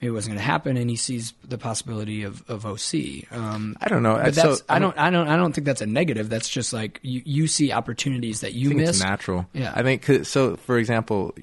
Maybe 0.00 0.12
wasn't 0.12 0.36
going 0.36 0.44
to 0.44 0.48
happen, 0.48 0.76
and 0.76 0.88
he 0.88 0.94
sees 0.94 1.34
the 1.42 1.58
possibility 1.58 2.22
of, 2.22 2.48
of 2.48 2.64
OC. 2.64 3.32
Um, 3.32 3.76
I 3.80 3.88
don't 3.88 4.04
know. 4.04 4.14
But 4.14 4.32
So, 4.36 4.50
that's, 4.50 4.62
I 4.68 4.78
don't. 4.78 4.96
I 4.96 5.10
don't. 5.10 5.26
I 5.26 5.36
don't 5.36 5.52
think 5.52 5.64
that's 5.64 5.80
a 5.80 5.86
negative. 5.86 6.28
That's 6.28 6.48
just 6.48 6.72
like 6.72 7.00
you, 7.02 7.20
you 7.24 7.46
see 7.48 7.72
opportunities 7.72 8.42
that 8.42 8.54
you 8.54 8.70
miss. 8.76 9.00
Natural. 9.00 9.48
Yeah. 9.52 9.72
I 9.74 9.82
think 9.82 10.24
so. 10.24 10.54
For 10.54 10.78
example, 10.78 11.34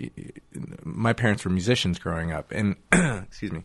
my 0.86 1.12
parents 1.12 1.44
were 1.44 1.52
musicians 1.52 2.00
growing 2.00 2.32
up, 2.32 2.54
and 2.54 2.78
excuse 2.94 3.52
me, 3.52 3.64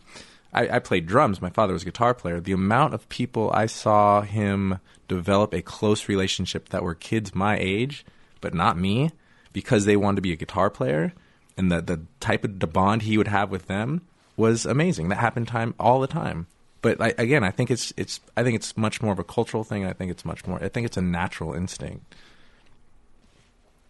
I, 0.53 0.67
I 0.67 0.79
played 0.79 1.07
drums. 1.07 1.41
My 1.41 1.49
father 1.49 1.71
was 1.73 1.83
a 1.83 1.85
guitar 1.85 2.13
player. 2.13 2.39
The 2.39 2.51
amount 2.51 2.93
of 2.93 3.07
people 3.09 3.49
I 3.53 3.67
saw 3.67 4.21
him 4.21 4.79
develop 5.07 5.53
a 5.53 5.61
close 5.61 6.09
relationship 6.09 6.69
that 6.69 6.83
were 6.83 6.95
kids 6.95 7.33
my 7.33 7.57
age, 7.57 8.05
but 8.41 8.53
not 8.53 8.77
me, 8.77 9.11
because 9.53 9.85
they 9.85 9.97
wanted 9.97 10.17
to 10.17 10.21
be 10.21 10.33
a 10.33 10.37
guitar 10.37 10.69
player, 10.69 11.13
and 11.57 11.71
the 11.71 11.81
the 11.81 12.01
type 12.19 12.43
of 12.43 12.59
the 12.59 12.67
bond 12.67 13.03
he 13.03 13.17
would 13.17 13.27
have 13.27 13.51
with 13.51 13.67
them 13.67 14.01
was 14.37 14.65
amazing. 14.65 15.09
That 15.09 15.17
happened 15.17 15.47
time 15.47 15.75
all 15.79 15.99
the 15.99 16.07
time. 16.07 16.47
But 16.81 16.99
I, 16.99 17.13
again, 17.17 17.43
I 17.43 17.51
think 17.51 17.69
it's 17.69 17.93
it's 17.97 18.19
I 18.35 18.43
think 18.43 18.55
it's 18.55 18.75
much 18.75 19.01
more 19.01 19.13
of 19.13 19.19
a 19.19 19.23
cultural 19.23 19.63
thing. 19.63 19.85
I 19.85 19.93
think 19.93 20.11
it's 20.11 20.25
much 20.25 20.47
more. 20.47 20.63
I 20.63 20.69
think 20.69 20.85
it's 20.85 20.97
a 20.97 21.01
natural 21.01 21.53
instinct. 21.53 22.15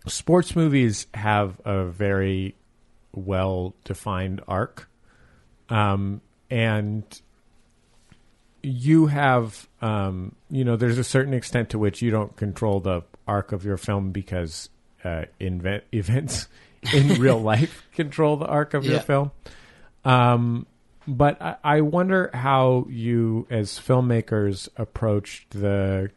sports 0.07 0.55
movies 0.55 1.07
have 1.13 1.59
a 1.63 1.85
very 1.85 2.55
well 3.13 3.75
defined 3.85 4.41
arc. 4.47 4.89
Um, 5.69 6.21
and 6.49 7.03
you 8.61 9.07
have, 9.07 9.67
um, 9.81 10.35
you 10.49 10.65
know, 10.65 10.75
there's 10.75 10.97
a 10.97 11.03
certain 11.03 11.33
extent 11.33 11.69
to 11.69 11.79
which 11.79 12.01
you 12.01 12.11
don't 12.11 12.35
control 12.35 12.79
the 12.79 13.03
arc 13.27 13.51
of 13.51 13.63
your 13.63 13.77
film 13.77 14.11
because 14.11 14.69
uh, 15.03 15.25
invent, 15.39 15.83
events 15.91 16.47
in 16.93 17.19
real 17.19 17.39
life 17.39 17.87
control 17.93 18.37
the 18.37 18.45
arc 18.45 18.73
of 18.73 18.85
your 18.85 18.99
film. 18.99 19.31
Um, 20.03 20.65
but 21.07 21.41
I, 21.41 21.55
I 21.63 21.81
wonder 21.81 22.29
how 22.33 22.87
you, 22.89 23.47
as 23.49 23.79
filmmakers, 23.79 24.69
approached 24.77 25.51
the 25.51 26.11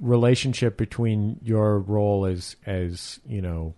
relationship 0.00 0.76
between 0.76 1.38
your 1.42 1.78
role 1.78 2.26
as 2.26 2.56
as 2.66 3.20
you 3.26 3.40
know 3.40 3.74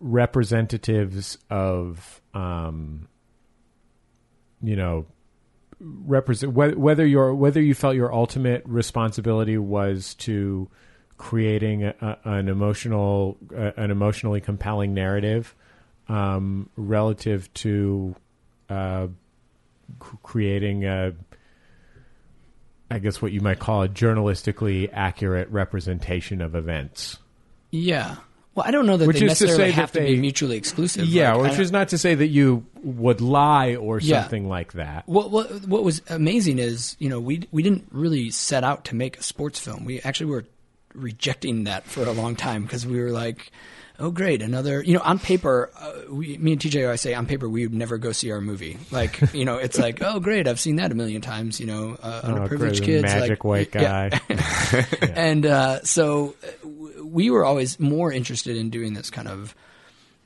representatives 0.00 1.38
of 1.50 2.20
um, 2.34 3.08
you 4.62 4.76
know 4.76 5.06
represent 5.80 6.52
whether, 6.52 6.78
whether 6.78 7.06
your 7.06 7.34
whether 7.34 7.60
you 7.60 7.74
felt 7.74 7.94
your 7.96 8.12
ultimate 8.12 8.62
responsibility 8.66 9.58
was 9.58 10.14
to 10.14 10.68
creating 11.22 11.84
a, 11.84 12.18
an 12.24 12.48
emotional 12.48 13.36
uh, 13.56 13.70
an 13.76 13.92
emotionally 13.92 14.40
compelling 14.40 14.92
narrative 14.92 15.54
um, 16.08 16.68
relative 16.76 17.52
to 17.54 18.16
uh, 18.68 19.06
c- 20.02 20.18
creating 20.24 20.84
a 20.84 21.12
I 22.90 22.98
guess 22.98 23.22
what 23.22 23.30
you 23.30 23.40
might 23.40 23.60
call 23.60 23.84
a 23.84 23.88
journalistically 23.88 24.90
accurate 24.92 25.48
representation 25.50 26.42
of 26.42 26.54
events. 26.56 27.18
Yeah. 27.70 28.16
Well, 28.54 28.66
I 28.66 28.70
don't 28.70 28.84
know 28.84 28.98
that 28.98 29.06
Which 29.06 29.14
they 29.16 29.20
to 29.20 29.26
necessarily 29.28 29.56
say 29.64 29.66
that 29.68 29.72
have 29.80 29.92
to 29.92 30.00
they- 30.00 30.14
be 30.16 30.20
mutually 30.20 30.56
exclusive. 30.58 31.06
Yeah, 31.06 31.32
Like, 31.34 31.52
which 31.52 31.60
is 31.60 31.72
not 31.72 31.88
to 31.90 31.98
say 31.98 32.14
that 32.16 32.26
you 32.26 32.66
would 32.82 33.20
lie 33.22 33.76
or 33.76 33.98
Yeah. 33.98 34.20
something 34.22 34.46
like 34.46 34.72
that. 34.74 35.04
What, 35.08 35.30
what 35.30 35.66
what 35.66 35.84
was 35.84 36.02
amazing 36.10 36.58
is 36.58 36.96
you 36.98 37.08
know 37.08 37.18
we 37.20 37.48
we 37.52 37.62
didn't 37.62 37.86
really 37.92 38.30
set 38.30 38.62
out 38.64 38.84
to 38.86 38.96
make 38.96 39.18
a 39.18 39.22
sports 39.22 39.58
film. 39.60 39.84
We 39.86 40.00
actually 40.02 40.26
were 40.26 40.44
rejecting 40.94 41.64
that 41.64 41.84
for 41.84 42.02
a 42.04 42.12
long 42.12 42.36
time 42.36 42.62
because 42.62 42.86
we 42.86 43.00
were 43.00 43.10
like, 43.10 43.50
oh 43.98 44.10
great, 44.10 44.42
another 44.42 44.82
you 44.82 44.94
know 44.94 45.00
on 45.00 45.18
paper, 45.18 45.70
uh, 45.78 45.92
we, 46.10 46.36
me 46.38 46.52
and 46.52 46.60
TJ 46.60 46.84
always 46.84 47.00
say 47.00 47.14
on 47.14 47.26
paper 47.26 47.48
we 47.48 47.66
would 47.66 47.74
never 47.74 47.98
go 47.98 48.12
see 48.12 48.30
our 48.30 48.40
movie. 48.40 48.78
Like 48.90 49.20
you 49.34 49.44
know 49.44 49.58
it's 49.58 49.78
like 49.78 50.02
oh 50.02 50.20
great, 50.20 50.48
I've 50.48 50.60
seen 50.60 50.76
that 50.76 50.92
a 50.92 50.94
million 50.94 51.20
times. 51.22 51.60
You 51.60 51.66
know, 51.66 51.96
uh, 52.02 52.20
Oh, 52.24 52.28
underprivileged 52.28 52.78
great, 52.78 52.82
kids, 52.82 53.02
magic 53.04 53.30
like, 53.30 53.44
white 53.44 53.74
yeah. 53.74 54.08
guy. 54.08 54.86
and 55.14 55.46
uh, 55.46 55.82
so 55.82 56.34
w- 56.62 57.04
we 57.06 57.30
were 57.30 57.44
always 57.44 57.78
more 57.78 58.12
interested 58.12 58.56
in 58.56 58.70
doing 58.70 58.94
this 58.94 59.10
kind 59.10 59.28
of 59.28 59.54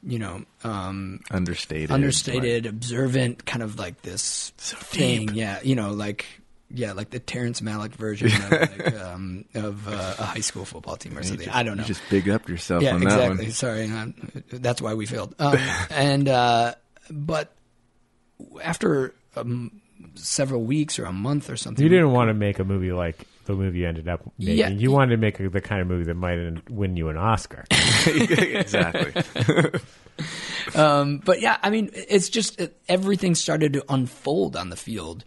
you 0.03 0.19
know 0.19 0.45
um, 0.63 1.21
Understated, 1.31 1.91
understated, 1.91 2.67
observant, 2.67 3.45
kind 3.45 3.63
of 3.63 3.79
like 3.79 4.03
this 4.03 4.51
thing. 4.57 5.35
Yeah, 5.35 5.59
you 5.63 5.75
know, 5.75 5.91
like 5.91 6.27
yeah, 6.79 6.93
like 6.93 7.11
the 7.11 7.19
Terrence 7.19 7.61
Malick 7.61 7.95
version 7.95 8.29
of, 8.29 8.51
like, 8.51 8.95
um, 9.03 9.45
of 9.55 9.89
uh, 9.89 10.15
a 10.19 10.25
high 10.25 10.41
school 10.41 10.65
football 10.65 10.97
team 10.97 11.15
or 11.17 11.21
You 11.21 11.27
something. 11.29 11.45
just- 11.47 11.57
I 11.57 11.63
don't 11.63 11.77
know. 11.77 11.83
you 11.83 11.87
just 11.89 12.03
big 12.11 12.29
up 12.29 12.49
yourself 12.49 12.83
yeah, 12.83 12.95
on 12.95 13.01
that 13.01 13.21
one. 13.21 13.41
exactly. 13.41 13.51
Sorry, 13.51 13.83
I'm- 13.91 14.15
that's 14.51 14.81
why 14.83 14.95
we 14.95 15.07
failed. 15.07 15.35
Um, 15.39 15.57
and 15.91 16.29
uh, 16.29 16.75
but 17.11 17.53
after 18.63 19.15
um, 19.37 19.81
several 20.15 20.63
weeks 20.63 20.99
or 20.99 21.05
a 21.07 21.13
month 21.13 21.51
or 21.51 21.57
something, 21.57 21.83
You 21.83 21.89
didn't 21.89 22.13
want 22.13 22.29
to 22.29 22.35
make 22.35 22.59
a 22.59 22.65
movie 22.65 22.93
like 22.93 23.27
the 23.47 23.55
movie 23.55 23.79
you 23.81 23.89
ended 23.89 24.09
up 24.09 24.21
making. 24.39 24.57
Yeah. 24.59 24.69
You 24.69 24.91
wanted 24.91 25.11
to 25.13 25.17
make 25.19 25.39
a, 25.41 25.49
the 25.49 25.61
kind 25.61 25.81
of 25.81 25.87
movie 25.87 26.05
that 26.05 26.15
might 26.15 26.69
win 26.69 26.97
you 26.97 27.09
an 27.09 27.17
Oscar. 27.17 27.65
exactly. 28.07 29.23
um, 30.75 31.19
but 31.25 31.41
yeah, 31.41 31.57
I 31.63 31.71
mean, 31.71 31.91
it's 31.93 32.29
just 32.29 32.61
it, 32.61 32.77
everything 32.89 33.35
started 33.35 33.75
to 33.75 33.85
unfold 33.89 34.57
on 34.57 34.71
the 34.71 34.77
field, 34.77 35.25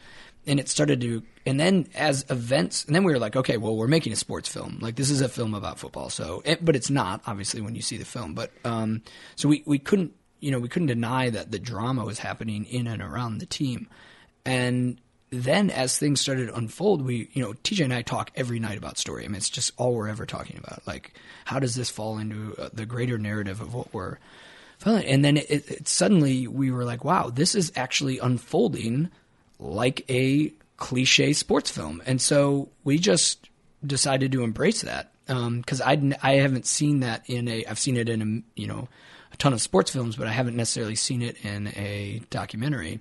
and 0.47 0.59
it 0.59 0.69
started 0.69 1.01
to, 1.01 1.23
and 1.45 1.59
then 1.59 1.87
as 1.95 2.25
events, 2.29 2.85
and 2.85 2.95
then 2.95 3.03
we 3.03 3.11
were 3.11 3.19
like, 3.19 3.35
okay, 3.35 3.57
well, 3.57 3.75
we're 3.75 3.87
making 3.87 4.13
a 4.13 4.15
sports 4.15 4.49
film. 4.49 4.79
Like 4.81 4.95
this 4.95 5.09
is 5.09 5.21
a 5.21 5.29
film 5.29 5.53
about 5.53 5.79
football, 5.79 6.09
so, 6.09 6.41
it, 6.45 6.63
but 6.63 6.75
it's 6.75 6.89
not 6.89 7.21
obviously 7.27 7.61
when 7.61 7.75
you 7.75 7.81
see 7.81 7.97
the 7.97 8.05
film. 8.05 8.33
But 8.33 8.51
um, 8.65 9.01
so 9.35 9.49
we 9.49 9.63
we 9.65 9.79
couldn't, 9.79 10.13
you 10.39 10.51
know, 10.51 10.59
we 10.59 10.69
couldn't 10.69 10.87
deny 10.87 11.29
that 11.29 11.51
the 11.51 11.59
drama 11.59 12.05
was 12.05 12.19
happening 12.19 12.65
in 12.65 12.87
and 12.87 13.01
around 13.01 13.37
the 13.37 13.45
team, 13.45 13.87
and 14.45 14.99
then 15.31 15.69
as 15.69 15.97
things 15.97 16.19
started 16.19 16.47
to 16.47 16.55
unfold, 16.55 17.03
we, 17.03 17.29
you 17.33 17.43
know, 17.43 17.53
TJ 17.53 17.83
and 17.83 17.93
I 17.93 18.01
talk 18.01 18.31
every 18.35 18.59
night 18.59 18.77
about 18.77 18.97
story. 18.97 19.25
I 19.25 19.27
mean, 19.27 19.35
it's 19.35 19.49
just 19.49 19.71
all 19.77 19.93
we're 19.93 20.07
ever 20.07 20.25
talking 20.25 20.57
about. 20.57 20.85
Like, 20.87 21.13
how 21.45 21.59
does 21.59 21.75
this 21.75 21.89
fall 21.89 22.17
into 22.17 22.55
uh, 22.57 22.69
the 22.73 22.85
greater 22.85 23.17
narrative 23.17 23.61
of 23.61 23.73
what 23.73 23.93
we're? 23.93 24.17
And 24.85 25.23
then 25.23 25.37
it, 25.37 25.49
it 25.49 25.87
suddenly 25.87 26.47
we 26.47 26.71
were 26.71 26.85
like, 26.85 27.03
wow, 27.03 27.29
this 27.29 27.53
is 27.53 27.71
actually 27.75 28.17
unfolding 28.17 29.09
like 29.59 30.09
a 30.09 30.53
cliche 30.77 31.33
sports 31.33 31.69
film. 31.69 32.01
And 32.05 32.21
so 32.21 32.69
we 32.83 32.97
just 32.97 33.49
decided 33.85 34.31
to 34.31 34.43
embrace 34.43 34.81
that 34.81 35.11
because 35.27 35.81
I 35.81 36.15
I 36.23 36.33
haven't 36.35 36.65
seen 36.65 37.01
that 37.01 37.29
in 37.29 37.47
a 37.47 37.65
I've 37.65 37.79
seen 37.79 37.97
it 37.97 38.09
in 38.09 38.21
a 38.21 38.59
you 38.59 38.67
know 38.67 38.87
a 39.31 39.37
ton 39.37 39.53
of 39.53 39.61
sports 39.61 39.91
films, 39.91 40.15
but 40.15 40.27
I 40.27 40.31
haven't 40.31 40.55
necessarily 40.55 40.95
seen 40.95 41.21
it 41.21 41.37
in 41.45 41.67
a 41.67 42.21
documentary. 42.29 42.99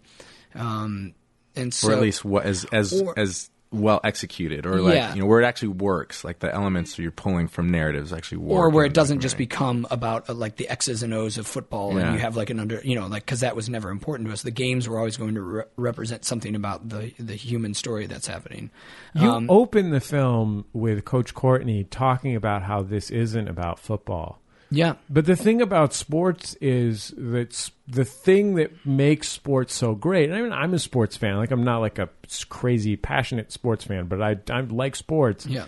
Um, 0.55 1.14
and 1.56 1.72
so 1.72 1.89
or 1.89 1.93
at 1.94 2.01
least 2.01 2.24
what, 2.24 2.44
as 2.44 2.64
as 2.72 3.01
or- 3.01 3.18
as 3.18 3.51
well 3.70 4.01
executed, 4.03 4.65
or 4.65 4.81
like 4.81 4.95
Yeah. 4.95 5.15
you 5.15 5.20
know 5.20 5.27
where 5.27 5.40
it 5.40 5.45
actually 5.45 5.69
works, 5.69 6.24
like 6.24 6.39
the 6.39 6.53
elements 6.55 6.99
you're 6.99 7.11
pulling 7.11 7.49
from 7.49 7.70
narratives 7.70 8.12
actually 8.12 8.39
work, 8.39 8.59
or 8.59 8.70
where 8.70 8.85
it 8.86 8.95
doesn't 8.95 9.20
just 9.20 9.35
documentary. 9.36 9.47
become 9.82 9.86
about 9.90 10.31
uh, 10.31 10.35
like 10.35 10.57
the 10.57 10.69
X's 10.69 11.03
and 11.03 11.12
O's 11.12 11.36
of 11.36 11.47
football, 11.47 11.93
Yeah. 11.95 12.01
and 12.07 12.15
you 12.15 12.20
have 12.20 12.36
like 12.36 12.49
an 12.51 12.61
under, 12.61 12.81
you 12.82 12.95
know, 12.95 13.07
like 13.07 13.24
because 13.27 13.40
that 13.40 13.55
was 13.55 13.69
never 13.69 13.90
important 13.90 14.28
to 14.28 14.32
us. 14.32 14.43
The 14.43 14.51
games 14.51 14.89
were 14.89 14.97
always 14.99 15.16
going 15.19 15.35
to 15.35 15.43
re- 15.43 15.65
represent 15.77 16.24
something 16.24 16.55
about 16.55 16.89
the 16.89 17.12
the 17.19 17.35
human 17.35 17.74
story 17.74 18.07
that's 18.07 18.27
happening. 18.27 18.70
You 19.15 19.31
Um, 19.31 19.51
open 19.51 19.90
the 19.90 20.01
film 20.01 20.65
with 20.73 21.05
Coach 21.05 21.35
Courtney 21.35 21.85
talking 21.85 22.35
about 22.36 22.62
how 22.62 22.82
this 22.82 23.11
isn't 23.11 23.49
about 23.49 23.78
football. 23.78 24.40
Yeah. 24.70 24.95
But 25.09 25.24
the 25.24 25.36
thing 25.36 25.62
about 25.62 25.95
sports 25.95 26.55
is 26.61 27.15
that 27.16 27.70
the 27.86 28.05
thing 28.05 28.57
that 28.57 28.85
makes 28.85 29.28
sports 29.28 29.74
so 29.74 29.95
great. 29.95 30.31
I 30.31 30.43
mean, 30.43 30.53
I'm 30.53 30.74
a 30.74 30.78
sports 30.78 31.16
fan. 31.16 31.36
Like, 31.36 31.51
I'm 31.51 31.65
not 31.65 31.78
like 31.78 31.99
a 31.99 32.11
crazy 32.49 32.97
passionate 32.97 33.51
sports 33.53 33.85
fan, 33.85 34.07
but 34.07 34.23
I 34.23 34.36
I 34.51 34.61
like 34.61 34.97
sports. 34.97 35.47
Yeah. 35.47 35.66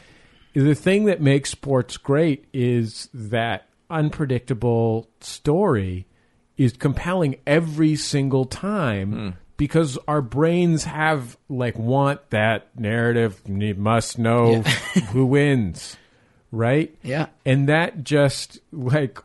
The 0.52 0.74
thing 0.74 1.04
that 1.04 1.20
makes 1.20 1.50
sports 1.50 1.96
great 1.96 2.46
is 2.52 3.08
that 3.14 3.68
unpredictable 3.88 5.08
story 5.20 6.06
is 6.56 6.72
compelling 6.74 7.36
every 7.46 7.96
single 7.96 8.44
time 8.44 9.12
hmm. 9.12 9.28
because 9.56 9.98
our 10.06 10.22
brains 10.22 10.84
have 10.84 11.36
like 11.48 11.78
want 11.78 12.20
that 12.30 12.68
narrative 12.78 13.40
you 13.46 13.74
must 13.74 14.18
know 14.18 14.60
who 15.10 15.26
wins 15.26 15.96
right 16.52 16.94
Yeah. 17.02 17.26
and 17.44 17.68
that 17.68 18.02
just 18.04 18.58
like 18.72 19.18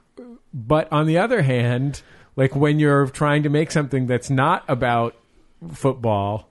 but 0.53 0.91
on 0.91 1.07
the 1.07 1.17
other 1.17 1.41
hand 1.41 2.01
like 2.35 2.55
when 2.55 2.79
you're 2.79 3.07
trying 3.07 3.43
to 3.43 3.49
make 3.49 3.71
something 3.71 4.07
that's 4.07 4.29
not 4.29 4.63
about 4.67 5.15
football 5.73 6.49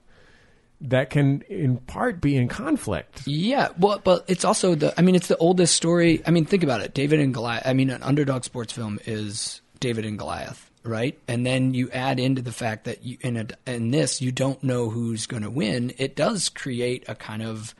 that 0.80 1.08
can 1.10 1.42
in 1.42 1.78
part 1.78 2.20
be 2.20 2.36
in 2.36 2.48
conflict 2.48 3.22
Yeah, 3.26 3.68
well, 3.78 4.00
but 4.02 4.24
it's 4.28 4.44
also 4.44 4.74
the. 4.74 4.92
I 4.98 5.02
mean, 5.02 5.14
it's 5.14 5.28
the 5.28 5.36
oldest 5.38 5.74
story. 5.74 6.22
I 6.26 6.30
mean, 6.30 6.44
think 6.44 6.62
about 6.62 6.82
it. 6.82 6.92
David 6.92 7.20
and 7.20 7.32
Goliath. 7.32 7.62
I 7.66 7.72
mean, 7.72 7.88
an 7.90 8.02
underdog 8.02 8.44
sports 8.44 8.72
film 8.72 8.98
is 9.06 9.62
David 9.80 10.04
and 10.04 10.18
Goliath, 10.18 10.70
right? 10.82 11.18
And 11.26 11.46
then 11.46 11.72
you 11.72 11.90
add 11.90 12.20
into 12.20 12.42
the 12.42 12.52
fact 12.52 12.84
that 12.84 13.02
you 13.04 13.16
in 13.22 13.36
a, 13.36 13.46
in 13.70 13.92
this 13.92 14.20
you 14.20 14.30
don't 14.32 14.62
know 14.62 14.90
who's 14.90 15.26
going 15.26 15.42
to 15.44 15.48
win. 15.50 15.94
It 15.96 16.16
does 16.16 16.48
create 16.50 17.04
a 17.08 17.14
kind 17.14 17.42
of 17.42 17.74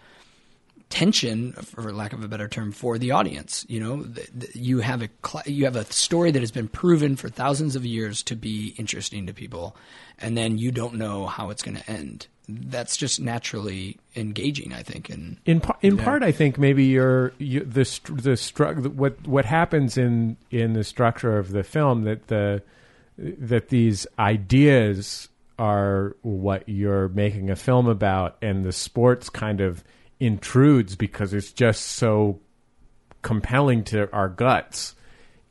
tension, 0.95 1.53
for 1.55 1.93
lack 1.93 2.13
of 2.13 2.23
a 2.23 2.29
better 2.29 2.47
term, 2.47 2.71
for 2.71 2.99
the 2.99 3.11
audience. 3.11 3.67
You 3.69 3.81
know, 3.81 4.05
Th- 4.05 4.31
th- 4.39 4.55
you 4.55 4.79
have 4.79 5.03
a 5.03 5.09
you 5.45 5.65
have 5.65 5.75
a 5.75 5.85
story 5.87 6.31
that 6.31 6.39
has 6.41 6.53
been 6.53 6.69
proven 6.69 7.17
for 7.17 7.29
thousands 7.29 7.75
of 7.75 7.85
years 7.85 8.23
to 8.23 8.37
be 8.37 8.77
interesting 8.79 9.27
to 9.27 9.35
people, 9.35 9.77
and 10.21 10.39
then 10.39 10.57
you 10.57 10.71
don't 10.71 10.95
know 10.95 11.27
how 11.27 11.51
it's 11.51 11.65
going 11.65 11.77
to 11.77 11.91
end. 11.91 12.29
That's 12.49 12.97
just 12.97 13.21
naturally 13.21 13.99
engaging, 14.15 14.73
I 14.73 14.85
think. 14.85 15.11
And 15.11 15.39
in 15.45 15.61
par- 15.61 15.79
in 15.83 15.97
part, 15.97 16.23
I 16.23 16.31
think 16.31 16.59
maybe 16.59 16.85
you're 16.85 17.33
you, 17.39 17.61
the 17.61 17.83
the 18.13 18.37
stru- 18.37 18.87
what 18.95 19.27
what 19.27 19.47
happens 19.47 19.99
in 19.99 20.37
in 20.53 20.75
the 20.75 20.85
structure 20.85 21.39
of 21.39 21.51
the 21.51 21.65
film 21.65 22.05
that 22.05 22.29
the 22.29 22.63
that 23.19 23.69
these 23.69 24.07
ideas 24.17 25.29
are 25.59 26.15
what 26.23 26.69
you're 26.69 27.09
making 27.09 27.51
a 27.51 27.57
film 27.57 27.89
about, 27.89 28.37
and 28.41 28.65
the 28.65 28.73
sports 28.73 29.29
kind 29.29 29.61
of 29.61 29.83
intrudes 30.21 30.97
because 30.97 31.35
it's 31.35 31.53
just 31.53 31.83
so 31.83 32.41
compelling 33.23 33.85
to 33.85 34.11
our 34.13 34.29
guts. 34.29 34.95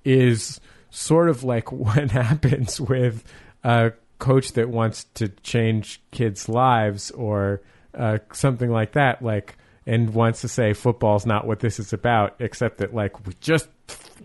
Is 0.05 0.59
sort 0.89 1.29
of 1.29 1.43
like 1.43 1.71
what 1.71 2.11
happens 2.11 2.79
with 2.79 3.23
a 3.63 3.93
coach 4.19 4.53
that 4.53 4.69
wants 4.69 5.05
to 5.15 5.29
change 5.29 6.01
kids' 6.11 6.47
lives 6.47 7.11
or 7.11 7.61
uh, 7.93 8.19
something 8.31 8.69
like 8.69 8.93
that, 8.93 9.21
like 9.21 9.57
and 9.85 10.13
wants 10.13 10.41
to 10.41 10.47
say 10.47 10.73
football's 10.73 11.25
not 11.25 11.45
what 11.45 11.59
this 11.59 11.79
is 11.79 11.93
about, 11.93 12.35
except 12.39 12.77
that 12.77 12.93
like 12.93 13.25
we 13.25 13.33
just 13.41 13.67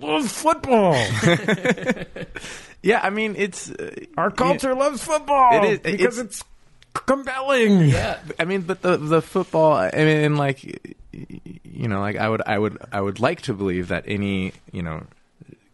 love 0.01 0.31
football. 0.31 0.95
yeah, 2.83 3.01
I 3.03 3.11
mean 3.11 3.35
it's 3.37 3.71
uh, 3.71 3.91
our 4.17 4.31
culture 4.31 4.75
loves 4.75 5.03
football 5.03 5.65
It 5.65 5.65
is 5.65 5.79
because 5.81 6.19
it's, 6.19 6.45
compelling. 7.07 7.89
Yeah, 7.89 8.19
I 8.39 8.45
mean, 8.45 8.63
but 8.63 8.83
the 8.83 8.97
the 8.97 9.23
football. 9.23 9.73
I 9.75 9.91
mean, 9.93 10.37
like 10.37 10.65
you 11.13 11.89
know, 11.89 12.01
like 12.01 12.17
I 12.17 12.29
would, 12.29 12.43
I 12.47 12.59
would, 12.59 12.79
I 12.93 13.01
would 13.01 13.21
like 13.21 13.43
to 13.43 13.55
believe 13.55 13.89
that 13.89 14.05
any 14.07 14.53
you 14.73 14.83
know, 14.83 15.05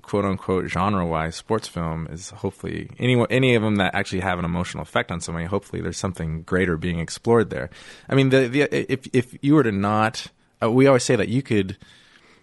quote 0.02 0.24
unquote 0.24 0.66
genre 0.68 1.06
wise 1.06 1.36
sports 1.36 1.68
film 1.68 2.06
is 2.10 2.30
hopefully 2.30 2.90
any 2.98 3.22
any 3.30 3.54
of 3.54 3.62
them 3.62 3.76
that 3.76 3.94
actually 3.94 4.20
have 4.20 4.38
an 4.38 4.44
emotional 4.44 4.82
effect 4.82 5.10
on 5.10 5.20
somebody. 5.20 5.46
Hopefully, 5.46 5.82
there's 5.82 5.98
something 5.98 6.42
greater 6.42 6.76
being 6.76 6.98
explored 6.98 7.50
there. 7.50 7.70
I 8.08 8.14
mean, 8.14 8.30
the 8.30 8.48
the 8.48 8.92
if 8.92 9.08
if 9.12 9.36
you 9.42 9.54
were 9.54 9.62
to 9.62 9.72
not, 9.72 10.28
uh, 10.62 10.70
we 10.70 10.86
always 10.86 11.04
say 11.04 11.16
that 11.16 11.28
you 11.28 11.42
could 11.42 11.76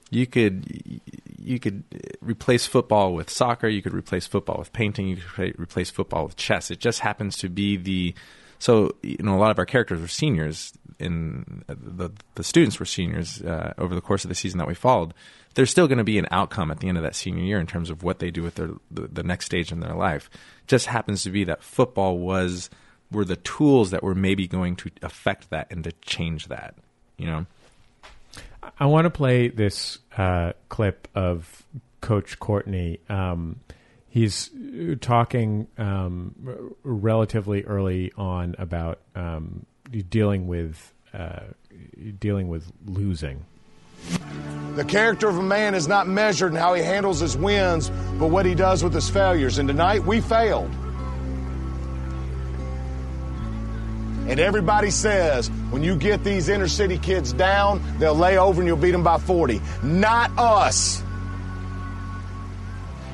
you 0.09 0.27
could 0.27 1.01
you 1.39 1.59
could 1.59 1.83
replace 2.21 2.67
football 2.67 3.13
with 3.13 3.29
soccer. 3.29 3.67
You 3.67 3.81
could 3.81 3.93
replace 3.93 4.27
football 4.27 4.57
with 4.59 4.73
painting. 4.73 5.07
You 5.07 5.17
could 5.17 5.59
replace 5.59 5.89
football 5.89 6.25
with 6.25 6.35
chess. 6.35 6.69
It 6.69 6.79
just 6.79 6.99
happens 6.99 7.37
to 7.37 7.49
be 7.49 7.77
the 7.77 8.13
so 8.61 8.91
you 9.01 9.17
know 9.23 9.35
a 9.35 9.39
lot 9.39 9.49
of 9.49 9.57
our 9.57 9.65
characters 9.65 9.99
were 9.99 10.07
seniors, 10.07 10.71
and 10.99 11.65
the 11.67 12.11
the 12.35 12.43
students 12.43 12.79
were 12.79 12.85
seniors 12.85 13.41
uh, 13.41 13.73
over 13.79 13.95
the 13.95 14.01
course 14.01 14.23
of 14.23 14.29
the 14.29 14.35
season 14.35 14.59
that 14.59 14.67
we 14.67 14.75
followed. 14.75 15.15
There's 15.55 15.71
still 15.71 15.87
going 15.87 15.97
to 15.97 16.03
be 16.03 16.19
an 16.19 16.27
outcome 16.29 16.69
at 16.69 16.79
the 16.79 16.87
end 16.87 16.97
of 16.97 17.03
that 17.03 17.15
senior 17.15 17.43
year 17.43 17.59
in 17.59 17.65
terms 17.65 17.89
of 17.89 18.03
what 18.03 18.19
they 18.19 18.29
do 18.29 18.43
with 18.43 18.55
their 18.55 18.69
the, 18.91 19.07
the 19.07 19.23
next 19.23 19.47
stage 19.47 19.71
in 19.71 19.79
their 19.79 19.95
life. 19.95 20.29
Just 20.67 20.85
happens 20.85 21.23
to 21.23 21.31
be 21.31 21.43
that 21.45 21.63
football 21.63 22.19
was 22.19 22.69
were 23.11 23.25
the 23.25 23.35
tools 23.37 23.89
that 23.89 24.03
were 24.03 24.13
maybe 24.13 24.47
going 24.47 24.75
to 24.75 24.91
affect 25.01 25.49
that 25.49 25.65
and 25.71 25.83
to 25.85 25.91
change 26.03 26.47
that. 26.49 26.75
You 27.17 27.25
know. 27.25 27.45
I 28.79 28.85
want 28.85 29.05
to 29.05 29.09
play 29.09 29.47
this 29.47 29.97
uh, 30.15 30.53
clip 30.69 31.07
of 31.15 31.65
Coach 31.99 32.37
Courtney. 32.37 32.99
Um, 33.09 33.59
he's 34.11 34.51
talking 34.99 35.67
um, 35.77 36.75
relatively 36.83 37.63
early 37.63 38.11
on 38.17 38.55
about 38.59 38.99
um, 39.15 39.65
dealing 40.09 40.47
with 40.47 40.93
uh, 41.13 41.39
dealing 42.19 42.47
with 42.49 42.71
losing. 42.85 43.45
The 44.75 44.85
character 44.85 45.27
of 45.27 45.37
a 45.37 45.43
man 45.43 45.75
is 45.75 45.87
not 45.87 46.07
measured 46.07 46.51
in 46.51 46.57
how 46.57 46.73
he 46.73 46.81
handles 46.81 47.19
his 47.19 47.35
wins, 47.35 47.89
but 48.19 48.27
what 48.27 48.45
he 48.45 48.55
does 48.55 48.83
with 48.83 48.93
his 48.93 49.09
failures. 49.09 49.57
And 49.57 49.67
tonight 49.67 50.05
we 50.05 50.21
failed. 50.21 50.71
And 54.27 54.39
everybody 54.39 54.91
says 54.91 55.49
when 55.71 55.83
you 55.83 55.95
get 55.95 56.23
these 56.23 56.47
inner 56.47 56.67
city 56.67 56.97
kids 56.97 57.33
down, 57.33 57.81
they'll 57.99 58.15
lay 58.15 58.37
over 58.37 58.61
and 58.61 58.67
you'll 58.67 58.77
beat 58.77 58.91
them 58.91 59.03
by 59.03 59.17
40. 59.17 59.61
Not 59.83 60.31
us. 60.37 61.03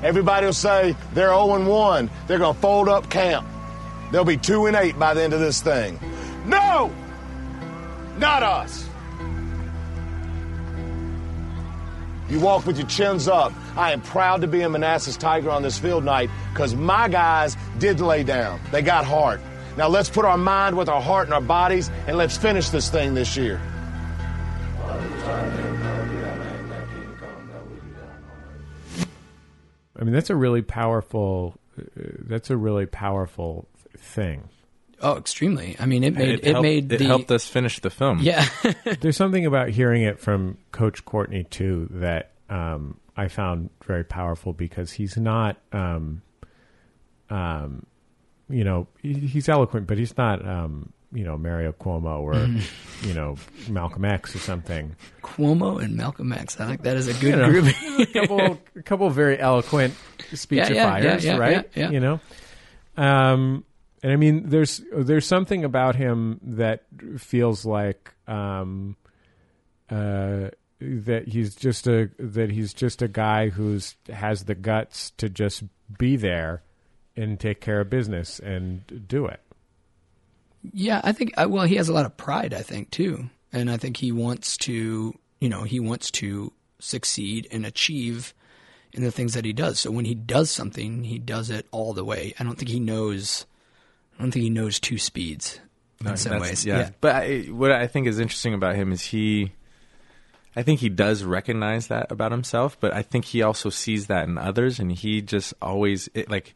Everybody 0.08 0.46
will 0.46 0.54
say 0.54 0.96
they're 1.12 1.28
0 1.28 1.68
1. 1.68 2.10
They're 2.28 2.38
going 2.38 2.56
to 2.56 2.62
fold 2.62 2.88
up 2.88 3.10
camp. 3.10 3.46
They'll 4.10 4.24
be 4.24 4.38
2 4.38 4.68
and 4.68 4.76
8 4.78 4.98
by 4.98 5.14
the 5.14 5.22
end 5.22 5.34
of 5.34 5.42
this 5.42 5.62
thing. 5.62 6.00
No! 6.46 6.96
Not 8.18 8.42
us. 8.42 8.88
You 12.30 12.40
walk 12.40 12.66
with 12.66 12.78
your 12.78 12.88
chins 12.88 13.28
up. 13.28 13.52
I 13.76 13.92
am 13.92 14.00
proud 14.00 14.40
to 14.42 14.48
be 14.48 14.62
a 14.62 14.70
Manassas 14.70 15.18
Tiger 15.18 15.50
on 15.50 15.62
this 15.62 15.78
field 15.78 16.06
night 16.06 16.30
because 16.54 16.74
my 16.74 17.10
guys 17.10 17.58
did 17.78 18.00
lay 18.00 18.24
down. 18.24 18.62
They 18.72 18.82
got 18.82 19.04
hard. 19.04 19.42
Now 19.76 19.90
let's 19.90 20.10
put 20.10 20.24
our 20.24 20.38
mind 20.38 20.78
with 20.78 20.88
our 20.88 21.02
heart 21.02 21.28
and 21.28 21.34
our 21.34 21.42
bodies 21.42 21.92
and 22.08 22.18
let's 22.18 22.38
finish 22.38 22.70
this 22.70 22.90
thing 22.90 23.14
this 23.14 23.36
year. 23.36 23.62
Mean, 30.08 30.14
that's 30.14 30.30
a 30.30 30.36
really 30.36 30.62
powerful. 30.62 31.60
Uh, 31.78 31.84
that's 32.20 32.50
a 32.50 32.58
really 32.58 32.86
powerful 32.86 33.68
thing. 33.98 34.50
Oh, 35.02 35.18
extremely. 35.18 35.76
I 35.80 35.86
mean, 35.86 36.04
it 36.04 36.16
made 36.16 36.30
it, 36.30 36.40
it, 36.40 36.52
helped, 36.54 36.64
made 36.64 36.92
it 36.92 36.98
the 36.98 37.06
helped 37.06 37.30
us 37.30 37.48
finish 37.48 37.80
the 37.80 37.90
film. 37.90 38.20
Yeah. 38.20 38.48
There's 39.00 39.18
something 39.18 39.46
about 39.46 39.70
hearing 39.70 40.04
it 40.04 40.20
from 40.20 40.58
Coach 40.72 41.06
Courtney 41.06 41.44
too 41.44 41.88
that 41.92 42.32
um, 42.50 43.00
I 43.16 43.28
found 43.28 43.70
very 43.86 44.04
powerful 44.04 44.54
because 44.54 44.92
he's 44.92 45.16
not, 45.16 45.58
um, 45.72 46.24
um, 47.30 47.86
you 48.50 48.64
know, 48.64 48.88
he, 49.00 49.14
he's 49.14 49.50
eloquent, 49.50 49.86
but 49.86 50.00
he's 50.00 50.18
not, 50.18 50.44
um, 50.48 50.94
you 51.14 51.24
know, 51.24 51.38
Mario 51.38 51.72
Cuomo 51.72 52.20
or 52.20 52.34
Mhm. 52.34 53.08
you 53.08 53.14
know 53.14 53.36
Malcolm 53.70 54.04
X 54.06 54.36
or 54.36 54.40
something. 54.40 54.96
Cuomo 55.24 55.82
and 55.82 55.96
Malcolm 55.96 56.34
X. 56.34 56.60
I 56.60 56.68
think 56.68 56.82
that 56.84 56.98
is 56.98 57.08
a 57.08 57.14
good 57.14 57.36
You 57.36 57.36
know, 57.38 57.50
group. 57.50 57.66
a 58.00 58.06
couple, 58.08 58.60
a 58.76 58.82
couple 58.84 59.08
of 59.08 59.14
very 59.16 59.40
eloquent 59.40 59.94
speechifiers, 60.32 60.74
Yeah, 60.74 61.00
yeah, 61.02 61.18
yeah, 61.20 61.38
right? 61.38 61.70
You 61.76 62.00
know, 62.00 62.20
um, 62.98 63.64
and 64.04 64.12
I 64.12 64.16
mean, 64.16 64.50
there's 64.50 64.82
there's 64.94 65.26
something 65.26 65.64
about 65.64 65.96
him 65.96 66.40
that 66.44 66.84
feels 67.18 67.66
like 67.66 68.14
um, 68.28 68.96
uh, 69.90 70.50
that 70.80 71.28
he's 71.28 71.56
just 71.56 71.88
a 71.88 72.10
that 72.20 72.52
he's 72.52 72.74
just 72.74 73.02
a 73.02 73.08
guy 73.08 73.50
who's 73.50 73.96
has 74.12 74.44
the 74.46 74.56
guts 74.56 75.12
to 75.18 75.30
just 75.30 75.64
be 75.98 76.16
there 76.18 76.62
and 77.16 77.40
take 77.40 77.62
care 77.62 77.80
of 77.80 77.90
business 77.90 78.40
and 78.40 79.06
do 79.08 79.26
it. 79.26 79.40
Yeah, 80.74 81.02
I 81.04 81.12
think 81.12 81.34
uh, 81.38 81.48
well, 81.50 81.66
he 81.66 81.76
has 81.76 81.90
a 81.90 81.94
lot 81.94 82.06
of 82.06 82.16
pride. 82.18 82.54
I 82.54 82.62
think 82.62 82.92
too, 82.92 83.30
and 83.54 83.70
I 83.70 83.78
think 83.78 83.98
he 83.98 84.12
wants 84.12 84.58
to, 84.58 85.14
you 85.40 85.50
know, 85.50 85.64
he 85.64 85.80
wants 85.80 86.12
to 86.12 86.52
succeed 86.80 87.48
and 87.52 87.66
achieve 87.66 88.34
in 88.94 89.04
the 89.04 89.12
things 89.12 89.34
that 89.34 89.46
he 89.46 89.54
does. 89.54 89.80
So 89.80 89.92
when 89.92 90.06
he 90.06 90.16
does 90.16 90.50
something, 90.52 91.04
he 91.04 91.20
does 91.20 91.50
it 91.50 91.68
all 91.72 91.94
the 91.94 92.06
way. 92.06 92.34
I 92.40 92.44
don't 92.44 92.58
think 92.58 92.70
he 92.70 92.80
knows. 92.80 93.46
I 94.18 94.22
don't 94.22 94.32
think 94.32 94.44
he 94.44 94.50
knows 94.50 94.80
two 94.80 94.98
speeds 94.98 95.60
No, 96.02 96.12
in 96.12 96.18
some 96.18 96.32
that's- 96.34 96.50
ways. 96.50 96.66
Yeah. 96.66 96.90
But 97.02 97.16
I, 97.16 97.40
what 97.50 97.72
I 97.72 97.86
think 97.88 98.08
is 98.08 98.20
interesting 98.20 98.54
about 98.56 98.76
him 98.76 98.92
is 98.92 99.02
he, 99.04 99.52
I 100.56 100.64
think 100.64 100.80
he 100.80 100.90
does 100.90 101.24
recognize 101.24 101.88
that 101.88 102.12
about 102.12 102.32
himself, 102.32 102.80
but 102.80 102.94
I 102.94 103.04
think 103.04 103.26
he 103.26 103.44
also 103.44 103.70
sees 103.70 104.08
that 104.08 104.28
in 104.28 104.38
others, 104.40 104.80
and 104.80 104.92
he 104.92 105.22
just 105.22 105.54
always 105.62 106.10
it, 106.16 106.32
like 106.32 106.56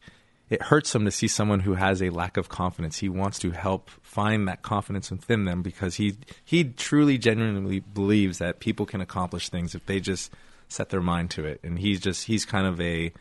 it 0.52 0.60
hurts 0.62 0.94
him 0.94 1.04
to 1.06 1.10
see 1.10 1.28
someone 1.28 1.60
who 1.60 1.74
has 1.74 2.02
a 2.02 2.10
lack 2.10 2.36
of 2.36 2.48
confidence. 2.48 2.98
He 2.98 3.08
wants 3.08 3.38
to 3.38 3.52
help 3.52 3.88
find 4.02 4.46
that 4.48 4.60
confidence 4.62 5.10
within 5.10 5.44
them 5.46 5.62
because 5.62 5.94
he 5.94 6.14
he 6.44 6.64
truly 6.64 7.16
genuinely 7.18 7.80
believes 7.80 8.38
that 8.38 8.60
people 8.60 8.84
can 8.86 9.00
accomplish 9.00 9.48
things 9.48 9.74
if 9.74 9.86
they 9.86 9.98
just 10.00 10.30
set 10.68 10.90
their 10.90 11.00
mind 11.00 11.30
to 11.30 11.44
it, 11.46 11.60
and 11.62 11.78
he's 11.78 12.00
just 12.00 12.26
he's 12.26 12.44
kind 12.44 12.66
of 12.66 12.80
a 12.80 13.12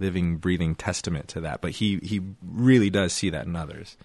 living, 0.00 0.38
breathing 0.38 0.74
testament 0.74 1.28
to 1.28 1.40
that. 1.42 1.60
But 1.60 1.70
he 1.72 1.98
he 2.02 2.20
really 2.44 2.90
does 2.90 3.12
see 3.12 3.30
that 3.30 3.46
in 3.46 3.54
others. 3.54 3.96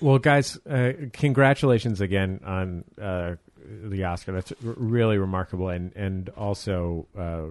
Well, 0.00 0.18
guys, 0.18 0.58
uh, 0.66 0.92
congratulations 1.12 2.00
again 2.00 2.40
on 2.44 2.84
uh, 3.00 3.36
the 3.84 4.04
Oscar. 4.04 4.32
That's 4.32 4.52
r- 4.52 4.74
really 4.76 5.18
remarkable 5.18 5.68
and 5.68 5.92
and 5.94 6.28
also 6.30 7.06
uh, 7.16 7.42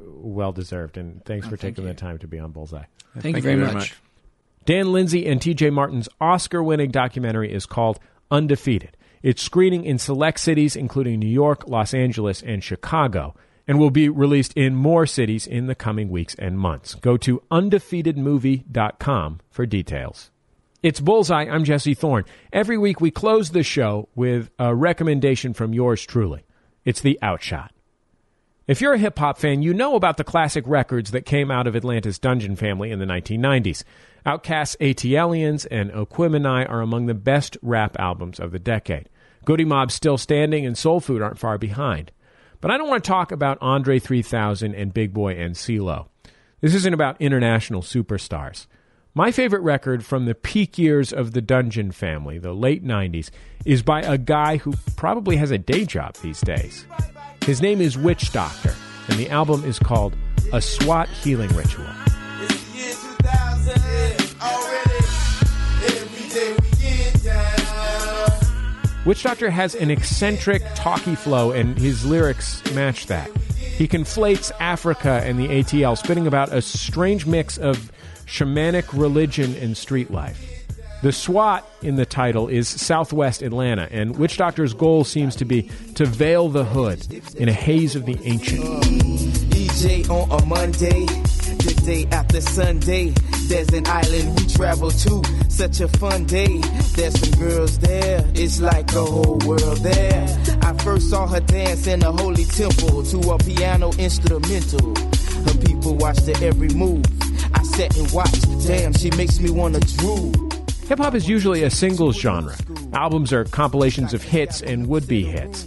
well 0.00 0.52
deserved. 0.52 0.96
And 0.96 1.24
thanks 1.24 1.46
Oh, 1.46 1.50
for 1.50 1.56
thank 1.56 1.74
taking 1.76 1.88
you. 1.88 1.94
the 1.94 1.98
time 2.00 2.18
to 2.18 2.28
be 2.28 2.38
on 2.38 2.52
Bullseye. 2.52 2.84
Thank 3.14 3.22
Thank 3.22 3.36
you 3.36 3.42
very 3.42 3.56
very 3.56 3.66
much. 3.66 3.74
much. 3.74 3.94
Dan 4.68 4.92
Lindsay 4.92 5.26
and 5.26 5.40
T.J. 5.40 5.70
Martin's 5.70 6.10
Oscar-winning 6.20 6.90
documentary 6.90 7.50
is 7.50 7.64
called 7.64 7.98
Undefeated. 8.30 8.98
It's 9.22 9.40
screening 9.40 9.86
in 9.86 9.96
select 9.96 10.40
cities, 10.40 10.76
including 10.76 11.20
New 11.20 11.26
York, 11.26 11.66
Los 11.66 11.94
Angeles, 11.94 12.42
and 12.42 12.62
Chicago, 12.62 13.34
and 13.66 13.78
will 13.78 13.90
be 13.90 14.10
released 14.10 14.52
in 14.58 14.74
more 14.74 15.06
cities 15.06 15.46
in 15.46 15.68
the 15.68 15.74
coming 15.74 16.10
weeks 16.10 16.34
and 16.34 16.58
months. 16.58 16.96
Go 16.96 17.16
to 17.16 17.42
undefeatedmovie.com 17.50 19.40
for 19.50 19.64
details. 19.64 20.30
It's 20.82 21.00
Bullseye. 21.00 21.48
I'm 21.48 21.64
Jesse 21.64 21.94
Thorn. 21.94 22.26
Every 22.52 22.76
week 22.76 23.00
we 23.00 23.10
close 23.10 23.52
the 23.52 23.62
show 23.62 24.10
with 24.14 24.50
a 24.58 24.74
recommendation 24.74 25.54
from 25.54 25.72
yours 25.72 26.04
truly. 26.04 26.44
It's 26.84 27.00
the 27.00 27.18
Outshot. 27.22 27.72
If 28.68 28.82
you're 28.82 28.92
a 28.92 28.98
hip 28.98 29.18
hop 29.18 29.38
fan, 29.38 29.62
you 29.62 29.72
know 29.72 29.94
about 29.94 30.18
the 30.18 30.24
classic 30.24 30.62
records 30.66 31.12
that 31.12 31.24
came 31.24 31.50
out 31.50 31.66
of 31.66 31.74
Atlanta's 31.74 32.18
Dungeon 32.18 32.54
family 32.54 32.90
in 32.90 32.98
the 32.98 33.06
1990s. 33.06 33.82
Outkast's 34.26 34.76
ATLiens 34.78 35.66
and 35.70 35.90
Aquemini 35.90 36.68
are 36.68 36.82
among 36.82 37.06
the 37.06 37.14
best 37.14 37.56
rap 37.62 37.98
albums 37.98 38.38
of 38.38 38.52
the 38.52 38.58
decade. 38.58 39.08
Goodie 39.46 39.64
Mob's 39.64 39.94
Still 39.94 40.18
Standing 40.18 40.66
and 40.66 40.76
Soul 40.76 41.00
Food 41.00 41.22
aren't 41.22 41.38
far 41.38 41.56
behind. 41.56 42.12
But 42.60 42.70
I 42.70 42.76
don't 42.76 42.90
want 42.90 43.02
to 43.02 43.08
talk 43.08 43.32
about 43.32 43.56
Andre 43.62 43.98
3000 43.98 44.74
and 44.74 44.92
Big 44.92 45.14
Boi 45.14 45.32
and 45.32 45.54
CeeLo. 45.54 46.08
This 46.60 46.74
isn't 46.74 46.92
about 46.92 47.18
international 47.22 47.80
superstars. 47.80 48.66
My 49.14 49.32
favorite 49.32 49.62
record 49.62 50.04
from 50.04 50.26
the 50.26 50.34
peak 50.34 50.76
years 50.76 51.10
of 51.10 51.32
the 51.32 51.40
Dungeon 51.40 51.90
family, 51.90 52.38
the 52.38 52.52
late 52.52 52.84
90s, 52.84 53.30
is 53.64 53.82
by 53.82 54.02
a 54.02 54.18
guy 54.18 54.58
who 54.58 54.74
probably 54.94 55.36
has 55.36 55.50
a 55.50 55.56
day 55.56 55.86
job 55.86 56.16
these 56.16 56.42
days. 56.42 56.84
His 57.48 57.62
name 57.62 57.80
is 57.80 57.96
Witch 57.96 58.30
Doctor, 58.30 58.74
and 59.08 59.18
the 59.18 59.30
album 59.30 59.64
is 59.64 59.78
called 59.78 60.14
A 60.52 60.60
SWAT 60.60 61.08
Healing 61.08 61.48
Ritual. 61.56 61.86
Witch 69.06 69.22
Doctor 69.22 69.48
has 69.48 69.74
an 69.74 69.90
eccentric, 69.90 70.60
talky 70.74 71.14
flow, 71.14 71.52
and 71.52 71.78
his 71.78 72.04
lyrics 72.04 72.62
match 72.74 73.06
that. 73.06 73.34
He 73.56 73.88
conflates 73.88 74.52
Africa 74.60 75.22
and 75.24 75.38
the 75.38 75.48
ATL, 75.48 75.96
spitting 75.96 76.26
about 76.26 76.52
a 76.52 76.60
strange 76.60 77.24
mix 77.24 77.56
of 77.56 77.90
shamanic 78.26 78.92
religion 78.92 79.54
and 79.54 79.74
street 79.74 80.10
life. 80.10 80.57
The 81.00 81.12
SWAT 81.12 81.64
in 81.80 81.94
the 81.94 82.04
title 82.04 82.48
is 82.48 82.66
Southwest 82.68 83.42
Atlanta, 83.42 83.86
and 83.92 84.18
Witch 84.18 84.36
Doctor's 84.36 84.74
goal 84.74 85.04
seems 85.04 85.36
to 85.36 85.44
be 85.44 85.70
to 85.94 86.04
veil 86.04 86.48
the 86.48 86.64
hood 86.64 87.06
in 87.36 87.48
a 87.48 87.52
haze 87.52 87.94
of 87.94 88.04
the 88.04 88.18
ancient. 88.24 88.64
EJ 88.64 90.10
on 90.10 90.28
a 90.42 90.44
Monday, 90.44 91.06
the 91.06 91.82
day 91.86 92.04
after 92.10 92.40
Sunday. 92.40 93.14
There's 93.46 93.68
an 93.68 93.86
island 93.86 94.40
we 94.40 94.46
travel 94.48 94.90
to, 94.90 95.22
such 95.48 95.80
a 95.80 95.86
fun 95.86 96.24
day. 96.24 96.58
There's 96.96 97.16
some 97.20 97.38
girls 97.38 97.78
there, 97.78 98.24
it's 98.34 98.60
like 98.60 98.92
a 98.92 99.04
whole 99.04 99.38
world 99.46 99.78
there. 99.78 100.26
I 100.62 100.72
first 100.82 101.10
saw 101.10 101.28
her 101.28 101.40
dance 101.40 101.86
in 101.86 102.02
a 102.02 102.10
holy 102.10 102.44
temple 102.44 103.04
to 103.04 103.18
a 103.30 103.38
piano 103.38 103.92
instrumental. 103.98 104.96
Her 104.96 105.58
people 105.64 105.94
watched 105.94 106.26
her 106.26 106.44
every 106.44 106.70
move. 106.70 107.04
I 107.54 107.62
sat 107.62 107.96
and 107.96 108.10
watched. 108.10 108.42
Damn, 108.66 108.94
she 108.94 109.10
makes 109.12 109.38
me 109.38 109.50
wanna 109.50 109.78
drool. 109.78 110.32
Hip 110.88 110.98
hop 110.98 111.14
is 111.14 111.28
usually 111.28 111.64
a 111.64 111.70
singles 111.70 112.16
genre. 112.16 112.56
Albums 112.94 113.30
are 113.30 113.44
compilations 113.44 114.14
of 114.14 114.22
hits 114.22 114.62
and 114.62 114.86
would 114.86 115.06
be 115.06 115.22
hits. 115.22 115.64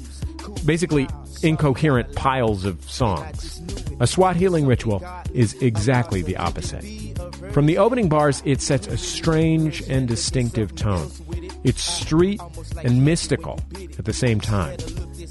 Basically, 0.65 1.07
incoherent 1.43 2.15
piles 2.15 2.65
of 2.65 2.81
songs. 2.89 3.61
A 3.99 4.07
SWAT 4.07 4.35
healing 4.35 4.65
ritual 4.65 5.03
is 5.31 5.53
exactly 5.61 6.23
the 6.23 6.37
opposite. 6.37 6.83
From 7.51 7.67
the 7.67 7.77
opening 7.77 8.09
bars, 8.09 8.41
it 8.45 8.61
sets 8.61 8.87
a 8.87 8.97
strange 8.97 9.87
and 9.87 10.07
distinctive 10.07 10.73
tone. 10.73 11.11
It's 11.63 11.83
street 11.83 12.41
and 12.83 13.05
mystical 13.05 13.59
at 13.99 14.05
the 14.05 14.13
same 14.13 14.41
time. 14.41 14.77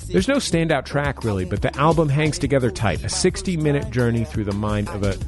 There's 0.06 0.28
no 0.28 0.36
standout 0.36 0.84
track 0.84 1.24
really, 1.24 1.44
but 1.44 1.62
the 1.62 1.76
album 1.76 2.08
hangs 2.08 2.38
together 2.38 2.70
tight. 2.70 3.02
A 3.02 3.08
60-minute 3.08 3.90
journey 3.90 4.24
through 4.24 4.44
the 4.44 4.52
mind 4.52 4.88
of 4.90 5.02
a 5.02 5.18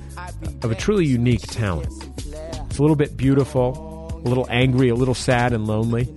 of 0.62 0.70
a 0.70 0.76
truly 0.76 1.04
unique 1.04 1.42
talent. 1.42 1.92
It's 2.66 2.78
a 2.78 2.82
little 2.82 2.96
bit 2.96 3.16
beautiful, 3.16 3.91
a 4.24 4.28
little 4.28 4.46
angry, 4.50 4.88
a 4.88 4.94
little 4.94 5.14
sad 5.14 5.52
and 5.52 5.66
lonely. 5.66 6.12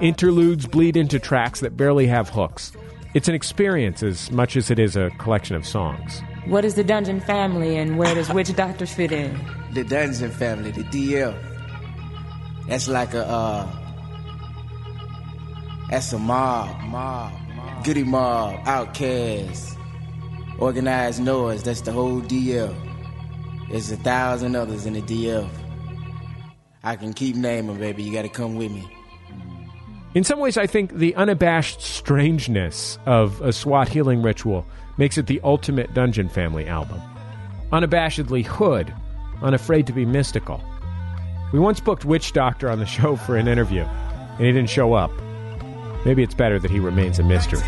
Interludes 0.00 0.66
bleed 0.66 0.96
into 0.96 1.18
tracks 1.18 1.60
that 1.60 1.76
barely 1.76 2.06
have 2.06 2.28
hooks. 2.28 2.72
It's 3.14 3.28
an 3.28 3.34
experience 3.34 4.02
as 4.02 4.30
much 4.30 4.56
as 4.56 4.70
it 4.70 4.78
is 4.78 4.96
a 4.96 5.10
collection 5.18 5.56
of 5.56 5.66
songs. 5.66 6.22
What 6.46 6.64
is 6.64 6.74
the 6.74 6.84
Dungeon 6.84 7.20
family 7.20 7.76
and 7.76 7.98
where 7.98 8.14
does 8.14 8.32
Witch 8.32 8.54
Doctor 8.54 8.86
fit 8.86 9.12
in? 9.12 9.38
The 9.72 9.84
Dungeon 9.84 10.30
family, 10.30 10.70
the 10.70 10.84
DL. 10.84 11.36
That's 12.68 12.88
like 12.88 13.14
a 13.14 13.26
uh 13.26 13.76
that's 15.90 16.12
a 16.12 16.18
mob, 16.20 16.80
mob, 16.82 17.32
mob. 17.56 17.84
Goodie 17.84 18.04
Mob, 18.04 18.64
OutKast, 18.64 19.76
Organized 20.60 21.20
Noize. 21.20 21.64
That's 21.64 21.80
the 21.80 21.90
whole 21.90 22.20
DL. 22.20 22.72
There's 23.70 23.90
a 23.90 23.96
thousand 23.96 24.54
others 24.54 24.86
in 24.86 24.92
the 24.92 25.02
DL. 25.02 25.50
I 26.82 26.96
can 26.96 27.12
keep 27.12 27.36
naming, 27.36 27.78
baby. 27.78 28.02
You 28.02 28.12
got 28.12 28.22
to 28.22 28.28
come 28.28 28.56
with 28.56 28.72
me. 28.72 28.90
In 30.14 30.24
some 30.24 30.40
ways, 30.40 30.56
I 30.56 30.66
think 30.66 30.94
the 30.94 31.14
unabashed 31.14 31.82
strangeness 31.82 32.98
of 33.06 33.40
a 33.42 33.52
SWAT 33.52 33.88
healing 33.88 34.22
ritual 34.22 34.66
makes 34.96 35.18
it 35.18 35.26
the 35.26 35.40
ultimate 35.44 35.94
Dungeon 35.94 36.28
Family 36.28 36.66
album. 36.66 37.00
Unabashedly 37.72 38.44
hood, 38.44 38.92
unafraid 39.42 39.86
to 39.86 39.92
be 39.92 40.04
mystical. 40.04 40.62
We 41.52 41.58
once 41.58 41.80
booked 41.80 42.04
Witch 42.04 42.32
Doctor 42.32 42.70
on 42.70 42.78
the 42.78 42.86
show 42.86 43.14
for 43.14 43.36
an 43.36 43.46
interview, 43.46 43.82
and 43.82 44.40
he 44.40 44.52
didn't 44.52 44.70
show 44.70 44.94
up. 44.94 45.12
Maybe 46.04 46.22
it's 46.22 46.34
better 46.34 46.58
that 46.58 46.70
he 46.70 46.80
remains 46.80 47.18
a 47.18 47.22
mystery. 47.22 47.60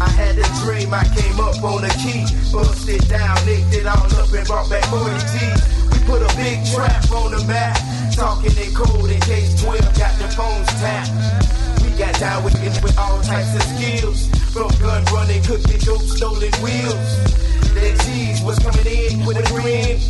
I 0.00 0.08
had 0.16 0.38
a 0.38 0.64
dream, 0.64 0.92
I 0.94 1.04
came 1.14 1.38
up 1.38 1.62
on 1.62 1.84
a 1.84 1.90
key, 1.90 2.24
bust 2.50 2.88
it 2.88 3.06
down, 3.08 3.36
nicked 3.46 3.74
it 3.74 3.86
all 3.86 4.06
up 4.06 4.32
and 4.32 4.46
brought 4.46 4.70
back 4.70 4.84
40 4.86 5.10
G's. 5.38 5.77
Put 6.08 6.22
a 6.22 6.36
big 6.36 6.64
trap 6.64 7.12
on 7.12 7.32
the 7.32 7.44
map, 7.44 7.76
talking 8.12 8.56
in 8.56 8.72
code 8.72 9.10
in 9.10 9.20
case 9.20 9.60
12 9.62 9.78
got 9.98 10.16
the 10.16 10.26
phones 10.32 10.66
tapped. 10.80 11.84
We 11.84 11.90
got 11.98 12.18
down 12.18 12.44
with 12.44 12.56
it 12.64 12.82
with 12.82 12.96
all 12.96 13.20
types 13.20 13.54
of 13.54 13.60
skills, 13.76 14.26
from 14.50 14.68
gun 14.80 15.04
running, 15.12 15.42
cooking 15.42 15.78
dope, 15.80 16.00
stolen 16.00 16.50
wheels. 16.64 17.10
That 17.74 18.00
cheese 18.06 18.40
was 18.40 18.58
coming 18.58 18.86
in 18.86 19.26
with 19.26 19.36
a 19.36 19.44
grin. 19.52 20.00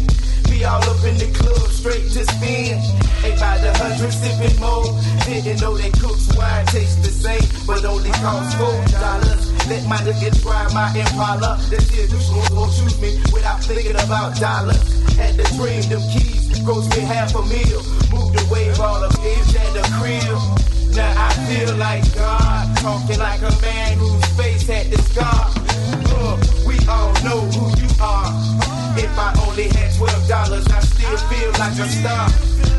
All 0.65 0.83
up 0.83 1.05
in 1.07 1.17
the 1.17 1.31
club, 1.39 1.71
straight 1.71 2.11
to 2.13 2.27
spin. 2.27 2.83
Ain't 3.23 3.39
by 3.39 3.59
the 3.63 3.71
hundred 3.79 4.11
sipping 4.11 4.59
more. 4.59 4.91
Didn't 5.25 5.61
know 5.61 5.77
they 5.79 5.91
cooks 6.03 6.29
wine 6.37 6.67
taste 6.67 7.03
the 7.03 7.15
same, 7.15 7.47
but 7.67 7.85
only 7.85 8.11
cost 8.19 8.59
four 8.59 8.75
dollars. 8.99 9.49
Let 9.71 9.87
my 9.87 9.97
niggas 10.03 10.43
drive 10.43 10.75
my 10.75 10.91
Impala. 10.99 11.63
The 11.71 11.79
shit 11.79 12.11
won't 12.51 12.75
choose 12.75 13.01
me 13.01 13.17
without 13.33 13.63
thinking 13.63 13.97
about 13.97 14.37
dollars. 14.37 14.83
Had 15.17 15.39
the 15.39 15.47
dream, 15.55 15.83
them 15.87 16.03
keys 16.11 16.59
gross 16.61 16.89
me 16.91 17.03
half 17.07 17.35
a 17.35 17.43
meal. 17.47 17.81
Moved 18.11 18.37
away 18.49 18.69
all 18.83 19.03
of 19.03 19.15
age 19.25 19.55
and 19.55 19.73
the 19.79 19.85
crib. 19.97 20.37
Now 20.95 21.15
I 21.17 21.31
feel 21.47 21.77
like 21.77 22.03
God, 22.15 22.77
talking 22.79 23.19
like 23.19 23.41
a 23.41 23.55
man 23.63 23.99
whose 23.99 24.27
face 24.37 24.67
had 24.67 24.91
the 24.91 25.01
scar. 25.07 25.55
We 26.67 26.77
all 26.91 27.15
know 27.23 27.41
who 27.47 27.65
you 27.79 27.89
are. 28.03 28.78
If 28.99 29.17
I 29.17 29.31
only 29.47 29.69
had 29.69 29.95
twelve 29.95 30.27
dollars, 30.27 30.67
I 30.67 30.81
still 30.81 31.17
feel 31.31 31.51
like 31.55 31.79
a 31.79 31.87
star. 31.87 32.27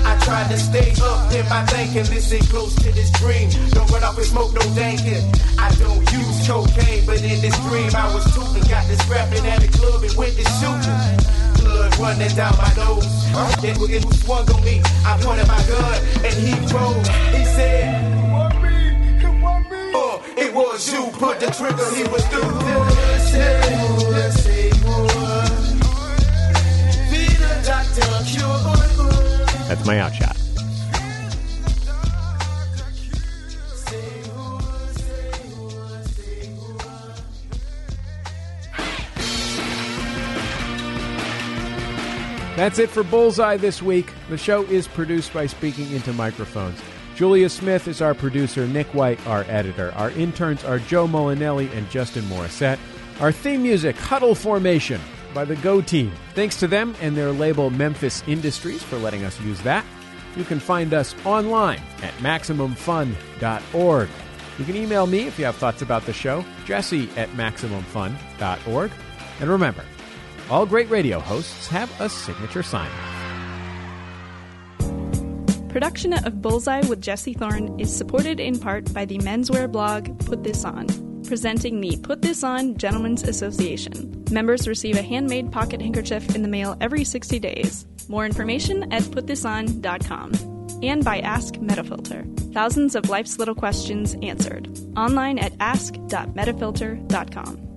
I 0.04 0.20
tried 0.20 0.50
to 0.52 0.58
stay 0.58 0.92
up 1.02 1.32
in 1.32 1.48
my 1.48 1.66
thinking, 1.68 2.04
listen 2.12 2.40
close 2.52 2.76
to 2.76 2.92
this 2.92 3.12
dream. 3.12 3.50
Don't 3.72 3.90
run 3.92 4.04
off 4.04 4.18
and 4.18 4.26
smoke 4.26 4.54
no 4.54 4.62
dankin'. 4.76 5.24
I 5.58 5.72
don't 5.76 6.04
use 6.12 6.48
cocaine, 6.48 7.06
but 7.06 7.22
in 7.24 7.40
this 7.40 7.56
dream 7.68 7.92
I 7.96 8.14
was 8.14 8.26
tootin', 8.36 8.68
got 8.68 8.88
this 8.88 9.00
scrapping 9.00 9.46
at 9.48 9.62
the 9.62 9.68
club 9.78 10.04
and 10.04 10.14
went 10.16 10.36
to 10.36 10.44
shooting. 10.60 11.00
Blood 11.64 11.98
running 12.00 12.36
down 12.36 12.56
my 12.58 12.72
nose. 12.76 13.08
It, 13.64 13.80
it 13.80 14.04
was 14.04 14.20
swung 14.20 14.50
on 14.52 14.64
me. 14.64 14.82
I 15.06 15.16
pointed 15.24 15.48
my 15.48 15.62
gun 15.68 16.00
and 16.26 16.36
he 16.36 16.52
rolled. 16.74 17.08
He 17.32 17.46
said, 17.46 17.96
uh, 19.96 20.20
it 20.36 20.54
was 20.54 20.92
you, 20.92 21.08
put 21.16 21.40
the 21.40 21.48
trigger, 21.48 21.88
he 21.96 22.04
was 22.12 22.26
through. 22.28 23.99
That's 29.70 29.86
my 29.86 30.00
outshot. 30.00 30.36
That's 42.56 42.80
it 42.80 42.90
for 42.90 43.04
Bullseye 43.04 43.58
this 43.58 43.84
week. 43.84 44.12
The 44.30 44.40
show 44.40 44.64
is 44.64 44.88
produced 44.88 45.34
by 45.34 45.46
Speaking 45.46 45.92
Into 45.92 46.14
Microphones. 46.14 46.82
Julia 47.16 47.48
Smith 47.48 47.88
is 47.88 48.02
our 48.02 48.16
producer, 48.16 48.66
Nick 48.66 48.88
White, 48.88 49.26
our 49.28 49.44
editor. 49.48 49.94
Our 49.94 50.10
interns 50.12 50.64
are 50.64 50.80
Joe 50.80 51.08
Molinelli 51.08 51.72
and 51.78 51.88
Justin 51.92 52.24
Morissette. 52.24 52.80
Our 53.20 53.32
theme 53.32 53.62
music, 53.62 53.96
Huddle 53.98 54.34
Formation, 54.34 55.00
by 55.34 55.46
the 55.46 55.56
Go 55.58 55.82
Team. 55.82 56.12
Thanks 56.36 56.58
to 56.60 56.68
them 56.68 56.96
and 57.02 57.16
their 57.16 57.32
label 57.32 57.70
Memphis 57.70 58.24
Industries 58.28 58.84
for 58.84 58.98
letting 58.98 59.24
us 59.24 59.40
use 59.42 59.62
that. 59.62 59.86
You 60.36 60.44
can 60.44 60.60
find 60.60 60.94
us 60.94 61.16
online 61.26 61.82
at 62.04 62.14
MaximumFun.org. 62.16 64.10
You 64.58 64.66
can 64.66 64.76
email 64.76 65.08
me 65.08 65.28
if 65.28 65.40
you 65.40 65.46
have 65.46 65.56
thoughts 65.56 65.82
about 65.82 66.06
the 66.06 66.14
show, 66.14 66.44
jesse 66.66 67.10
at 67.16 67.30
MaximumFun.org. 67.30 68.92
And 69.40 69.50
remember, 69.50 69.84
all 70.50 70.66
great 70.66 70.90
radio 70.90 71.20
hosts 71.20 71.68
have 71.68 71.90
a 72.02 72.10
signature 72.10 72.64
sign. 72.64 72.90
Production 75.70 76.14
of 76.14 76.42
Bullseye 76.42 76.86
with 76.88 77.00
Jesse 77.00 77.34
Thorn 77.34 77.80
is 77.80 77.96
supported 77.96 78.40
in 78.40 78.60
part 78.60 78.92
by 78.92 79.06
the 79.06 79.20
menswear 79.20 79.72
blog 79.72 80.20
Put 80.26 80.44
This 80.44 80.66
On, 80.66 80.88
presenting 81.30 81.80
the 81.80 81.96
Put 81.98 82.24
This 82.24 82.44
On 82.44 82.76
Gentlemen's 82.76 83.22
Association. 83.24 84.26
Members 84.32 84.68
receive 84.68 84.98
a 84.98 85.04
handmade 85.04 85.52
pocket 85.52 85.80
handkerchief 85.80 86.36
in 86.36 86.42
the 86.42 86.48
mail 86.48 86.76
every 86.82 87.04
60 87.04 87.38
days. 87.40 87.86
More 88.10 88.26
information 88.26 88.92
at 88.92 89.04
putthison.com. 89.04 90.32
And 90.82 91.06
by 91.06 91.20
Ask 91.20 91.54
Metafilter. 91.56 92.26
Thousands 92.52 92.96
of 92.96 93.10
life's 93.10 93.38
little 93.38 93.54
questions 93.54 94.16
answered. 94.24 94.76
Online 94.98 95.38
at 95.38 95.54
ask.metafilter.com. 95.60 97.69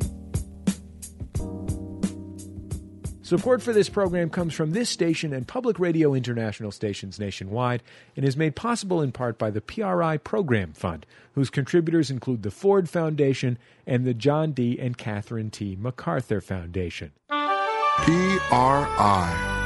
Support 3.33 3.63
for 3.63 3.73
this 3.73 3.89
program 3.89 4.29
comes 4.29 4.53
from 4.53 4.73
this 4.73 4.91
station 4.91 5.33
and 5.33 5.49
Public 5.49 5.79
Radio 5.79 6.13
International 6.13 6.71
stations 6.71 7.19
nationwide 7.19 7.83
and 8.15 8.27
is 8.27 8.37
made 8.37 8.55
possible 8.55 9.01
in 9.01 9.11
part 9.11 9.39
by 9.39 9.51
the 9.51 9.63
PRI 9.63 10.19
Program 10.19 10.75
Fund, 10.75 11.07
whose 11.35 11.49
contributors 11.49 12.11
include 12.11 12.43
the 12.43 12.51
Ford 12.51 12.91
Foundation 12.91 13.57
and 13.87 14.05
the 14.05 14.13
John 14.13 14.53
D. 14.53 14.79
and 14.79 14.99
Catherine 14.99 15.49
T. 15.49 15.79
MacArthur 15.81 16.43
Foundation. 16.43 17.13
PRI, 17.31 17.65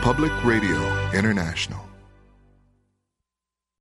Public 0.01 0.45
Radio 0.45 1.11
International. 1.13 1.86